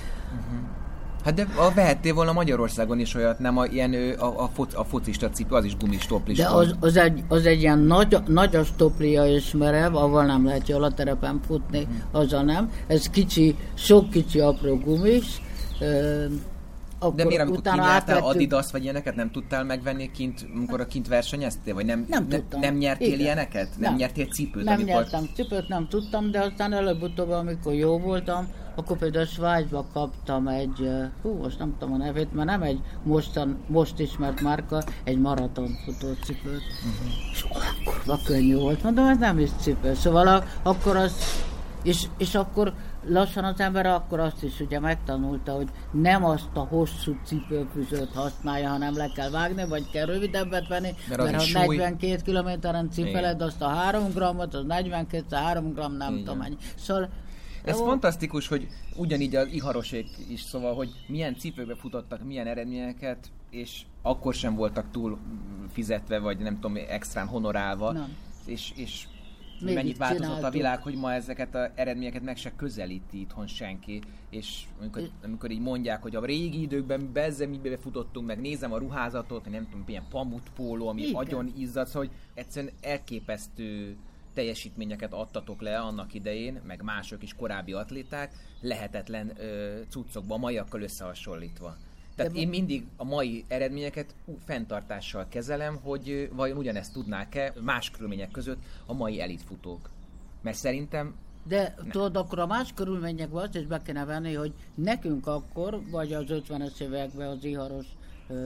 Hát 1.25 1.35
de 1.35 1.47
a, 1.57 1.75
vehettél 1.75 2.15
volna 2.15 2.33
Magyarországon 2.33 2.99
is 2.99 3.15
olyat, 3.15 3.39
nem 3.39 3.59
a, 3.59 3.67
ilyen 3.67 3.95
a, 4.19 4.43
a, 4.43 4.49
foc, 4.55 4.75
a 4.75 4.85
focista 4.85 5.31
cipő, 5.31 5.55
az 5.55 5.65
is 5.65 5.77
gumistoplis 5.77 6.37
De 6.37 6.49
az, 6.49 6.75
az, 6.81 6.97
egy, 6.97 7.25
az 7.29 7.47
egy 7.47 7.61
ilyen 7.61 7.79
nagy, 7.79 8.17
nagy 8.27 8.57
a 8.57 8.65
stoplia 8.65 9.27
és 9.27 9.53
merev, 9.53 9.97
avval 9.97 10.25
nem 10.25 10.45
lehet 10.45 10.69
jól 10.69 10.85
a 10.85 10.93
terepen 10.93 11.41
futni, 11.47 11.81
Mhm. 11.81 12.17
azzal 12.17 12.43
nem. 12.43 12.71
Ez 12.87 13.07
kicsi, 13.07 13.57
sok 13.75 14.11
kicsi 14.11 14.41
apró 14.41 14.77
gumis. 14.77 15.43
Akkor 17.05 17.17
De 17.17 17.25
miért, 17.25 17.43
amikor 17.43 17.59
utána 17.59 17.83
átvettük- 17.83 18.25
Adidas 18.25 18.71
vagy 18.73 18.83
ilyeneket, 18.83 19.15
nem 19.17 19.31
tudtál 19.31 19.65
megvenni 19.65 20.11
kint, 20.11 20.47
amikor 20.55 20.81
a 20.81 20.87
kint 20.87 21.09
versenyeztél? 21.09 21.75
Vagy 21.75 21.85
nem, 21.87 22.05
Nem 22.09 22.27
ne, 22.29 22.59
nem 22.61 22.75
nyertél 22.75 23.07
Igen. 23.07 23.21
ilyeneket? 23.21 23.69
Nem, 23.79 23.91
Nem. 23.91 23.95
nyertél 23.95 24.27
cipőt? 24.27 24.65
Nem 24.65 24.75
amikor... 24.75 24.95
nyertem 24.95 25.29
cipőt, 25.35 25.69
nem 25.69 25.89
tudtam, 25.89 26.31
de 26.31 26.41
aztán 26.41 26.73
előbb-utóbb, 26.73 27.31
amikor 27.31 27.73
jó 27.73 27.99
voltam, 27.99 28.49
akkor 28.77 28.97
például 28.99 29.25
Svájcba 29.25 29.87
kaptam 29.93 30.49
egy, 30.49 30.91
hú, 31.23 31.33
most 31.33 31.59
nem 31.59 31.75
tudom 31.79 31.95
a 31.95 31.97
nevét, 31.97 32.33
mert 32.35 32.49
nem 32.49 32.63
egy 32.63 32.81
mostan, 33.03 33.59
most 33.67 33.99
ismert 33.99 34.41
márka, 34.41 34.83
egy 35.05 35.19
maraton 35.19 35.69
futócipőt. 35.85 36.63
Uh-huh. 36.63 37.33
És 37.33 37.43
akkor 37.43 38.19
könnyű 38.25 38.57
volt, 38.57 38.83
mondom, 38.83 39.07
ez 39.07 39.19
nem 39.19 39.39
is 39.39 39.51
cipő. 39.61 39.95
Szóval 39.95 40.27
a, 40.27 40.45
akkor 40.63 40.97
az, 40.97 41.13
és, 41.83 42.05
és 42.19 42.35
akkor 42.35 42.75
lassan 43.09 43.45
az 43.45 43.61
ember 43.61 43.87
akkor 43.87 44.21
azt 44.21 44.43
is 44.43 44.61
ugye 44.61 44.81
megtanulta, 44.81 45.53
hogy 45.53 45.69
nem 45.91 46.25
azt 46.25 46.49
a 46.53 46.61
hosszú 46.61 47.17
cipőfűzőt 47.25 48.13
használja, 48.15 48.69
hanem 48.69 48.97
le 48.97 49.11
kell 49.15 49.31
vágni, 49.31 49.67
vagy 49.69 49.91
kell 49.91 50.07
rövidebbet 50.07 50.69
venni, 50.69 50.95
Mert 51.09 51.23
mert 51.23 51.35
ha 51.35 51.41
súly. 51.41 51.77
42 51.77 52.23
kilométeren 52.25 52.91
cipeled, 52.91 53.43
azt 53.43 53.63
a 53.63 53.69
3 53.69 54.11
grammot, 54.11 54.55
az 54.55 54.65
42 54.65 55.37
3 55.37 55.73
gram, 55.73 55.97
nem 55.97 56.13
Igen. 56.13 56.25
tudom 56.25 56.39
mennyi. 56.39 56.57
Szóval 56.77 57.09
Ez 57.65 57.81
ó, 57.81 57.85
fantasztikus, 57.85 58.49
hogy 58.49 58.69
ugyanígy 58.97 59.37
az 59.37 59.47
iharosék 59.53 60.09
is, 60.29 60.41
szóval, 60.41 60.75
hogy 60.75 60.91
milyen 61.07 61.37
cipőbe 61.37 61.75
futottak, 61.75 62.25
milyen 62.25 62.47
eredményeket, 62.47 63.31
és 63.51 63.83
akkor 64.03 64.35
sem 64.35 64.55
voltak 64.55 64.91
túl 64.91 65.19
fizetve, 65.73 66.19
vagy 66.19 66.39
nem 66.39 66.55
tudom, 66.55 66.77
extrán 66.89 67.27
honorálva. 67.27 67.93
Nem. 67.93 68.17
És, 68.47 68.73
és 68.77 69.07
Mégis 69.61 69.75
mennyit 69.75 69.97
változott 69.97 70.25
a 70.25 70.35
csináltuk. 70.35 70.53
világ, 70.53 70.83
hogy 70.83 70.95
ma 70.95 71.13
ezeket 71.13 71.55
az 71.55 71.69
eredményeket 71.75 72.23
meg 72.23 72.37
se 72.37 72.53
közelíti 72.57 73.21
itthon 73.21 73.47
senki, 73.47 74.01
és 74.31 74.63
amikor, 74.81 75.11
amikor 75.25 75.51
így 75.51 75.61
mondják, 75.61 76.03
hogy 76.03 76.17
a 76.17 76.25
régi 76.25 76.61
időkben 76.61 77.13
bezze 77.13 77.47
mi 77.47 77.61
futottunk, 77.81 78.27
meg 78.27 78.41
nézem 78.41 78.73
a 78.73 78.79
ruházatot, 78.79 79.51
nem 79.51 79.65
tudom, 79.65 79.85
ilyen 79.87 80.07
pamutpóló, 80.11 80.89
ami 80.89 81.03
Igen. 81.03 81.15
agyon 81.15 81.53
izzad, 81.59 81.87
szóval, 81.87 82.09
hogy 82.09 82.17
egyszerűen 82.35 82.73
elképesztő 82.81 83.97
teljesítményeket 84.35 85.13
adtatok 85.13 85.61
le 85.61 85.79
annak 85.79 86.15
idején, 86.15 86.61
meg 86.67 86.83
mások 86.83 87.23
is 87.23 87.35
korábbi 87.35 87.73
atléták, 87.73 88.33
lehetetlen 88.61 89.33
ö, 89.41 89.81
cuccokba, 89.89 90.37
maiakkal 90.37 90.83
összehasonlítva. 90.83 91.77
Tehát 92.15 92.33
De 92.33 92.39
én 92.39 92.49
mindig 92.49 92.87
a 92.97 93.05
mai 93.05 93.45
eredményeket 93.49 94.15
fenntartással 94.45 95.27
kezelem, 95.29 95.79
hogy 95.83 96.31
vajon 96.33 96.57
ugyanezt 96.57 96.93
tudnák-e 96.93 97.53
más 97.61 97.91
körülmények 97.91 98.31
között 98.31 98.63
a 98.87 98.93
mai 98.93 99.21
elitfutók. 99.21 99.91
Mert 100.43 100.57
szerintem 100.57 101.15
De 101.47 101.75
tudod, 101.91 102.17
akkor 102.17 102.39
a 102.39 102.47
más 102.47 102.73
körülményekben 102.75 103.43
azt 103.43 103.55
is 103.55 103.67
be 103.67 103.83
kéne 103.83 104.05
venni, 104.05 104.35
hogy 104.35 104.53
nekünk 104.75 105.27
akkor, 105.27 105.81
vagy 105.91 106.13
az 106.13 106.25
50-es 106.29 106.81
években 106.81 107.29
az 107.29 107.45
iharos 107.45 107.87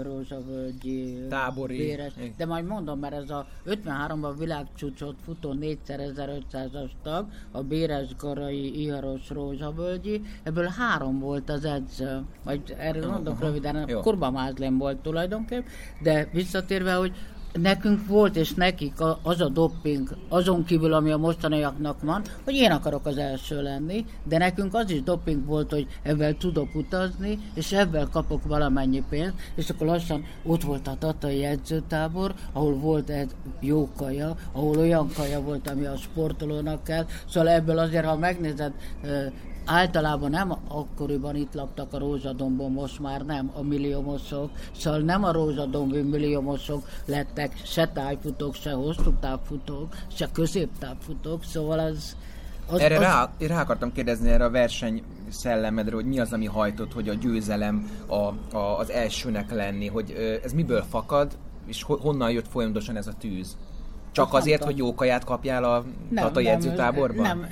rózsavölgyi 0.03 1.27
Tábori. 1.29 1.77
Béres, 1.77 2.13
de 2.37 2.47
majd 2.47 2.67
mondom, 2.67 2.99
mert 2.99 3.15
ez 3.15 3.31
a 3.31 3.47
53-ban 3.67 4.35
világcsúcsot 4.39 5.15
futó 5.25 5.55
4500-as 5.61 6.91
tag, 7.03 7.27
a 7.51 7.63
Béres 7.63 8.17
Garai 8.17 8.81
iharos 8.81 9.31
rózsavölgyi, 9.31 10.23
ebből 10.43 10.67
három 10.67 11.19
volt 11.19 11.51
az 11.51 11.65
edző. 11.65 12.21
Majd 12.45 12.75
erről 12.79 13.11
mondok 13.11 13.41
röviden, 13.41 13.89
Jó. 13.89 14.01
Kurba 14.01 14.31
Mázlén 14.31 14.79
volt 14.79 14.99
tulajdonképp, 14.99 15.67
de 16.03 16.29
visszatérve, 16.33 16.95
hogy 16.95 17.13
nekünk 17.53 18.07
volt, 18.07 18.37
és 18.37 18.55
nekik 18.55 18.93
az 19.23 19.41
a 19.41 19.49
dopping, 19.49 20.17
azon 20.29 20.65
kívül, 20.65 20.93
ami 20.93 21.11
a 21.11 21.17
mostaniaknak 21.17 22.03
van, 22.03 22.23
hogy 22.45 22.55
én 22.55 22.71
akarok 22.71 23.07
az 23.07 23.17
első 23.17 23.63
lenni, 23.63 24.05
de 24.25 24.39
nekünk 24.39 24.75
az 24.75 24.91
is 24.91 25.03
doping 25.03 25.45
volt, 25.45 25.71
hogy 25.71 25.87
ebben 26.03 26.37
tudok 26.37 26.75
utazni, 26.75 27.39
és 27.55 27.73
ebben 27.73 28.09
kapok 28.13 28.45
valamennyi 28.45 29.05
pénzt, 29.09 29.35
és 29.55 29.71
akkor 29.71 29.87
lassan 29.87 30.25
ott 30.45 30.63
volt 30.63 30.87
a 30.87 30.97
tatai 30.99 31.45
edzőtábor, 31.45 32.35
ahol 32.53 32.75
volt 32.75 33.09
egy 33.11 33.31
jó 33.61 33.89
kaja, 33.97 34.37
ahol 34.53 34.79
olyan 34.79 35.09
kaja 35.17 35.41
volt, 35.41 35.71
ami 35.71 35.85
a 35.85 35.97
sportolónak 35.97 36.85
kell, 36.85 37.07
szóval 37.29 37.49
ebből 37.49 37.79
azért, 37.79 38.05
ha 38.05 38.17
megnézed, 38.17 38.73
általában 39.69 40.31
nem 40.31 40.55
akkoriban 40.69 41.37
itt 41.37 41.55
laktak 41.55 41.93
a 41.93 41.99
rózsadombon, 41.99 42.73
most 42.73 43.01
már 43.01 43.25
nem 43.25 43.51
a 43.55 43.63
milliómosok, 43.63 44.51
szóval 44.77 45.01
nem 45.01 45.25
a 45.25 45.33
rózsadombi 45.33 46.01
milliómosok 46.01 46.89
lettek 47.05 47.61
se 47.65 47.89
tájfutók, 47.89 48.55
se 48.55 48.73
hosszú 48.73 49.13
távfutók, 49.21 49.97
se 50.15 50.29
középtávfutók, 50.33 51.45
szóval 51.45 51.79
az... 51.79 52.17
az, 52.67 52.81
erre 52.81 52.97
az 52.97 53.03
rá, 53.03 53.31
rá 53.39 53.61
akartam 53.61 53.93
kérdezni 53.93 54.31
erre 54.31 54.45
a 54.45 54.51
verseny 54.51 55.03
szellemedre, 55.29 55.95
hogy 55.95 56.07
mi 56.07 56.19
az, 56.19 56.33
ami 56.33 56.47
hajtott, 56.47 56.93
hogy 56.93 57.09
a 57.09 57.15
győzelem 57.15 57.91
a, 58.07 58.57
a, 58.57 58.79
az 58.79 58.91
elsőnek 58.91 59.51
lenni, 59.51 59.87
hogy 59.87 60.41
ez 60.45 60.53
miből 60.53 60.83
fakad, 60.83 61.37
és 61.67 61.83
ho, 61.83 61.97
honnan 61.97 62.31
jött 62.31 62.49
folyamatosan 62.49 62.97
ez 62.97 63.07
a 63.07 63.13
tűz? 63.19 63.57
Csak 64.19 64.33
nem 64.33 64.41
azért, 64.41 64.65
hogy 64.65 64.79
jó 64.79 64.95
kaját 64.95 65.25
kapjál 65.25 65.65
a 65.65 65.85
tatai 66.15 66.49
edzőtáborban? 66.49 67.27
Nem, 67.27 67.47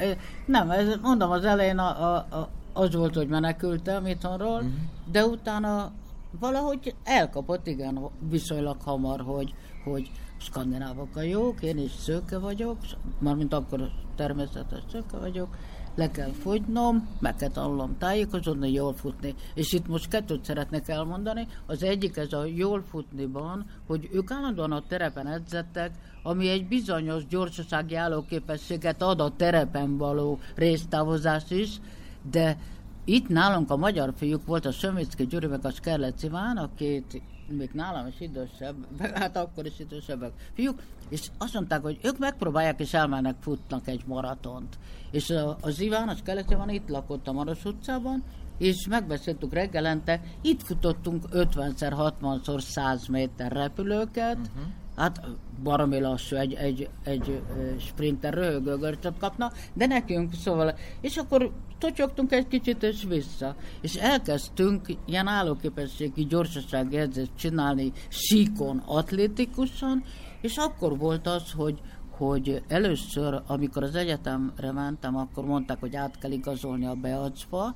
nem, 0.46 0.70
ez, 0.70 0.86
mondom, 1.02 1.30
az 1.30 1.44
elején 1.44 1.78
a, 1.78 2.14
a, 2.14 2.14
a, 2.16 2.48
az 2.72 2.94
volt, 2.94 3.14
hogy 3.14 3.28
menekültem 3.28 4.06
itthonról, 4.06 4.54
uh-huh. 4.54 4.70
de 5.12 5.24
utána 5.24 5.92
valahogy 6.40 6.94
elkapott, 7.04 7.66
igen, 7.66 8.08
viszonylag 8.30 8.76
hamar, 8.84 9.20
hogy, 9.20 9.54
hogy 9.84 10.10
skandinávok 10.36 11.16
a 11.16 11.20
jók, 11.20 11.62
én 11.62 11.78
is 11.78 11.92
szőke 11.92 12.38
vagyok, 12.38 12.76
mármint 13.18 13.52
akkor 13.52 13.80
természetes 14.16 14.82
szőke 14.90 15.16
vagyok, 15.16 15.56
le 15.96 16.10
kell 16.10 16.32
fogynom, 16.32 17.08
meg 17.18 17.36
kell 17.36 17.48
tanulnom 17.48 17.98
tájékozódni, 17.98 18.72
jól 18.72 18.94
futni. 18.94 19.34
És 19.54 19.72
itt 19.72 19.86
most 19.86 20.08
kettőt 20.08 20.44
szeretnék 20.44 20.88
elmondani. 20.88 21.46
Az 21.66 21.82
egyik 21.82 22.16
ez 22.16 22.32
a 22.32 22.44
jól 22.44 22.84
futniban, 22.90 23.66
hogy 23.86 24.08
ők 24.12 24.30
állandóan 24.30 24.72
a 24.72 24.82
terepen 24.88 25.26
edzettek, 25.26 25.90
ami 26.22 26.48
egy 26.48 26.68
bizonyos 26.68 27.26
gyorsasági 27.26 27.94
állóképességet 27.94 29.02
ad 29.02 29.20
a 29.20 29.32
terepen 29.36 29.96
való 29.96 30.38
résztávozás 30.54 31.50
is, 31.50 31.80
de 32.30 32.58
itt 33.04 33.28
nálunk 33.28 33.70
a 33.70 33.76
magyar 33.76 34.12
fiúk 34.16 34.46
volt 34.46 34.66
a 34.66 34.72
Sömicki 34.72 35.26
Gyuri 35.26 35.46
meg 35.46 35.64
a 35.64 35.70
Skerlec 35.70 36.22
Iván, 36.22 36.56
a 36.56 36.68
két 36.76 37.22
még 37.48 37.70
nálam 37.72 38.06
is 38.06 38.20
idősebb, 38.20 38.76
hát 39.20 39.36
akkor 39.36 39.66
is 39.66 39.78
idősebbek 39.78 40.32
fiúk, 40.54 40.82
és 41.08 41.28
azt 41.38 41.54
mondták, 41.54 41.82
hogy 41.82 41.98
ők 42.02 42.18
megpróbálják, 42.18 42.80
és 42.80 42.94
elmennek, 42.94 43.36
futnak 43.40 43.88
egy 43.88 44.02
maratont. 44.06 44.78
És 45.10 45.34
az 45.60 45.80
Iván, 45.80 46.08
az 46.08 46.22
keleti 46.24 46.54
van, 46.54 46.68
itt 46.68 46.88
lakott 46.88 47.28
a 47.28 47.32
Maros 47.32 47.64
utcában, 47.64 48.24
és 48.58 48.86
megbeszéltük 48.88 49.52
reggelente, 49.52 50.20
itt 50.42 50.62
futottunk 50.62 51.24
50-szer, 51.32 52.12
60-szor 52.20 52.60
100 52.60 53.06
méter 53.06 53.52
repülőket, 53.52 54.38
uh-huh 54.38 54.72
hát 54.96 55.20
baromi 55.62 56.00
lassú, 56.00 56.36
egy, 56.36 56.54
egy, 56.54 56.90
egy 57.04 57.42
sprinter 57.78 58.34
röhögő 58.34 58.76
görcsöt 58.76 59.18
kapna, 59.18 59.52
de 59.74 59.86
nekünk, 59.86 60.34
szóval, 60.34 60.74
és 61.00 61.16
akkor 61.16 61.52
totyogtunk 61.78 62.32
egy 62.32 62.48
kicsit, 62.48 62.82
és 62.82 63.04
vissza. 63.08 63.54
És 63.80 63.94
elkezdtünk 63.94 64.86
ilyen 65.06 65.26
állóképességi 65.26 66.24
gyorsasági 66.26 66.96
edzést 66.96 67.36
csinálni 67.36 67.92
síkon, 68.08 68.82
atlétikusan, 68.86 70.04
és 70.40 70.56
akkor 70.56 70.98
volt 70.98 71.26
az, 71.26 71.52
hogy 71.52 71.80
hogy 72.16 72.62
először, 72.68 73.42
amikor 73.46 73.82
az 73.82 73.94
egyetemre 73.94 74.72
mentem, 74.72 75.16
akkor 75.16 75.44
mondták, 75.44 75.80
hogy 75.80 75.96
át 75.96 76.18
kell 76.18 76.30
igazolni 76.30 76.86
a 76.86 76.94
beacba, 76.94 77.74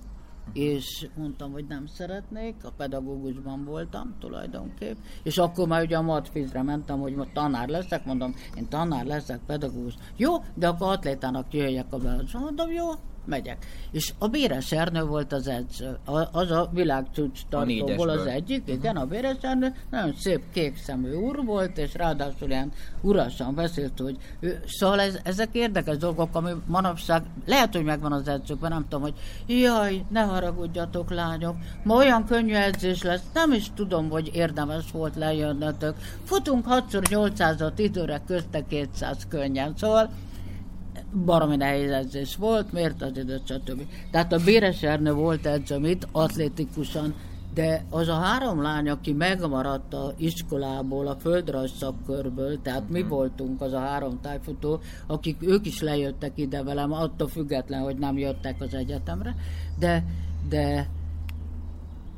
és 0.52 1.08
mondtam, 1.16 1.52
hogy 1.52 1.64
nem 1.68 1.86
szeretnék, 1.86 2.54
a 2.64 2.70
pedagógusban 2.76 3.64
voltam 3.64 4.14
tulajdonképp, 4.20 4.96
és 5.22 5.38
akkor 5.38 5.68
már 5.68 5.82
ugye 5.82 5.96
a 5.96 6.02
matfizre 6.02 6.62
mentem, 6.62 6.98
hogy 6.98 7.16
tanár 7.32 7.68
leszek, 7.68 8.04
mondom, 8.04 8.34
én 8.56 8.68
tanár 8.68 9.06
leszek, 9.06 9.40
pedagógus. 9.46 9.94
Jó, 10.16 10.32
de 10.54 10.68
akkor 10.68 10.92
atlétának 10.92 11.52
jöjjek 11.52 11.92
a 11.92 11.96
beadásra. 11.96 12.40
Mondom, 12.40 12.70
jó, 12.70 12.86
megyek. 13.30 13.66
És 13.90 14.12
a 14.18 14.28
Béres 14.28 14.72
Ernő 14.72 15.02
volt 15.04 15.32
az 15.32 15.48
edző, 15.48 15.98
az 16.32 16.50
a 16.50 16.70
világcsúcs 16.72 17.40
tartóból 17.48 18.08
az 18.08 18.26
egyik, 18.26 18.60
uh-huh. 18.60 18.74
igen, 18.74 18.96
a 18.96 19.06
Béres 19.06 19.36
Ernő 19.40 19.74
nagyon 19.90 20.14
szép 20.14 20.42
kék 20.52 20.76
szemű 20.76 21.12
úr 21.12 21.44
volt, 21.44 21.78
és 21.78 21.94
ráadásul 21.94 22.48
ilyen 22.48 22.72
urasan 23.00 23.54
beszélt, 23.54 23.98
hogy 23.98 24.16
ő, 24.40 24.60
szóval 24.66 25.00
ez, 25.00 25.18
ezek 25.22 25.48
érdekes 25.52 25.96
dolgok, 25.96 26.28
ami 26.32 26.50
manapság, 26.66 27.22
lehet, 27.46 27.74
hogy 27.74 27.84
megvan 27.84 28.12
az 28.12 28.28
edzőkben, 28.28 28.70
nem 28.70 28.82
tudom, 28.88 29.02
hogy 29.02 29.14
jaj, 29.46 30.04
ne 30.08 30.20
haragudjatok 30.20 31.10
lányok, 31.10 31.56
ma 31.84 31.94
olyan 31.94 32.24
könnyű 32.24 32.54
edzés 32.54 33.02
lesz, 33.02 33.22
nem 33.34 33.52
is 33.52 33.66
tudom, 33.74 34.10
hogy 34.10 34.30
érdemes 34.34 34.90
volt 34.92 35.16
lejönnötök. 35.16 35.94
Futunk 36.24 36.66
6x800-at 36.68 37.72
időre 37.76 38.20
közte 38.26 38.64
200 38.68 39.26
könnyen, 39.28 39.74
szóval 39.76 40.10
baromi 41.24 41.56
nehéz 41.56 41.90
edzés 41.90 42.36
volt, 42.36 42.72
miért 42.72 43.02
az 43.02 43.16
időt, 43.16 43.46
stb. 43.46 43.82
Tehát 44.10 44.32
a 44.32 44.38
Béres 44.44 44.82
Ernő 44.82 45.12
volt 45.12 45.46
edzőm 45.46 45.84
itt, 45.84 46.08
atlétikusan, 46.12 47.14
de 47.54 47.84
az 47.90 48.08
a 48.08 48.14
három 48.14 48.62
lány, 48.62 48.88
aki 48.88 49.12
megmaradt 49.12 49.94
a 49.94 50.14
iskolából, 50.16 51.06
a 51.06 51.16
földrajz 51.16 51.72
szakkörből, 51.78 52.62
tehát 52.62 52.88
mi 52.88 53.00
mhm. 53.00 53.08
voltunk 53.08 53.60
az 53.60 53.72
a 53.72 53.78
három 53.78 54.20
tájfutó, 54.20 54.80
akik 55.06 55.36
ők 55.40 55.66
is 55.66 55.80
lejöttek 55.80 56.32
ide 56.34 56.62
velem, 56.62 56.92
attól 56.92 57.28
független, 57.28 57.82
hogy 57.82 57.96
nem 57.96 58.18
jöttek 58.18 58.60
az 58.60 58.74
egyetemre, 58.74 59.34
de, 59.78 60.04
de 60.48 60.88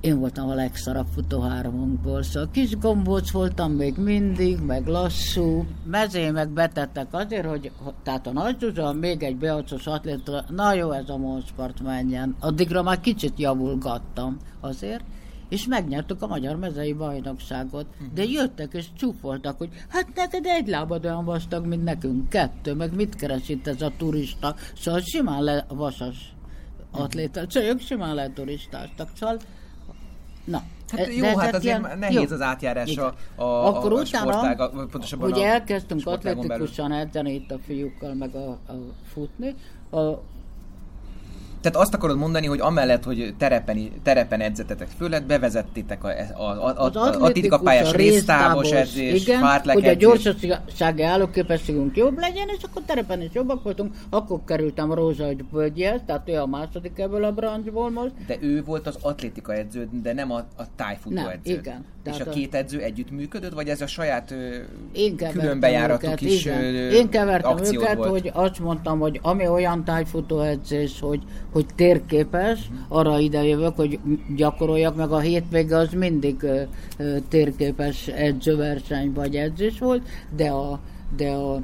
én 0.02 0.18
voltam 0.18 0.48
a 0.48 0.54
legszarabb 0.54 1.06
futó 1.14 1.40
háromunkból, 1.40 2.22
szóval 2.22 2.48
kis 2.52 2.76
gombóc 2.78 3.30
voltam 3.30 3.72
még 3.72 3.96
mindig, 3.96 4.58
meg 4.60 4.86
lassú, 4.86 5.66
mezé 5.84 6.30
meg 6.30 6.50
betettek 6.50 7.06
azért, 7.10 7.46
hogy 7.46 7.72
tehát 8.02 8.26
a 8.26 8.32
Nagy 8.32 8.56
Zsuzsa, 8.60 8.92
még 8.92 9.22
egy 9.22 9.36
beacos 9.36 9.86
atléta, 9.86 10.44
na 10.48 10.72
jó, 10.72 10.90
ez 10.90 11.08
a 11.08 11.16
Monsport 11.16 11.80
menjen. 11.80 12.36
Addigra 12.40 12.82
már 12.82 13.00
kicsit 13.00 13.38
javulgattam 13.38 14.36
azért, 14.60 15.04
és 15.48 15.66
megnyertük 15.66 16.22
a 16.22 16.26
Magyar 16.26 16.56
Mezei 16.56 16.92
Bajnokságot. 16.92 17.86
Uh-huh. 17.92 18.12
De 18.14 18.24
jöttek 18.24 18.72
és 18.72 18.86
csúfoltak, 18.96 19.58
hogy 19.58 19.70
hát 19.88 20.14
neked 20.14 20.46
egy 20.46 20.68
lábad 20.68 21.04
olyan 21.04 21.24
vastag, 21.24 21.66
mint 21.66 21.84
nekünk, 21.84 22.28
kettő, 22.28 22.74
meg 22.74 22.94
mit 22.94 23.14
keres 23.14 23.48
itt 23.48 23.66
ez 23.66 23.82
a 23.82 23.92
turista? 23.96 24.54
Szóval 24.76 25.00
simán 25.00 25.42
le 25.42 25.66
vasas 25.68 26.34
atléta, 26.90 27.46
csak 27.46 27.62
ők 27.62 27.80
simán 27.80 28.14
le 28.14 28.28
turistáztak, 28.28 29.08
szóval 29.14 29.38
Na, 30.44 30.62
Hát 30.96 31.14
jó, 31.14 31.20
de 31.20 31.38
hát 31.38 31.54
azért 31.54 31.78
ilyen, 31.78 31.98
nehéz 31.98 32.28
jó. 32.28 32.34
az 32.34 32.40
átjárás 32.40 32.96
a, 32.96 33.14
a, 33.34 33.66
Akkor 33.66 33.92
a, 33.92 33.96
a 33.96 34.00
utána, 34.00 34.32
sportága, 34.32 34.70
pontosabban 34.70 35.30
ugye 35.30 35.46
elkezdtünk 35.46 36.06
atletikusan 36.06 36.92
edzeni 36.92 37.34
itt 37.34 37.50
a 37.50 37.58
fiúkkal, 37.66 38.14
meg 38.14 38.34
a, 38.34 38.50
a 38.50 38.72
futni. 39.12 39.54
A, 39.90 39.98
tehát 41.62 41.78
azt 41.78 41.94
akarod 41.94 42.16
mondani, 42.16 42.46
hogy 42.46 42.60
amellett, 42.60 43.04
hogy 43.04 43.34
terepen, 43.38 43.90
terepen 44.02 44.40
edzetetek 44.40 44.88
fölött, 44.98 45.24
bevezettétek 45.24 46.04
a, 46.04 46.08
a, 46.36 46.42
a, 46.42 46.74
a, 46.76 46.90
a 46.94 47.24
atlétikapályás 47.24 47.92
résztávos 47.92 48.70
edzés, 48.70 49.22
igen, 49.22 49.60
hogy 49.64 49.86
a 49.86 49.92
gyorsasági 49.92 51.02
állóképességünk 51.02 51.96
jobb 51.96 52.18
legyen, 52.18 52.48
és 52.56 52.62
akkor 52.62 52.82
terepen 52.86 53.22
is 53.22 53.30
jobbak 53.32 53.62
voltunk, 53.62 53.94
akkor 54.10 54.40
kerültem 54.46 54.92
Rózsa 54.92 55.24
egy 55.24 55.44
völgyhez, 55.50 56.00
tehát 56.06 56.28
ő 56.28 56.40
a 56.40 56.46
második 56.46 56.98
ebből 56.98 57.24
a 57.24 57.32
branchból 57.32 57.90
most. 57.90 58.12
De 58.26 58.36
ő 58.40 58.62
volt 58.64 58.86
az 58.86 58.98
atlétika 59.00 59.54
edző, 59.54 59.88
de 60.02 60.12
nem 60.12 60.30
a, 60.30 60.38
a 60.56 60.62
tájfutó 60.76 61.14
nem, 61.14 61.28
edző. 61.28 61.52
igen. 61.52 61.84
És 62.04 62.20
a 62.20 62.24
két 62.24 62.54
edző 62.54 62.80
együtt 62.80 63.10
működött, 63.10 63.52
vagy 63.52 63.68
ez 63.68 63.80
a 63.80 63.86
saját 63.86 64.34
én 64.92 65.16
különbejáratok 65.16 66.20
is 66.20 66.44
igen. 66.44 66.62
Én 66.74 67.08
kevertem 67.08 67.56
őket, 67.64 67.96
volt? 67.96 68.10
hogy 68.10 68.30
azt 68.34 68.58
mondtam, 68.58 68.98
hogy 68.98 69.20
ami 69.22 69.48
olyan 69.48 69.84
tájfutó 69.84 70.40
edzés, 70.40 71.00
hogy 71.00 71.22
hogy 71.52 71.66
térképes, 71.74 72.70
arra 72.88 73.18
ide 73.18 73.44
jövök, 73.44 73.76
hogy 73.76 73.98
gyakoroljak, 74.36 74.96
meg 74.96 75.12
a 75.12 75.18
hétvége 75.18 75.76
az 75.76 75.92
mindig 75.92 76.46
térképes 77.28 78.08
edzőverseny 78.08 79.12
vagy 79.12 79.36
edzés 79.36 79.78
volt, 79.78 80.02
de 80.36 80.50
a, 80.50 80.80
de 81.16 81.30
a 81.30 81.60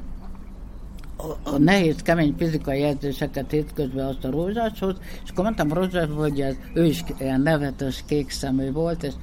a, 1.19 1.49
a 1.49 1.57
nehéz, 1.57 2.01
kemény 2.01 2.35
fizikai 2.37 2.83
edzéseket 2.83 3.51
hétközben 3.51 4.05
azt 4.05 4.23
a 4.23 4.31
rózsáshoz, 4.31 4.95
és 5.23 5.29
akkor 5.29 5.43
mondtam 5.43 5.73
Rózsás, 5.73 6.07
hogy 6.15 6.41
ez, 6.41 6.55
ő 6.73 6.85
is 6.85 7.03
ilyen 7.19 7.41
nevetes 7.41 8.03
kék 8.07 8.29
szemű 8.29 8.71
volt, 8.71 9.03
és 9.03 9.13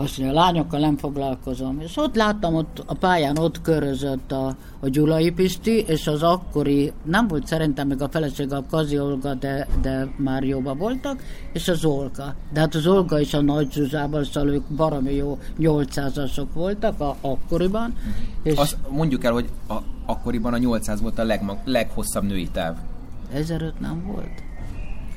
azt 0.00 0.18
mondja, 0.18 0.40
a 0.40 0.44
lányokkal 0.44 0.80
nem 0.80 0.96
foglalkozom. 0.96 1.80
És 1.80 1.96
ott 1.96 2.14
láttam, 2.14 2.54
ott 2.54 2.82
a 2.86 2.94
pályán 2.94 3.38
ott 3.38 3.60
körözött 3.60 4.32
a, 4.32 4.56
a 4.80 4.88
Gyulai 4.88 5.30
Pisti, 5.30 5.84
és 5.86 6.06
az 6.06 6.22
akkori, 6.22 6.92
nem 7.04 7.28
volt 7.28 7.46
szerintem 7.46 7.86
még 7.86 8.02
a 8.02 8.08
feleség 8.08 8.52
a 8.52 8.64
Kazi 8.70 8.98
Olga, 8.98 9.34
de, 9.34 9.66
de 9.82 10.08
már 10.16 10.42
jóba 10.42 10.74
voltak, 10.74 11.22
és 11.52 11.68
az 11.68 11.84
Olga. 11.84 12.34
De 12.52 12.60
hát 12.60 12.74
az 12.74 12.86
Olga 12.86 13.20
is 13.20 13.34
a 13.34 13.40
Nagy 13.40 13.72
Zsuzsában, 13.72 14.24
szóval 14.24 14.50
ők 14.50 14.64
baromi 14.68 15.14
jó 15.14 15.38
800-asok 15.58 16.46
voltak 16.54 17.00
a, 17.00 17.16
akkoriban. 17.20 17.94
És 18.42 18.56
Azt 18.56 18.76
mondjuk 18.88 19.24
el, 19.24 19.32
hogy 19.32 19.48
a, 19.68 19.76
akkoriban 20.06 20.52
a 20.52 20.58
800 20.58 21.00
volt 21.00 21.18
a 21.18 21.24
legma, 21.24 21.56
leghosszabb 21.64 22.24
női 22.24 22.48
táv. 22.48 22.76
1005 23.32 23.80
nem 23.80 24.04
volt? 24.06 24.42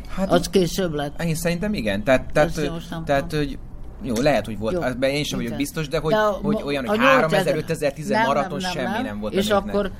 Hát 0.08 0.32
az 0.32 0.50
később 0.50 0.94
lett. 0.94 1.24
Én 1.24 1.36
szerintem 1.36 1.74
igen. 1.74 2.04
Tehát, 2.04 2.32
tehát, 2.34 2.70
tehát 3.06 3.32
hogy 3.32 3.58
jó, 4.04 4.14
lehet, 4.22 4.46
hogy 4.46 4.58
volt, 4.58 4.84
ebben 4.84 5.10
én 5.10 5.24
sem 5.24 5.40
vagyok 5.40 5.56
biztos, 5.56 5.88
de 5.88 5.98
hogy, 5.98 6.14
de 6.14 6.20
hogy 6.42 6.62
olyan, 6.66 6.86
hogy 6.86 6.98
3000, 6.98 7.56
5000, 7.56 7.94
10 7.94 8.10
maraton 8.10 8.60
nem, 8.62 8.72
semmi 8.72 8.92
nem, 8.92 9.04
nem 9.04 9.20
volt. 9.20 9.34
És 9.34 9.50
akkor, 9.50 9.92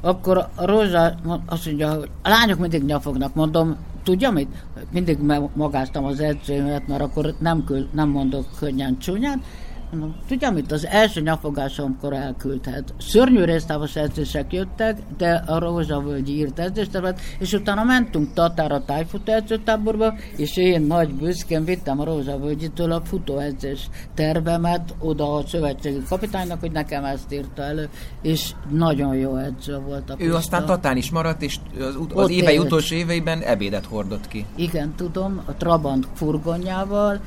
akkor 0.00 0.38
a 0.54 0.66
Rózsa 0.66 1.14
azt 1.46 1.66
mondja, 1.66 1.94
hogy 1.94 2.10
a 2.22 2.28
lányok 2.28 2.58
mindig 2.58 2.84
nyafognak, 2.84 3.34
mondom, 3.34 3.76
tudja 4.02 4.30
mit? 4.30 4.48
Mindig 4.90 5.18
magáztam 5.54 6.04
az 6.04 6.20
edzőmet, 6.20 6.86
mert 6.86 7.02
akkor 7.02 7.34
nem, 7.38 7.64
küld, 7.64 7.88
nem 7.92 8.08
mondok 8.08 8.46
könnyen 8.58 8.98
csúnyán, 8.98 9.42
Mondom, 9.90 10.16
tudja 10.28 10.50
mit, 10.50 10.72
az 10.72 10.86
első 10.86 11.20
nyafogásomkor 11.20 12.12
elküldhet. 12.12 12.94
Szörnyű 12.98 13.44
résztávos 13.44 13.96
edzések 13.96 14.52
jöttek, 14.52 14.98
de 15.16 15.42
a 15.46 15.58
Rózsavölgyi 15.58 16.36
írt 16.36 16.58
edzéstervet, 16.58 17.20
és 17.38 17.52
utána 17.52 17.84
mentünk 17.84 18.32
Tatára 18.32 18.84
tájfutó 18.84 19.32
edzőtáborba, 19.32 20.14
és 20.36 20.56
én 20.56 20.82
nagy 20.82 21.14
büszkén 21.14 21.64
vittem 21.64 22.00
a 22.00 22.04
Rózsavölgyitől 22.04 22.92
a 22.92 23.00
futóedzés 23.00 23.88
tervemet 24.14 24.94
oda 24.98 25.34
a 25.34 25.46
szövetségi 25.46 26.02
kapitánynak, 26.08 26.60
hogy 26.60 26.72
nekem 26.72 27.04
ezt 27.04 27.32
írta 27.32 27.62
elő, 27.62 27.88
és 28.22 28.50
nagyon 28.70 29.16
jó 29.16 29.36
edző 29.36 29.78
volt 29.78 30.10
a 30.10 30.12
Ő 30.12 30.16
Pista. 30.16 30.36
aztán 30.36 30.66
Tatán 30.66 30.96
is 30.96 31.10
maradt, 31.10 31.42
és 31.42 31.58
az, 31.78 31.96
az 32.14 32.30
évei 32.30 32.58
utolsó 32.58 32.94
éveiben 32.94 33.40
ebédet 33.42 33.84
hordott 33.86 34.28
ki. 34.28 34.46
Igen, 34.54 34.94
tudom, 34.96 35.42
a 35.44 35.52
Trabant 35.52 36.08
furgonjával, 36.14 37.20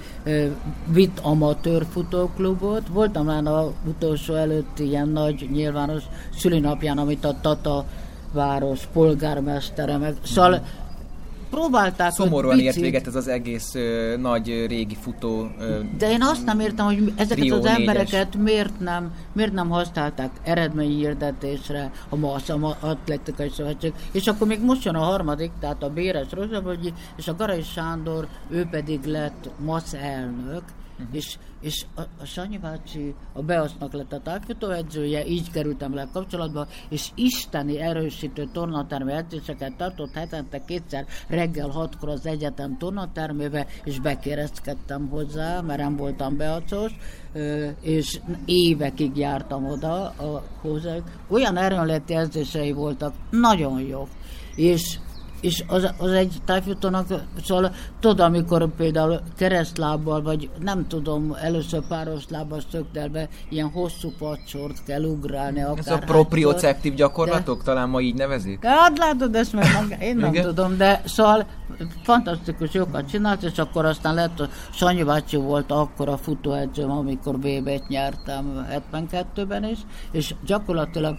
vitt 0.87 1.19
amatőr 1.19 1.85
futóklub, 1.91 2.48
klubot. 2.57 2.87
Voltam 2.87 3.25
már 3.25 3.45
a 3.45 3.73
utolsó 3.87 4.33
előtti 4.33 4.83
ilyen 4.87 5.09
nagy 5.09 5.47
nyilvános 5.51 6.03
szülinapján, 6.37 6.97
amit 6.97 7.25
a 7.25 7.39
Tata 7.41 7.85
város 8.33 8.85
polgármestere 8.93 9.97
meg. 9.97 10.15
Szóval 10.23 10.61
próbálták, 11.49 12.11
Szomorúan 12.11 12.59
ért 12.59 12.75
véget 12.75 13.07
ez 13.07 13.15
az 13.15 13.27
egész 13.27 13.75
ö, 13.75 14.15
nagy 14.17 14.65
régi 14.67 14.97
futó 15.01 15.47
ö, 15.59 15.79
De 15.97 16.11
én 16.11 16.21
azt 16.21 16.45
nem 16.45 16.59
értem, 16.59 16.85
hogy 16.85 17.13
ezeket 17.15 17.37
Trió 17.37 17.55
az 17.55 17.63
négyes. 17.63 17.77
embereket 17.77 18.35
miért 18.35 18.79
nem, 18.79 19.13
miért 19.33 19.53
nem 19.53 19.69
használták 19.69 20.29
eredményhirdetésre 20.43 21.91
a 22.09 22.15
MASZ, 22.15 22.49
a 22.49 22.57
Ma- 22.57 22.77
Atletikai 22.79 23.49
Szövetség, 23.49 23.93
és 24.11 24.27
akkor 24.27 24.47
még 24.47 24.61
most 24.63 24.83
jön 24.83 24.95
a 24.95 24.99
harmadik, 25.03 25.51
tehát 25.59 25.83
a 25.83 25.89
Béres 25.89 26.27
Rozsabogyi, 26.31 26.93
és 27.15 27.27
a 27.27 27.35
Garai 27.35 27.61
Sándor, 27.63 28.27
ő 28.49 28.67
pedig 28.71 29.03
lett 29.05 29.49
MASZ 29.65 29.93
elnök, 29.93 30.61
Mhm. 30.99 31.15
és, 31.15 31.37
és 31.61 31.85
a, 31.95 32.01
a 32.01 32.25
Sanyi 32.25 32.57
bácsi 32.57 33.15
a 33.33 33.41
Beosznak 33.41 33.93
lett 33.93 34.13
a 34.13 34.19
tágfutóedzője, 34.19 35.25
így 35.25 35.51
kerültem 35.51 35.93
le 35.93 36.09
kapcsolatba, 36.13 36.67
és 36.89 37.09
isteni 37.15 37.79
erősítő 37.79 38.49
tornatermi 38.53 39.11
edzéseket 39.11 39.75
tartott 39.77 40.13
hetente 40.13 40.65
kétszer 40.65 41.05
reggel 41.27 41.69
hatkor 41.69 42.09
az 42.09 42.25
egyetem 42.25 42.77
tornatermébe, 42.77 43.67
és 43.83 43.99
bekérezkedtem 43.99 45.07
hozzá, 45.07 45.61
mert 45.61 45.79
nem 45.79 45.95
voltam 45.95 46.37
beacos, 46.37 46.91
és 47.81 48.19
évekig 48.45 49.17
jártam 49.17 49.65
oda 49.65 50.03
a 50.03 50.43
hozzá. 50.61 50.95
Olyan 51.27 51.57
erőnleti 51.57 52.15
edzései 52.15 52.71
voltak, 52.71 53.13
nagyon 53.29 53.79
jók. 53.79 54.07
És 54.55 54.99
és 55.41 55.63
az, 55.67 55.93
az 55.97 56.11
egy 56.11 56.33
tájfutónak, 56.45 57.07
szóval 57.43 57.71
tudod, 57.99 58.19
amikor 58.19 58.67
például 58.77 59.19
keresztlábbal, 59.37 60.21
vagy 60.21 60.49
nem 60.59 60.87
tudom, 60.87 61.35
először 61.41 61.87
páros 61.87 62.23
lábbal 62.29 62.61
szöktelve, 62.71 63.27
ilyen 63.49 63.69
hosszú 63.69 64.11
pacsort 64.17 64.83
kell 64.83 65.03
ugrálni. 65.03 65.59
Ez 65.59 65.87
a 65.87 65.93
akár 65.93 66.05
proprioceptív 66.05 66.93
gyakorlatok, 66.93 67.63
talán 67.63 67.89
ma 67.89 67.99
így 67.99 68.15
nevezik? 68.15 68.59
de 68.59 68.69
hát 68.69 68.97
látod, 68.97 69.35
ezt 69.35 69.53
meg 69.53 69.65
nem, 69.73 69.99
én 69.99 70.15
nem 70.15 70.33
Igen. 70.33 70.45
tudom, 70.45 70.77
de 70.77 71.01
szóval 71.05 71.45
fantasztikus 72.03 72.73
jókat 72.73 73.09
csinált, 73.09 73.43
és 73.43 73.57
akkor 73.57 73.85
aztán 73.85 74.13
lett, 74.13 74.37
hogy 74.37 74.49
Sanyi 74.71 75.03
bácsi 75.03 75.37
volt 75.37 75.71
akkor 75.71 76.09
a 76.09 76.17
futóedzőm, 76.17 76.91
amikor 76.91 77.35
VB-t 77.35 77.87
nyertem 77.87 78.67
72-ben 78.91 79.63
is, 79.63 79.79
és 80.11 80.35
gyakorlatilag, 80.45 81.17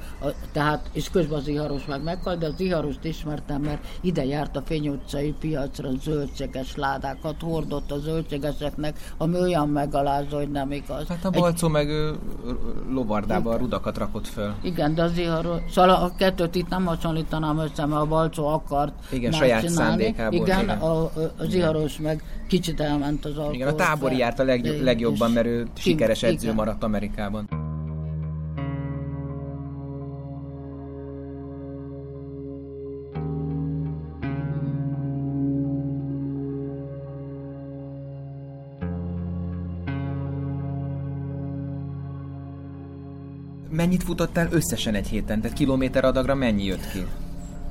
tehát, 0.53 0.91
és 0.93 1.11
közben 1.11 1.39
az 1.39 1.49
Iharos 1.49 1.87
meg 1.87 2.03
meghalt, 2.03 2.39
de 2.39 2.47
az 2.47 2.61
Iharost 2.61 3.05
ismertem, 3.05 3.63
mert 3.63 3.87
ide 4.11 4.25
járt 4.25 4.57
a 4.57 4.63
Fény 4.65 4.89
utcai 4.89 5.35
piacra 5.41 5.89
zöldséges 6.03 6.77
ládákat, 6.77 7.35
hordott 7.41 7.91
a 7.91 7.99
zöldségeseknek, 7.99 8.99
ami 9.17 9.39
olyan 9.41 9.69
megalázó, 9.69 10.37
hogy 10.37 10.51
nem 10.51 10.71
igaz. 10.73 11.07
Hát 11.09 11.25
a 11.25 11.29
Egy- 11.33 11.41
Balcó 11.41 11.69
meg 11.69 11.89
ö, 11.89 12.13
ö, 12.47 12.51
lovardában 12.93 13.59
rudakat 13.59 13.99
rakott 13.99 14.27
föl. 14.27 14.53
igen, 14.63 14.95
de 14.95 15.03
az 15.03 15.19
iharó, 15.19 15.55
szóval 15.71 15.91
a 15.91 16.13
kettőt 16.17 16.55
itt 16.55 16.69
nem 16.69 16.87
hasonlítanám 16.87 17.59
össze, 17.59 17.87
mert 17.87 18.01
a 18.03 18.07
Balcsó 18.07 18.47
akart 18.47 18.93
Igen, 19.13 19.33
saját 19.33 19.61
csinálni. 19.65 20.03
szándékából, 20.03 20.41
Igen, 20.41 20.63
igen. 20.63 20.79
A, 20.79 21.03
a, 21.03 21.11
az 21.39 21.55
iharos 21.55 21.99
meg 21.99 22.23
kicsit 22.49 22.81
elment 22.81 23.25
az 23.25 23.31
alkohol. 23.37 23.55
Igen, 23.55 23.69
a 23.69 23.75
tábori 23.75 24.17
járt 24.17 24.39
a 24.39 24.45
leg, 24.45 24.65
És- 24.65 24.81
legjobban, 24.81 25.31
mert 25.31 25.47
ő 25.47 25.67
sikeres 25.77 26.23
edző 26.23 26.43
igen. 26.43 26.55
maradt 26.55 26.83
Amerikában. 26.85 27.49
Mennyit 43.81 44.03
futottál 44.03 44.49
összesen 44.51 44.95
egy 44.95 45.07
héten? 45.09 45.41
Tehát 45.41 45.57
kilométer 45.57 46.05
adagra 46.05 46.35
mennyi 46.35 46.65
jött 46.65 46.91
ki? 46.93 47.07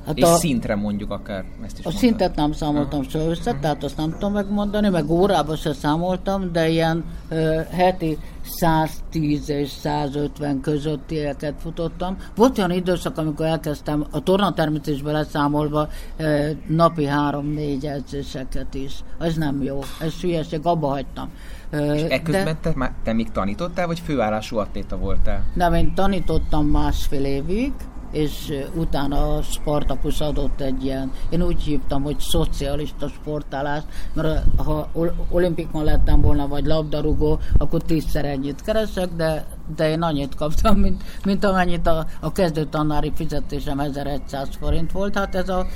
Hát 0.06 0.16
És 0.16 0.24
a, 0.24 0.36
szintre 0.36 0.74
mondjuk 0.74 1.10
akár, 1.10 1.44
ezt 1.64 1.78
is 1.78 1.84
a 1.84 1.88
mondtad. 1.88 2.08
szintet 2.08 2.34
nem 2.36 2.52
számoltam 2.52 3.02
soha 3.08 3.24
össze, 3.24 3.56
tehát 3.60 3.84
azt 3.84 3.96
nem 3.96 4.10
tudom 4.12 4.32
megmondani, 4.32 4.88
meg 4.88 5.10
órába 5.10 5.56
se 5.56 5.72
számoltam, 5.72 6.52
de 6.52 6.68
ilyen 6.68 7.04
ö, 7.28 7.60
heti 7.70 8.18
110 8.42 9.48
és 9.48 9.68
150 9.68 10.60
közöttieket 10.60 11.54
futottam. 11.62 12.16
Volt 12.36 12.58
olyan 12.58 12.70
időszak, 12.70 13.18
amikor 13.18 13.46
elkezdtem 13.46 14.06
a 14.10 14.22
tornatermítésbe 14.22 15.12
leszámolva 15.12 15.88
ö, 16.16 16.50
napi 16.66 17.08
3-4 17.10 17.84
edzéseket 17.84 18.74
is. 18.74 18.92
Ez 19.18 19.34
nem 19.34 19.62
jó, 19.62 19.78
ez 20.00 20.12
hülyeség, 20.20 20.60
abba 20.62 20.88
hagytam. 20.88 21.28
Ö, 21.70 21.92
És 21.94 22.02
ekközben 22.02 22.58
te, 22.60 22.72
már- 22.74 22.92
te 23.04 23.12
még 23.12 23.30
tanítottál, 23.30 23.86
vagy 23.86 24.00
főállású 24.00 24.56
atléta 24.56 24.96
voltál? 24.96 25.44
Nem, 25.54 25.74
én 25.74 25.94
tanítottam 25.94 26.66
másfél 26.66 27.24
évig, 27.24 27.72
és 28.10 28.52
utána 28.74 29.36
a 29.36 29.42
Spartacus 29.42 30.20
adott 30.20 30.60
egy 30.60 30.84
ilyen, 30.84 31.12
én 31.28 31.42
úgy 31.42 31.62
hívtam, 31.62 32.02
hogy 32.02 32.18
szocialista 32.18 33.08
sportállást, 33.08 33.86
mert 34.12 34.44
ha 34.56 34.88
ol- 34.92 35.14
olimpikon 35.30 35.84
lettem 35.84 36.20
volna, 36.20 36.48
vagy 36.48 36.66
labdarúgó, 36.66 37.38
akkor 37.58 37.82
tízszer 37.82 38.24
ennyit 38.24 38.62
keresek, 38.62 39.08
de, 39.16 39.46
de 39.76 39.90
én 39.90 40.02
annyit 40.02 40.34
kaptam, 40.34 40.78
mint, 40.78 41.02
mint 41.24 41.44
amennyit 41.44 41.86
a, 41.86 42.06
a 42.20 42.32
kezdő 42.32 42.64
tanári 42.64 43.12
fizetésem 43.14 43.80
1100 43.80 44.48
forint 44.60 44.92
volt, 44.92 45.18
hát 45.18 45.34
ez 45.34 45.48
a 45.48 45.66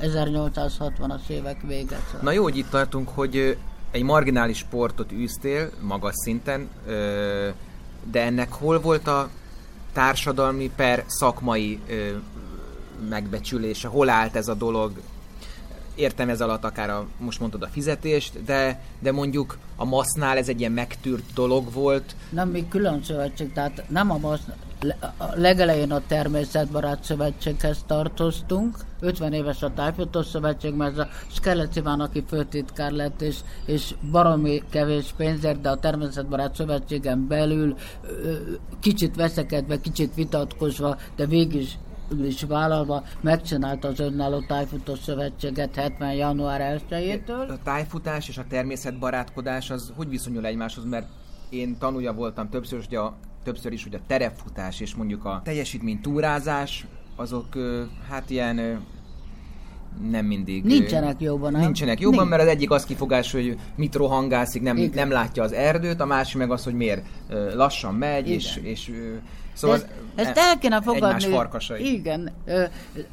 1860-as 0.00 1.28
évek 1.28 1.60
vége. 1.66 1.96
Szóval. 2.06 2.20
Na 2.22 2.30
jó, 2.30 2.42
hogy 2.42 2.56
itt 2.56 2.70
tartunk, 2.70 3.08
hogy 3.08 3.56
egy 3.90 4.02
marginális 4.02 4.58
sportot 4.58 5.12
űztél 5.12 5.70
magas 5.80 6.14
szinten, 6.14 6.68
de 8.10 8.22
ennek 8.22 8.52
hol 8.52 8.80
volt 8.80 9.06
a 9.06 9.28
társadalmi 9.94 10.70
per 10.76 11.04
szakmai 11.06 11.80
ö, 11.88 12.10
megbecsülése? 13.08 13.88
Hol 13.88 14.08
állt 14.08 14.36
ez 14.36 14.48
a 14.48 14.54
dolog? 14.54 14.92
Értem 15.94 16.28
ez 16.28 16.40
alatt 16.40 16.64
akár 16.64 16.90
a, 16.90 17.06
most 17.18 17.40
mondtad 17.40 17.62
a 17.62 17.66
fizetést, 17.66 18.44
de, 18.44 18.80
de 18.98 19.12
mondjuk 19.12 19.58
a 19.76 19.84
masznál 19.84 20.36
ez 20.36 20.48
egy 20.48 20.60
ilyen 20.60 20.72
megtűrt 20.72 21.32
dolog 21.34 21.72
volt. 21.72 22.16
Nem, 22.30 22.48
mi 22.48 22.68
külön 22.68 23.02
szövetség, 23.02 23.52
tehát 23.52 23.84
nem 23.88 24.10
a, 24.10 24.18
MASZ, 24.18 24.40
a 25.16 25.24
legelején 25.34 25.92
a 25.92 26.02
Természetbarát 26.06 27.04
Szövetséghez 27.04 27.84
tartoztunk, 27.86 28.78
50 29.00 29.32
éves 29.32 29.62
a 29.62 29.72
Tájfutó 29.72 30.22
Szövetség, 30.22 30.74
mert 30.74 30.98
a 30.98 31.08
Skelec 31.30 31.76
Iván, 31.76 32.00
aki 32.00 32.24
főtitkár 32.28 32.90
lett, 32.90 33.20
és, 33.22 33.36
és 33.66 33.94
baromi 34.10 34.62
kevés 34.70 35.14
pénzért, 35.16 35.60
de 35.60 35.70
a 35.70 35.78
Természetbarát 35.78 36.54
Szövetségen 36.54 37.26
belül 37.26 37.76
kicsit 38.80 39.16
veszekedve, 39.16 39.80
kicsit 39.80 40.14
vitatkozva, 40.14 40.96
de 41.16 41.26
végig 41.26 41.68
is 42.24 42.42
vállalva 42.42 43.04
megcsinálta 43.20 43.88
az 43.88 44.00
önálló 44.00 44.40
tájfutó 44.40 44.94
szövetséget 44.94 45.74
70. 45.74 46.12
január 46.12 46.80
1-től. 46.90 47.48
A 47.48 47.62
tájfutás 47.62 48.28
és 48.28 48.38
a 48.38 48.44
természetbarátkodás 48.48 49.70
az 49.70 49.92
hogy 49.96 50.08
viszonyul 50.08 50.46
egymáshoz, 50.46 50.84
mert 50.84 51.06
én 51.48 51.78
tanulja 51.78 52.12
voltam 52.12 52.48
többször, 52.48 52.84
hogy 52.84 52.96
a, 52.96 53.16
többször 53.44 53.72
is, 53.72 53.82
hogy 53.82 53.94
a 53.94 54.00
terepfutás 54.06 54.80
és 54.80 54.94
mondjuk 54.94 55.24
a 55.24 55.40
teljesítmény 55.44 56.00
túrázás, 56.00 56.86
azok 57.16 57.46
hát 58.08 58.30
ilyen 58.30 58.84
nem 60.10 60.26
mindig... 60.26 60.64
Nincsenek 60.64 61.20
jóban, 61.20 61.52
nem? 61.52 61.60
Nincsenek 61.60 62.00
jóban, 62.00 62.18
Nincs. 62.18 62.30
mert 62.30 62.42
az 62.42 62.48
egyik 62.48 62.70
az 62.70 62.84
kifogás, 62.84 63.32
hogy 63.32 63.58
mit 63.76 63.94
rohangászik, 63.94 64.62
nem, 64.62 64.76
Igen. 64.76 64.90
nem 64.94 65.10
látja 65.10 65.42
az 65.42 65.52
erdőt, 65.52 66.00
a 66.00 66.06
másik 66.06 66.38
meg 66.38 66.50
az, 66.50 66.64
hogy 66.64 66.74
miért 66.74 67.06
lassan 67.54 67.94
megy, 67.94 68.26
Igen. 68.26 68.38
és, 68.38 68.60
és 68.62 68.90
Szóval 69.54 69.76
ezt, 69.76 69.88
ezt 70.14 70.38
el 70.38 70.58
kéne 70.58 70.82
fogadni. 70.82 71.24
Farkasai. 71.24 71.92
Igen. 71.92 72.30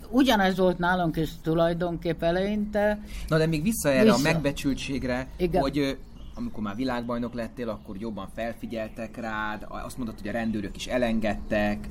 Ugyanez 0.09 0.57
volt 0.57 0.77
nálunk 0.77 1.17
is 1.17 1.29
tulajdonképp 1.43 2.23
eleinte. 2.23 2.99
Na 3.27 3.37
de 3.37 3.45
még 3.45 3.63
vissza 3.63 3.89
erre 3.89 4.03
Vissza. 4.03 4.15
a 4.15 4.21
megbecsültségre, 4.21 5.27
Igen. 5.37 5.61
hogy 5.61 5.97
amikor 6.35 6.63
már 6.63 6.75
világbajnok 6.75 7.33
lettél, 7.33 7.69
akkor 7.69 7.95
jobban 7.99 8.29
felfigyeltek 8.35 9.17
rád, 9.17 9.65
azt 9.85 9.97
mondod, 9.97 10.15
hogy 10.19 10.27
a 10.27 10.31
rendőrök 10.31 10.75
is 10.75 10.85
elengedtek, 10.87 11.87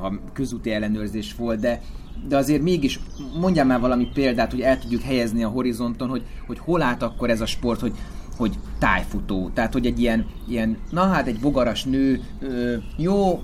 ha 0.00 0.12
közúti 0.32 0.70
ellenőrzés 0.70 1.34
volt, 1.34 1.60
de, 1.60 1.82
de 2.28 2.36
azért 2.36 2.62
mégis 2.62 3.00
mondjál 3.40 3.66
már 3.66 3.80
valami 3.80 4.08
példát, 4.14 4.50
hogy 4.50 4.60
el 4.60 4.78
tudjuk 4.78 5.02
helyezni 5.02 5.44
a 5.44 5.48
horizonton, 5.48 6.08
hogy, 6.08 6.22
hogy 6.46 6.58
hol 6.58 6.82
állt 6.82 7.02
akkor 7.02 7.30
ez 7.30 7.40
a 7.40 7.46
sport, 7.46 7.80
hogy 7.80 7.92
hogy 8.36 8.58
tájfutó, 8.78 9.50
tehát 9.54 9.72
hogy 9.72 9.86
egy 9.86 10.00
ilyen, 10.00 10.26
ilyen 10.48 10.78
na 10.90 11.06
hát 11.06 11.26
egy 11.26 11.40
bogaras 11.40 11.84
nő, 11.84 12.20
ö, 12.40 12.76
jó, 12.96 13.42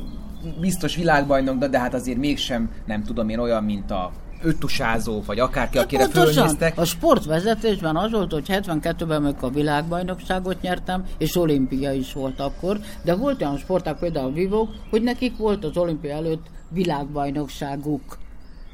biztos 0.60 0.96
világbajnok, 0.96 1.58
de, 1.58 1.68
de 1.68 1.78
hát 1.78 1.94
azért 1.94 2.18
mégsem, 2.18 2.70
nem 2.86 3.02
tudom 3.02 3.28
én, 3.28 3.38
olyan, 3.38 3.64
mint 3.64 3.90
a 3.90 4.12
öttusázó, 4.42 5.22
vagy 5.26 5.38
akárki, 5.38 5.76
Hát 5.76 5.86
akire 5.86 6.08
fölnéztek. 6.08 6.78
A 6.78 6.84
sportvezetésben 6.84 7.96
az 7.96 8.10
volt, 8.10 8.32
hogy 8.32 8.44
72-ben, 8.48 9.24
amikor 9.24 9.48
a 9.48 9.52
világbajnokságot 9.52 10.60
nyertem, 10.60 11.04
és 11.18 11.36
olimpia 11.36 11.92
is 11.92 12.12
volt 12.12 12.40
akkor, 12.40 12.78
de 13.02 13.14
volt 13.14 13.42
olyan 13.42 13.56
sporták, 13.56 13.98
például 13.98 14.26
a 14.26 14.32
vívók, 14.32 14.70
hogy 14.90 15.02
nekik 15.02 15.36
volt 15.36 15.64
az 15.64 15.76
olimpia 15.76 16.14
előtt 16.14 16.46
világbajnokságuk. 16.68 18.18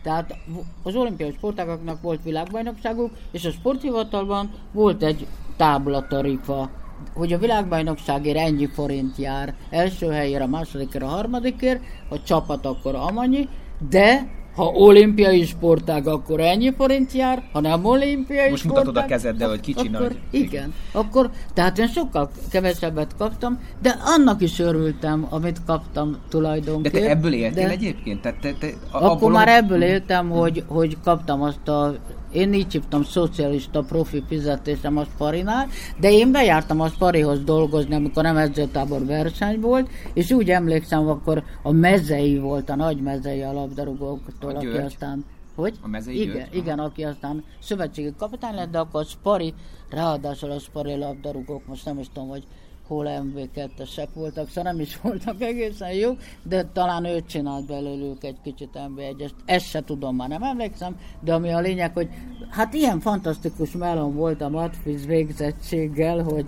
Tehát 0.03 0.35
az 0.83 0.95
olimpiai 0.95 1.33
sportágaknak 1.33 2.01
volt 2.01 2.23
világbajnokságuk, 2.23 3.11
és 3.31 3.45
a 3.45 3.51
sporthivatalban 3.51 4.51
volt 4.73 5.03
egy 5.03 5.27
táblatarifa, 5.57 6.71
hogy 7.15 7.33
a 7.33 7.39
világbajnokságért 7.39 8.39
ennyi 8.39 8.67
forint 8.67 9.17
jár, 9.17 9.55
első 9.71 10.07
helyére, 10.07 10.45
a 10.45 10.47
másodikért, 10.47 11.05
a 11.05 11.09
harmadikért, 11.09 11.81
a 12.09 12.23
csapat 12.23 12.67
akkor 12.67 12.95
amannyi, 12.95 13.49
de 13.91 14.39
ha 14.55 14.65
olimpiai 14.65 15.45
sportág, 15.45 16.07
akkor 16.07 16.41
ennyi 16.41 16.73
forint 16.77 17.13
jár, 17.13 17.43
ha 17.53 17.61
nem 17.61 17.85
olimpiai 17.85 18.51
Most 18.51 18.63
sportág, 18.63 18.85
mutatod 18.85 19.03
a 19.05 19.07
kezeddel, 19.13 19.49
hogy 19.49 19.61
kicsi 19.61 19.89
akkor, 19.93 20.01
nagy. 20.09 20.17
Igen, 20.31 20.75
akkor, 20.93 21.31
tehát 21.55 21.79
én 21.79 21.89
sokkal 21.89 22.31
kevesebbet 22.51 23.15
kaptam, 23.19 23.59
de 23.83 23.97
annak 24.05 24.43
is 24.43 24.59
örültem, 24.59 25.27
amit 25.31 25.65
kaptam 25.67 26.11
De 26.13 26.19
tulajdonképpen. 26.29 27.01
te 27.03 27.09
ebből 27.09 27.33
éltél 27.33 27.65
de 27.67 27.71
egyébként? 27.73 28.21
Tehát 28.21 28.39
te, 28.41 28.53
te, 28.59 28.67
a- 28.91 28.97
Akkor 28.97 29.11
abból, 29.11 29.31
már 29.31 29.49
ebből 29.49 29.83
éltem, 29.83 30.31
hogy, 30.31 30.65
hogy 30.67 30.97
kaptam 31.05 31.43
azt 31.43 31.69
a 31.69 31.95
én 32.33 32.53
így 32.53 32.73
hívtam 32.73 33.03
szocialista 33.03 33.83
profi 33.83 34.23
fizetésem 34.27 34.97
a 34.97 35.05
Sparinál, 35.05 35.69
de 36.01 36.11
én 36.11 36.33
bejártam 36.33 36.81
a 36.81 36.89
Sparihoz 36.89 37.45
dolgozni, 37.45 37.95
amikor 37.95 38.23
nem 38.23 38.37
edzőtábor 38.37 39.05
verseny 39.05 39.61
volt, 39.61 39.89
és 40.13 40.31
úgy 40.31 40.51
emlékszem, 40.51 41.09
akkor 41.09 41.43
a 41.63 41.73
mezei 41.73 42.39
volt, 42.39 42.71
a 42.71 42.77
nagy 42.77 43.01
mezei 43.01 43.43
a 43.43 43.53
labdarúgóktól, 43.53 44.51
A 44.51 44.55
aki 44.55 44.67
György? 44.67 44.85
aztán... 44.85 45.25
Hogy? 45.55 45.75
A 45.83 45.89
Mezei 45.89 46.21
igen, 46.21 46.35
György? 46.35 46.55
igen, 46.57 46.79
aki 46.79 47.03
aztán 47.03 47.45
szövetségi 47.61 48.13
kapitány 48.19 48.55
lett, 48.55 48.71
de 48.71 48.79
akkor 48.79 49.01
a 49.01 49.05
Spari, 49.05 49.55
ráadásul 49.91 50.51
a 50.51 50.59
Spari 50.59 50.97
labdarúgók, 50.97 51.67
most 51.67 51.85
nem 51.85 51.99
is 51.99 52.07
tudom, 52.13 52.29
hogy 52.29 52.47
hol 52.91 53.07
MV2-esek 53.09 54.09
voltak, 54.15 54.49
szóval 54.49 54.73
nem 54.73 54.81
is 54.81 55.01
voltak 55.01 55.43
egészen 55.51 55.93
jók, 55.93 56.19
de 56.43 56.65
talán 56.65 57.05
ő 57.05 57.23
csinált 57.27 57.67
belőlük 57.67 58.25
egy 58.25 58.37
kicsit 58.43 58.69
MV1-est. 58.75 59.33
Ezt 59.45 59.69
se 59.69 59.85
tudom, 59.85 60.17
már 60.17 60.29
nem 60.29 60.43
emlékszem, 60.43 60.97
de 61.21 61.35
ami 61.35 61.53
a 61.53 61.61
lényeg, 61.61 61.93
hogy 61.93 62.09
hát 62.49 62.75
ilyen 62.75 63.01
fantasztikus 63.01 63.73
melon 63.73 64.15
volt 64.15 64.41
a 64.41 64.49
matfiz 64.49 65.07
végzettséggel, 65.07 66.23
hogy 66.23 66.47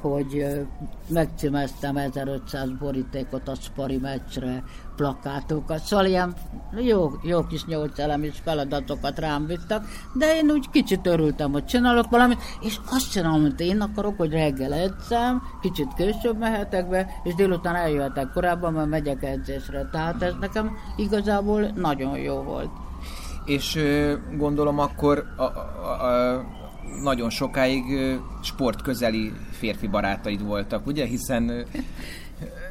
hogy 0.00 0.46
megcímeztem 1.08 1.96
1500 1.96 2.68
borítékot 2.78 3.48
a 3.48 3.54
Spari 3.54 3.96
meccsre, 3.96 4.62
plakátokat, 4.96 5.82
szóval 5.82 6.06
ilyen 6.06 6.34
jó, 6.76 7.10
jó 7.22 7.46
kis 7.46 7.64
nyolc 7.64 7.98
elemes 7.98 8.40
feladatokat 8.44 9.18
rám 9.18 9.46
vittek, 9.46 9.82
de 10.12 10.36
én 10.36 10.50
úgy 10.50 10.70
kicsit 10.70 11.06
örültem, 11.06 11.52
hogy 11.52 11.64
csinálok 11.64 12.10
valamit, 12.10 12.38
és 12.60 12.78
azt 12.90 13.10
csinálom, 13.10 13.40
amit 13.40 13.60
én 13.60 13.80
akarok, 13.80 14.16
hogy 14.16 14.32
reggel 14.32 14.72
edzem, 14.72 15.42
kicsit 15.60 15.94
később 15.96 16.38
mehetek 16.38 16.88
be, 16.88 17.06
és 17.22 17.34
délután 17.34 17.74
eljöhetek 17.74 18.30
korábban, 18.32 18.72
mert 18.72 18.88
megyek 18.88 19.22
edzésre. 19.22 19.88
Tehát 19.92 20.22
ez 20.22 20.32
nekem 20.40 20.76
igazából 20.96 21.60
nagyon 21.74 22.18
jó 22.18 22.42
volt. 22.42 22.70
És 23.44 23.78
gondolom 24.36 24.78
akkor 24.78 25.24
a, 25.36 25.42
a, 25.42 25.46
a, 25.46 26.63
nagyon 27.02 27.30
sokáig 27.30 27.84
sportközeli 28.42 29.32
férfi 29.50 29.86
barátaid 29.86 30.44
voltak, 30.44 30.86
ugye? 30.86 31.04
Hiszen, 31.04 31.66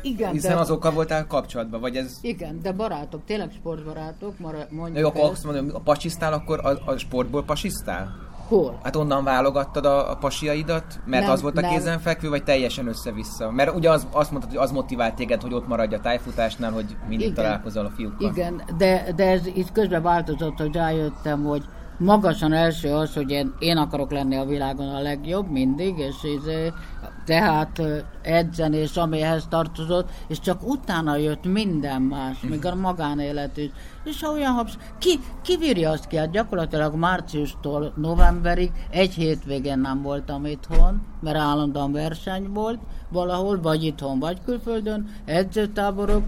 Igen, 0.02 0.32
hiszen 0.32 0.56
de, 0.56 0.60
azokkal 0.62 0.91
voltál 0.91 1.28
kapcsolatban, 1.28 1.82
vagy 1.82 1.95
ez... 1.95 2.18
igen, 2.22 2.60
de 2.62 2.72
barátok, 2.72 3.22
tényleg 3.26 3.52
sportbarátok, 3.52 4.40
mondjuk 4.70 4.98
Jó, 4.98 5.08
akkor 5.08 5.32
azt 5.32 5.44
mondom, 5.44 5.70
a 5.74 5.80
pasisztál, 5.80 6.34
akkor 6.34 6.66
a, 6.66 6.91
a 6.91 6.98
sportból 6.98 7.44
pasisztál? 7.44 8.32
Hol? 8.48 8.80
Hát 8.84 8.95
onnan 8.95 9.24
válogattad 9.24 9.86
a, 9.86 10.12
a 10.12 10.16
pasiaidat? 10.16 11.00
Mert 11.06 11.24
Nem, 11.24 11.32
az 11.32 11.41
volt 11.41 11.58
a 11.58 11.62
nem. 11.62 11.70
kézenfekvő, 11.70 12.30
vagy 12.30 12.44
teljesen 12.44 12.88
össze-vissza? 12.88 13.52
Mert 13.52 13.76
ugye 13.76 13.90
az, 13.90 14.08
azt 14.12 14.32
mondtad, 14.32 14.52
hogy 14.52 14.62
az 14.62 14.72
motivált 14.72 15.16
téged, 15.16 15.41
hogy 15.41 15.54
ott 15.54 15.68
maradj 15.68 15.95
a 15.95 16.00
tájfutásnál, 16.00 16.72
hogy 16.72 16.95
mindig 17.08 17.28
Igen. 17.28 17.34
találkozol 17.44 17.86
a 17.86 17.90
fiúkkal. 17.90 18.32
Igen, 18.32 18.62
de, 18.78 19.14
de 19.16 19.30
ez 19.30 19.45
itt 19.45 19.72
közben 19.72 20.02
változott, 20.02 20.58
hogy 20.58 20.76
rájöttem, 20.76 21.44
hogy 21.44 21.64
magasan 22.03 22.53
első 22.53 22.93
az, 22.93 23.13
hogy 23.13 23.47
én, 23.59 23.77
akarok 23.77 24.11
lenni 24.11 24.35
a 24.35 24.45
világon 24.45 24.88
a 24.88 25.01
legjobb 25.01 25.49
mindig, 25.49 25.97
és 25.97 26.15
izé, 26.39 26.71
tehát 27.25 27.80
ö, 27.80 27.97
edzeni, 28.21 28.77
és 28.77 28.95
amihez 28.95 29.45
tartozott, 29.49 30.09
és 30.27 30.39
csak 30.39 30.67
utána 30.67 31.15
jött 31.15 31.45
minden 31.45 32.01
más, 32.01 32.39
még 32.41 32.65
a 32.65 32.75
magánélet 32.75 33.57
is. 33.57 33.69
És 34.03 34.23
ha 34.23 34.31
olyan 34.31 34.53
habsz, 34.53 34.77
ki, 34.97 35.19
ki 35.41 35.57
bírja 35.57 35.89
azt 35.89 36.07
ki? 36.07 36.15
Hát 36.15 36.31
gyakorlatilag 36.31 36.95
márciustól 36.95 37.93
novemberig 37.95 38.71
egy 38.89 39.13
hétvégén 39.13 39.80
nem 39.80 40.01
voltam 40.01 40.45
itthon, 40.45 41.01
mert 41.19 41.38
állandóan 41.38 41.91
verseny 41.91 42.49
volt, 42.53 42.80
valahol, 43.09 43.61
vagy 43.61 43.84
itthon, 43.84 44.19
vagy 44.19 44.38
külföldön, 44.45 45.09
edzőtáborok, 45.25 46.23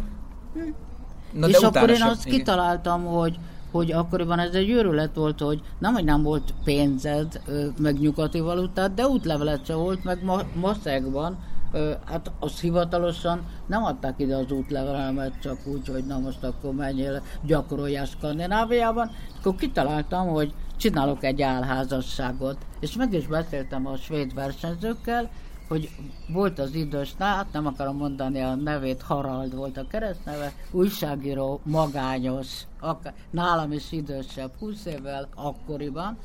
Na, 1.31 1.47
és 1.47 1.55
akkor 1.55 1.89
én 1.89 2.01
azt 2.01 2.25
igen. 2.25 2.37
kitaláltam, 2.37 3.05
hogy 3.05 3.39
hogy 3.75 3.91
akkoriban 3.91 4.39
ez 4.39 4.53
egy 4.53 4.69
őrület 4.69 5.15
volt, 5.15 5.39
hogy 5.39 5.61
nem, 5.79 5.93
hogy 5.93 6.03
nem 6.03 6.23
volt 6.23 6.53
pénzed, 6.63 7.41
meg 7.77 7.99
nyugati 7.99 8.39
valutát, 8.39 8.93
de 8.93 9.07
útlevelet 9.07 9.65
se 9.65 9.75
volt, 9.75 10.03
meg 10.03 10.23
ma, 10.23 10.41
maszegban, 10.59 11.37
ö, 11.71 11.91
hát 12.05 12.31
az 12.39 12.59
hivatalosan 12.59 13.41
nem 13.65 13.83
adták 13.83 14.13
ide 14.17 14.35
az 14.35 14.51
útlevelemet, 14.51 15.39
csak 15.41 15.57
úgy, 15.65 15.87
hogy 15.87 16.05
na 16.05 16.19
most 16.19 16.43
akkor 16.43 16.73
menjél, 16.73 17.21
gyakoroljál 17.45 18.05
Skandináviában. 18.05 19.11
Akkor 19.39 19.55
kitaláltam, 19.55 20.27
hogy 20.27 20.53
csinálok 20.77 21.23
egy 21.23 21.41
álházasságot, 21.41 22.57
és 22.79 22.95
meg 22.95 23.13
is 23.13 23.27
beszéltem 23.27 23.87
a 23.87 23.97
svéd 23.97 24.33
versenyzőkkel, 24.33 25.29
hogy 25.67 25.89
volt 26.27 26.59
az 26.59 26.73
idős, 26.73 27.15
hát 27.19 27.47
nem 27.51 27.65
akarom 27.65 27.97
mondani 27.97 28.41
a 28.41 28.55
nevét, 28.55 29.01
Harald 29.01 29.55
volt 29.55 29.77
a 29.77 29.87
keresztneve, 29.87 30.53
újságíró, 30.71 31.59
magányos, 31.63 32.63
akár, 32.85 33.13
nálam 33.29 33.71
is 33.71 33.91
idősebb, 33.91 34.51
20 34.59 34.85
évvel 34.85 35.27
akkoriban, 35.35 36.17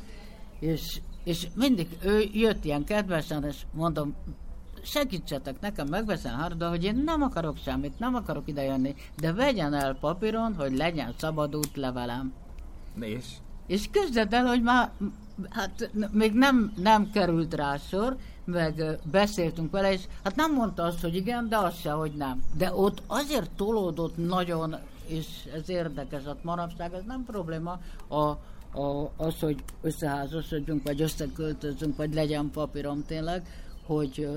és, 0.58 1.00
és 1.24 1.48
mindig 1.54 1.88
ő 2.02 2.24
jött 2.32 2.64
ilyen 2.64 2.84
kedvesen, 2.84 3.44
és 3.44 3.56
mondom, 3.72 4.14
segítsetek 4.82 5.60
nekem, 5.60 5.86
megveszem 5.86 6.38
Harda, 6.38 6.68
hogy 6.68 6.84
én 6.84 7.02
nem 7.04 7.22
akarok 7.22 7.56
semmit, 7.56 7.98
nem 7.98 8.14
akarok 8.14 8.48
ide 8.48 8.62
jönni, 8.62 8.94
de 9.16 9.32
vegyen 9.32 9.74
el 9.74 9.96
papíron, 10.00 10.54
hogy 10.54 10.76
legyen 10.76 11.14
szabad 11.18 11.56
útlevelem. 11.56 12.32
És? 13.00 13.26
És 13.66 13.88
képzeld 13.90 14.32
el, 14.32 14.46
hogy 14.46 14.62
már 14.62 14.90
hát 15.48 15.90
még 16.12 16.32
nem, 16.32 16.72
nem 16.76 17.10
került 17.10 17.54
rá 17.54 17.76
sor, 17.76 18.16
meg 18.44 18.98
beszéltünk 19.10 19.70
vele, 19.70 19.92
és 19.92 20.00
hát 20.24 20.36
nem 20.36 20.54
mondta 20.54 20.82
azt, 20.82 21.00
hogy 21.00 21.14
igen, 21.14 21.48
de 21.48 21.56
azt 21.56 21.80
se, 21.80 21.90
hogy 21.90 22.12
nem. 22.12 22.42
De 22.56 22.74
ott 22.74 23.02
azért 23.06 23.50
tolódott 23.50 24.16
nagyon, 24.16 24.76
és 25.10 25.26
ez 25.54 25.68
érdekes, 25.68 26.24
hát 26.24 26.44
manapság 26.44 26.92
ez 26.94 27.02
nem 27.06 27.24
probléma, 27.24 27.80
a, 28.08 28.24
a, 28.80 29.12
az, 29.16 29.40
hogy 29.40 29.64
összeházasodjunk, 29.82 30.82
vagy 30.82 31.02
összeköltözünk, 31.02 31.96
vagy 31.96 32.14
legyen 32.14 32.50
papírom 32.50 33.04
tényleg, 33.06 33.46
hogy 33.86 34.28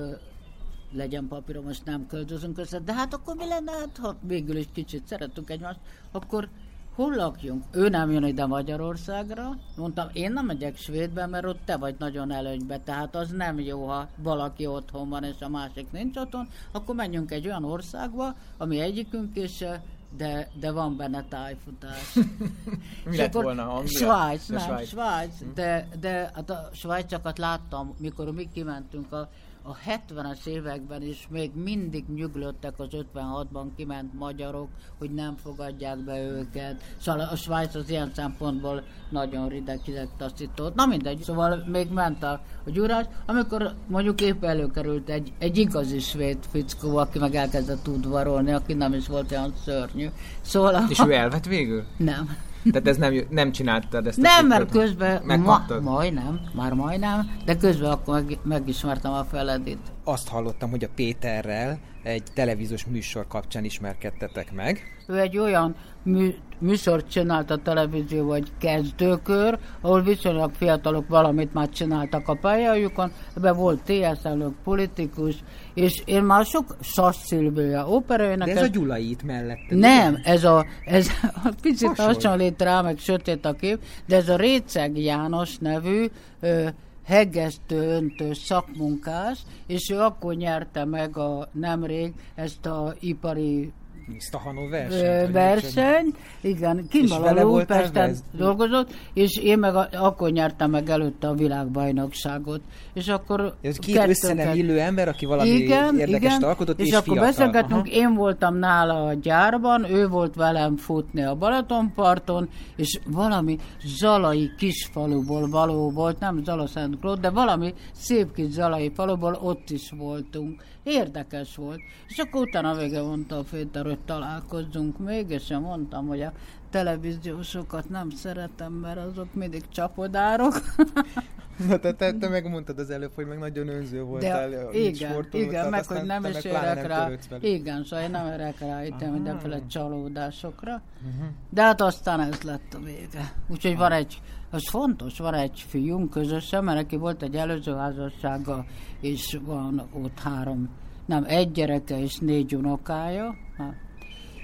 legyen 0.92 1.28
papírom, 1.28 1.64
most 1.64 1.84
nem 1.84 2.06
költözünk 2.06 2.58
össze, 2.58 2.78
de 2.78 2.94
hát 2.94 3.14
akkor 3.14 3.34
mi 3.36 3.46
lenne, 3.46 3.72
hát, 3.72 3.96
ha 3.96 4.16
végül 4.20 4.56
is 4.56 4.66
kicsit 4.72 5.06
szeretünk 5.06 5.50
egymást, 5.50 5.78
akkor 6.12 6.48
hol 6.94 7.14
lakjunk? 7.14 7.64
Ő 7.70 7.88
nem 7.88 8.10
jön 8.10 8.24
ide 8.24 8.46
Magyarországra, 8.46 9.58
mondtam, 9.76 10.08
én 10.12 10.32
nem 10.32 10.46
megyek 10.46 10.76
Svédbe, 10.76 11.26
mert 11.26 11.46
ott 11.46 11.60
te 11.64 11.76
vagy 11.76 11.94
nagyon 11.98 12.30
előnybe, 12.30 12.78
tehát 12.78 13.16
az 13.16 13.30
nem 13.30 13.60
jó, 13.60 13.86
ha 13.86 14.08
valaki 14.16 14.66
otthon 14.66 15.08
van, 15.08 15.24
és 15.24 15.40
a 15.40 15.48
másik 15.48 15.92
nincs 15.92 16.16
otthon, 16.16 16.48
akkor 16.72 16.94
menjünk 16.94 17.30
egy 17.30 17.46
olyan 17.46 17.64
országba, 17.64 18.34
ami 18.56 18.80
egyikünk 18.80 19.36
eh, 19.60 19.80
de, 20.16 20.48
de 20.60 20.70
van 20.70 20.96
benne 20.96 21.24
tájfutás. 21.28 22.14
Mi 23.04 23.16
lett 23.16 23.32
volna 23.32 23.74
Anglia? 23.74 23.98
Svájc, 23.98 24.46
nem, 24.46 24.60
Svájc. 24.60 24.88
Svájc, 24.88 25.32
de, 25.54 25.88
de 26.00 26.30
hát 26.34 26.50
a 26.50 26.68
svájcakat 26.72 27.38
láttam, 27.38 27.94
mikor 27.98 28.32
mi 28.32 28.48
kimentünk 28.52 29.12
a, 29.12 29.28
a 29.66 29.76
70-es 29.76 30.46
években 30.46 31.02
is 31.02 31.26
még 31.30 31.50
mindig 31.54 32.04
nyuglottak 32.14 32.74
az 32.78 32.88
56-ban 33.14 33.66
kiment 33.76 34.14
magyarok, 34.14 34.68
hogy 34.98 35.10
nem 35.10 35.36
fogadják 35.36 35.98
be 35.98 36.22
őket. 36.22 36.82
Szóval 37.00 37.20
a 37.20 37.36
Svájc 37.36 37.74
az 37.74 37.90
ilyen 37.90 38.10
szempontból 38.14 38.82
nagyon 39.10 39.48
rideg, 39.48 39.80
taszított. 40.16 40.74
Na 40.74 40.86
mindegy, 40.86 41.22
szóval 41.22 41.64
még 41.66 41.92
ment 41.92 42.22
a, 42.22 42.40
a 42.66 42.70
gyúrás, 42.70 43.04
amikor 43.26 43.74
mondjuk 43.86 44.20
épp 44.20 44.44
előkerült 44.44 45.08
egy, 45.08 45.32
egy 45.38 45.58
igazi 45.58 45.98
svéd 45.98 46.38
fickó, 46.50 46.96
aki 46.96 47.18
meg 47.18 47.34
elkezdett 47.34 47.88
udvarolni, 47.88 48.52
aki 48.52 48.74
nem 48.74 48.92
is 48.92 49.06
volt 49.06 49.30
olyan 49.30 49.54
szörnyű. 49.64 50.08
Szóval 50.40 50.74
a, 50.74 50.84
És 50.88 51.00
ő 51.06 51.12
elvett 51.12 51.44
végül? 51.44 51.84
nem. 51.96 52.36
Tehát 52.70 52.88
ez 52.88 52.96
nem, 52.96 53.14
nem 53.30 53.52
csináltad 53.52 54.06
ezt 54.06 54.18
a 54.18 54.20
Nem, 54.20 54.46
mert 54.46 54.70
közben, 54.70 55.20
ma, 55.20 55.26
Megkaptad? 55.26 55.82
majdnem, 55.82 56.40
már 56.54 56.72
majdnem, 56.72 57.30
de 57.44 57.56
közben 57.56 57.90
akkor 57.90 58.14
meg, 58.14 58.38
megismertem 58.42 59.12
a 59.12 59.24
Feledit. 59.24 59.78
Azt 60.04 60.28
hallottam, 60.28 60.70
hogy 60.70 60.84
a 60.84 60.88
Péterrel 60.94 61.78
egy 62.02 62.22
televíziós 62.34 62.84
műsor 62.84 63.26
kapcsán 63.26 63.64
ismerkedtetek 63.64 64.52
meg. 64.52 64.82
Ő 65.06 65.18
egy 65.18 65.38
olyan 65.38 65.74
mű, 66.02 66.34
műsort 66.58 67.10
csinált 67.10 67.50
a 67.50 67.56
televízió, 67.56 68.26
vagy 68.26 68.52
kezdőkör, 68.58 69.58
ahol 69.80 70.02
viszonylag 70.02 70.54
fiatalok 70.54 71.08
valamit 71.08 71.54
már 71.54 71.68
csináltak 71.68 72.28
a 72.28 72.34
pályájukon, 72.34 73.12
ebben 73.36 73.56
volt 73.56 73.82
TSZ 73.82 74.24
elnök, 74.24 74.54
politikus, 74.64 75.34
és 75.74 76.02
én 76.04 76.22
már 76.22 76.44
sok 76.44 76.76
Sas 76.80 77.16
Szilvia 77.16 77.84
De 77.84 77.84
operaénekes, 77.84 78.56
ez 78.56 78.62
a 78.62 78.66
Gyulai 78.66 79.10
itt 79.10 79.22
mellette. 79.22 79.74
Nem, 79.74 80.20
ez 80.24 80.44
a, 80.44 80.66
ez 80.84 81.08
a 81.44 81.48
picit 81.62 81.88
Hasonló. 81.88 82.12
hasonlít 82.12 82.62
rá, 82.62 82.80
meg 82.80 82.98
sötét 82.98 83.44
a 83.44 83.52
kép, 83.52 83.78
de 84.06 84.16
ez 84.16 84.28
a 84.28 84.36
Réceg 84.36 84.98
János 84.98 85.58
nevű 85.58 86.06
ö, 86.40 86.68
hegesztő, 87.04 87.76
öntő 87.76 88.32
szakmunkás, 88.32 89.38
és 89.66 89.90
ő 89.90 89.98
akkor 89.98 90.34
nyerte 90.34 90.84
meg 90.84 91.16
a 91.16 91.48
nemrég 91.52 92.12
ezt 92.34 92.66
a 92.66 92.94
ipari 93.00 93.72
Stahanó 94.18 94.68
verseny. 94.68 95.32
verseny, 95.32 96.14
igen, 96.40 96.86
Kimbalal 96.88 97.46
Újpesten 97.46 98.16
dolgozott, 98.32 98.94
és 99.14 99.38
én 99.38 99.58
meg 99.58 99.74
a, 99.74 99.88
akkor 99.92 100.30
nyertem 100.30 100.70
meg 100.70 100.88
előtte 100.88 101.28
a 101.28 101.34
világbajnokságot. 101.34 102.60
És 102.92 103.08
akkor 103.08 103.54
Ez 103.60 103.76
két 103.76 104.08
össze 104.08 104.34
nem 104.34 104.56
illő 104.56 104.80
ember, 104.80 105.08
aki 105.08 105.26
valami 105.26 105.48
igen, 105.48 105.98
érdekes 105.98 106.36
igen, 106.36 106.48
alkotott, 106.48 106.80
és, 106.80 106.86
és 106.86 106.92
akkor 106.92 107.04
fiatal. 107.04 107.24
beszélgetünk, 107.24 107.86
Aha. 107.86 107.94
én 107.94 108.14
voltam 108.14 108.56
nála 108.56 109.06
a 109.06 109.12
gyárban, 109.12 109.90
ő 109.90 110.08
volt 110.08 110.34
velem 110.34 110.76
futni 110.76 111.24
a 111.24 111.34
Balatonparton, 111.34 112.48
és 112.76 112.98
valami 113.06 113.58
zalai 113.84 114.50
kisfaluból 114.58 115.48
való 115.48 115.90
volt, 115.90 116.18
nem 116.18 116.42
Zala 116.44 116.66
Szent 116.66 116.98
Klód, 117.00 117.20
de 117.20 117.30
valami 117.30 117.74
szép 117.92 118.34
kis 118.34 118.50
zalai 118.50 118.92
faluból 118.94 119.38
ott 119.42 119.70
is 119.70 119.92
voltunk. 119.96 120.62
Érdekes 120.84 121.56
volt. 121.56 121.80
És 122.08 122.18
akkor 122.18 122.40
utána 122.40 122.74
vége 122.74 123.02
mondta 123.02 123.38
a 123.38 123.44
Féter, 123.44 123.84
hogy 123.84 123.98
találkozzunk 123.98 124.98
még, 124.98 125.30
és 125.30 125.50
én 125.50 125.58
mondtam, 125.58 126.06
hogy 126.06 126.22
a 126.22 126.32
televíziósokat 126.70 127.88
nem 127.88 128.10
szeretem, 128.10 128.72
mert 128.72 128.98
azok 128.98 129.34
mindig 129.34 129.68
csapodárok. 129.68 130.54
Na, 131.68 131.76
te, 131.76 131.92
te, 131.92 132.12
te 132.12 132.28
megmondtad 132.28 132.78
az 132.78 132.90
előbb, 132.90 133.14
hogy 133.14 133.26
meg 133.26 133.38
nagyon 133.38 133.68
önző 133.68 134.02
voltál. 134.02 134.48
De, 134.50 134.78
igen, 134.78 135.26
igen, 135.32 135.68
meg 135.68 135.86
hogy 135.86 136.02
nem 136.02 136.24
is 136.24 136.44
érek 136.44 136.86
rá. 136.86 137.10
Igen, 137.40 137.84
szóval 137.84 138.04
én 138.04 138.10
nem 138.10 138.26
érek 138.26 138.58
rá 138.58 138.84
itt 138.84 139.10
mindenféle 139.10 139.66
csalódásokra. 139.66 140.82
Uh-huh. 140.96 141.28
De 141.50 141.62
hát 141.62 141.80
aztán 141.80 142.20
ez 142.20 142.42
lett 142.42 142.74
a 142.74 142.78
vége. 142.78 143.32
Úgyhogy 143.48 143.76
van 143.76 143.92
egy, 143.92 144.20
az 144.54 144.68
fontos, 144.68 145.18
van 145.18 145.34
egy 145.34 145.64
fiunk 145.68 146.10
közösen, 146.10 146.64
mert 146.64 146.76
neki 146.76 146.96
volt 146.96 147.22
egy 147.22 147.34
előző 147.34 147.72
házassága, 147.72 148.64
és 149.00 149.38
van 149.44 149.88
ott 149.92 150.18
három, 150.18 150.68
nem, 151.06 151.24
egy 151.26 151.52
gyereke 151.52 152.00
és 152.00 152.18
négy 152.18 152.54
unokája. 152.54 153.34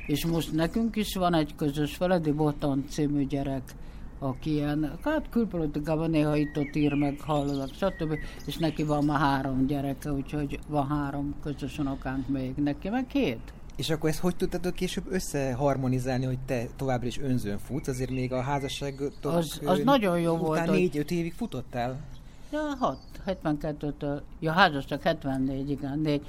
És 0.06 0.26
most 0.26 0.52
nekünk 0.52 0.96
is 0.96 1.14
van 1.14 1.34
egy 1.34 1.54
közös 1.54 1.96
Feledi 1.96 2.32
Boton 2.32 2.84
című 2.88 3.26
gyerek, 3.26 3.74
aki 4.18 4.52
ilyen, 4.52 4.98
hát 5.02 5.28
külpolitikában 5.30 6.10
néha 6.10 6.36
itt 6.36 6.58
ott 6.58 6.76
ír 6.76 6.94
meg, 6.94 7.20
hallok, 7.20 7.68
stb. 7.74 8.18
És 8.46 8.56
neki 8.56 8.82
van 8.82 9.04
már 9.04 9.18
három 9.18 9.66
gyereke, 9.66 10.12
úgyhogy 10.12 10.58
van 10.68 10.86
három 10.86 11.34
közös 11.42 11.78
unokánk 11.78 12.28
még, 12.28 12.54
neki 12.54 12.88
meg 12.88 13.06
két. 13.06 13.52
És 13.80 13.90
akkor 13.90 14.08
ezt 14.10 14.18
hogy 14.18 14.36
tudtad 14.36 14.72
később 14.72 15.04
összeharmonizálni, 15.10 16.24
hogy 16.24 16.38
te 16.46 16.66
továbbra 16.76 17.06
is 17.06 17.18
önzőn 17.18 17.58
futsz, 17.58 17.88
azért 17.88 18.10
még 18.10 18.32
a 18.32 18.40
házasság 18.40 18.94
az, 19.22 19.60
az 19.64 19.80
nagyon 19.84 20.20
jó 20.20 20.36
volt. 20.36 20.58
Utána 20.58 20.72
négy-öt 20.72 21.10
évig 21.10 21.32
futottál? 21.32 22.00
Ja, 22.52 22.60
hat, 22.78 22.98
72-től, 23.26 24.20
ja 24.40 24.52
házasság 24.52 25.02
74, 25.02 25.70
igen, 25.70 25.98
négy. 25.98 26.26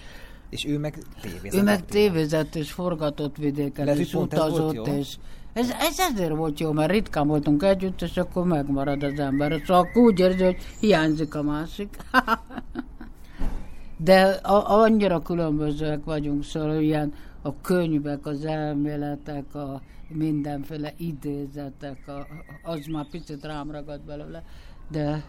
És 0.50 0.66
ő 0.66 0.78
meg 0.78 0.98
tévézett. 1.22 1.60
Ő 1.60 1.64
meg 1.64 1.86
tévézett 1.86 2.56
és 2.56 2.72
forgatott 2.72 3.38
vidéken, 3.38 3.86
Lehet, 3.86 4.00
és 4.00 4.14
utazott, 4.14 4.88
és 4.88 5.16
ez, 5.54 5.70
ez 5.70 6.00
ezért 6.00 6.36
volt 6.36 6.60
jó, 6.60 6.72
mert 6.72 6.92
ritkán 6.92 7.28
voltunk 7.28 7.64
együtt, 7.64 8.02
és 8.02 8.18
akkor 8.18 8.46
megmarad 8.46 9.04
az 9.04 9.20
ember. 9.20 9.62
Szóval 9.66 9.84
akkor 9.84 10.04
úgy 10.04 10.20
érzi, 10.20 10.44
hogy 10.44 10.58
hiányzik 10.80 11.36
a 11.36 11.42
másik. 11.42 11.98
De 14.04 14.22
a, 14.24 14.82
annyira 14.82 15.22
különbözőek 15.22 16.04
vagyunk, 16.04 16.44
szóval 16.44 16.80
ilyen 16.80 17.14
a 17.42 17.62
könyvek, 17.62 18.26
az 18.26 18.46
elméletek, 18.46 19.56
a 19.56 19.82
mindenféle 20.08 20.94
idézetek, 20.98 22.08
a, 22.08 22.28
az 22.64 22.86
már 22.86 23.10
picit 23.10 23.44
rám 23.44 23.72
ragad 23.72 24.02
belőle, 24.02 24.44
de 24.92 25.24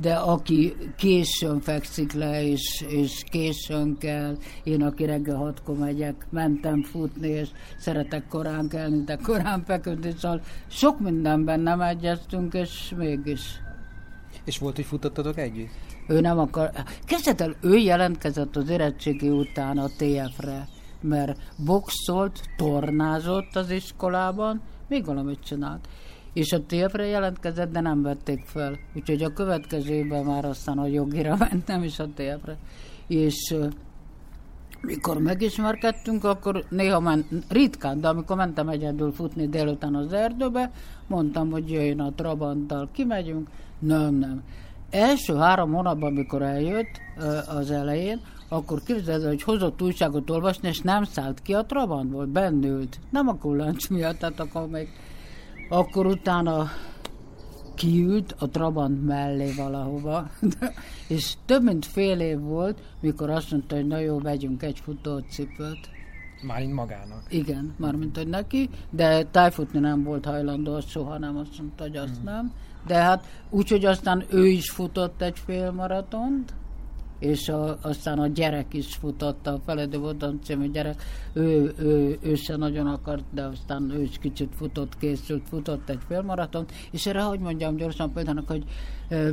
de 0.00 0.14
aki 0.14 0.74
későn 0.96 1.60
fekszik 1.60 2.12
le, 2.12 2.42
és, 2.42 2.84
és 2.88 3.22
későn 3.30 3.98
kell, 3.98 4.36
én, 4.62 4.82
aki 4.82 5.04
reggel 5.04 5.36
hatkor 5.36 5.76
megyek, 5.76 6.26
mentem 6.30 6.82
futni, 6.82 7.28
és 7.28 7.48
szeretek 7.78 8.28
korán 8.28 8.68
kelni, 8.68 9.04
de 9.04 9.16
korán 9.22 9.64
feküdni, 9.64 10.12
szóval 10.18 10.40
sok 10.68 11.00
mindenben 11.00 11.60
nem 11.60 11.80
egyeztünk, 11.80 12.54
és 12.54 12.94
mégis. 12.96 13.40
És 14.44 14.58
volt, 14.58 14.76
hogy 14.76 14.84
futottatok 14.84 15.38
együtt? 15.38 15.70
Ő 16.08 16.20
nem 16.20 16.38
akar... 16.38 16.70
Kezdett 17.04 17.40
el, 17.40 17.56
ő 17.60 17.76
jelentkezett 17.76 18.56
az 18.56 18.68
érettségi 18.68 19.28
után 19.28 19.78
a 19.78 19.86
TF-re, 19.86 20.68
mert 21.02 21.40
boxolt, 21.64 22.40
tornázott 22.56 23.56
az 23.56 23.70
iskolában, 23.70 24.60
még 24.88 25.04
valamit 25.04 25.44
csinált 25.44 25.88
és 26.32 26.52
a 26.52 26.66
tépre 26.66 27.06
jelentkezett, 27.06 27.72
de 27.72 27.80
nem 27.80 28.02
vették 28.02 28.44
fel. 28.44 28.78
Úgyhogy 28.94 29.22
a 29.22 29.32
következő 29.32 29.92
évben 29.92 30.24
már 30.24 30.44
aztán 30.44 30.78
a 30.78 30.86
jogira 30.86 31.36
mentem, 31.50 31.82
és 31.82 31.98
a 31.98 32.08
tépre. 32.14 32.56
És 33.06 33.54
mikor 34.80 35.18
megismerkedtünk, 35.18 36.24
akkor 36.24 36.64
néha 36.68 37.00
men, 37.00 37.26
ritkán, 37.48 38.00
de 38.00 38.08
amikor 38.08 38.36
mentem 38.36 38.68
egyedül 38.68 39.12
futni 39.12 39.48
délután 39.48 39.94
az 39.94 40.12
erdőbe, 40.12 40.70
mondtam, 41.06 41.50
hogy 41.50 41.70
jöjjön 41.70 42.00
a 42.00 42.12
Trabanttal, 42.12 42.88
kimegyünk. 42.92 43.48
Nem, 43.78 44.14
nem. 44.14 44.42
Első 44.90 45.34
három 45.34 45.72
hónapban, 45.72 46.12
amikor 46.12 46.42
eljött 46.42 47.00
az 47.48 47.70
elején, 47.70 48.20
akkor 48.52 48.82
képzeld, 48.82 49.24
hogy 49.24 49.42
hozott 49.42 49.82
újságot 49.82 50.30
olvasni, 50.30 50.68
és 50.68 50.80
nem 50.80 51.04
szállt 51.04 51.42
ki 51.42 51.52
a 51.52 51.64
Trabantból, 51.64 52.26
bennült. 52.26 52.98
Nem 53.10 53.28
a 53.28 53.34
kullancs 53.34 53.90
miatt, 53.90 54.18
tehát 54.18 54.40
akkor 54.40 54.68
még 54.68 54.88
akkor 55.68 56.06
utána 56.06 56.66
kiült 57.74 58.34
a 58.38 58.48
Trabant 58.48 59.04
mellé 59.04 59.52
valahova, 59.52 60.30
és 61.08 61.34
több 61.46 61.62
mint 61.62 61.86
fél 61.86 62.20
év 62.20 62.38
volt, 62.38 62.78
mikor 63.00 63.30
azt 63.30 63.50
mondta, 63.50 63.74
hogy 63.74 63.86
na 63.86 63.98
jó, 63.98 64.18
vegyünk 64.18 64.62
egy 64.62 64.80
futócipőt. 64.80 65.90
Mármint 66.46 66.72
magának. 66.72 67.22
Igen, 67.28 67.74
mármint, 67.78 68.16
hogy 68.16 68.28
neki, 68.28 68.68
de 68.90 69.24
tájfutni 69.24 69.78
nem 69.78 70.02
volt 70.02 70.24
hajlandó, 70.24 70.74
az 70.74 70.88
soha 70.88 71.18
nem 71.18 71.36
azt 71.36 71.58
mondta, 71.58 71.82
hogy 71.82 71.96
azt 71.96 72.14
hmm. 72.14 72.24
nem. 72.24 72.52
De 72.86 72.94
hát 72.94 73.26
úgyhogy 73.50 73.84
aztán 73.84 74.24
ő 74.30 74.46
is 74.46 74.70
futott 74.70 75.22
egy 75.22 75.38
fél 75.38 75.70
maratont, 75.70 76.54
és 77.22 77.48
a, 77.48 77.78
aztán 77.82 78.18
a 78.18 78.26
gyerek 78.26 78.74
is 78.74 78.94
futotta, 78.94 79.52
a 79.52 79.60
Feledi 79.66 79.96
Vodon 79.96 80.40
című 80.44 80.70
gyerek, 80.70 81.02
ő, 81.32 81.72
ő, 81.78 82.18
ő 82.22 82.34
se 82.34 82.56
nagyon 82.56 82.86
akart, 82.86 83.24
de 83.30 83.42
aztán 83.42 83.90
ő 83.90 84.02
is 84.02 84.18
kicsit 84.20 84.54
futott, 84.56 84.98
készült, 84.98 85.42
futott 85.48 85.88
egy 85.88 85.98
félmaraton, 86.08 86.64
és 86.90 87.06
erre, 87.06 87.22
hogy 87.22 87.38
mondjam 87.38 87.76
gyorsan 87.76 88.12
például, 88.12 88.44
hogy 88.46 88.64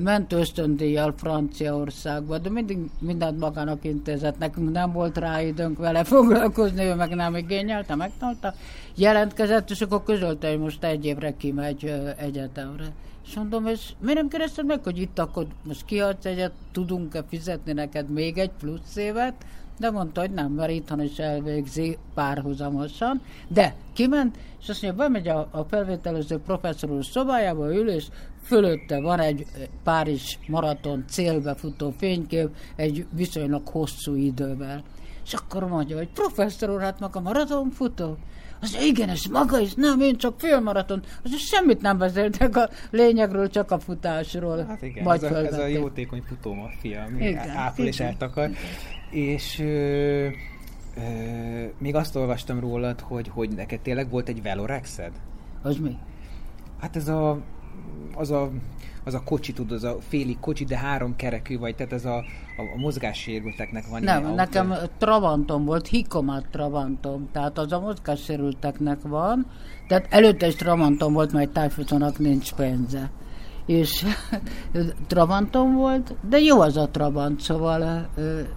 ment 0.02 0.34
ösztöndíjjal 0.34 1.14
Franciaországba, 1.18 2.38
de 2.38 2.49
mindig 2.49 2.78
mindent 2.99 3.40
magának 3.40 3.86
intézett, 3.86 4.38
nekünk 4.38 4.72
nem 4.72 4.91
volt 4.91 5.18
rá 5.18 5.41
időnk 5.41 5.78
vele 5.78 6.03
foglalkozni, 6.03 6.84
ő 6.84 6.95
meg 6.95 7.16
nem 7.16 7.36
igényelte, 7.36 7.95
megtanulta, 7.95 8.53
jelentkezett, 8.95 9.70
és 9.70 9.82
akkor 9.82 10.03
közölte, 10.03 10.49
hogy 10.49 10.60
most 10.60 10.84
egy 10.84 11.06
évre 11.06 11.38
kimegy 11.38 11.94
egyetemre. 12.18 12.86
És 13.30 13.36
mondom, 13.36 13.66
és 13.66 13.94
miért 14.00 14.18
nem 14.18 14.28
kerested 14.28 14.66
meg, 14.66 14.84
hogy 14.84 14.98
itt 14.98 15.20
akkor 15.20 15.48
most 15.64 15.86
kiadsz 15.86 16.26
egyet, 16.26 16.52
tudunk-e 16.72 17.24
fizetni 17.30 17.74
neked 17.74 18.10
még 18.10 18.38
egy 18.38 18.52
plusz 18.60 18.96
évet? 18.96 19.46
De 19.80 19.92
mondta, 19.92 20.22
hogy 20.22 20.32
nem, 20.32 20.52
mert 20.52 20.72
itthon 20.72 21.02
is 21.02 21.18
elvégzi 21.18 21.98
párhuzamosan. 22.14 23.22
De 23.48 23.76
kiment, 23.94 24.38
és 24.62 24.70
azt 24.70 24.82
mondja, 24.82 25.04
bemegy 25.04 25.28
a, 25.28 25.48
a 25.52 25.64
felvételező 25.64 26.38
professzor 26.38 26.92
úr 26.92 27.06
szobájába, 27.06 27.74
ül, 27.74 27.90
és 27.90 28.08
fölötte 28.44 29.00
van 29.02 29.20
egy 29.20 29.46
Párizs 29.84 30.38
maraton 30.48 31.06
célbe 31.08 31.56
futó 31.56 31.94
fénykép 31.98 32.50
egy 32.76 33.06
viszonylag 33.12 33.68
hosszú 33.68 34.16
idővel. 34.16 34.84
És 35.26 35.34
akkor 35.34 35.68
mondja, 35.68 35.98
hogy 35.98 36.10
professzor 36.10 36.70
úr, 36.70 36.82
hát 36.82 37.00
maga 37.00 37.20
maratonfutó? 37.20 38.18
Az 38.61 38.77
igen, 38.81 39.10
ez 39.10 39.23
maga 39.31 39.60
is, 39.60 39.73
nem, 39.73 39.99
én 39.99 40.18
csak 40.18 40.40
félmaraton. 40.40 41.03
Az 41.23 41.38
semmit 41.38 41.81
nem 41.81 41.98
beszéltek 41.98 42.56
a 42.56 42.69
lényegről, 42.91 43.49
csak 43.49 43.72
a 43.72 43.80
futásról. 43.80 44.65
Hát 44.65 44.81
igen, 44.81 45.03
Majd 45.03 45.23
ez, 45.23 45.31
a, 45.31 45.45
ez 45.45 45.57
a 45.57 45.65
jótékony 45.65 46.22
futómafia, 46.27 47.03
ami 47.03 47.27
igen, 47.27 47.49
április 47.49 47.99
eltakar. 47.99 48.49
És 49.10 49.60
ö, 49.60 49.65
ö, 50.95 51.02
még 51.77 51.95
azt 51.95 52.15
olvastam 52.15 52.60
rólad, 52.60 52.99
hogy, 52.99 53.27
hogy 53.27 53.49
neked 53.49 53.80
tényleg 53.80 54.10
volt 54.10 54.30
egy 54.30 54.41
velorexed? 54.41 55.11
Az 55.61 55.77
mi? 55.77 55.98
Hát 56.80 56.95
ez 56.95 57.07
a, 57.07 57.40
az 58.16 58.32
a 58.32 58.50
az 59.04 59.14
a 59.14 59.24
kocsi, 59.24 59.54
tudod, 59.54 59.72
az 59.72 59.84
a 59.84 59.98
félig 60.08 60.40
kocsi, 60.40 60.64
de 60.64 60.78
három 60.78 61.16
kerekű 61.16 61.58
vagy, 61.58 61.76
tehát 61.76 61.94
ez 61.94 62.06
a, 62.06 62.16
a, 62.18 62.62
a 62.76 62.80
mozgássérülteknek 62.80 63.88
van 63.88 64.02
Nem, 64.04 64.22
ilyen 64.22 64.34
nekem 64.34 64.72
autó. 64.72 64.86
Travantom 64.98 65.66
volt, 65.66 65.88
hikomat 65.88 66.46
Travantom, 66.52 67.30
tehát 67.32 67.58
az 67.58 67.72
a 67.72 67.80
mozgássérülteknek 67.80 69.02
van, 69.02 69.46
tehát 69.88 70.08
előtte 70.10 70.48
is 70.48 70.56
Travantom 70.56 71.14
volt, 71.14 71.32
mert 71.32 71.50
tájfutónak 71.50 72.20
nincs 72.20 72.54
pénze. 72.54 73.10
És 73.70 74.06
Trabantom 75.08 75.76
volt, 75.76 76.16
de 76.30 76.40
jó 76.40 76.62
az 76.62 76.78
a 76.78 76.90
Trabant, 76.90 77.41
szóval 77.41 78.10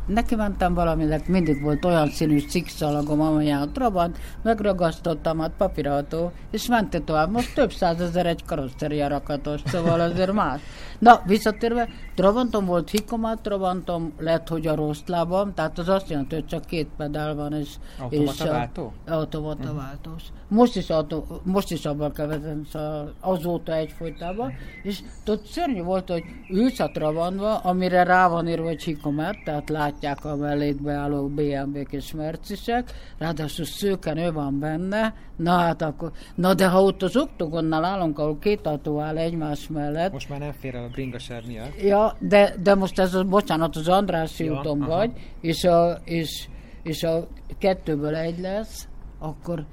neki 0.07 0.35
mentem 0.35 0.75
valaminek, 0.75 1.29
mindig 1.29 1.63
volt 1.63 1.85
olyan 1.85 2.09
színű 2.09 2.39
szikszalagom, 2.39 3.21
amelyen 3.21 3.61
a 3.61 3.71
Trabant, 3.71 4.19
megragasztottam, 4.43 5.39
hát 5.39 5.53
papirautó, 5.57 6.33
és 6.51 6.67
ment 6.67 7.03
tovább. 7.05 7.31
Most 7.31 7.55
több 7.55 7.73
százezer 7.73 8.27
egy 8.27 8.45
karosszeria 8.45 9.09
rakatos, 9.09 9.61
szóval 9.67 10.01
azért 10.01 10.33
más. 10.33 10.61
Na, 10.99 11.23
visszatérve, 11.27 11.89
Trabantom 12.15 12.65
volt 12.65 12.91
hikomat, 12.91 13.43
Trabantom 13.43 14.13
lett, 14.19 14.49
hogy 14.49 14.67
a 14.67 14.75
rossz 14.75 15.03
lábam, 15.07 15.55
tehát 15.55 15.79
az 15.79 15.89
azt 15.89 16.11
jelenti, 16.11 16.35
hogy 16.35 16.47
csak 16.47 16.65
két 16.65 16.89
pedál 16.97 17.35
van, 17.35 17.53
és... 17.53 17.69
Automata 17.99 18.45
és 18.45 18.51
váltó? 18.51 18.93
Automata 19.07 19.63
uh-huh. 19.63 19.77
váltós. 19.77 20.23
Most 20.49 20.77
is, 20.77 20.91
autó, 20.91 21.41
most 21.43 21.71
is 21.71 21.85
abban 21.85 22.13
kell 22.13 22.27
vezetni, 22.27 22.67
szóval 22.73 23.15
azóta 23.21 23.75
egyfolytában, 23.75 24.53
és 24.83 25.01
ott 25.27 25.47
szörnyű 25.47 25.83
volt, 25.83 26.11
hogy 26.11 26.25
ülsz 26.51 26.79
a 26.79 26.91
Trabantba, 26.91 27.57
amire 27.57 28.03
rá 28.03 28.29
van 28.29 28.49
írva, 28.49 28.67
hogy 28.67 28.83
hikomat, 28.83 29.37
tehát 29.45 29.69
látják 29.69 30.25
a 30.25 30.37
mellét 30.37 30.83
beálló 30.83 31.27
BMW-k 31.29 31.93
és 31.93 32.13
Mercisek, 32.13 32.93
ráadásul 33.19 33.65
szőken 33.65 34.17
ő 34.17 34.33
van 34.33 34.59
benne, 34.59 35.15
na 35.37 35.51
hát 35.51 35.83
akkor, 35.83 36.13
na 36.35 36.55
de 36.55 36.69
ha 36.69 36.83
ott 36.83 37.03
az 37.03 37.17
oktogonnál 37.17 37.85
állunk, 37.85 38.19
ahol 38.19 38.39
két 38.39 38.67
autó 38.67 39.01
áll 39.01 39.19
egymás 39.19 39.69
mellett. 39.69 40.13
Most 40.13 40.29
már 40.29 40.39
nem 40.39 40.53
fér 40.53 40.75
el 40.75 40.85
a 40.85 40.89
bringasáv 40.89 41.45
miatt. 41.47 41.81
Ja, 41.81 42.02
de, 42.19 42.55
de 42.63 42.75
most 42.75 42.99
ez, 42.99 43.15
a, 43.15 43.25
bocsánat, 43.25 43.77
az 43.77 43.89
Andrássy 43.89 44.45
ja, 44.45 44.53
úton 44.53 44.81
aha. 44.83 44.97
vagy, 44.97 45.11
és 45.41 45.65
a, 45.65 45.99
és, 46.05 46.49
és 46.83 47.03
a 47.03 47.27
kettőből 47.59 48.15
egy 48.15 48.39
lesz, 48.39 48.89
akkor 49.19 49.65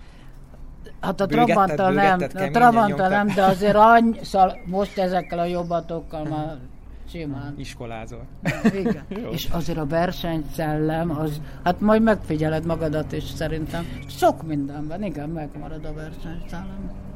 Hát 0.99 1.21
a 1.21 1.25
Trabanttal 1.25 1.91
nem, 1.91 2.19
a 2.33 2.49
Trabanttal 2.51 3.07
nem, 3.07 3.27
de 3.27 3.43
azért 3.43 3.75
annyi, 3.75 4.19
szóval 4.21 4.59
most 4.65 4.97
ezekkel 4.97 5.39
a 5.39 5.45
jobbatokkal 5.45 6.23
már 6.23 6.57
simán. 7.09 7.53
Iskolázol. 7.57 8.25
Igen. 8.73 9.03
és 9.35 9.47
azért 9.51 9.77
a 9.77 9.85
versenyszellem, 9.85 11.19
az, 11.19 11.41
hát 11.63 11.79
majd 11.79 12.01
megfigyeled 12.01 12.65
magadat 12.65 13.11
is 13.11 13.23
szerintem. 13.23 13.87
Sok 14.07 14.43
mindenben, 14.43 15.03
igen, 15.03 15.29
megmarad 15.29 15.85
a 15.85 15.93
versenyszellem. 15.93 17.08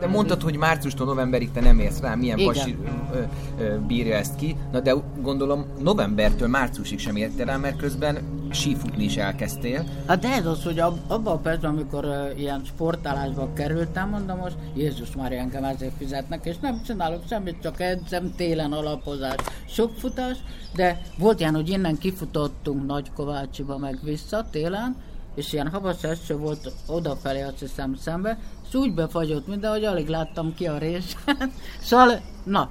De 0.00 0.06
mondtad, 0.06 0.42
hogy 0.42 0.56
márciustól 0.56 1.06
novemberig 1.06 1.50
te 1.50 1.60
nem 1.60 1.78
érsz 1.78 2.00
rá, 2.00 2.14
milyen 2.14 2.38
Igen. 2.38 2.52
pasi 2.52 2.76
ö, 3.12 3.18
ö, 3.58 3.78
bírja 3.78 4.14
ezt 4.16 4.36
ki. 4.36 4.56
Na 4.72 4.80
de 4.80 4.94
gondolom 5.22 5.64
novembertől 5.78 6.48
márciusig 6.48 6.98
sem 6.98 7.16
értél 7.16 7.44
rá, 7.44 7.56
mert 7.56 7.76
közben 7.76 8.18
sífutni 8.50 9.04
is 9.04 9.16
elkezdtél. 9.16 9.84
Hát 10.06 10.24
ez 10.24 10.46
az, 10.46 10.64
hogy 10.64 10.78
ab, 10.78 10.98
abban 11.06 11.36
a 11.36 11.38
percben, 11.38 11.70
amikor 11.70 12.04
uh, 12.04 12.40
ilyen 12.40 12.62
sportálásba 12.64 13.52
kerültem, 13.52 14.08
mondom 14.08 14.38
most, 14.38 14.56
Jézus 14.74 15.12
már 15.16 15.32
engem 15.32 15.64
ezért 15.64 15.96
fizetnek, 15.98 16.44
és 16.44 16.58
nem 16.60 16.82
csinálok 16.86 17.22
semmit, 17.28 17.62
csak 17.62 17.80
edzem 17.80 18.32
télen 18.36 18.72
alapozás. 18.72 19.36
Sok 19.68 19.90
futás, 19.98 20.36
de 20.74 21.00
volt 21.18 21.40
ilyen, 21.40 21.54
hogy 21.54 21.68
innen 21.68 21.98
kifutottunk 21.98 22.86
Nagykovácsiba 22.86 23.78
meg 23.78 23.98
vissza 24.02 24.46
télen, 24.50 24.96
és 25.34 25.52
ilyen 25.52 25.68
havas 25.68 26.02
eső 26.02 26.36
volt 26.36 26.72
odafelé, 26.86 27.42
azt 27.42 27.58
hiszem 27.58 27.94
szembe, 27.94 28.38
és 28.68 28.74
úgy 28.74 28.94
befagyott 28.94 29.46
minden, 29.46 29.70
hogy 29.70 29.84
alig 29.84 30.08
láttam 30.08 30.54
ki 30.54 30.66
a 30.66 30.78
rés. 30.78 31.16
szóval, 31.88 32.20
na, 32.44 32.70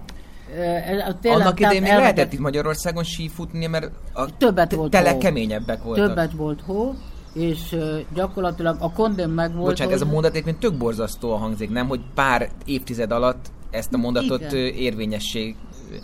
Tényleg, 1.21 1.41
Annak 1.41 1.59
idején 1.59 1.81
még 1.81 1.91
lehetett 1.91 2.33
itt 2.33 2.39
Magyarországon 2.39 3.03
sífutni, 3.03 3.67
mert 3.67 3.91
a 4.13 4.37
többet 4.37 4.73
volt 4.73 4.91
tele 4.91 5.11
hó. 5.11 5.17
keményebbek 5.17 5.83
voltak. 5.83 6.07
Többet 6.07 6.31
volt 6.31 6.61
hó, 6.61 6.95
és 7.33 7.75
gyakorlatilag 8.13 8.77
a 8.79 8.91
kondém 8.91 9.29
meg 9.29 9.53
volt. 9.53 9.65
Bocsánat, 9.65 9.93
hogy... 9.93 10.01
ez 10.01 10.07
a 10.07 10.11
mondat 10.11 10.45
mint 10.45 10.59
tök 10.59 10.77
borzasztó 10.77 11.31
a 11.33 11.37
hangzik, 11.37 11.69
nem? 11.69 11.87
Hogy 11.87 12.01
pár 12.13 12.49
évtized 12.65 13.11
alatt 13.11 13.51
ezt 13.71 13.93
a 13.93 13.97
mondatot 13.97 14.41
Igen. 14.41 14.73
érvényesség 14.73 15.55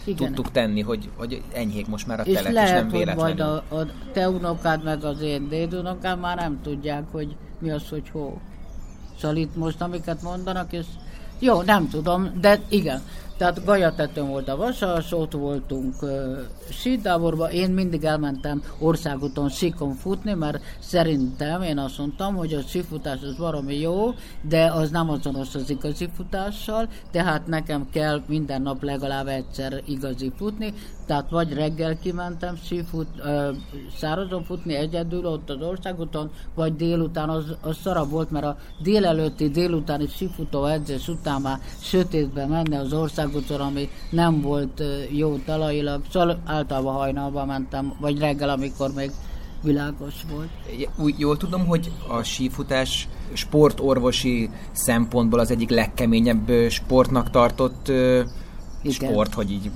igen. 0.03 0.27
tudtuk 0.27 0.51
tenni, 0.51 0.81
hogy, 0.81 1.09
hogy 1.15 1.41
enyhék 1.53 1.87
most 1.87 2.07
már 2.07 2.19
a 2.19 2.23
telek, 2.23 2.45
és, 2.45 2.51
lehet, 2.51 2.69
és 2.69 2.75
nem 2.75 2.87
véletlenül. 2.87 3.23
majd 3.23 3.39
a, 3.39 3.75
a 3.75 3.85
te 4.13 4.29
unokád 4.29 4.83
meg 4.83 5.03
az 5.03 5.21
én 5.21 5.49
dédunokád 5.49 6.19
már 6.19 6.37
nem 6.37 6.59
tudják, 6.63 7.03
hogy 7.11 7.35
mi 7.59 7.71
az, 7.71 7.89
hogy 7.89 8.09
hó. 8.11 8.41
Szóval 9.19 9.37
itt 9.37 9.55
most 9.55 9.81
amiket 9.81 10.21
mondanak, 10.21 10.73
és 10.73 10.85
jó, 11.39 11.61
nem 11.61 11.89
tudom, 11.89 12.31
de 12.41 12.59
igen. 12.69 13.01
Tehát 13.37 13.65
Gajatetőn 13.65 14.27
volt 14.27 14.47
a 14.47 14.55
vasas, 14.55 15.11
ott 15.11 15.31
voltunk 15.31 16.01
uh, 16.01 16.37
sítáborban, 16.69 17.49
én 17.51 17.69
mindig 17.69 18.03
elmentem 18.03 18.63
országúton 18.79 19.49
sikon 19.49 19.93
futni, 19.93 20.33
mert 20.33 20.59
szerintem 20.79 21.61
én 21.61 21.77
azt 21.77 21.97
mondtam, 21.97 22.35
hogy 22.35 22.53
a 22.53 22.61
sífutás 22.61 23.21
az 23.21 23.37
valami 23.37 23.79
jó, 23.79 24.13
de 24.41 24.71
az 24.71 24.89
nem 24.89 25.09
azonos 25.09 25.55
az 25.55 25.69
igazi 25.69 26.09
futással, 26.15 26.87
tehát 27.11 27.47
nekem 27.47 27.87
kell 27.91 28.21
minden 28.27 28.61
nap 28.61 28.83
legalább 28.83 29.27
egyszer 29.27 29.81
igazi 29.85 30.31
futni, 30.37 30.73
tehát 31.05 31.29
vagy 31.29 31.53
reggel 31.53 31.99
kimentem 31.99 32.57
sífut, 32.63 33.07
uh, 33.17 33.55
szárazon 33.97 34.43
futni 34.43 34.75
egyedül 34.75 35.25
ott 35.25 35.49
az 35.49 35.61
országúton, 35.61 36.31
vagy 36.53 36.75
délután 36.75 37.29
az, 37.29 37.55
az 37.61 37.77
szarab 37.83 38.09
volt, 38.09 38.31
mert 38.31 38.45
a 38.45 38.57
délelőtti, 38.81 39.49
délutáni 39.49 40.07
sífutó 40.07 40.65
edzés 40.65 41.07
után 41.07 41.41
már 41.41 41.59
sötétbe 41.81 42.45
menne 42.45 42.79
az 42.79 42.93
ország 42.93 43.24
országúton, 43.25 43.61
ami 43.61 43.89
nem 44.09 44.41
volt 44.41 44.83
jó 45.11 45.35
talajilag, 45.45 46.01
szóval 46.11 46.39
általában 46.45 46.93
hajnalban 46.93 47.47
mentem, 47.47 47.93
vagy 47.99 48.19
reggel, 48.19 48.49
amikor 48.49 48.91
még 48.95 49.11
világos 49.63 50.13
volt. 50.31 50.49
Úgy 50.97 51.19
jól 51.19 51.37
tudom, 51.37 51.65
hogy 51.65 51.91
a 52.07 52.23
sífutás 52.23 53.07
sportorvosi 53.33 54.49
szempontból 54.71 55.39
az 55.39 55.51
egyik 55.51 55.69
legkeményebb 55.69 56.51
sportnak 56.69 57.29
tartott 57.29 57.87
igen. 57.87 58.27
sport, 58.91 59.33
hogy 59.33 59.51
így 59.51 59.71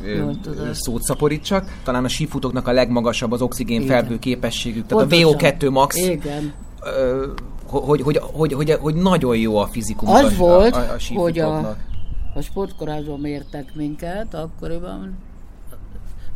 szót 0.71 1.01
szaporítsak. 1.01 1.79
Talán 1.83 2.03
a 2.03 2.07
sífutóknak 2.07 2.67
a 2.67 2.71
legmagasabb 2.71 3.31
az 3.31 3.41
oxigén 3.41 3.85
felvő 3.85 4.19
képességük, 4.19 4.85
tehát 4.85 5.07
Pontosan. 5.07 5.33
a 5.33 5.57
VO2 5.57 5.71
max. 5.71 5.97
Igen. 5.97 6.53
hogy, 7.65 8.01
hogy, 8.01 8.19
hogy, 8.21 8.53
hogy, 8.53 8.77
hogy 8.79 8.95
nagyon 8.95 9.37
jó 9.37 9.57
a 9.57 9.67
fizikum. 9.67 10.09
Az 10.09 10.23
a, 10.23 10.35
volt, 10.37 10.75
a, 10.75 10.79
a 10.79 11.19
hogy 11.19 11.39
a, 11.39 11.77
a 12.39 12.41
sportkorázban 12.41 13.19
mértek 13.19 13.75
minket, 13.75 14.33
akkoriban 14.33 15.17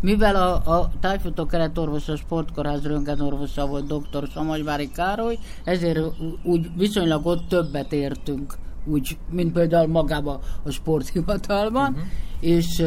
mivel 0.04 0.36
a, 0.36 0.80
a 0.80 0.92
tájfutó 1.00 1.46
keretorvos 1.46 2.10
a 2.10 2.16
sportkoráz 2.16 2.84
röntgenorvosa 2.84 3.66
volt 3.66 3.88
dr. 3.88 4.28
Samagyvári 4.32 4.92
Károly, 4.92 5.38
ezért 5.64 6.00
úgy 6.44 6.70
viszonylag 6.78 7.26
ott 7.26 7.48
többet 7.48 7.94
értünk, 7.94 8.54
úgy, 8.86 9.18
mint 9.30 9.54
például 9.54 9.88
magába 9.88 10.40
a 10.64 10.70
sporthivatalban, 10.70 11.92
uh-huh. 11.92 12.08
és 12.40 12.84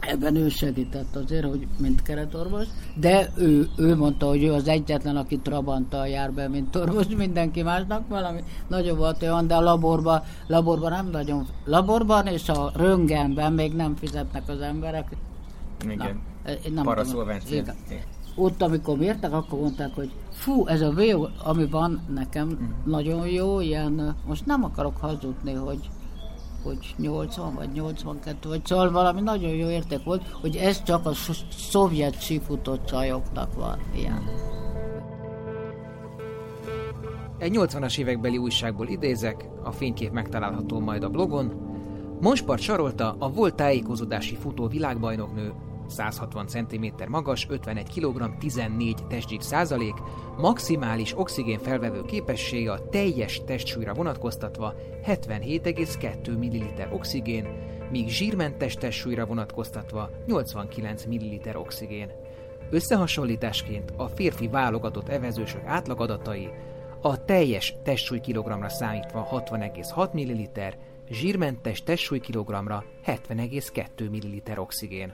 ebben 0.00 0.36
ő 0.36 0.48
segített 0.48 1.16
azért, 1.16 1.46
hogy 1.46 1.66
mint 1.78 2.02
keretorvos, 2.02 2.66
de 2.94 3.30
ő, 3.36 3.68
ő 3.76 3.96
mondta, 3.96 4.26
hogy 4.26 4.42
ő 4.42 4.52
az 4.52 4.68
egyetlen, 4.68 5.16
aki 5.16 5.38
Trabanttal 5.38 6.08
jár 6.08 6.32
be, 6.32 6.48
mint 6.48 6.76
orvos, 6.76 7.06
mindenki 7.06 7.62
másnak 7.62 8.08
valami 8.08 8.40
nagyon 8.68 8.96
volt 8.96 9.22
olyan, 9.22 9.46
de 9.46 9.54
a 9.54 9.60
laborban, 9.60 10.22
laborban 10.46 10.90
nem 10.90 11.10
nagyon, 11.10 11.46
laborban 11.64 12.26
és 12.26 12.48
a 12.48 12.72
röngenben 12.74 13.52
még 13.52 13.74
nem 13.74 13.96
fizetnek 13.96 14.48
az 14.48 14.60
emberek. 14.60 15.16
Igen, 15.84 16.20
Na, 16.74 16.82
Igen. 17.50 17.74
Ott, 18.34 18.62
amikor 18.62 18.96
mértek, 18.96 19.32
akkor 19.32 19.60
mondták, 19.60 19.94
hogy 19.94 20.10
fú, 20.30 20.66
ez 20.66 20.80
a 20.80 20.90
V, 20.90 20.98
ami 21.44 21.66
van 21.66 22.00
nekem 22.14 22.48
mm. 22.48 22.90
nagyon 22.90 23.26
jó, 23.28 23.60
ilyen, 23.60 24.16
most 24.26 24.46
nem 24.46 24.64
akarok 24.64 24.96
hazudni, 24.96 25.52
hogy 25.52 25.90
hogy 26.62 26.94
80 26.96 27.54
vagy 27.54 27.72
82, 27.72 28.48
vagy 28.48 28.64
szóval 28.64 28.90
valami 28.90 29.20
nagyon 29.20 29.50
jó 29.50 29.68
érték 29.68 30.04
volt, 30.04 30.28
hogy 30.28 30.56
ez 30.56 30.82
csak 30.82 31.06
a 31.06 31.12
szovjet 31.50 32.22
sifutott 32.22 32.84
csajoknak 32.84 33.54
van 33.54 33.78
ilyen. 33.94 34.22
Egy 37.38 37.52
80-as 37.54 37.98
évekbeli 37.98 38.38
újságból 38.38 38.88
idézek, 38.88 39.48
a 39.62 39.72
fénykép 39.72 40.12
megtalálható 40.12 40.80
majd 40.80 41.02
a 41.02 41.08
blogon. 41.08 41.68
Monspart 42.20 42.62
sarolta 42.62 43.16
a 43.18 43.30
volt 43.30 43.54
tájékozódási 43.54 44.36
futó 44.36 44.66
világbajnoknő 44.66 45.52
160 45.90 46.46
cm 46.46 46.86
magas, 47.08 47.46
51 47.48 47.88
kg, 47.94 48.38
14 48.38 49.06
testgyűjt 49.08 49.42
százalék, 49.42 49.94
maximális 50.36 51.18
oxigén 51.18 51.58
felvevő 51.58 52.02
képessége 52.02 52.72
a 52.72 52.88
teljes 52.88 53.42
testsúlyra 53.46 53.94
vonatkoztatva 53.94 54.74
77,2 55.06 56.38
ml 56.38 56.94
oxigén, 56.94 57.46
míg 57.90 58.08
zsírmentes 58.08 58.74
testsúlyra 58.74 59.26
vonatkoztatva 59.26 60.10
89 60.26 61.04
ml 61.04 61.56
oxigén. 61.56 62.10
Összehasonlításként 62.70 63.92
a 63.96 64.06
férfi 64.08 64.48
válogatott 64.48 65.08
evezősök 65.08 65.62
átlagadatai 65.64 66.50
a 67.02 67.24
teljes 67.24 67.74
testsúly 67.82 68.20
kilogramra 68.20 68.68
számítva 68.68 69.28
60,6 69.30 70.12
ml, 70.12 70.60
zsírmentes 71.10 71.82
testsúly 71.82 72.20
kilogramra 72.20 72.84
70,2 73.06 74.10
ml 74.10 74.60
oxigén. 74.60 75.12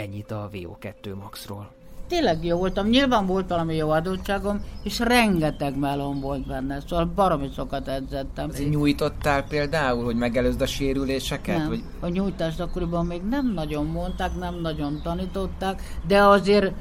Ennyit 0.00 0.30
a 0.30 0.50
VO2 0.52 1.14
Maxról. 1.22 1.70
tényleg 2.08 2.44
jó 2.44 2.58
voltam. 2.58 2.86
Nyilván 2.88 3.26
volt 3.26 3.48
valami 3.48 3.76
jó 3.76 3.90
adottságom, 3.90 4.60
és 4.82 4.98
rengeteg 4.98 5.78
melon 5.78 6.20
volt 6.20 6.46
benne, 6.46 6.80
szóval 6.88 7.04
baromi 7.04 7.50
sokat 7.54 7.88
edzettem. 7.88 8.50
Nyújtottál 8.70 9.44
például, 9.44 10.04
hogy 10.04 10.16
megelőzd 10.16 10.60
a 10.60 10.66
sérüléseket? 10.66 11.56
Nem, 11.56 11.68
vagy... 11.68 11.82
a 12.00 12.08
nyújtást 12.08 12.60
akkoriban 12.60 13.06
még 13.06 13.22
nem 13.22 13.52
nagyon 13.52 13.86
mondták, 13.86 14.38
nem 14.38 14.60
nagyon 14.60 15.00
tanították, 15.02 15.98
de 16.06 16.22
azért 16.22 16.72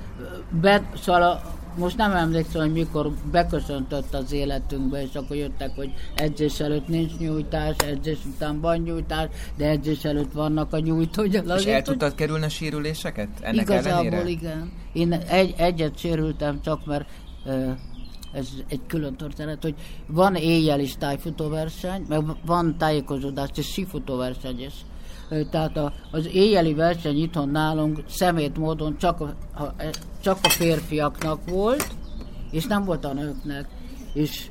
be, 0.61 0.89
szóval 1.01 1.21
a, 1.21 1.41
most 1.77 1.97
nem 1.97 2.11
emlékszem, 2.11 2.61
hogy 2.61 2.71
mikor 2.71 3.11
beköszöntött 3.31 4.13
az 4.13 4.31
életünkbe, 4.31 5.01
és 5.01 5.15
akkor 5.15 5.35
jöttek, 5.35 5.75
hogy 5.75 5.93
edzés 6.15 6.59
előtt 6.59 6.87
nincs 6.87 7.17
nyújtás, 7.17 7.75
edzés 7.85 8.17
után 8.25 8.61
van 8.61 8.77
nyújtás, 8.77 9.27
de 9.57 9.69
edzés 9.69 10.03
előtt 10.03 10.31
vannak 10.31 10.73
a 10.73 10.79
nyújtó. 10.79 11.23
És 11.23 11.33
el 11.65 11.81
tudtad 11.81 12.09
hogy... 12.09 12.17
kerülni 12.17 12.45
a 12.45 12.49
sérüléseket? 12.49 13.29
Ennek 13.41 13.61
Igazából 13.61 14.05
ellenére? 14.07 14.29
igen. 14.29 14.71
Én 14.93 15.11
egy, 15.11 15.53
egyet 15.57 15.97
sérültem 15.97 16.61
csak, 16.61 16.85
mert 16.85 17.05
ez 18.33 18.47
egy 18.69 18.81
külön 18.87 19.15
történet, 19.15 19.61
hogy 19.61 19.75
van 20.07 20.35
éjjel 20.35 20.79
is 20.79 20.95
tájfutóverseny, 20.97 22.05
meg 22.07 22.21
van 22.45 22.77
tájékozódás 22.77 23.49
és 23.55 23.67
sífutóverseny 23.71 24.61
is. 24.61 24.73
Tehát 25.49 25.77
a, 25.77 25.93
az 26.11 26.27
éjjeli 26.33 26.73
verseny 26.73 27.21
itthon 27.21 27.49
nálunk 27.49 28.03
szemét 28.07 28.57
módon 28.57 28.97
csak 28.97 29.21
a, 29.21 29.35
a, 29.63 29.73
csak 30.21 30.37
a 30.43 30.49
férfiaknak 30.49 31.49
volt, 31.49 31.87
és 32.51 32.65
nem 32.65 32.85
volt 32.85 33.05
a 33.05 33.13
nőknek. 33.13 33.67
És 34.13 34.49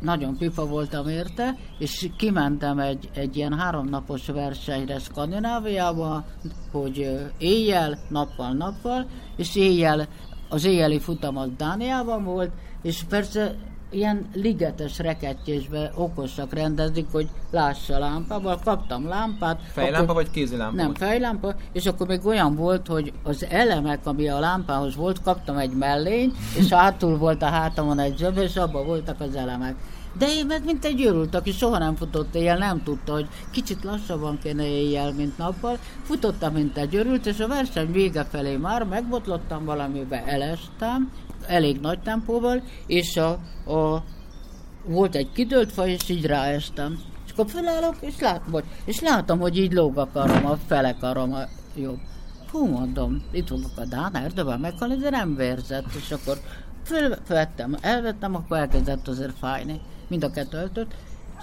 nagyon 0.00 0.36
pipa 0.36 0.66
voltam 0.66 1.08
érte, 1.08 1.56
és 1.78 2.08
kimentem 2.16 2.78
egy, 2.78 3.08
egy 3.14 3.36
ilyen 3.36 3.58
háromnapos 3.58 4.26
versenyre 4.26 4.98
Skandináviába, 4.98 6.24
hogy 6.72 7.18
éjjel, 7.38 7.98
nappal, 8.08 8.52
nappal, 8.52 9.06
és 9.36 9.56
éjjel, 9.56 10.08
az 10.48 10.64
éjjeli 10.64 10.98
futam 10.98 11.36
az 11.36 11.48
Dániában 11.56 12.24
volt, 12.24 12.50
és 12.82 13.04
persze 13.08 13.54
ilyen 13.90 14.26
ligetes 14.34 14.98
rekettyésbe 14.98 15.92
okosak 15.94 16.52
rendezik, 16.52 17.06
hogy 17.12 17.28
lássa 17.50 17.98
lámpával. 17.98 18.58
Kaptam 18.64 19.08
lámpát. 19.08 19.60
Fejlámpa 19.72 20.02
akkor, 20.02 20.14
vagy 20.14 20.30
kézilámpa? 20.30 20.76
Nem, 20.82 20.94
fejlámpa, 20.94 21.54
és 21.72 21.86
akkor 21.86 22.06
még 22.06 22.26
olyan 22.26 22.56
volt, 22.56 22.86
hogy 22.86 23.12
az 23.22 23.46
elemek, 23.48 24.06
ami 24.06 24.28
a 24.28 24.38
lámpához 24.38 24.96
volt, 24.96 25.22
kaptam 25.22 25.56
egy 25.56 25.72
mellény, 25.72 26.32
és 26.56 26.68
hátul 26.68 27.18
volt 27.18 27.42
a 27.42 27.46
hátamon 27.46 27.98
egy 27.98 28.18
zseb, 28.18 28.38
és 28.38 28.56
abban 28.56 28.86
voltak 28.86 29.20
az 29.20 29.34
elemek. 29.34 29.74
De 30.18 30.26
én 30.26 30.46
meg 30.46 30.64
mint 30.64 30.84
egy 30.84 31.00
őrült, 31.00 31.34
aki 31.34 31.52
soha 31.52 31.78
nem 31.78 31.94
futott 31.96 32.34
éjjel, 32.34 32.58
nem 32.58 32.82
tudta, 32.82 33.12
hogy 33.12 33.28
kicsit 33.50 33.84
lassabban 33.84 34.38
kéne 34.42 34.66
éjjel, 34.66 35.12
mint 35.12 35.38
nappal. 35.38 35.78
Futottam, 36.02 36.52
mint 36.52 36.76
egy 36.76 36.94
őrült, 36.94 37.26
és 37.26 37.40
a 37.40 37.48
verseny 37.48 37.92
vége 37.92 38.24
felé 38.24 38.56
már 38.56 38.84
megbotlottam 38.84 39.64
valamibe, 39.64 40.24
elestem, 40.26 41.10
elég 41.48 41.80
nagy 41.80 42.00
tempóval, 42.00 42.62
és 42.86 43.16
a, 43.16 43.30
a, 43.72 44.04
volt 44.84 45.14
egy 45.14 45.32
kidőlt 45.32 45.72
faj, 45.72 45.90
és 45.90 46.08
így 46.08 46.26
ráestem. 46.26 46.98
És 47.26 47.32
akkor 47.32 47.50
felállok, 47.50 47.96
és, 48.00 48.20
lát, 48.20 48.42
vagy, 48.46 48.64
és 48.84 49.00
látom, 49.00 49.38
hogy 49.38 49.58
így 49.58 49.72
lóg 49.72 49.98
a 49.98 50.08
karom, 50.12 50.46
a 50.46 50.56
fele 50.66 50.96
karom 51.00 51.32
a 51.32 51.42
jobb. 51.76 51.98
Hú, 52.50 52.66
mondom, 52.66 53.22
itt 53.32 53.48
fogok 53.48 53.76
a 53.76 53.84
Dán 53.84 54.16
erdőben 54.16 54.60
meghalni, 54.60 54.96
de 54.96 55.10
nem 55.10 55.36
vérzett, 55.36 55.94
és 55.94 56.10
akkor 56.10 56.40
fölvettem, 56.84 57.76
elvettem, 57.80 58.34
akkor 58.34 58.56
elkezdett 58.56 59.08
azért 59.08 59.38
fájni. 59.38 59.80
Mind 60.08 60.24
a 60.24 60.30
kettő 60.30 60.56
öltött, 60.58 60.94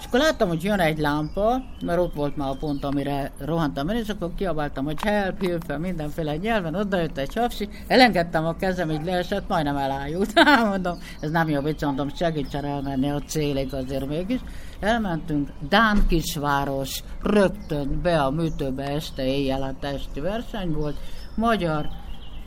és 0.03 0.09
akkor 0.09 0.19
láttam, 0.19 0.47
hogy 0.47 0.63
jön 0.63 0.79
egy 0.79 0.97
lámpa, 0.97 1.63
mert 1.85 1.99
ott 1.99 2.13
volt 2.13 2.35
már 2.35 2.49
a 2.49 2.55
pont, 2.59 2.83
amire 2.83 3.31
rohantam 3.39 3.89
el, 3.89 3.95
és 3.95 4.09
akkor 4.09 4.33
kiabáltam, 4.35 4.85
hogy 4.85 5.01
help, 5.01 5.45
help, 5.45 5.77
mindenféle 5.77 6.35
nyelven, 6.35 6.75
oda 6.75 6.99
jött 6.99 7.17
egy 7.17 7.33
hapsi, 7.33 7.69
elengedtem 7.87 8.45
a 8.45 8.55
kezem, 8.55 8.91
így 8.91 9.05
leesett, 9.05 9.47
majdnem 9.47 9.77
elájult. 9.77 10.33
mondom, 10.69 10.97
ez 11.19 11.31
nem 11.31 11.49
jó 11.49 11.61
vicc, 11.61 11.83
mondom, 11.83 12.15
segítsen 12.15 12.65
elmenni 12.65 13.09
a 13.09 13.19
célig 13.19 13.73
azért 13.73 14.07
mégis. 14.07 14.39
Elmentünk, 14.79 15.49
Dán 15.69 16.07
kisváros, 16.07 17.03
rögtön 17.21 17.99
be 18.01 18.21
a 18.21 18.31
műtőbe 18.31 18.83
este 18.83 19.25
éjjel 19.25 19.61
a 19.61 19.73
testi 19.79 20.19
verseny 20.19 20.71
volt, 20.71 20.97
magyar, 21.35 21.89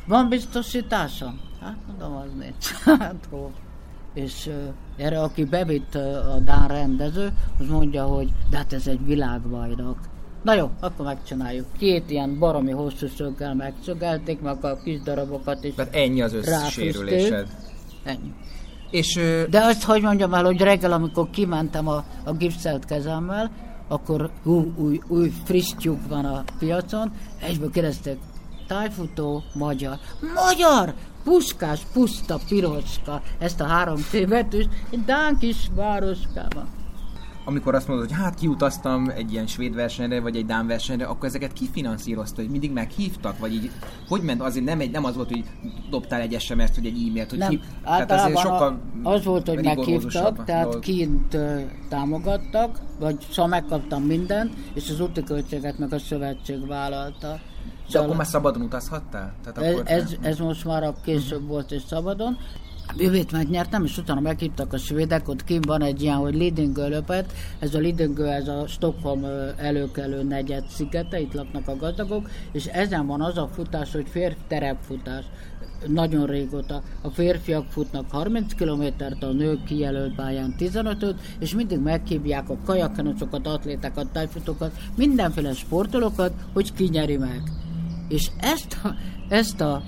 van 0.06 0.28
biztosításom? 0.28 1.40
Hát 1.60 1.76
mondom, 1.86 2.16
az 2.16 2.30
nincs. 2.38 2.66
hát, 3.00 3.28
és 4.16 4.50
erre, 4.96 5.20
aki 5.20 5.44
bevitt 5.44 5.94
a 5.94 6.38
Dán 6.44 6.68
rendező, 6.68 7.32
az 7.58 7.66
mondja, 7.68 8.04
hogy 8.04 8.28
de 8.50 8.56
hát 8.56 8.72
ez 8.72 8.86
egy 8.86 9.04
világbajnok. 9.04 9.98
Na 10.42 10.54
jó, 10.54 10.70
akkor 10.80 11.06
megcsináljuk. 11.06 11.66
Két 11.78 12.10
ilyen 12.10 12.38
baromi 12.38 12.70
hosszú 12.70 13.06
szöggel 13.16 13.54
megszögelték, 13.54 14.40
meg 14.40 14.64
a 14.64 14.76
kis 14.82 15.00
darabokat 15.00 15.64
is 15.64 15.74
Tehát 15.74 15.94
ennyi 15.94 16.22
az 16.22 16.32
összesérülésed. 16.32 17.46
Ennyi. 18.04 18.34
És. 18.90 19.20
De 19.50 19.64
azt, 19.64 19.84
hogy 19.84 20.02
mondjam 20.02 20.34
el, 20.34 20.44
hogy 20.44 20.60
reggel, 20.60 20.92
amikor 20.92 21.30
kimentem 21.30 21.88
a, 21.88 22.04
a 22.24 22.32
gipszelt 22.32 22.84
kezemmel, 22.84 23.50
akkor 23.88 24.30
új, 24.42 24.72
új, 24.76 25.00
új 25.08 25.32
friss 25.44 25.74
tyúk 25.78 26.08
van 26.08 26.24
a 26.24 26.44
piacon, 26.58 27.12
egyből 27.40 27.70
kérdezték, 27.70 28.18
tájfutó, 28.66 29.42
magyar. 29.54 29.98
Magyar! 30.34 30.94
Puskás, 31.26 31.80
puszta, 31.92 32.38
piroska, 32.48 33.22
ezt 33.38 33.60
a 33.60 33.64
három 33.64 33.96
tévetős, 34.10 34.64
egy 34.90 35.04
Dán 35.04 35.38
kis 35.38 35.56
városkában. 35.74 36.68
Amikor 37.44 37.74
azt 37.74 37.88
mondod, 37.88 38.06
hogy 38.06 38.16
hát 38.16 38.34
kiutaztam 38.34 39.08
egy 39.08 39.32
ilyen 39.32 39.46
svéd 39.46 39.74
versenyre, 39.74 40.20
vagy 40.20 40.36
egy 40.36 40.46
dán 40.46 40.66
versenyre, 40.66 41.04
akkor 41.04 41.28
ezeket 41.28 41.52
kifinanszírozta, 41.52 42.40
hogy 42.40 42.50
mindig 42.50 42.72
meghívtak, 42.72 43.38
vagy 43.38 43.52
így, 43.52 43.70
hogy 44.08 44.22
ment, 44.22 44.40
azért 44.40 44.64
nem, 44.64 44.80
egy, 44.80 44.90
nem 44.90 45.04
az 45.04 45.14
volt, 45.14 45.28
hogy 45.28 45.44
dobtál 45.90 46.20
egy 46.20 46.40
SMS-t, 46.40 46.74
vagy 46.74 46.86
egy 46.86 47.06
e-mailt, 47.08 47.30
hogy 47.30 47.38
nem, 47.38 47.48
hív, 47.48 47.60
tehát 47.84 48.10
azért 48.10 48.38
sokkal 48.38 48.80
az 49.02 49.24
volt, 49.24 49.48
hogy 49.48 49.64
meghívtak, 49.64 50.44
tehát 50.44 50.64
dolog. 50.64 50.80
kint 50.80 51.34
uh, 51.34 51.60
támogattak, 51.88 52.80
vagy 52.98 53.16
szóval 53.30 53.46
megkaptam 53.46 54.02
mindent, 54.02 54.54
és 54.74 54.90
az 54.90 55.00
úti 55.00 55.22
költséget 55.22 55.78
meg 55.78 55.92
a 55.92 55.98
szövetség 55.98 56.66
vállalta. 56.66 57.40
De 57.92 57.98
akkor 57.98 58.16
már 58.16 58.26
szabadon 58.26 58.62
utazhattál? 58.62 59.34
Tehát 59.44 59.58
ez, 59.58 59.72
akkor 59.72 59.90
ez, 59.90 60.14
ez 60.20 60.38
most 60.38 60.64
már 60.64 60.82
a 60.82 60.94
később 61.04 61.32
uh-huh. 61.32 61.48
volt 61.48 61.70
és 61.70 61.82
szabadon. 61.88 62.36
Bővét 62.96 63.32
megnyertem, 63.32 63.84
és 63.84 63.98
utána 63.98 64.20
meghívtak 64.20 64.72
a 64.72 64.78
svédek, 64.78 65.28
ott 65.28 65.44
kim 65.44 65.60
van 65.60 65.82
egy 65.82 66.02
ilyen, 66.02 66.16
hogy 66.16 66.34
Lidingö 66.34 66.88
löpet, 66.88 67.32
ez 67.58 67.74
a 67.74 67.78
Lidingö, 67.78 68.26
ez 68.26 68.48
a 68.48 68.66
Stockholm 68.66 69.24
előkelő 69.56 70.22
negyed 70.22 70.64
szigete, 70.68 71.20
itt 71.20 71.34
laknak 71.34 71.68
a 71.68 71.76
gazdagok, 71.76 72.30
és 72.52 72.66
ezen 72.66 73.06
van 73.06 73.20
az 73.20 73.38
a 73.38 73.48
futás, 73.54 73.92
hogy 73.92 74.06
férfi 74.08 74.40
terepfutás 74.48 75.24
nagyon 75.86 76.26
régóta. 76.26 76.82
A 77.02 77.08
férfiak 77.08 77.66
futnak 77.68 78.10
30 78.10 78.54
kilométert, 78.54 79.22
a 79.22 79.32
nők 79.32 79.64
kijelölt 79.64 80.14
pályán 80.14 80.54
15-öt, 80.58 81.20
és 81.38 81.54
mindig 81.54 81.78
meghívják 81.78 82.48
a 82.48 82.58
kajakenosokat, 82.64 83.46
atlétákat, 83.46 84.10
tájfutókat, 84.12 84.72
mindenféle 84.96 85.52
sportolókat, 85.52 86.32
hogy 86.52 86.72
ki 86.72 86.88
nyeri 86.88 87.16
meg. 87.16 87.42
És 88.08 88.30
ezt 88.40 88.80
ezt 89.28 89.60
a 89.60 89.82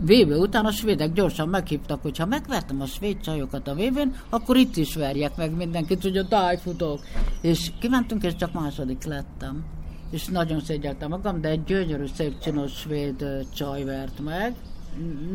VB 0.00 0.30
után 0.30 0.64
a 0.64 0.70
svédek 0.70 1.12
gyorsan 1.12 1.48
meghívtak, 1.48 2.02
hogy 2.02 2.18
ha 2.18 2.26
megvertem 2.26 2.80
a 2.80 2.86
svéd 2.86 3.20
csajokat 3.20 3.68
a 3.68 3.74
vb 3.74 4.14
akkor 4.28 4.56
itt 4.56 4.76
is 4.76 4.94
verjek 4.94 5.36
meg 5.36 5.56
mindenkit, 5.56 6.02
hogy 6.02 6.16
a 6.16 6.28
tájfutók. 6.28 7.00
És 7.40 7.72
kimentünk, 7.78 8.22
és 8.22 8.36
csak 8.36 8.52
második 8.52 9.04
lettem. 9.04 9.64
És 10.10 10.26
nagyon 10.26 10.60
szégyeltem 10.60 11.08
magam, 11.08 11.40
de 11.40 11.48
egy 11.48 11.64
gyönyörű, 11.64 12.04
szép 12.14 12.38
csinos 12.38 12.72
svéd 12.72 13.24
csaj 13.54 13.84
vert 13.84 14.20
meg. 14.20 14.54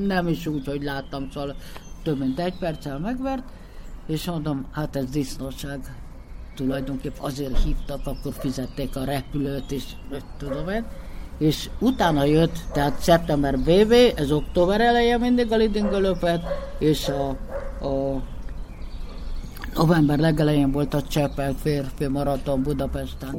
Nem 0.06 0.28
is 0.28 0.48
úgy, 0.48 0.66
hogy 0.66 0.84
láttam, 0.84 1.30
szóval 1.32 1.56
több 2.04 2.20
mint 2.20 2.40
egy 2.40 2.58
perccel 2.58 3.00
megvert, 3.00 3.44
és 4.08 4.26
mondom, 4.26 4.66
hát 4.72 4.96
ez 4.96 5.10
disznóság. 5.10 5.96
Tulajdonképpen 6.56 7.24
azért 7.24 7.64
hívtak, 7.64 8.08
akkor 8.08 8.34
fizették 8.34 8.96
a 8.96 9.04
repülőt, 9.04 9.72
és 9.72 9.84
tudom 10.38 10.70
én 10.70 10.86
és 11.38 11.70
utána 11.80 12.24
jött, 12.24 12.56
tehát 12.72 13.00
szeptember 13.00 13.60
BB, 13.60 13.94
ez 14.16 14.32
október 14.32 14.82
eleje 14.82 15.18
mindig 15.18 15.52
a 15.52 15.56
Lidingölöpet, 15.56 16.42
és 16.80 17.08
a, 17.10 17.30
a 17.86 18.22
november 19.76 20.20
legelején 20.20 20.72
volt 20.72 20.94
a 20.94 21.02
Csepel 21.02 21.54
férfi 21.62 22.08
maraton 22.08 22.64
Budapesten. 22.64 23.36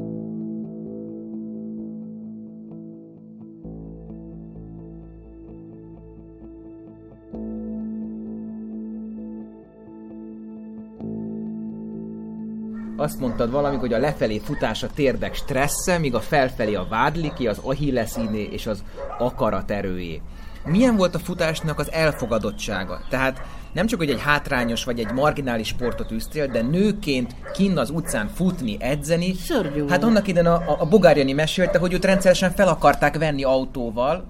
Azt 13.04 13.20
mondtad 13.20 13.50
valamik, 13.50 13.80
hogy 13.80 13.92
a 13.92 13.98
lefelé 13.98 14.38
futás 14.38 14.82
a 14.82 14.88
térdek 14.94 15.34
stressze, 15.34 15.98
míg 15.98 16.14
a 16.14 16.20
felfelé 16.20 16.74
a 16.74 16.86
vádliki, 16.88 17.46
az 17.46 17.58
ahilleszíné 17.62 18.42
és 18.42 18.66
az 18.66 18.84
akarat 19.18 19.70
erőjé. 19.70 20.20
Milyen 20.64 20.96
volt 20.96 21.14
a 21.14 21.18
futásnak 21.18 21.78
az 21.78 21.92
elfogadottsága? 21.92 23.00
Tehát 23.08 23.40
nem 23.72 23.86
csak, 23.86 23.98
hogy 23.98 24.10
egy 24.10 24.20
hátrányos 24.20 24.84
vagy 24.84 24.98
egy 24.98 25.12
marginális 25.12 25.68
sportot 25.68 26.12
űztél, 26.12 26.46
de 26.46 26.62
nőként 26.62 27.34
kinn 27.52 27.76
az 27.76 27.90
utcán 27.90 28.28
futni, 28.34 28.76
edzeni. 28.80 29.34
Szörnyű. 29.34 29.88
Hát 29.88 30.02
annak 30.02 30.28
ide 30.28 30.48
a, 30.48 30.54
a, 30.54 30.76
a 30.80 30.86
Bogárjani 30.86 31.32
mesélte, 31.32 31.78
hogy 31.78 31.92
őt 31.92 32.04
rendszeresen 32.04 32.50
fel 32.50 32.68
akarták 32.68 33.18
venni 33.18 33.42
autóval, 33.42 34.24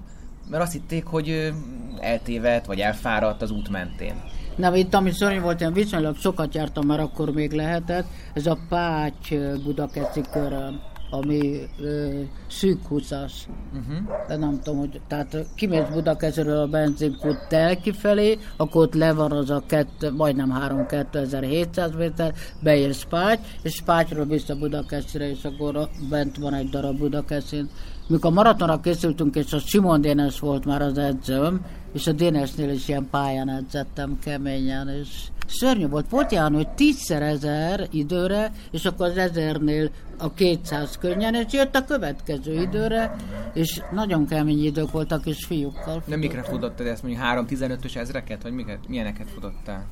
mert 0.49 0.63
azt 0.63 0.71
hitték, 0.71 1.05
hogy 1.05 1.53
eltévedt, 1.99 2.65
vagy 2.65 2.79
elfáradt 2.79 3.41
az 3.41 3.51
út 3.51 3.69
mentén. 3.69 4.13
Nem, 4.55 4.73
itt 4.73 4.93
ami 4.93 5.11
szörnyű 5.11 5.39
volt, 5.39 5.61
én 5.61 5.73
viszonylag 5.73 6.15
sokat 6.17 6.55
jártam, 6.55 6.85
mert 6.85 7.01
akkor 7.01 7.31
még 7.31 7.51
lehetett. 7.51 8.05
Ez 8.33 8.45
a 8.45 8.57
Pács 8.69 9.29
Budakeszi 9.63 10.21
körön 10.31 10.81
ami 11.09 11.69
ö, 11.79 12.21
szűk 12.47 12.79
20-as. 12.89 13.31
Uh-huh. 13.73 14.27
De 14.27 14.35
nem 14.35 14.59
tudom, 14.63 14.79
hogy 14.79 15.01
tehát 15.07 15.45
kimész 15.55 15.87
Budakeszről 15.93 16.57
a 16.57 16.67
benzinkút 16.67 17.47
tel 17.47 17.77
kifelé, 17.77 18.37
akkor 18.57 18.81
ott 18.81 18.93
le 18.93 19.13
van 19.13 19.31
az 19.31 19.49
a 19.49 19.63
kett, 19.67 20.11
majdnem 20.17 20.53
3-2700 20.89 21.97
méter, 21.97 22.33
beérsz 22.59 23.03
Pács, 23.09 23.39
és 23.61 23.81
Pácsról 23.85 24.25
vissza 24.25 24.55
Budakeszre, 24.55 25.29
és 25.29 25.43
akkor 25.43 25.89
bent 26.09 26.37
van 26.37 26.53
egy 26.53 26.69
darab 26.69 26.97
Budakeszin. 26.97 27.69
Mikor 28.07 28.31
maratonra 28.31 28.79
készültünk, 28.79 29.35
és 29.35 29.53
a 29.53 29.59
Simon 29.59 30.01
Dénes 30.01 30.39
volt 30.39 30.65
már 30.65 30.81
az 30.81 30.97
edzőm, 30.97 31.65
és 31.95 32.07
a 32.07 32.11
Dénesnél 32.11 32.69
is 32.69 32.87
ilyen 32.87 33.07
pályán 33.11 33.49
edzettem 33.49 34.19
keményen, 34.23 34.89
és 34.89 35.07
szörnyű 35.47 35.87
volt. 35.87 36.09
Volt 36.09 36.31
ilyen, 36.31 36.53
hogy 36.53 36.69
tízszer 36.69 37.21
ezer 37.21 37.87
időre, 37.91 38.51
és 38.71 38.85
akkor 38.85 39.07
az 39.07 39.17
ezernél 39.17 39.89
a 40.17 40.33
200 40.33 40.97
könnyen, 40.97 41.33
és 41.33 41.53
jött 41.53 41.75
a 41.75 41.85
következő 41.85 42.61
időre, 42.61 43.15
és 43.53 43.81
nagyon 43.91 44.25
kemény 44.25 44.65
idők 44.65 44.91
voltak, 44.91 45.25
és 45.25 45.45
fiúkkal. 45.45 46.03
De 46.05 46.15
mikre 46.15 46.43
futottad 46.43 46.87
ezt, 46.87 47.03
mondjuk 47.03 47.23
3-15-ös 47.25 47.95
ezreket, 47.95 48.43
vagy 48.43 48.51
miket, 48.51 48.87
milyeneket 48.87 49.29
futottál? 49.29 49.85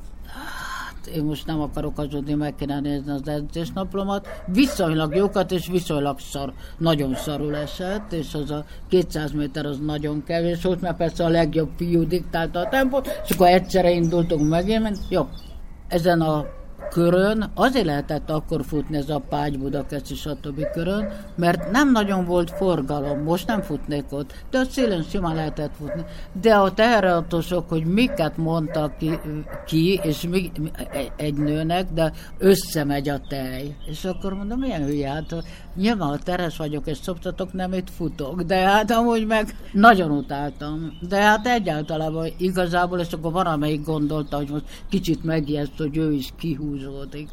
Én 1.06 1.24
most 1.24 1.46
nem 1.46 1.60
akarok 1.60 1.96
hazudni, 1.96 2.34
meg 2.34 2.54
kéne 2.54 2.80
nézni 2.80 3.10
az 3.10 3.28
edzésnaplomat. 3.28 4.28
Viszonylag 4.46 5.14
jókat, 5.14 5.52
és 5.52 5.66
viszonylag 5.66 6.18
szar, 6.18 6.52
nagyon 6.78 7.14
szarul 7.14 7.56
esett, 7.56 8.12
és 8.12 8.34
az 8.34 8.50
a 8.50 8.64
200 8.88 9.32
méter 9.32 9.66
az 9.66 9.78
nagyon 9.78 10.22
kevés 10.26 10.62
volt, 10.62 10.80
mert 10.80 10.96
persze 10.96 11.24
a 11.24 11.28
legjobb 11.28 11.70
fiú 11.76 12.06
diktálta 12.06 12.60
a 12.60 12.68
tempót, 12.68 13.20
és 13.24 13.30
akkor 13.30 13.46
egyszerre 13.46 13.90
indultunk 13.90 14.48
megint, 14.48 14.98
jó, 15.08 15.28
ezen 15.88 16.20
a 16.20 16.46
körön 16.94 17.50
azért 17.54 17.84
lehetett 17.84 18.30
akkor 18.30 18.64
futni 18.64 18.96
ez 18.96 19.08
a 19.08 19.22
Págy 19.28 19.58
Budakeszi 19.58 20.14
stb. 20.14 20.70
körön, 20.72 21.08
mert 21.36 21.70
nem 21.70 21.90
nagyon 21.90 22.24
volt 22.24 22.50
forgalom, 22.50 23.22
most 23.22 23.46
nem 23.46 23.62
futnék 23.62 24.04
ott, 24.10 24.32
de 24.50 24.58
a 24.58 24.64
szélen 24.64 25.02
simán 25.02 25.34
lehetett 25.34 25.72
futni. 25.78 26.04
De 26.40 26.54
a 26.54 26.72
teherautósok, 26.72 27.68
hogy 27.68 27.84
miket 27.84 28.36
mondtak 28.36 28.98
ki, 28.98 29.18
ki 29.66 30.00
és 30.02 30.26
mi, 30.30 30.52
egy 31.16 31.34
nőnek, 31.34 31.92
de 31.92 32.12
összemegy 32.38 33.08
a 33.08 33.20
tej. 33.28 33.76
És 33.86 34.04
akkor 34.04 34.34
mondom, 34.34 34.58
milyen 34.58 34.84
hülye, 34.84 35.08
hát 35.08 35.44
nyilván 35.76 36.08
ha 36.08 36.18
teres 36.18 36.56
vagyok 36.56 36.86
és 36.86 36.96
szoptatok, 36.96 37.52
nem 37.52 37.72
itt 37.72 37.90
futok, 37.90 38.42
de 38.42 38.56
hát 38.56 38.90
amúgy 38.90 39.26
meg 39.26 39.56
nagyon 39.72 40.10
utáltam. 40.10 40.98
De 41.08 41.20
hát 41.20 41.46
egyáltalában 41.46 42.28
igazából, 42.38 42.98
és 42.98 43.12
akkor 43.12 43.32
van, 43.32 43.46
amelyik 43.46 43.84
gondolta, 43.84 44.36
hogy 44.36 44.48
most 44.50 44.64
kicsit 44.88 45.24
megijeszt, 45.24 45.76
hogy 45.76 45.96
ő 45.96 46.12
is 46.12 46.32
kihúz 46.38 46.83
kihúzódik. 46.84 47.28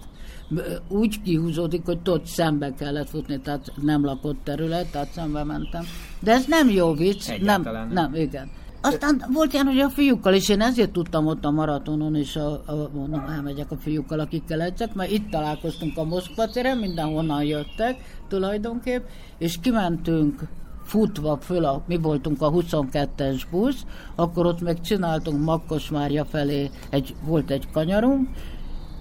Úgy 0.88 1.22
kihúzódik, 1.22 1.86
hogy 1.86 2.00
ott 2.06 2.26
szembe 2.26 2.74
kellett 2.74 3.10
futni, 3.10 3.40
tehát 3.40 3.72
nem 3.82 4.06
lakott 4.06 4.44
terület, 4.44 4.92
tehát 4.92 5.12
szembe 5.12 5.44
mentem. 5.44 5.84
De 6.20 6.32
ez 6.32 6.46
nem 6.46 6.70
jó 6.70 6.94
vicc. 6.94 7.40
Nem, 7.42 7.68
nem, 7.92 8.16
igen. 8.16 8.50
Aztán 8.82 9.24
volt 9.34 9.54
ilyen, 9.54 9.66
hogy 9.66 9.80
a 9.80 9.90
fiúkkal, 9.90 10.34
és 10.34 10.50
én 10.50 10.62
ezért 10.62 10.92
tudtam 10.92 11.28
ott 11.28 11.46
a 11.46 11.52
maratonon, 11.52 12.16
és 12.16 12.36
a, 12.36 12.52
a, 12.52 12.90
mondom, 12.94 13.20
elmegyek 13.20 13.72
a 13.72 13.78
fiúkkal, 13.78 14.20
akikkel 14.20 14.62
edzek, 14.62 14.94
mert 14.94 15.12
itt 15.12 15.30
találkoztunk 15.30 15.98
a 15.98 16.04
Moszkva 16.04 16.48
téren, 16.48 16.78
mindenhonnan 16.78 17.44
jöttek 17.44 17.96
tulajdonképp, 18.28 19.04
és 19.38 19.60
kimentünk 19.62 20.48
futva 20.84 21.38
föl, 21.42 21.66
a, 21.66 21.84
mi 21.88 21.98
voltunk 21.98 22.42
a 22.42 22.52
22-es 22.52 23.42
busz, 23.52 23.86
akkor 24.16 24.46
ott 24.46 24.62
meg 24.62 24.82
csináltunk 24.82 25.44
Makkosmárja 25.44 26.26
felé, 26.26 26.70
egy, 26.90 27.16
volt 27.26 27.52
egy 27.52 27.72
kanyarunk, 27.72 28.30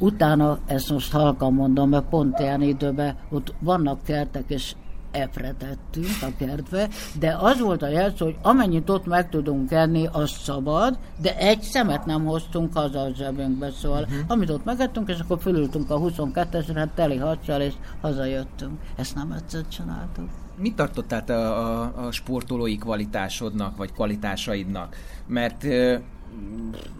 Utána, 0.00 0.58
ezt 0.66 0.90
most 0.90 1.12
halkan 1.12 1.52
mondom, 1.52 1.88
mert 1.88 2.08
pont 2.08 2.38
ilyen 2.38 2.62
időben 2.62 3.16
ott 3.30 3.54
vannak 3.58 4.02
kertek, 4.02 4.44
és 4.46 4.74
epretettünk 5.10 6.22
a 6.22 6.28
kertbe, 6.38 6.88
de 7.18 7.36
az 7.40 7.60
volt 7.60 7.82
a 7.82 7.88
jelző, 7.88 8.24
hogy 8.24 8.36
amennyit 8.42 8.90
ott 8.90 9.06
meg 9.06 9.28
tudunk 9.28 9.70
enni, 9.70 10.08
az 10.12 10.30
szabad, 10.30 10.98
de 11.20 11.36
egy 11.36 11.62
szemet 11.62 12.06
nem 12.06 12.24
hoztunk 12.24 12.72
haza 12.72 13.00
a 13.00 13.14
zsebünkbe, 13.14 13.70
szóval 13.70 14.02
uh-huh. 14.02 14.18
amit 14.28 14.50
ott 14.50 14.64
megettünk, 14.64 15.08
és 15.08 15.18
akkor 15.18 15.38
fölültünk 15.40 15.90
a 15.90 15.98
22-esre, 15.98 16.72
hát 16.74 16.88
teli 16.88 17.16
hadsal, 17.16 17.60
és 17.60 17.74
hazajöttünk. 18.00 18.80
Ezt 18.96 19.14
nem 19.14 19.32
egyszer 19.32 19.68
csináltuk. 19.68 20.28
Mit 20.56 20.76
tartottál 20.76 21.24
te 21.24 21.36
a, 21.36 21.80
a, 21.82 22.06
a 22.06 22.10
sportolói 22.10 22.76
kvalitásodnak, 22.76 23.76
vagy 23.76 23.92
kvalitásaidnak? 23.92 24.96
Mert 25.26 25.64
ö, 25.64 25.96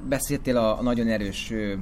beszéltél 0.09 0.57
a, 0.57 0.79
a 0.79 0.83
nagyon 0.83 1.07
erős 1.07 1.51
ö, 1.51 1.75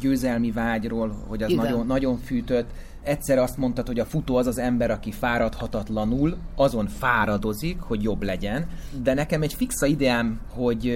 győzelmi 0.00 0.50
vágyról, 0.50 1.24
hogy 1.28 1.42
az 1.42 1.52
nagyon, 1.52 1.86
nagyon 1.86 2.18
fűtött. 2.18 2.70
Egyszer 3.02 3.38
azt 3.38 3.56
mondtad, 3.56 3.86
hogy 3.86 3.98
a 3.98 4.04
futó 4.04 4.36
az 4.36 4.46
az 4.46 4.58
ember, 4.58 4.90
aki 4.90 5.12
fáradhatatlanul, 5.12 6.36
azon 6.56 6.86
fáradozik, 6.86 7.80
hogy 7.80 8.02
jobb 8.02 8.22
legyen. 8.22 8.66
De 9.02 9.14
nekem 9.14 9.42
egy 9.42 9.54
fixa 9.54 9.86
ideám, 9.86 10.40
hogy 10.50 10.92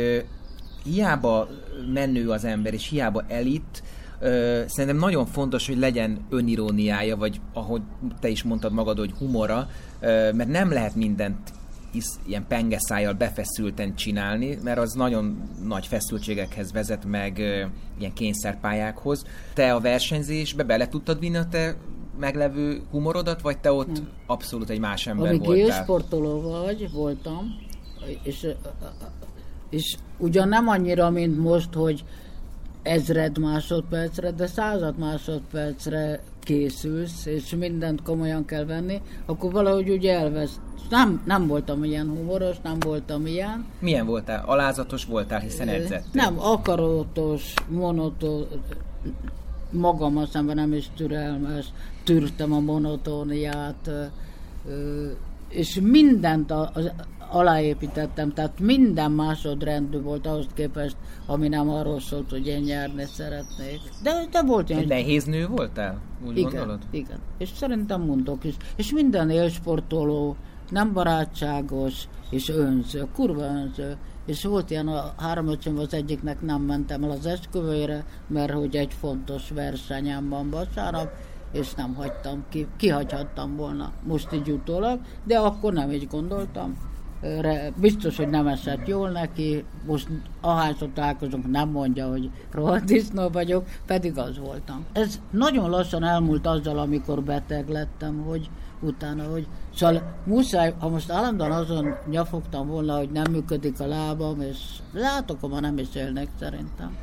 hiába 0.85 1.49
menő 1.93 2.31
az 2.31 2.45
ember, 2.45 2.75
és 2.75 2.89
hiába 2.89 3.25
elit, 3.29 3.83
Ö, 4.21 4.63
szerintem 4.67 4.97
nagyon 4.97 5.27
fontos, 5.27 5.67
hogy 5.67 5.79
legyen 5.79 6.19
öniróniája, 6.31 7.17
vagy 7.17 7.41
ahogy 7.53 7.83
te 8.21 8.29
is 8.29 8.43
mondtad 8.43 8.73
magad, 8.73 8.99
hogy 8.99 9.13
humora, 9.19 9.69
ö, 10.01 10.33
mert 10.33 10.49
nem 10.49 10.73
lehet 10.73 10.95
mindent 10.95 11.53
hisz 11.97 12.18
ilyen 12.27 12.47
pengeszájjal 12.48 13.12
befeszülten 13.12 13.94
csinálni, 13.94 14.59
mert 14.62 14.78
az 14.78 14.93
nagyon 14.93 15.43
nagy 15.62 15.86
feszültségekhez 15.86 16.73
vezet 16.73 17.05
meg 17.05 17.39
ilyen 17.98 18.12
kényszerpályákhoz. 18.12 19.24
Te 19.55 19.74
a 19.74 19.81
versenyzésbe 19.81 20.62
bele 20.62 20.89
tudtad 20.89 21.18
vinni 21.18 21.36
a 21.36 21.48
te 21.48 21.77
meglevő 22.18 22.82
humorodat, 22.90 23.40
vagy 23.40 23.59
te 23.59 23.73
ott 23.73 23.93
Nem. 23.93 24.09
abszolút 24.27 24.70
egy 24.70 24.78
más 24.78 25.06
ember 25.06 25.28
Amíg 25.28 25.44
voltál? 25.44 25.82
sportoló 25.82 26.40
vagy, 26.40 26.93
voltam, 26.93 27.59
és, 28.23 28.47
és 29.70 29.97
ugyan 30.18 30.48
nem 30.48 30.68
annyira, 30.68 31.10
mint 31.10 31.39
most, 31.39 31.74
hogy 31.74 32.05
ezred 32.82 33.39
másodpercre, 33.39 34.31
de 34.31 34.47
század 34.47 34.98
másodpercre 34.98 36.20
készülsz, 36.47 37.27
és 37.27 37.55
mindent 37.55 38.02
komolyan 38.02 38.44
kell 38.44 38.64
venni, 38.64 39.01
akkor 39.27 39.52
valahogy 39.52 39.90
úgy 39.90 40.06
elvesz. 40.06 40.60
Nem, 40.90 41.23
nem 41.24 41.47
voltam 41.47 41.85
ilyen 41.85 42.09
humoros, 42.09 42.56
nem 42.62 42.78
voltam 42.78 43.27
ilyen. 43.27 43.66
Milyen 43.78 44.06
voltál? 44.06 44.44
Alázatos 44.47 45.05
voltál, 45.05 45.40
hiszen 45.40 45.68
edzettél? 45.68 46.10
Nem, 46.12 46.39
akarótos, 46.40 47.55
monotos, 47.68 48.44
magam 49.70 50.27
szemben 50.27 50.56
nem 50.56 50.73
is 50.73 50.90
türelmes, 50.97 51.66
tűrtem 52.05 52.52
a 52.52 52.60
monotóniát, 52.60 53.90
és 55.48 55.81
mindent 55.82 56.51
az, 56.51 56.90
aláépítettem, 57.31 58.32
tehát 58.32 58.60
minden 58.60 59.10
másodrendű 59.10 60.01
volt 60.01 60.27
ahhoz 60.27 60.47
képest, 60.55 60.97
ami 61.27 61.48
nem 61.48 61.70
arról 61.70 62.01
szólt, 62.01 62.31
hogy 62.31 62.47
én 62.47 62.60
nyerni 62.60 63.05
szeretnék. 63.05 63.81
De, 64.02 64.27
de 64.31 64.43
volt 64.43 64.70
ilyen... 64.70 64.85
Nehéz 64.86 65.24
nő 65.24 65.47
voltál? 65.47 66.01
Úgy 66.27 66.39
igen, 66.39 66.51
gondolod? 66.51 66.82
Igen, 66.90 67.18
és 67.39 67.48
szerintem 67.48 68.01
mondok 68.01 68.44
is. 68.44 68.55
És 68.77 68.93
minden 68.93 69.31
élsportoló 69.31 70.36
nem 70.70 70.93
barátságos, 70.93 72.09
és 72.31 72.48
önző, 72.48 73.06
kurva 73.14 73.43
önző. 73.43 73.97
És 74.27 74.44
volt 74.44 74.70
ilyen 74.70 74.89
a 74.89 75.14
három 75.16 75.48
öcsöm, 75.48 75.78
az 75.78 75.94
egyiknek 75.94 76.40
nem 76.40 76.62
mentem 76.62 77.05
el 77.05 77.10
az 77.10 77.27
esküvőjére, 77.27 78.05
mert 78.27 78.52
hogy 78.52 78.77
egy 78.77 78.93
fontos 78.93 79.51
versenyem 79.51 80.28
van 80.28 80.51
vasárnap, 80.51 81.09
és 81.59 81.74
nem 81.74 81.95
hagytam 81.95 82.45
ki, 82.49 82.66
kihagyhattam 82.77 83.57
volna 83.57 83.93
most 84.07 84.33
így 84.33 84.51
utólag, 84.51 85.01
de 85.24 85.39
akkor 85.39 85.73
nem 85.73 85.91
így 85.91 86.07
gondoltam 86.09 86.77
biztos, 87.77 88.16
hogy 88.16 88.28
nem 88.28 88.47
esett 88.47 88.87
jól 88.87 89.11
neki, 89.11 89.65
most 89.87 90.09
ahányszor 90.41 90.89
találkozunk, 90.95 91.51
nem 91.51 91.69
mondja, 91.69 92.09
hogy 92.09 92.31
rohadt 92.51 92.93
vagyok, 93.33 93.66
pedig 93.87 94.19
az 94.19 94.39
voltam. 94.39 94.85
Ez 94.93 95.20
nagyon 95.31 95.70
lassan 95.70 96.05
elmúlt 96.05 96.47
azzal, 96.47 96.78
amikor 96.78 97.23
beteg 97.23 97.69
lettem, 97.69 98.23
hogy 98.27 98.51
utána, 98.81 99.24
hogy 99.24 99.47
szóval 99.74 100.15
muszáj, 100.24 100.74
ha 100.78 100.89
most 100.89 101.11
állandóan 101.11 101.51
azon 101.51 101.95
nyafogtam 102.11 102.66
volna, 102.66 102.97
hogy 102.97 103.11
nem 103.11 103.31
működik 103.31 103.81
a 103.81 103.87
lábam, 103.87 104.41
és 104.41 104.59
látok, 104.93 105.41
ha 105.41 105.61
nem 105.61 105.78
is 105.78 105.95
élnek 105.95 106.28
szerintem. 106.41 106.97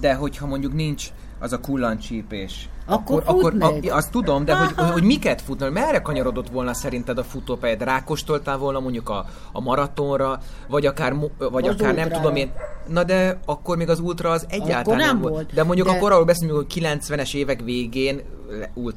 De 0.00 0.14
hogyha 0.14 0.46
mondjuk 0.46 0.72
nincs 0.72 1.12
az 1.40 1.52
a 1.52 1.60
kullancsípés. 1.60 2.68
Akkor, 2.86 3.22
akkor, 3.26 3.54
akkor 3.54 3.82
a, 3.88 3.94
azt 3.96 4.10
tudom, 4.10 4.44
de 4.44 4.54
hogy, 4.54 4.72
hogy, 4.76 4.90
hogy 4.90 5.02
miket 5.02 5.40
futna, 5.42 5.70
merre 5.70 6.02
kanyarodott 6.02 6.48
volna 6.48 6.74
szerinted 6.74 7.18
a 7.18 7.24
futópályád? 7.24 7.82
Rákostoltál 7.82 8.58
volna 8.58 8.80
mondjuk 8.80 9.08
a, 9.08 9.26
a 9.52 9.60
maratonra, 9.60 10.40
vagy 10.68 10.86
akár, 10.86 11.14
vagy 11.38 11.68
Az 11.68 11.74
akár 11.74 11.94
nem 11.94 12.08
tudom 12.08 12.36
én. 12.36 12.52
Na 12.86 13.04
de 13.04 13.40
akkor 13.44 13.76
még 13.76 13.88
az 13.88 14.00
ultra 14.00 14.30
az 14.30 14.46
egyáltalán 14.48 14.80
Akkor 14.82 14.96
nem 14.96 15.20
volt. 15.20 15.32
volt, 15.32 15.52
De 15.52 15.64
mondjuk 15.64 15.86
de- 15.86 15.92
akkor 15.96 16.12
arról 16.12 16.24
beszélünk, 16.24 16.56
hogy 16.56 16.82
90-es 16.84 17.34
évek 17.34 17.60
végén 17.60 18.20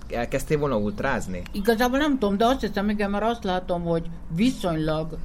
elkezdtél 0.09 0.57
volna 0.59 0.77
ultrázni? 0.77 1.41
Igazából 1.51 1.97
nem 1.97 2.17
tudom, 2.19 2.37
de 2.37 2.45
azt 2.45 2.61
hiszem, 2.61 2.89
igen, 2.89 3.09
mert 3.09 3.23
azt 3.23 3.43
látom, 3.43 3.83
hogy 3.83 4.09
viszonylag 4.35 5.17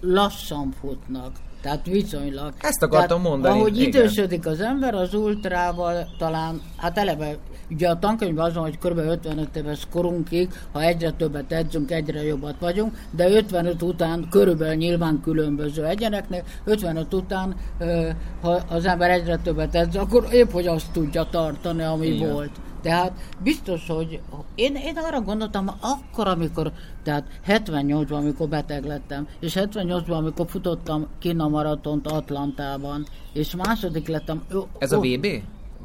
lassan 0.00 0.74
futnak. 0.80 1.30
Tehát 1.60 1.86
viszonylag. 1.86 2.52
Ezt 2.60 2.82
akartam 2.82 3.22
Tehát, 3.22 3.22
mondani, 3.22 3.58
Ahogy 3.58 3.76
igen. 3.80 3.88
idősödik 3.88 4.46
az 4.46 4.60
ember, 4.60 4.94
az 4.94 5.14
ultrával 5.14 6.08
talán, 6.18 6.62
hát 6.76 6.98
eleve, 6.98 7.36
ugye 7.70 7.88
a 7.88 7.98
tankönyvben 7.98 8.44
azon, 8.44 8.62
hogy 8.62 8.78
kb. 8.78 8.98
55 8.98 9.56
éves 9.56 9.86
korunkig, 9.90 10.48
ha 10.72 10.82
egyre 10.82 11.10
többet 11.10 11.52
edzünk, 11.52 11.90
egyre 11.90 12.22
jobbat 12.22 12.54
vagyunk, 12.60 12.98
de 13.10 13.30
55 13.30 13.82
után 13.82 14.26
körülbelül 14.30 14.74
nyilván 14.74 15.20
különböző 15.20 15.84
egyeneknek, 15.84 16.60
55 16.64 17.14
után, 17.14 17.54
ö, 17.78 18.08
ha 18.40 18.50
az 18.68 18.84
ember 18.84 19.10
egyre 19.10 19.36
többet 19.36 19.74
edz, 19.74 19.96
akkor 19.96 20.26
épp, 20.32 20.50
hogy 20.50 20.66
azt 20.66 20.92
tudja 20.92 21.24
tartani, 21.30 21.82
ami 21.82 22.06
Igen. 22.06 22.32
volt. 22.32 22.50
Tehát 22.82 23.12
biztos, 23.42 23.86
hogy 23.88 24.20
én, 24.54 24.74
én 24.74 24.96
arra 24.96 25.20
gondoltam, 25.20 25.70
akkor, 25.80 26.28
amikor, 26.28 26.72
tehát 27.02 27.24
78-ban, 27.46 28.16
amikor 28.16 28.48
beteg 28.48 28.84
lettem, 28.84 29.28
és 29.40 29.56
78-ban, 29.60 30.16
amikor 30.16 30.46
futottam 30.48 31.06
Kína 31.18 31.48
maratont 31.48 32.06
Atlantában, 32.06 33.06
és 33.32 33.56
második 33.56 34.08
lettem. 34.08 34.42
Ó, 34.54 34.58
Ez 34.78 34.92
a 34.92 34.98
VB? 34.98 35.26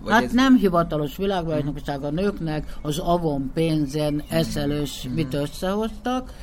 Vagy 0.02 0.12
Hát 0.12 0.24
ez... 0.24 0.32
nem 0.32 0.58
hivatalos 0.58 1.18
világbajnokság 1.18 2.04
a 2.04 2.10
nőknek, 2.10 2.78
az 2.82 2.98
Avon 2.98 3.52
pénzen 3.54 4.24
eszelős 4.30 5.08
mit 5.14 5.34
összehoztak, 5.34 6.34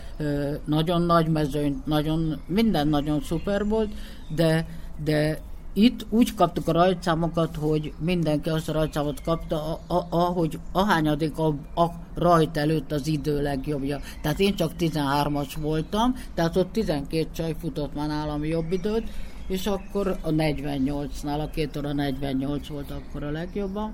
nagyon 0.65 1.03
nagy 1.03 1.29
mezőny, 1.29 1.83
nagyon, 1.85 2.41
minden 2.47 2.89
nagyon 2.89 3.21
szuper 3.21 3.67
volt, 3.67 3.93
de, 4.35 4.67
de 5.05 5.41
itt 5.73 6.07
úgy 6.09 6.35
kaptuk 6.35 6.69
a 6.69 6.73
rajtszámokat, 6.73 7.57
hogy 7.57 7.93
mindenki 7.99 8.49
azt 8.49 8.69
a 8.69 8.73
rajtszámot 8.73 9.23
kapta, 9.23 9.81
a, 9.87 9.95
a, 9.95 10.07
ahogy 10.11 10.59
ahányadik 10.73 11.39
a, 11.39 11.47
a 11.75 11.91
rajt 12.15 12.57
előtt 12.57 12.93
az 12.93 13.07
idő 13.07 13.43
legjobbja. 13.43 14.01
Tehát 14.23 14.41
én 14.41 14.55
csak 14.55 14.73
13-as 14.79 15.53
voltam, 15.61 16.15
tehát 16.35 16.57
ott 16.57 16.73
12 16.73 17.27
csaj 17.33 17.55
futott 17.61 17.95
már 17.95 18.09
nálam 18.09 18.45
jobb 18.45 18.73
időt, 18.73 19.09
és 19.51 19.67
akkor 19.67 20.17
a 20.23 20.31
48-nál, 20.31 21.41
a 21.41 21.51
két 21.51 21.77
óra 21.77 21.93
48 21.93 22.69
volt 22.69 22.91
akkor 22.91 23.23
a 23.23 23.31
legjobban, 23.31 23.93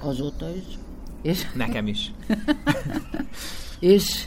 azóta 0.00 0.46
is. 0.54 0.78
És, 1.22 1.42
Nekem 1.54 1.86
is. 1.86 2.12
és 3.80 4.26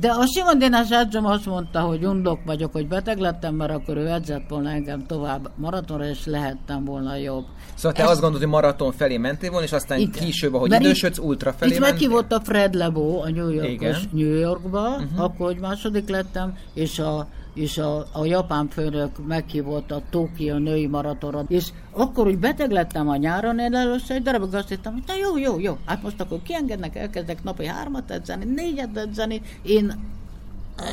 de 0.00 0.10
a 0.10 0.26
Simon 0.26 0.58
Dénes 0.58 0.90
edzőm 0.90 1.26
azt 1.26 1.46
mondta, 1.46 1.80
hogy 1.80 2.04
undok 2.04 2.44
vagyok, 2.44 2.72
hogy 2.72 2.88
beteg 2.88 3.18
lettem, 3.18 3.54
mert 3.54 3.72
akkor 3.72 3.96
ő 3.96 4.08
edzett 4.08 4.48
volna 4.48 4.70
engem 4.70 5.06
tovább 5.06 5.50
maratonra, 5.56 6.06
és 6.06 6.26
lehettem 6.26 6.84
volna 6.84 7.16
jobb. 7.16 7.44
Szóval 7.74 7.92
te 7.92 8.02
Ezt- 8.02 8.10
azt 8.10 8.20
gondolod, 8.20 8.42
hogy 8.42 8.52
maraton 8.52 8.92
felé 8.92 9.16
mentél 9.16 9.50
volna, 9.50 9.64
és 9.64 9.72
aztán 9.72 9.98
Igen. 9.98 10.12
később, 10.12 10.54
ahogy 10.54 10.70
Mert 10.70 10.82
idősödsz, 10.82 11.18
ultra 11.18 11.52
felé 11.52 11.74
Itt 11.74 11.80
mentél? 11.80 11.98
meghívott 11.98 12.32
a 12.32 12.40
Fred 12.40 12.74
Lebo 12.74 13.20
a 13.22 13.30
New. 13.30 13.50
Yorkos, 13.50 14.08
New 14.10 14.34
Yorkba, 14.34 14.88
uh-huh. 14.88 15.20
akkor, 15.20 15.46
hogy 15.46 15.58
második 15.58 16.08
lettem, 16.08 16.56
és 16.74 16.98
a 16.98 17.28
és 17.54 17.78
a, 17.78 18.06
a 18.12 18.24
japán 18.24 18.68
főnök 18.68 19.26
meghívott 19.26 19.90
a 19.90 20.02
Tokió 20.10 20.56
női 20.56 20.86
maratonra, 20.86 21.44
és 21.48 21.68
akkor, 21.90 22.24
hogy 22.24 22.38
beteg 22.38 22.70
lettem 22.70 23.08
a 23.08 23.16
nyáron, 23.16 23.58
én 23.58 23.74
először 23.74 24.16
egy 24.16 24.22
darabig 24.22 24.54
azt 24.54 24.68
hittem, 24.68 24.92
hogy 24.92 25.18
jó, 25.20 25.38
jó, 25.38 25.58
jó, 25.60 25.78
hát 25.84 26.02
most 26.02 26.20
akkor 26.20 26.42
kiengednek, 26.42 26.96
elkezdek 26.96 27.42
napi 27.42 27.66
hármat 27.66 28.10
edzeni, 28.10 28.44
négyet 28.44 28.96
edzeni, 28.96 29.40
én 29.62 30.12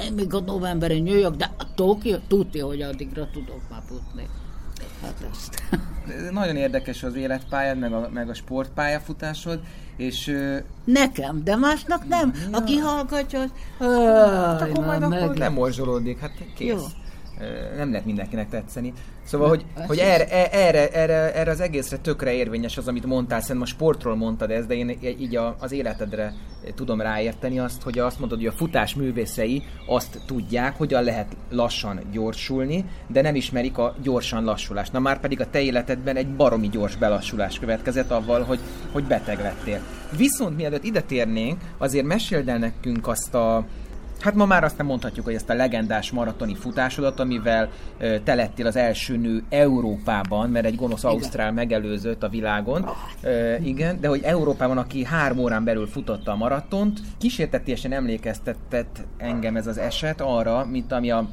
én 0.04 0.14
még 0.14 0.34
a 0.34 0.40
novemberi 0.40 1.00
New 1.00 1.18
York, 1.18 1.36
de 1.36 1.52
a 1.58 1.74
Tokió 1.74 2.18
tudja, 2.28 2.66
hogy 2.66 2.82
addigra 2.82 3.30
tudok 3.30 3.62
már 3.70 3.82
futni. 3.88 4.28
Hát 5.02 5.28
ezt. 5.32 5.64
Nagyon 6.32 6.56
érdekes 6.56 7.04
az 7.04 7.16
életpályád, 7.16 7.78
meg 7.78 7.94
a, 7.94 8.10
meg 8.14 8.30
a 8.30 8.34
sportpályafutásod, 8.34 9.60
és 10.02 10.36
Nekem, 10.84 11.44
de 11.44 11.56
másnak 11.56 12.08
nem. 12.08 12.34
Aki 12.52 12.78
hallgatja, 12.78 13.40
az... 13.42 13.50
hát 13.78 14.62
akkor 14.62 14.86
majd 14.86 15.00
már 15.00 15.14
akkor 15.14 15.28
meg. 15.28 15.38
nem 15.38 15.54
morzsolódik, 15.54 16.20
hát 16.20 16.32
kész. 16.56 16.70
Jó. 16.70 16.78
Nem 17.78 17.90
lehet 17.92 18.06
mindenkinek 18.06 18.50
tetszeni. 18.50 18.94
Szóval, 19.24 19.48
hogy, 19.48 19.66
hogy 19.88 19.98
erre, 19.98 20.28
e- 20.28 20.50
erre, 20.52 20.90
erre, 20.90 21.36
erre 21.36 21.52
az 21.52 21.60
egészre 21.60 21.98
tökre 21.98 22.34
érvényes 22.34 22.78
az, 22.78 22.88
amit 22.88 23.06
mondtál, 23.06 23.42
szerintem 23.42 23.62
a 23.62 23.66
sportról 23.66 24.16
mondtad 24.16 24.52
ezt, 24.52 24.68
de 24.68 24.74
én 24.74 24.98
így 25.20 25.36
a, 25.36 25.56
az 25.60 25.72
életedre 25.72 26.34
tudom 26.76 27.02
ráérteni 27.02 27.60
azt, 27.60 27.82
hogy 27.82 28.00
azt 28.00 28.20
mondod, 28.20 28.38
hogy 28.38 28.48
a 28.48 28.52
futás 28.52 28.96
művészei 28.96 29.64
azt 29.86 30.20
tudják, 30.26 30.78
hogyan 30.78 31.04
lehet 31.04 31.36
lassan 31.50 32.00
gyorsulni, 32.12 32.86
de 33.08 33.22
nem 33.22 33.36
ismerik 33.36 33.78
a 33.78 33.96
gyorsan 34.04 34.44
lassulást. 34.44 34.92
Na 34.92 35.00
már 35.00 35.20
pedig 35.20 35.42
a 35.42 35.50
te 35.50 35.62
életedben 35.62 36.16
egy 36.16 36.36
baromi 36.36 36.70
gyors 36.70 36.96
belassulás 36.96 37.60
következett 37.60 38.12
avval, 38.12 38.44
hogy, 38.44 38.60
hogy 38.92 39.04
beteg 39.04 39.40
lettél. 39.40 39.80
Viszont 40.18 40.56
mielőtt 40.56 40.84
ide 40.84 41.02
térnénk, 41.02 41.62
azért 41.78 42.06
meséld 42.06 42.50
el 42.50 42.58
nekünk 42.58 43.08
azt 43.08 43.34
a, 43.34 43.66
Hát 44.22 44.36
ma 44.36 44.46
már 44.46 44.64
azt 44.64 44.78
nem 44.78 44.86
mondhatjuk, 44.86 45.26
hogy 45.26 45.34
ezt 45.34 45.50
a 45.50 45.54
legendás 45.54 46.12
maratoni 46.12 46.56
futásodat, 46.56 47.20
amivel 47.20 47.70
ö, 47.98 48.16
te 48.24 48.36
lettél 48.36 48.68
az 48.68 48.76
első 48.76 49.18
nő 49.18 49.44
Európában, 49.50 50.50
mert 50.50 50.66
egy 50.66 50.76
gonosz 50.76 51.04
Ausztrál 51.04 51.52
megelőzött 51.52 52.24
a 52.24 52.30
világon. 52.30 52.90
Ö, 53.22 53.56
igen, 53.56 54.00
de 54.00 54.08
hogy 54.08 54.22
Európában, 54.24 54.78
aki 54.78 55.04
három 55.04 55.38
órán 55.38 55.64
belül 55.64 55.88
futotta 55.88 56.32
a 56.32 56.36
maratont, 56.36 57.00
kísértetésen 57.18 57.92
emlékeztetett 57.92 59.02
engem 59.18 59.56
ez 59.56 59.68
az 59.68 59.78
eset 59.78 60.22
arra, 60.22 60.66
mint 60.66 60.92
ami 60.92 61.12
a 61.12 61.30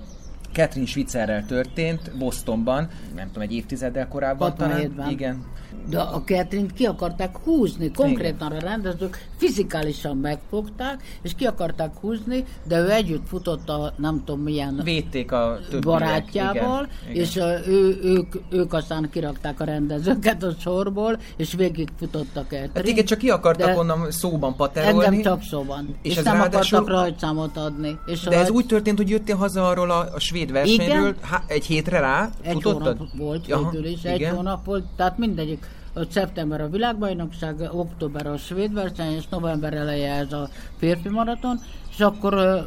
Catherine 0.52 0.86
Schwitzerrel 0.86 1.46
történt 1.46 2.16
Bostonban, 2.18 2.88
nem 3.14 3.26
tudom, 3.26 3.42
egy 3.42 3.52
évtizeddel 3.52 4.08
korábban 4.08 4.54
talán. 4.54 4.80
67-ben. 4.80 5.10
Igen. 5.10 5.44
De 5.90 6.00
a 6.00 6.24
Ketrint 6.24 6.72
ki 6.72 6.84
akarták 6.86 7.36
húzni, 7.36 7.90
konkrétan 7.90 8.52
a 8.52 8.58
rendezők 8.58 9.28
fizikálisan 9.36 10.16
megfogták, 10.16 11.02
és 11.22 11.34
ki 11.34 11.44
akarták 11.44 11.90
húzni, 12.00 12.44
de 12.64 12.78
ő 12.78 12.90
együtt 12.90 13.28
futott 13.28 13.68
a 13.68 13.92
nem 13.96 14.22
tudom 14.24 14.42
milyen 14.42 14.80
Védték 14.84 15.32
a 15.32 15.58
barátjával, 15.80 16.88
Igen, 17.02 17.10
igen. 17.14 17.22
és 17.22 17.36
ő, 17.66 17.98
ők, 18.02 18.34
ők 18.50 18.72
aztán 18.72 19.08
kirakták 19.10 19.60
a 19.60 19.64
rendezőket 19.64 20.42
a 20.42 20.52
sorból, 20.60 21.18
és 21.36 21.54
végig 21.54 21.88
futottak 21.98 22.52
el. 22.54 22.70
Hát 22.74 22.86
igen, 22.88 23.04
csak 23.04 23.18
ki 23.18 23.30
akartak 23.30 23.66
De 23.68 23.76
onnan 23.76 24.10
szóban 24.10 24.56
paterolni. 24.56 25.04
Engem 25.04 25.22
csak 25.22 25.42
szóban. 25.42 25.96
És 26.02 26.10
És, 26.10 26.16
ez 26.16 26.24
nem 26.24 26.36
ráadásul- 26.36 26.78
akartak 26.78 27.02
rajtszámot 27.02 27.56
adni. 27.56 27.98
És 28.06 28.20
De 28.20 28.30
ez 28.30 28.36
rajt- 28.36 28.50
úgy 28.50 28.66
történt, 28.66 28.96
hogy 28.98 29.08
jöttél 29.10 29.36
haza 29.36 29.68
arról 29.68 29.90
a, 29.90 30.08
a 30.14 30.18
svéd 30.20 30.37
versenyről, 30.46 31.08
Igen. 31.08 31.16
há, 31.22 31.42
egy 31.46 31.64
hétre 31.66 32.00
rá 32.00 32.30
Egy 32.40 32.52
futottad? 32.52 32.96
hónap 32.98 33.16
volt 33.16 33.46
végül 33.46 33.84
is, 33.84 34.02
egy 34.02 34.20
igen. 34.20 34.34
hónap 34.34 34.64
volt, 34.64 34.84
tehát 34.96 35.18
mindegyik. 35.18 35.66
Ott 35.94 36.10
szeptember 36.10 36.60
a 36.60 36.68
világbajnokság, 36.68 37.68
október 37.72 38.26
a 38.26 38.36
svéd 38.36 38.72
verseny, 38.72 39.12
és 39.16 39.28
november 39.28 39.74
eleje 39.74 40.12
ez 40.12 40.32
a 40.32 40.48
férfi 40.76 41.08
maraton, 41.08 41.60
és 41.90 42.00
akkor 42.00 42.64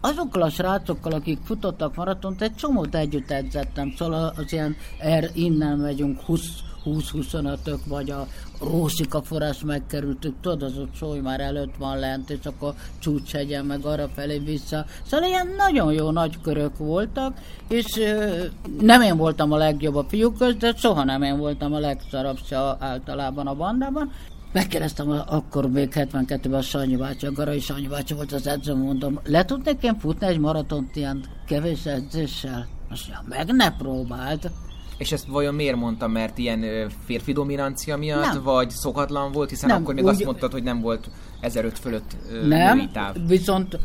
azokkal 0.00 0.42
a 0.42 0.50
srácokkal, 0.50 1.12
akik 1.12 1.38
futottak 1.44 1.94
maratont, 1.94 2.42
egy 2.42 2.54
csomót 2.54 2.94
együtt 2.94 3.30
edzettem, 3.30 3.92
szóval 3.96 4.32
az 4.36 4.52
ilyen 4.52 4.76
er, 4.98 5.30
innen 5.34 5.78
megyünk 5.78 6.20
20 6.20 6.42
20-25-ök, 6.88 7.78
vagy 7.86 8.10
a 8.10 8.26
Rósika 8.60 9.22
forrás 9.22 9.60
megkerültük, 9.60 10.34
tudod, 10.40 10.62
az 10.62 10.78
ott 10.78 10.94
Sóly 10.94 11.18
már 11.18 11.40
előtt 11.40 11.76
van 11.78 11.98
lent, 11.98 12.30
és 12.30 12.44
akkor 12.44 12.74
Csúcshegyen, 12.98 13.64
meg 13.64 13.84
arra 13.84 14.08
felé 14.14 14.38
vissza. 14.38 14.84
Szóval 15.06 15.28
ilyen 15.28 15.48
nagyon 15.56 15.92
jó 15.92 16.10
nagy 16.10 16.40
körök 16.40 16.76
voltak, 16.78 17.38
és 17.68 17.96
ö, 17.96 18.44
nem 18.80 19.02
én 19.02 19.16
voltam 19.16 19.52
a 19.52 19.56
legjobb 19.56 19.94
a 19.94 20.04
fiúk 20.08 20.38
közt, 20.38 20.58
de 20.58 20.74
soha 20.76 21.04
nem 21.04 21.22
én 21.22 21.38
voltam 21.38 21.72
a 21.72 21.78
legszarabb 21.78 22.38
se 22.46 22.76
általában 22.78 23.46
a 23.46 23.54
bandában. 23.54 24.12
Megkérdeztem 24.52 25.22
akkor 25.26 25.70
még 25.70 25.92
72-ben 25.94 26.52
a 26.58 26.62
Sanyi 26.62 26.96
bácsi, 26.96 27.26
a 27.26 27.32
Garai 27.32 27.60
Sanyi 27.60 27.86
bácsi 27.86 28.14
volt 28.14 28.32
az 28.32 28.46
edző, 28.46 28.74
mondom, 28.74 29.20
le 29.24 29.44
tudnék 29.44 29.82
én 29.82 29.98
futni 29.98 30.26
egy 30.26 30.38
maratont 30.38 30.96
ilyen 30.96 31.24
kevés 31.46 31.86
edzéssel? 31.86 32.66
Azt 32.90 33.08
mondja, 33.08 33.36
meg 33.36 33.54
ne 33.54 33.76
próbáld. 33.76 34.50
És 34.98 35.12
ezt 35.12 35.26
vajon 35.26 35.54
miért 35.54 35.76
mondtam, 35.76 36.10
mert 36.12 36.38
ilyen 36.38 36.90
férfi 37.04 37.32
dominancia 37.32 37.96
miatt, 37.96 38.32
Nem. 38.32 38.42
vagy 38.42 38.70
szokatlan 38.70 39.32
volt, 39.32 39.50
hiszen 39.50 39.68
Nem, 39.68 39.82
akkor 39.82 39.94
még 39.94 40.04
úgy- 40.04 40.10
azt 40.10 40.24
mondtad, 40.24 40.52
hogy 40.52 40.62
nem 40.62 40.80
volt 40.80 41.10
1005 41.40 41.78
fölött 41.78 42.16
Nem, 42.46 42.90
táv. 42.92 43.16
viszont 43.26 43.78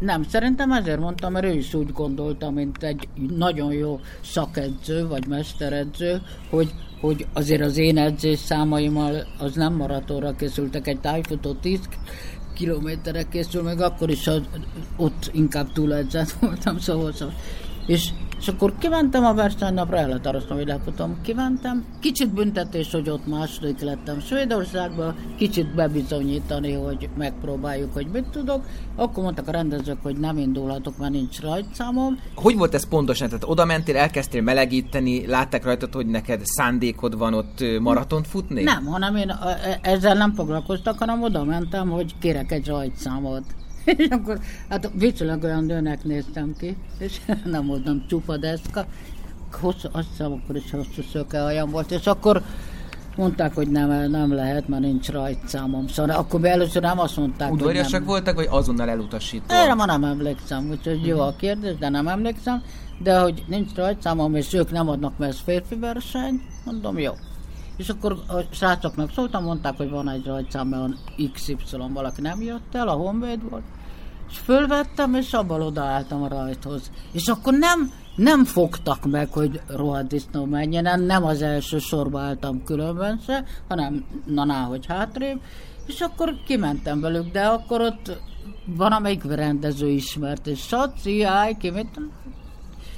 nem, 0.00 0.22
szerintem 0.22 0.72
ezért 0.72 1.00
mondtam, 1.00 1.32
mert 1.32 1.44
ő 1.46 1.52
is 1.52 1.74
úgy 1.74 1.92
gondolta, 1.92 2.50
mint 2.50 2.82
egy 2.82 3.08
nagyon 3.36 3.72
jó 3.72 4.00
szakedző, 4.22 5.06
vagy 5.06 5.26
mesteredző, 5.26 6.20
hogy, 6.50 6.74
hogy 7.00 7.26
azért 7.32 7.62
az 7.62 7.76
én 7.76 7.98
edzés 7.98 8.38
számaimmal 8.38 9.26
az 9.38 9.54
nem 9.54 9.74
maratonra 9.74 10.34
készültek, 10.34 10.86
egy 10.86 11.00
tájfutó 11.00 11.52
10 11.52 11.80
kilométerre 12.54 13.22
készül, 13.22 13.62
meg 13.62 13.80
akkor 13.80 14.10
is 14.10 14.26
az, 14.26 14.42
ott 14.96 15.30
inkább 15.32 15.72
túledzett 15.72 16.30
voltam, 16.40 16.78
szóval, 16.78 17.12
szóval. 17.12 17.34
És, 17.86 18.08
És 18.44 18.50
akkor 18.50 18.72
kimentem 18.78 19.24
a 19.24 19.34
versenynapra, 19.34 19.96
elhatároztam, 19.96 20.56
hogy 20.56 20.66
lefutom. 20.66 21.16
Kimentem, 21.22 21.84
kicsit 22.00 22.34
büntetés, 22.34 22.90
hogy 22.92 23.10
ott 23.10 23.26
második 23.26 23.80
lettem 23.80 24.20
Svédországban, 24.20 25.14
kicsit 25.36 25.74
bebizonyítani, 25.74 26.72
hogy 26.72 27.08
megpróbáljuk, 27.16 27.92
hogy 27.92 28.06
mit 28.12 28.24
tudok. 28.24 28.64
Akkor 28.96 29.22
mondtak 29.22 29.48
a 29.48 29.50
rendezők, 29.50 30.02
hogy 30.02 30.16
nem 30.16 30.38
indulhatok, 30.38 30.98
mert 30.98 31.12
nincs 31.12 31.40
rajtszámom. 31.40 32.18
Hogy 32.34 32.56
volt 32.56 32.74
ez 32.74 32.88
pontosan? 32.88 33.28
Tehát 33.28 33.44
oda 33.46 33.64
mentél, 33.64 33.96
elkezdtél 33.96 34.42
melegíteni, 34.42 35.26
látták 35.26 35.64
rajtad, 35.64 35.94
hogy 35.94 36.06
neked 36.06 36.40
szándékod 36.44 37.18
van 37.18 37.34
ott 37.34 37.64
maratont 37.80 38.26
futni? 38.26 38.62
Nem, 38.62 38.84
hanem 38.84 39.16
én 39.16 39.30
e, 39.30 39.78
ezzel 39.82 40.14
nem 40.14 40.34
foglalkoztak, 40.34 40.98
hanem 40.98 41.22
oda 41.22 41.44
mentem, 41.44 41.88
hogy 41.88 42.14
kérek 42.18 42.52
egy 42.52 42.66
rajtszámot. 42.66 43.44
És 43.84 44.08
akkor 44.08 44.38
hát 44.68 44.90
viszonylag 44.94 45.42
olyan 45.42 45.64
nőnek 45.64 46.04
néztem 46.04 46.54
ki, 46.58 46.76
és 46.98 47.20
nem 47.44 47.66
voltam 47.66 48.04
csupa 48.08 48.36
deszka, 48.36 48.86
hosszú, 49.60 49.88
azt 49.92 50.08
hiszem 50.10 50.32
akkor 50.32 50.56
is 50.56 50.70
hosszú 50.70 51.02
szőkehajam 51.12 51.70
volt, 51.70 51.90
és 51.90 52.06
akkor 52.06 52.42
mondták, 53.16 53.54
hogy 53.54 53.68
nem, 53.68 54.10
nem 54.10 54.34
lehet, 54.34 54.68
mert 54.68 54.82
nincs 54.82 55.08
rajtszámom. 55.08 55.86
Szóval 55.86 56.16
akkor 56.16 56.44
először 56.44 56.82
nem 56.82 56.98
azt 56.98 57.16
mondták, 57.16 57.52
Udvariasak 57.52 57.90
hogy 57.90 58.00
nem. 58.00 58.08
voltak, 58.08 58.34
vagy 58.34 58.48
azonnal 58.50 58.88
elutasítva? 58.88 59.54
Erre 59.54 59.74
ma 59.74 59.84
nem 59.84 60.04
emlékszem, 60.04 60.70
úgyhogy 60.70 61.06
jó 61.06 61.20
a 61.20 61.34
kérdés, 61.38 61.76
de 61.78 61.88
nem 61.88 62.08
emlékszem. 62.08 62.62
De 63.02 63.18
hogy 63.18 63.44
nincs 63.46 63.74
rajtszámom, 63.74 64.34
és 64.34 64.52
ők 64.52 64.70
nem 64.70 64.88
adnak, 64.88 65.18
mert 65.18 65.32
ez 65.32 65.40
férfi 65.44 65.74
verseny, 65.74 66.42
mondom, 66.64 66.98
jó. 66.98 67.12
És 67.76 67.88
akkor 67.88 68.22
a 68.28 68.40
srácoknak 68.50 69.12
szóltam, 69.12 69.44
mondták, 69.44 69.76
hogy 69.76 69.90
van 69.90 70.08
egy 70.08 70.26
rajtszám, 70.26 70.68
mert 70.68 70.92
XY 71.32 71.56
valaki 71.92 72.20
nem 72.20 72.42
jött 72.42 72.74
el, 72.74 72.88
a 72.88 72.92
Honvéd 72.92 73.50
volt. 73.50 73.64
És 74.30 74.38
fölvettem, 74.38 75.14
és 75.14 75.32
abban 75.32 75.60
odaálltam 75.60 76.22
a 76.22 76.28
rajthoz. 76.28 76.90
És 77.12 77.28
akkor 77.28 77.52
nem, 77.52 77.90
nem 78.16 78.44
fogtak 78.44 79.04
meg, 79.04 79.32
hogy 79.32 79.60
rohadt 79.66 80.08
disznó 80.08 80.44
menjen, 80.44 81.00
nem 81.00 81.24
az 81.24 81.42
első 81.42 81.78
sorba 81.78 82.20
álltam 82.20 82.64
különben 82.64 83.20
se, 83.26 83.44
hanem 83.68 84.04
na, 84.26 84.44
na 84.44 84.54
hogy 84.54 84.86
hátrébb. 84.86 85.40
És 85.86 86.00
akkor 86.00 86.34
kimentem 86.46 87.00
velük, 87.00 87.32
de 87.32 87.46
akkor 87.46 87.80
ott 87.80 88.18
van, 88.66 88.92
amelyik 88.92 89.24
rendező 89.24 89.88
ismert, 89.88 90.46
és 90.46 90.60
Saci, 90.60 91.22
állj 91.22 91.56
ki, 91.56 91.70
mit 91.70 92.00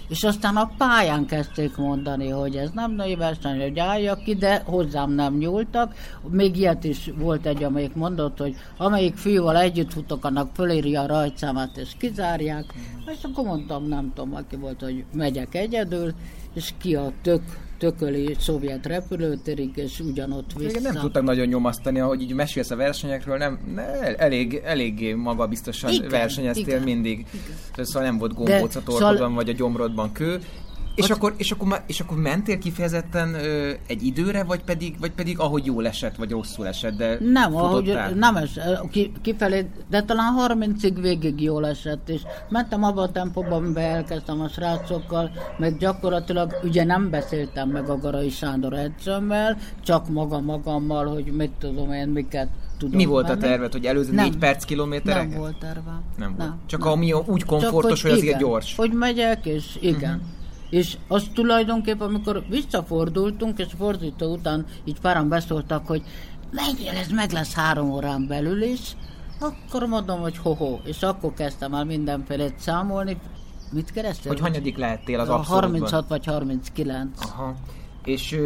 és 0.09 0.25
aztán 0.25 0.57
a 0.57 0.71
pályán 0.79 1.27
kezdték 1.27 1.77
mondani, 1.77 2.29
hogy 2.29 2.57
ez 2.57 2.71
nem 2.75 2.93
női 2.93 3.15
verseny, 3.15 3.61
hogy 3.61 3.79
álljak 3.79 4.23
ki, 4.23 4.35
de 4.35 4.63
hozzám 4.65 5.11
nem 5.11 5.37
nyúltak. 5.37 5.95
Még 6.31 6.57
ilyet 6.57 6.85
is 6.85 7.11
volt 7.19 7.47
egy, 7.47 7.63
amelyik 7.63 7.95
mondott, 7.95 8.39
hogy 8.39 8.57
amelyik 8.77 9.17
fiúval 9.17 9.57
együtt 9.57 9.93
futok, 9.93 10.25
annak 10.25 10.51
fölírja 10.55 11.01
a 11.01 11.07
rajtszámát, 11.07 11.77
és 11.77 11.91
kizárják. 11.99 12.65
És 13.07 13.23
akkor 13.23 13.45
mondtam, 13.45 13.89
nem 13.89 14.13
tudom, 14.15 14.35
aki 14.35 14.57
volt, 14.57 14.81
hogy 14.81 15.05
megyek 15.13 15.55
egyedül, 15.55 16.15
és 16.55 16.75
ki 16.79 16.95
a 16.95 17.13
tök 17.23 17.43
tököli 17.79 18.37
szovjet 18.39 18.87
repülőtérig, 18.87 19.71
és 19.75 20.01
ugyanott 20.01 20.51
vissza. 20.57 20.79
Igen, 20.79 20.83
nem 20.93 21.03
tudtak 21.03 21.23
nagyon 21.23 21.47
nyomasztani, 21.47 22.01
ahogy 22.01 22.23
így 22.23 22.33
mesélsz 22.33 22.71
a 22.71 22.77
versenyekről, 22.77 23.37
nem, 23.37 23.59
ne, 23.75 24.17
elég, 24.17 24.61
eléggé 24.65 25.13
magabiztosan 25.13 25.93
igen, 25.93 26.09
versenyeztél 26.09 26.67
igen, 26.67 26.83
mindig. 26.83 27.27
Igen. 27.75 27.85
Szóval 27.85 28.03
nem 28.03 28.19
volt 28.19 28.35
gombóc 28.35 28.75
a 28.75 28.83
torkodban, 28.83 29.17
szóval... 29.17 29.35
vagy 29.35 29.49
a 29.49 29.53
gyomrodban 29.53 30.13
kő. 30.13 30.41
És, 30.97 31.11
akkor, 31.11 31.35
és, 31.37 31.51
akkor, 31.51 31.83
és 31.87 32.01
akkor 32.01 32.17
mentél 32.17 32.59
kifejezetten 32.59 33.35
ö, 33.35 33.73
egy 33.87 34.03
időre, 34.03 34.45
vagy 34.45 34.63
pedig, 34.65 34.97
vagy 35.01 35.11
pedig 35.11 35.39
ahogy 35.39 35.67
jól 35.67 35.87
esett, 35.87 36.17
vagy 36.17 36.31
rosszul 36.31 36.67
esett, 36.67 36.97
de 36.97 37.19
Nem, 37.21 37.57
ahogy 37.57 37.99
nem 38.15 38.37
es, 38.37 38.59
ki, 38.91 39.13
kifelé, 39.23 39.67
de 39.91 40.03
talán 40.03 40.35
30-ig 40.49 40.97
végig 41.01 41.43
jól 41.43 41.67
esett, 41.67 42.09
és 42.09 42.21
mentem 42.49 42.85
abba 42.85 43.03
a 43.03 43.11
tempóban, 43.11 43.53
amiben 43.53 43.85
elkezdtem 43.85 44.41
a 44.41 44.49
srácokkal, 44.49 45.31
meg 45.59 45.77
gyakorlatilag 45.79 46.55
ugye 46.63 46.85
nem 46.85 47.11
beszéltem 47.11 47.69
meg 47.69 47.89
a 47.89 47.99
Garai 47.99 48.31
Sándor 48.31 48.73
edzőmmel, 48.73 49.57
csak 49.85 50.09
maga 50.09 50.41
magammal, 50.41 51.07
hogy 51.07 51.25
mit 51.25 51.53
tudom 51.59 51.93
én, 51.93 52.09
miket 52.09 52.49
tudom 52.79 52.97
Mi 52.97 53.05
volt 53.05 53.29
menni. 53.29 53.39
a 53.39 53.43
terved, 53.43 53.73
hogy 53.73 53.85
előző 53.85 54.13
nem, 54.13 54.25
négy 54.25 54.37
perc 54.39 54.65
kilométerek? 54.65 55.29
Nem 55.29 55.39
volt 55.39 55.59
terve. 55.59 55.91
Nem, 55.91 56.03
nem 56.17 56.35
volt. 56.37 56.53
Csak 56.67 56.81
nem. 56.85 56.93
ami 56.93 57.13
úgy 57.13 57.45
komfortos, 57.45 58.01
Csak, 58.01 58.11
hogy, 58.11 58.19
hogy 58.21 58.29
azért 58.29 58.39
gyors. 58.39 58.77
Hogy 58.77 58.93
megyek, 58.93 59.47
és 59.47 59.65
igen. 59.81 60.15
Uh-huh. 60.15 60.36
És 60.71 60.97
az 61.09 61.31
tulajdonképpen, 61.35 62.09
amikor 62.09 62.45
visszafordultunk, 62.49 63.59
és 63.59 63.67
fordító 63.79 64.33
után 64.33 64.67
így 64.85 65.01
páran 65.01 65.29
beszóltak, 65.29 65.87
hogy 65.87 66.03
menjél, 66.51 66.97
ez 66.97 67.09
meg 67.09 67.31
lesz 67.31 67.55
három 67.55 67.91
órán 67.91 68.27
belül 68.27 68.63
is, 68.63 68.97
akkor 69.41 69.87
mondom, 69.87 70.21
hogy 70.21 70.37
ho-ho. 70.37 70.79
És 70.85 71.03
akkor 71.03 71.35
kezdtem 71.35 71.75
el 71.75 71.85
mindenfélét 71.85 72.59
számolni. 72.59 73.21
Mit 73.73 73.93
kerestél? 73.93 74.33
Hogy 74.33 74.41
hanyadik 74.41 74.77
lehettél 74.77 75.21
az 75.21 75.29
abszolútban? 75.29 75.71
36 75.71 76.09
vagy 76.09 76.25
39. 76.25 77.25
Aha. 77.25 77.55
És, 78.07 78.41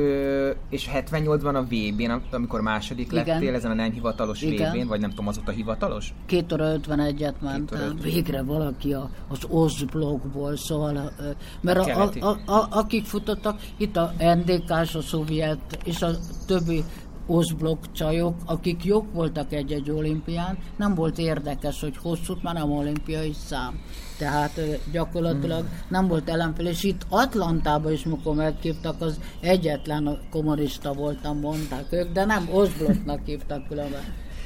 és 0.69 0.91
78-ban 0.95 1.55
a 1.55 1.63
VB-n, 1.63 2.35
amikor 2.35 2.61
második 2.61 3.13
Igen. 3.13 3.27
lettél 3.27 3.55
ezen 3.55 3.71
a 3.71 3.75
nem 3.75 3.93
hivatalos 3.93 4.43
VB-n, 4.43 4.87
vagy 4.87 5.01
nem 5.01 5.11
tudom, 5.11 5.29
azóta 5.29 5.51
hivatalos? 5.51 6.15
2 6.27 6.55
óra 6.55 6.77
51-et 6.77 7.35
mentem. 7.41 7.97
Végre 8.03 8.43
valaki 8.43 8.93
a, 8.93 9.11
az 9.29 9.39
Ozblogból, 9.49 10.57
szóval, 10.57 11.13
mert 11.61 11.79
a, 11.79 12.11
a, 12.21 12.27
a, 12.27 12.53
a, 12.53 12.67
akik 12.71 13.05
futottak, 13.05 13.61
itt 13.77 13.97
a 13.97 14.13
NDK-s, 14.19 14.95
a 14.95 15.01
szovjet, 15.01 15.79
és 15.85 16.03
a 16.03 16.11
többi 16.47 16.85
oszblok 17.27 17.93
csajok, 17.93 18.35
akik 18.45 18.85
jók 18.85 19.13
voltak 19.13 19.53
egy-egy 19.53 19.91
olimpián, 19.91 20.59
nem 20.77 20.95
volt 20.95 21.19
érdekes, 21.19 21.81
hogy 21.81 21.97
hosszút 21.97 22.43
már 22.43 22.55
nem 22.55 22.71
olimpiai 22.71 23.33
szám. 23.33 23.81
Tehát 24.21 24.61
gyakorlatilag 24.93 25.61
hmm. 25.61 25.81
nem 25.89 26.09
volt 26.09 26.29
ellenfél, 26.29 26.67
és 26.67 26.85
itt 26.85 27.07
Atlantában 27.09 27.93
is, 27.93 28.05
mikor 28.05 28.35
meghívtak, 28.35 29.01
az 29.01 29.21
egyetlen 29.41 30.19
kommunista 30.31 30.93
voltam, 30.93 31.39
mondták 31.39 31.87
ők, 31.91 32.13
de 32.13 32.25
nem 32.25 32.49
oszbloknak 32.53 33.21
hívtak 33.25 33.69
különben. 33.69 34.01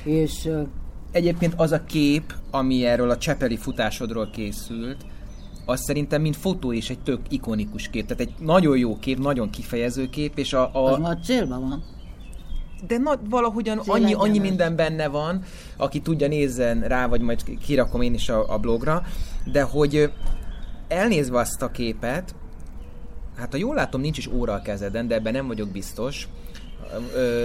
És 0.05 0.49
Egyébként 1.11 1.55
az 1.57 1.73
a 1.73 1.85
kép, 1.85 2.35
ami 2.51 2.85
erről 2.85 3.11
a 3.11 3.19
csepeli 3.19 3.57
futásodról 3.57 4.31
készült, 4.31 4.97
az 5.67 5.81
szerintem 5.81 6.21
mint 6.21 6.37
fotó 6.37 6.73
is 6.73 6.91
egy 6.91 6.99
tök 6.99 7.21
ikonikus 7.29 7.89
kép. 7.89 8.07
Tehát 8.07 8.23
egy 8.23 8.35
nagyon 8.45 8.79
jó 8.79 8.99
kép, 8.99 9.19
nagyon 9.19 9.51
kifejező 9.51 10.09
kép, 10.11 10.39
és 10.39 10.53
a... 10.53 10.75
a... 10.75 10.93
Az 10.93 10.99
már 10.99 11.19
célban 11.23 11.69
van 11.69 11.83
de 12.87 12.99
na, 12.99 13.19
valahogyan 13.29 13.79
annyi, 13.79 14.15
annyi 14.15 14.39
minden 14.39 14.77
benne 14.77 15.09
van, 15.09 15.43
aki 15.77 16.01
tudja, 16.01 16.29
nézzen 16.29 16.81
rá, 16.81 17.07
vagy 17.07 17.21
majd 17.21 17.59
kirakom 17.65 18.01
én 18.01 18.15
is 18.15 18.29
a, 18.29 18.53
a 18.53 18.59
blogra, 18.59 19.03
de 19.45 19.63
hogy 19.63 20.13
elnézve 20.89 21.39
azt 21.39 21.63
a 21.63 21.71
képet, 21.71 22.35
hát 23.37 23.51
ha 23.51 23.57
jól 23.57 23.75
látom, 23.75 24.01
nincs 24.01 24.19
is 24.19 24.27
óra 24.27 24.53
a 24.53 24.63
kezeden, 24.63 25.09
de 25.09 25.15
ebben 25.15 25.33
nem 25.33 25.47
vagyok 25.47 25.69
biztos, 25.69 26.29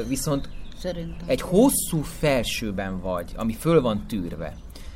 viszont 0.08 0.50
Szerintem. 0.78 1.28
egy 1.28 1.42
hosszú 1.42 2.02
felsőben 2.02 3.02
vagy, 3.02 3.32
ami 3.36 3.54
föl 3.54 3.82
van 3.82 4.06
tűrve. 4.08 4.54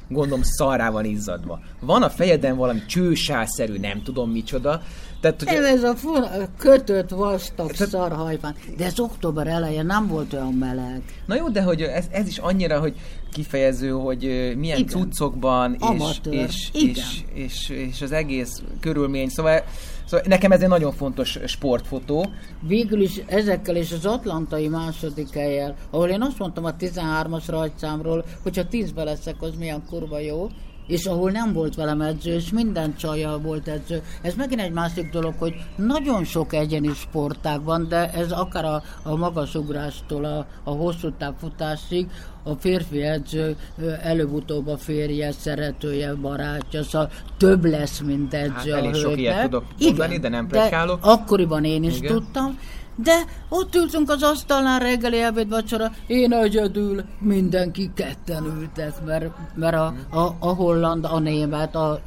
Gondolom 0.10 0.44
szarrá 0.44 0.90
van 0.90 1.06
izzadva. 1.06 1.60
Van 1.80 2.04
a 2.04 2.10
fejeden 2.10 2.56
valami 2.56 2.86
csősálszerű, 2.86 3.78
nem 3.78 4.04
tudom 4.04 4.32
micsoda, 4.32 4.82
tehát, 5.24 5.44
hogy... 5.44 5.66
Ez 5.66 5.84
a 5.84 5.96
fura, 5.96 6.30
kötött 6.58 7.10
vastag 7.10 7.72
tehát... 7.72 7.92
szarhajpán. 7.92 8.56
De 8.78 8.86
ez 8.86 9.00
október 9.00 9.48
eleje 9.48 9.84
nem 9.84 10.08
volt 10.08 10.34
olyan 10.34 10.54
meleg. 10.54 11.02
Na 11.26 11.36
jó, 11.36 11.50
de 11.50 11.62
hogy 11.62 11.82
ez, 11.82 12.06
ez 12.12 12.28
is 12.28 12.38
annyira, 12.38 12.80
hogy 12.80 12.96
kifejező, 13.32 13.90
hogy 13.90 14.22
milyen 14.58 14.78
Igen. 14.78 14.88
cuccokban, 14.88 15.78
és, 15.92 16.20
és, 16.30 16.70
és, 16.74 17.24
és, 17.34 17.70
és, 17.70 18.02
az 18.02 18.12
egész 18.12 18.62
körülmény. 18.80 19.30
Szóval, 19.30 19.64
szóval 20.06 20.26
nekem 20.28 20.52
ez 20.52 20.62
egy 20.62 20.68
nagyon 20.68 20.92
fontos 20.92 21.40
sportfotó. 21.46 22.30
Végül 22.68 23.02
is 23.02 23.22
ezekkel 23.26 23.76
és 23.76 23.92
az 23.92 24.06
atlantai 24.06 24.68
második 24.68 25.30
helyel, 25.34 25.76
ahol 25.90 26.10
én 26.10 26.22
azt 26.22 26.40
mondtam 26.40 26.66
a 26.66 26.76
13-as 26.76 27.44
rajtszámról, 27.48 28.26
hogyha 28.42 28.64
10-be 28.72 29.04
leszek, 29.04 29.36
az 29.40 29.56
milyen 29.60 29.84
kurva 29.90 30.20
jó, 30.20 30.50
és 30.88 31.06
ahol 31.06 31.32
nem 31.32 31.54
volt 31.54 31.76
velem 31.76 32.02
edző, 32.02 32.34
és 32.34 32.52
minden 32.52 32.96
csajjal 32.96 33.40
volt 33.40 33.68
edző. 33.68 34.02
Ez 34.22 34.34
megint 34.34 34.62
egy 34.62 34.72
másik 34.72 35.12
dolog, 35.12 35.34
hogy 35.38 35.54
nagyon 35.76 36.24
sok 36.24 36.54
egyeni 36.54 36.94
sportág 36.94 37.64
van, 37.64 37.88
de 37.88 38.12
ez 38.12 38.32
akár 38.32 38.66
a, 38.66 38.84
a 39.04 39.16
magasugrástól 39.16 40.26
a, 40.26 40.46
a 40.64 40.72
hosszú 40.72 41.12
távfutásig, 41.18 42.08
a 42.44 42.54
férfi 42.54 43.02
edző 43.02 43.56
előbb-utóbb 44.02 44.68
a 44.68 44.78
férje, 44.78 45.32
szeretője, 45.32 46.14
barátja, 46.14 46.84
szóval 46.84 47.10
több 47.38 47.66
lesz, 47.66 48.00
mint 48.00 48.34
edző 48.34 48.72
hát, 48.72 48.82
a 48.82 48.86
elég 48.86 48.94
sok 48.94 49.18
ilyet 49.18 49.42
tudok 49.42 49.64
mondani, 49.80 50.10
Igen, 50.10 50.22
de 50.22 50.30
nem 50.30 50.48
plegykálok. 50.48 51.00
Akkoriban 51.02 51.64
én 51.64 51.84
is 51.84 51.98
Igen. 51.98 52.14
tudtam, 52.14 52.60
de 52.96 53.26
ott 53.50 53.76
ültünk 53.76 54.10
az 54.10 54.24
asztalnál 54.24 54.80
reggeli 54.80 55.22
ebéd 55.22 55.50
vacsora, 55.50 55.92
én 56.08 56.34
egyedül, 56.34 57.04
mindenki 57.20 57.92
ketten 57.96 58.46
ültek, 58.46 59.06
mert, 59.06 59.56
mert 59.56 59.76
a, 59.76 59.94
a, 60.10 60.36
a 60.40 60.48
holland, 60.48 61.06
a 61.06 61.20
német, 61.20 61.76
a 61.76 62.02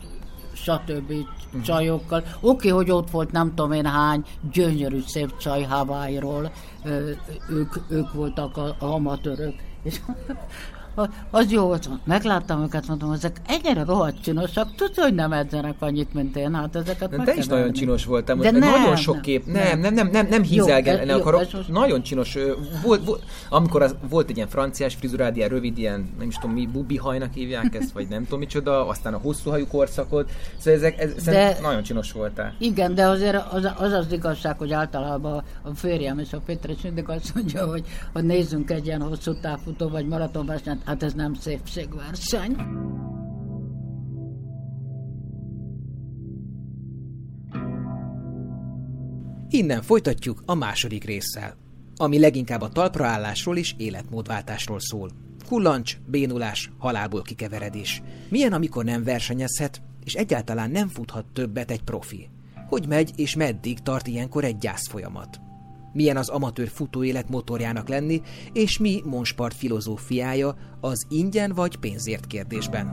stb. 0.52 1.12
csajokkal. 1.64 2.24
Oké, 2.40 2.68
hogy 2.68 2.90
ott 2.90 3.10
volt 3.10 3.32
nem 3.32 3.48
tudom 3.54 3.72
én 3.72 3.86
hány 3.86 4.24
gyönyörű 4.52 5.00
szép 5.06 5.36
csaj 5.36 5.62
Hawaii-ról, 5.62 6.52
ők, 7.48 7.74
ők 7.88 8.12
voltak 8.12 8.56
a, 8.56 8.76
a 8.78 8.84
amatőrök. 8.84 9.54
És 9.82 10.00
az 11.30 11.50
jó 11.52 11.62
volt. 11.62 11.88
Megláttam 12.04 12.62
őket, 12.62 12.86
mondom, 12.88 13.12
ezek 13.12 13.40
ennyire 13.46 13.84
rohadt 13.84 14.22
csinosak, 14.22 14.74
tudod, 14.74 14.94
hogy 14.94 15.14
nem 15.14 15.32
edzenek 15.32 15.74
annyit, 15.78 16.14
mint 16.14 16.36
én, 16.36 16.54
hát 16.54 16.76
ezeket 16.76 17.10
de 17.10 17.24
te 17.24 17.34
is 17.34 17.46
nagyon 17.46 17.72
csinos 17.72 18.04
voltál, 18.04 18.36
De 18.36 18.50
nem, 18.50 18.70
nagyon 18.70 18.96
sok 18.96 19.20
kép, 19.20 19.46
nem, 19.46 19.80
nem, 19.80 19.94
nem, 19.94 20.08
nem, 20.08 20.26
nem 20.26 20.42
hízelgen 20.42 21.08
akarok, 21.08 21.50
jó, 21.52 21.58
nagyon 21.68 22.02
csinos, 22.02 22.38
volt, 22.82 23.04
volt, 23.04 23.24
amikor 23.48 23.82
az, 23.82 23.94
volt 24.08 24.30
egy 24.30 24.36
ilyen 24.36 24.48
franciás 24.48 24.94
frizurád, 24.94 25.36
ilyen 25.36 25.48
rövid, 25.48 25.78
ilyen, 25.78 26.14
nem 26.18 26.28
is 26.28 26.34
tudom 26.34 26.54
mi, 26.54 26.66
bubi 26.66 26.96
hajnak 26.96 27.32
hívják 27.32 27.74
ezt, 27.74 27.92
vagy 27.92 28.08
nem 28.08 28.24
tudom 28.24 28.38
micsoda, 28.38 28.88
aztán 28.88 29.14
a 29.14 29.18
hosszú 29.18 29.50
hajú 29.50 29.66
korszakot, 29.66 30.30
szóval 30.58 30.74
ezek, 30.74 31.00
ez, 31.00 31.22
de, 31.22 31.58
nagyon 31.62 31.82
csinos 31.82 32.12
voltál. 32.12 32.54
Igen, 32.58 32.94
de 32.94 33.06
azért 33.06 33.52
az 33.52 33.64
az, 33.78 33.92
az 33.92 34.12
igazság, 34.12 34.58
hogy 34.58 34.72
általában 34.72 35.42
a 35.62 35.74
férjem 35.74 36.18
és 36.18 36.32
a 36.32 36.38
Péter 36.46 36.70
mindig 36.82 37.08
azt 37.08 37.34
mondja, 37.34 37.66
hogy, 37.66 37.84
hogy 38.12 38.24
nézzünk 38.24 38.70
egy 38.70 38.86
ilyen 38.86 39.02
hosszú 39.02 39.40
távfutó 39.40 39.88
vagy 39.88 40.06
maratonversenyt, 40.06 40.85
hát 40.86 41.02
ez 41.02 41.14
nem 41.14 41.34
szépségverseny. 41.34 42.56
Innen 49.48 49.82
folytatjuk 49.82 50.42
a 50.46 50.54
második 50.54 51.04
résszel, 51.04 51.56
ami 51.96 52.18
leginkább 52.18 52.60
a 52.60 52.68
talpraállásról 52.68 53.56
és 53.56 53.74
életmódváltásról 53.76 54.80
szól. 54.80 55.10
Kullancs, 55.46 55.98
bénulás, 56.06 56.70
halálból 56.78 57.22
kikeveredés. 57.22 58.02
Milyen, 58.28 58.52
amikor 58.52 58.84
nem 58.84 59.04
versenyezhet, 59.04 59.82
és 60.04 60.14
egyáltalán 60.14 60.70
nem 60.70 60.88
futhat 60.88 61.26
többet 61.32 61.70
egy 61.70 61.82
profi? 61.82 62.28
Hogy 62.68 62.86
megy 62.88 63.12
és 63.16 63.36
meddig 63.36 63.78
tart 63.78 64.06
ilyenkor 64.06 64.44
egy 64.44 64.58
gyász 64.58 64.88
folyamat? 64.88 65.40
Milyen 65.96 66.16
az 66.16 66.28
amatőr 66.28 66.68
futóélet 66.68 67.28
motorjának 67.28 67.88
lenni, 67.88 68.22
és 68.52 68.78
mi 68.78 69.02
Monspart 69.04 69.54
filozófiája 69.54 70.56
az 70.80 71.06
ingyen 71.08 71.52
vagy 71.54 71.76
pénzért 71.76 72.26
kérdésben? 72.26 72.86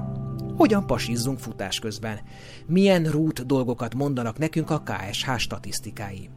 Hogyan 0.55 0.88
pasizzunk 0.88 1.39
futás 1.39 1.80
közben? 1.80 2.19
Milyen 2.67 3.03
rút 3.03 3.45
dolgokat 3.45 3.95
mondanak 3.95 4.38
nekünk 4.38 4.69
a 4.69 4.84
KSH 4.84 5.38
statisztikái? 5.38 6.30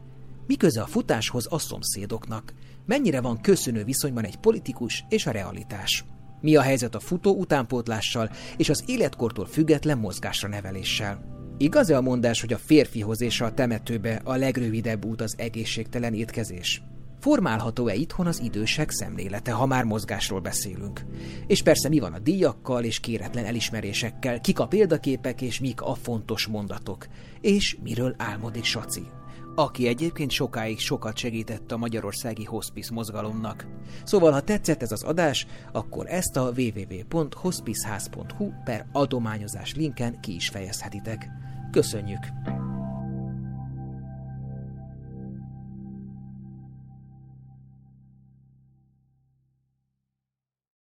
Mi 0.47 0.55
köze 0.55 0.81
a 0.81 0.85
futáshoz 0.85 1.47
a 1.49 1.59
szomszédoknak? 1.59 2.53
Mennyire 2.85 3.21
van 3.21 3.41
köszönő 3.41 3.83
viszonyban 3.83 4.23
egy 4.23 4.37
politikus 4.37 5.05
és 5.09 5.25
a 5.25 5.31
realitás? 5.31 6.05
Mi 6.41 6.55
a 6.55 6.61
helyzet 6.61 6.95
a 6.95 6.99
futó 6.99 7.35
utánpótlással 7.35 8.29
és 8.57 8.69
az 8.69 8.83
életkortól 8.85 9.45
független 9.45 9.97
mozgásra 9.97 10.47
neveléssel? 10.47 11.36
Igaz-e 11.59 11.97
a 11.97 12.01
mondás, 12.01 12.41
hogy 12.41 12.53
a 12.53 12.57
férfihoz 12.57 13.21
és 13.21 13.41
a 13.41 13.53
temetőbe 13.53 14.21
a 14.23 14.35
legrövidebb 14.35 15.05
út 15.05 15.21
az 15.21 15.35
egészségtelen 15.37 16.13
étkezés? 16.13 16.81
Formálható-e 17.19 17.93
itthon 17.93 18.27
az 18.27 18.41
idősek 18.43 18.91
szemlélete, 18.91 19.51
ha 19.51 19.65
már 19.65 19.83
mozgásról 19.83 20.39
beszélünk? 20.39 21.05
És 21.47 21.63
persze 21.63 21.89
mi 21.89 21.99
van 21.99 22.13
a 22.13 22.19
díjakkal 22.19 22.83
és 22.83 22.99
kéretlen 22.99 23.45
elismerésekkel, 23.45 24.41
kik 24.41 24.59
a 24.59 24.67
példaképek 24.67 25.41
és 25.41 25.59
mik 25.59 25.81
a 25.81 25.93
fontos 25.93 26.47
mondatok? 26.47 27.07
És 27.41 27.77
miről 27.83 28.15
álmodik 28.17 28.63
Saci? 28.63 29.07
aki 29.55 29.87
egyébként 29.87 30.31
sokáig 30.31 30.79
sokat 30.79 31.17
segített 31.17 31.71
a 31.71 31.77
magyarországi 31.77 32.43
hospice 32.43 32.93
mozgalomnak. 32.93 33.67
Szóval, 34.03 34.31
ha 34.31 34.41
tetszett 34.41 34.81
ez 34.81 34.91
az 34.91 35.03
adás, 35.03 35.47
akkor 35.71 36.05
ezt 36.07 36.37
a 36.37 36.51
www.hospiceház.hu 36.57 38.51
per 38.63 38.85
adományozás 38.91 39.75
linken 39.75 40.19
ki 40.19 40.35
is 40.35 40.49
fejezhetitek. 40.49 41.29
Köszönjük! 41.77 42.19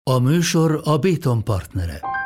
A 0.03 0.19
műsor 0.19 0.81
a 0.85 0.99
Béton 0.99 1.45
partnere. 1.45 2.18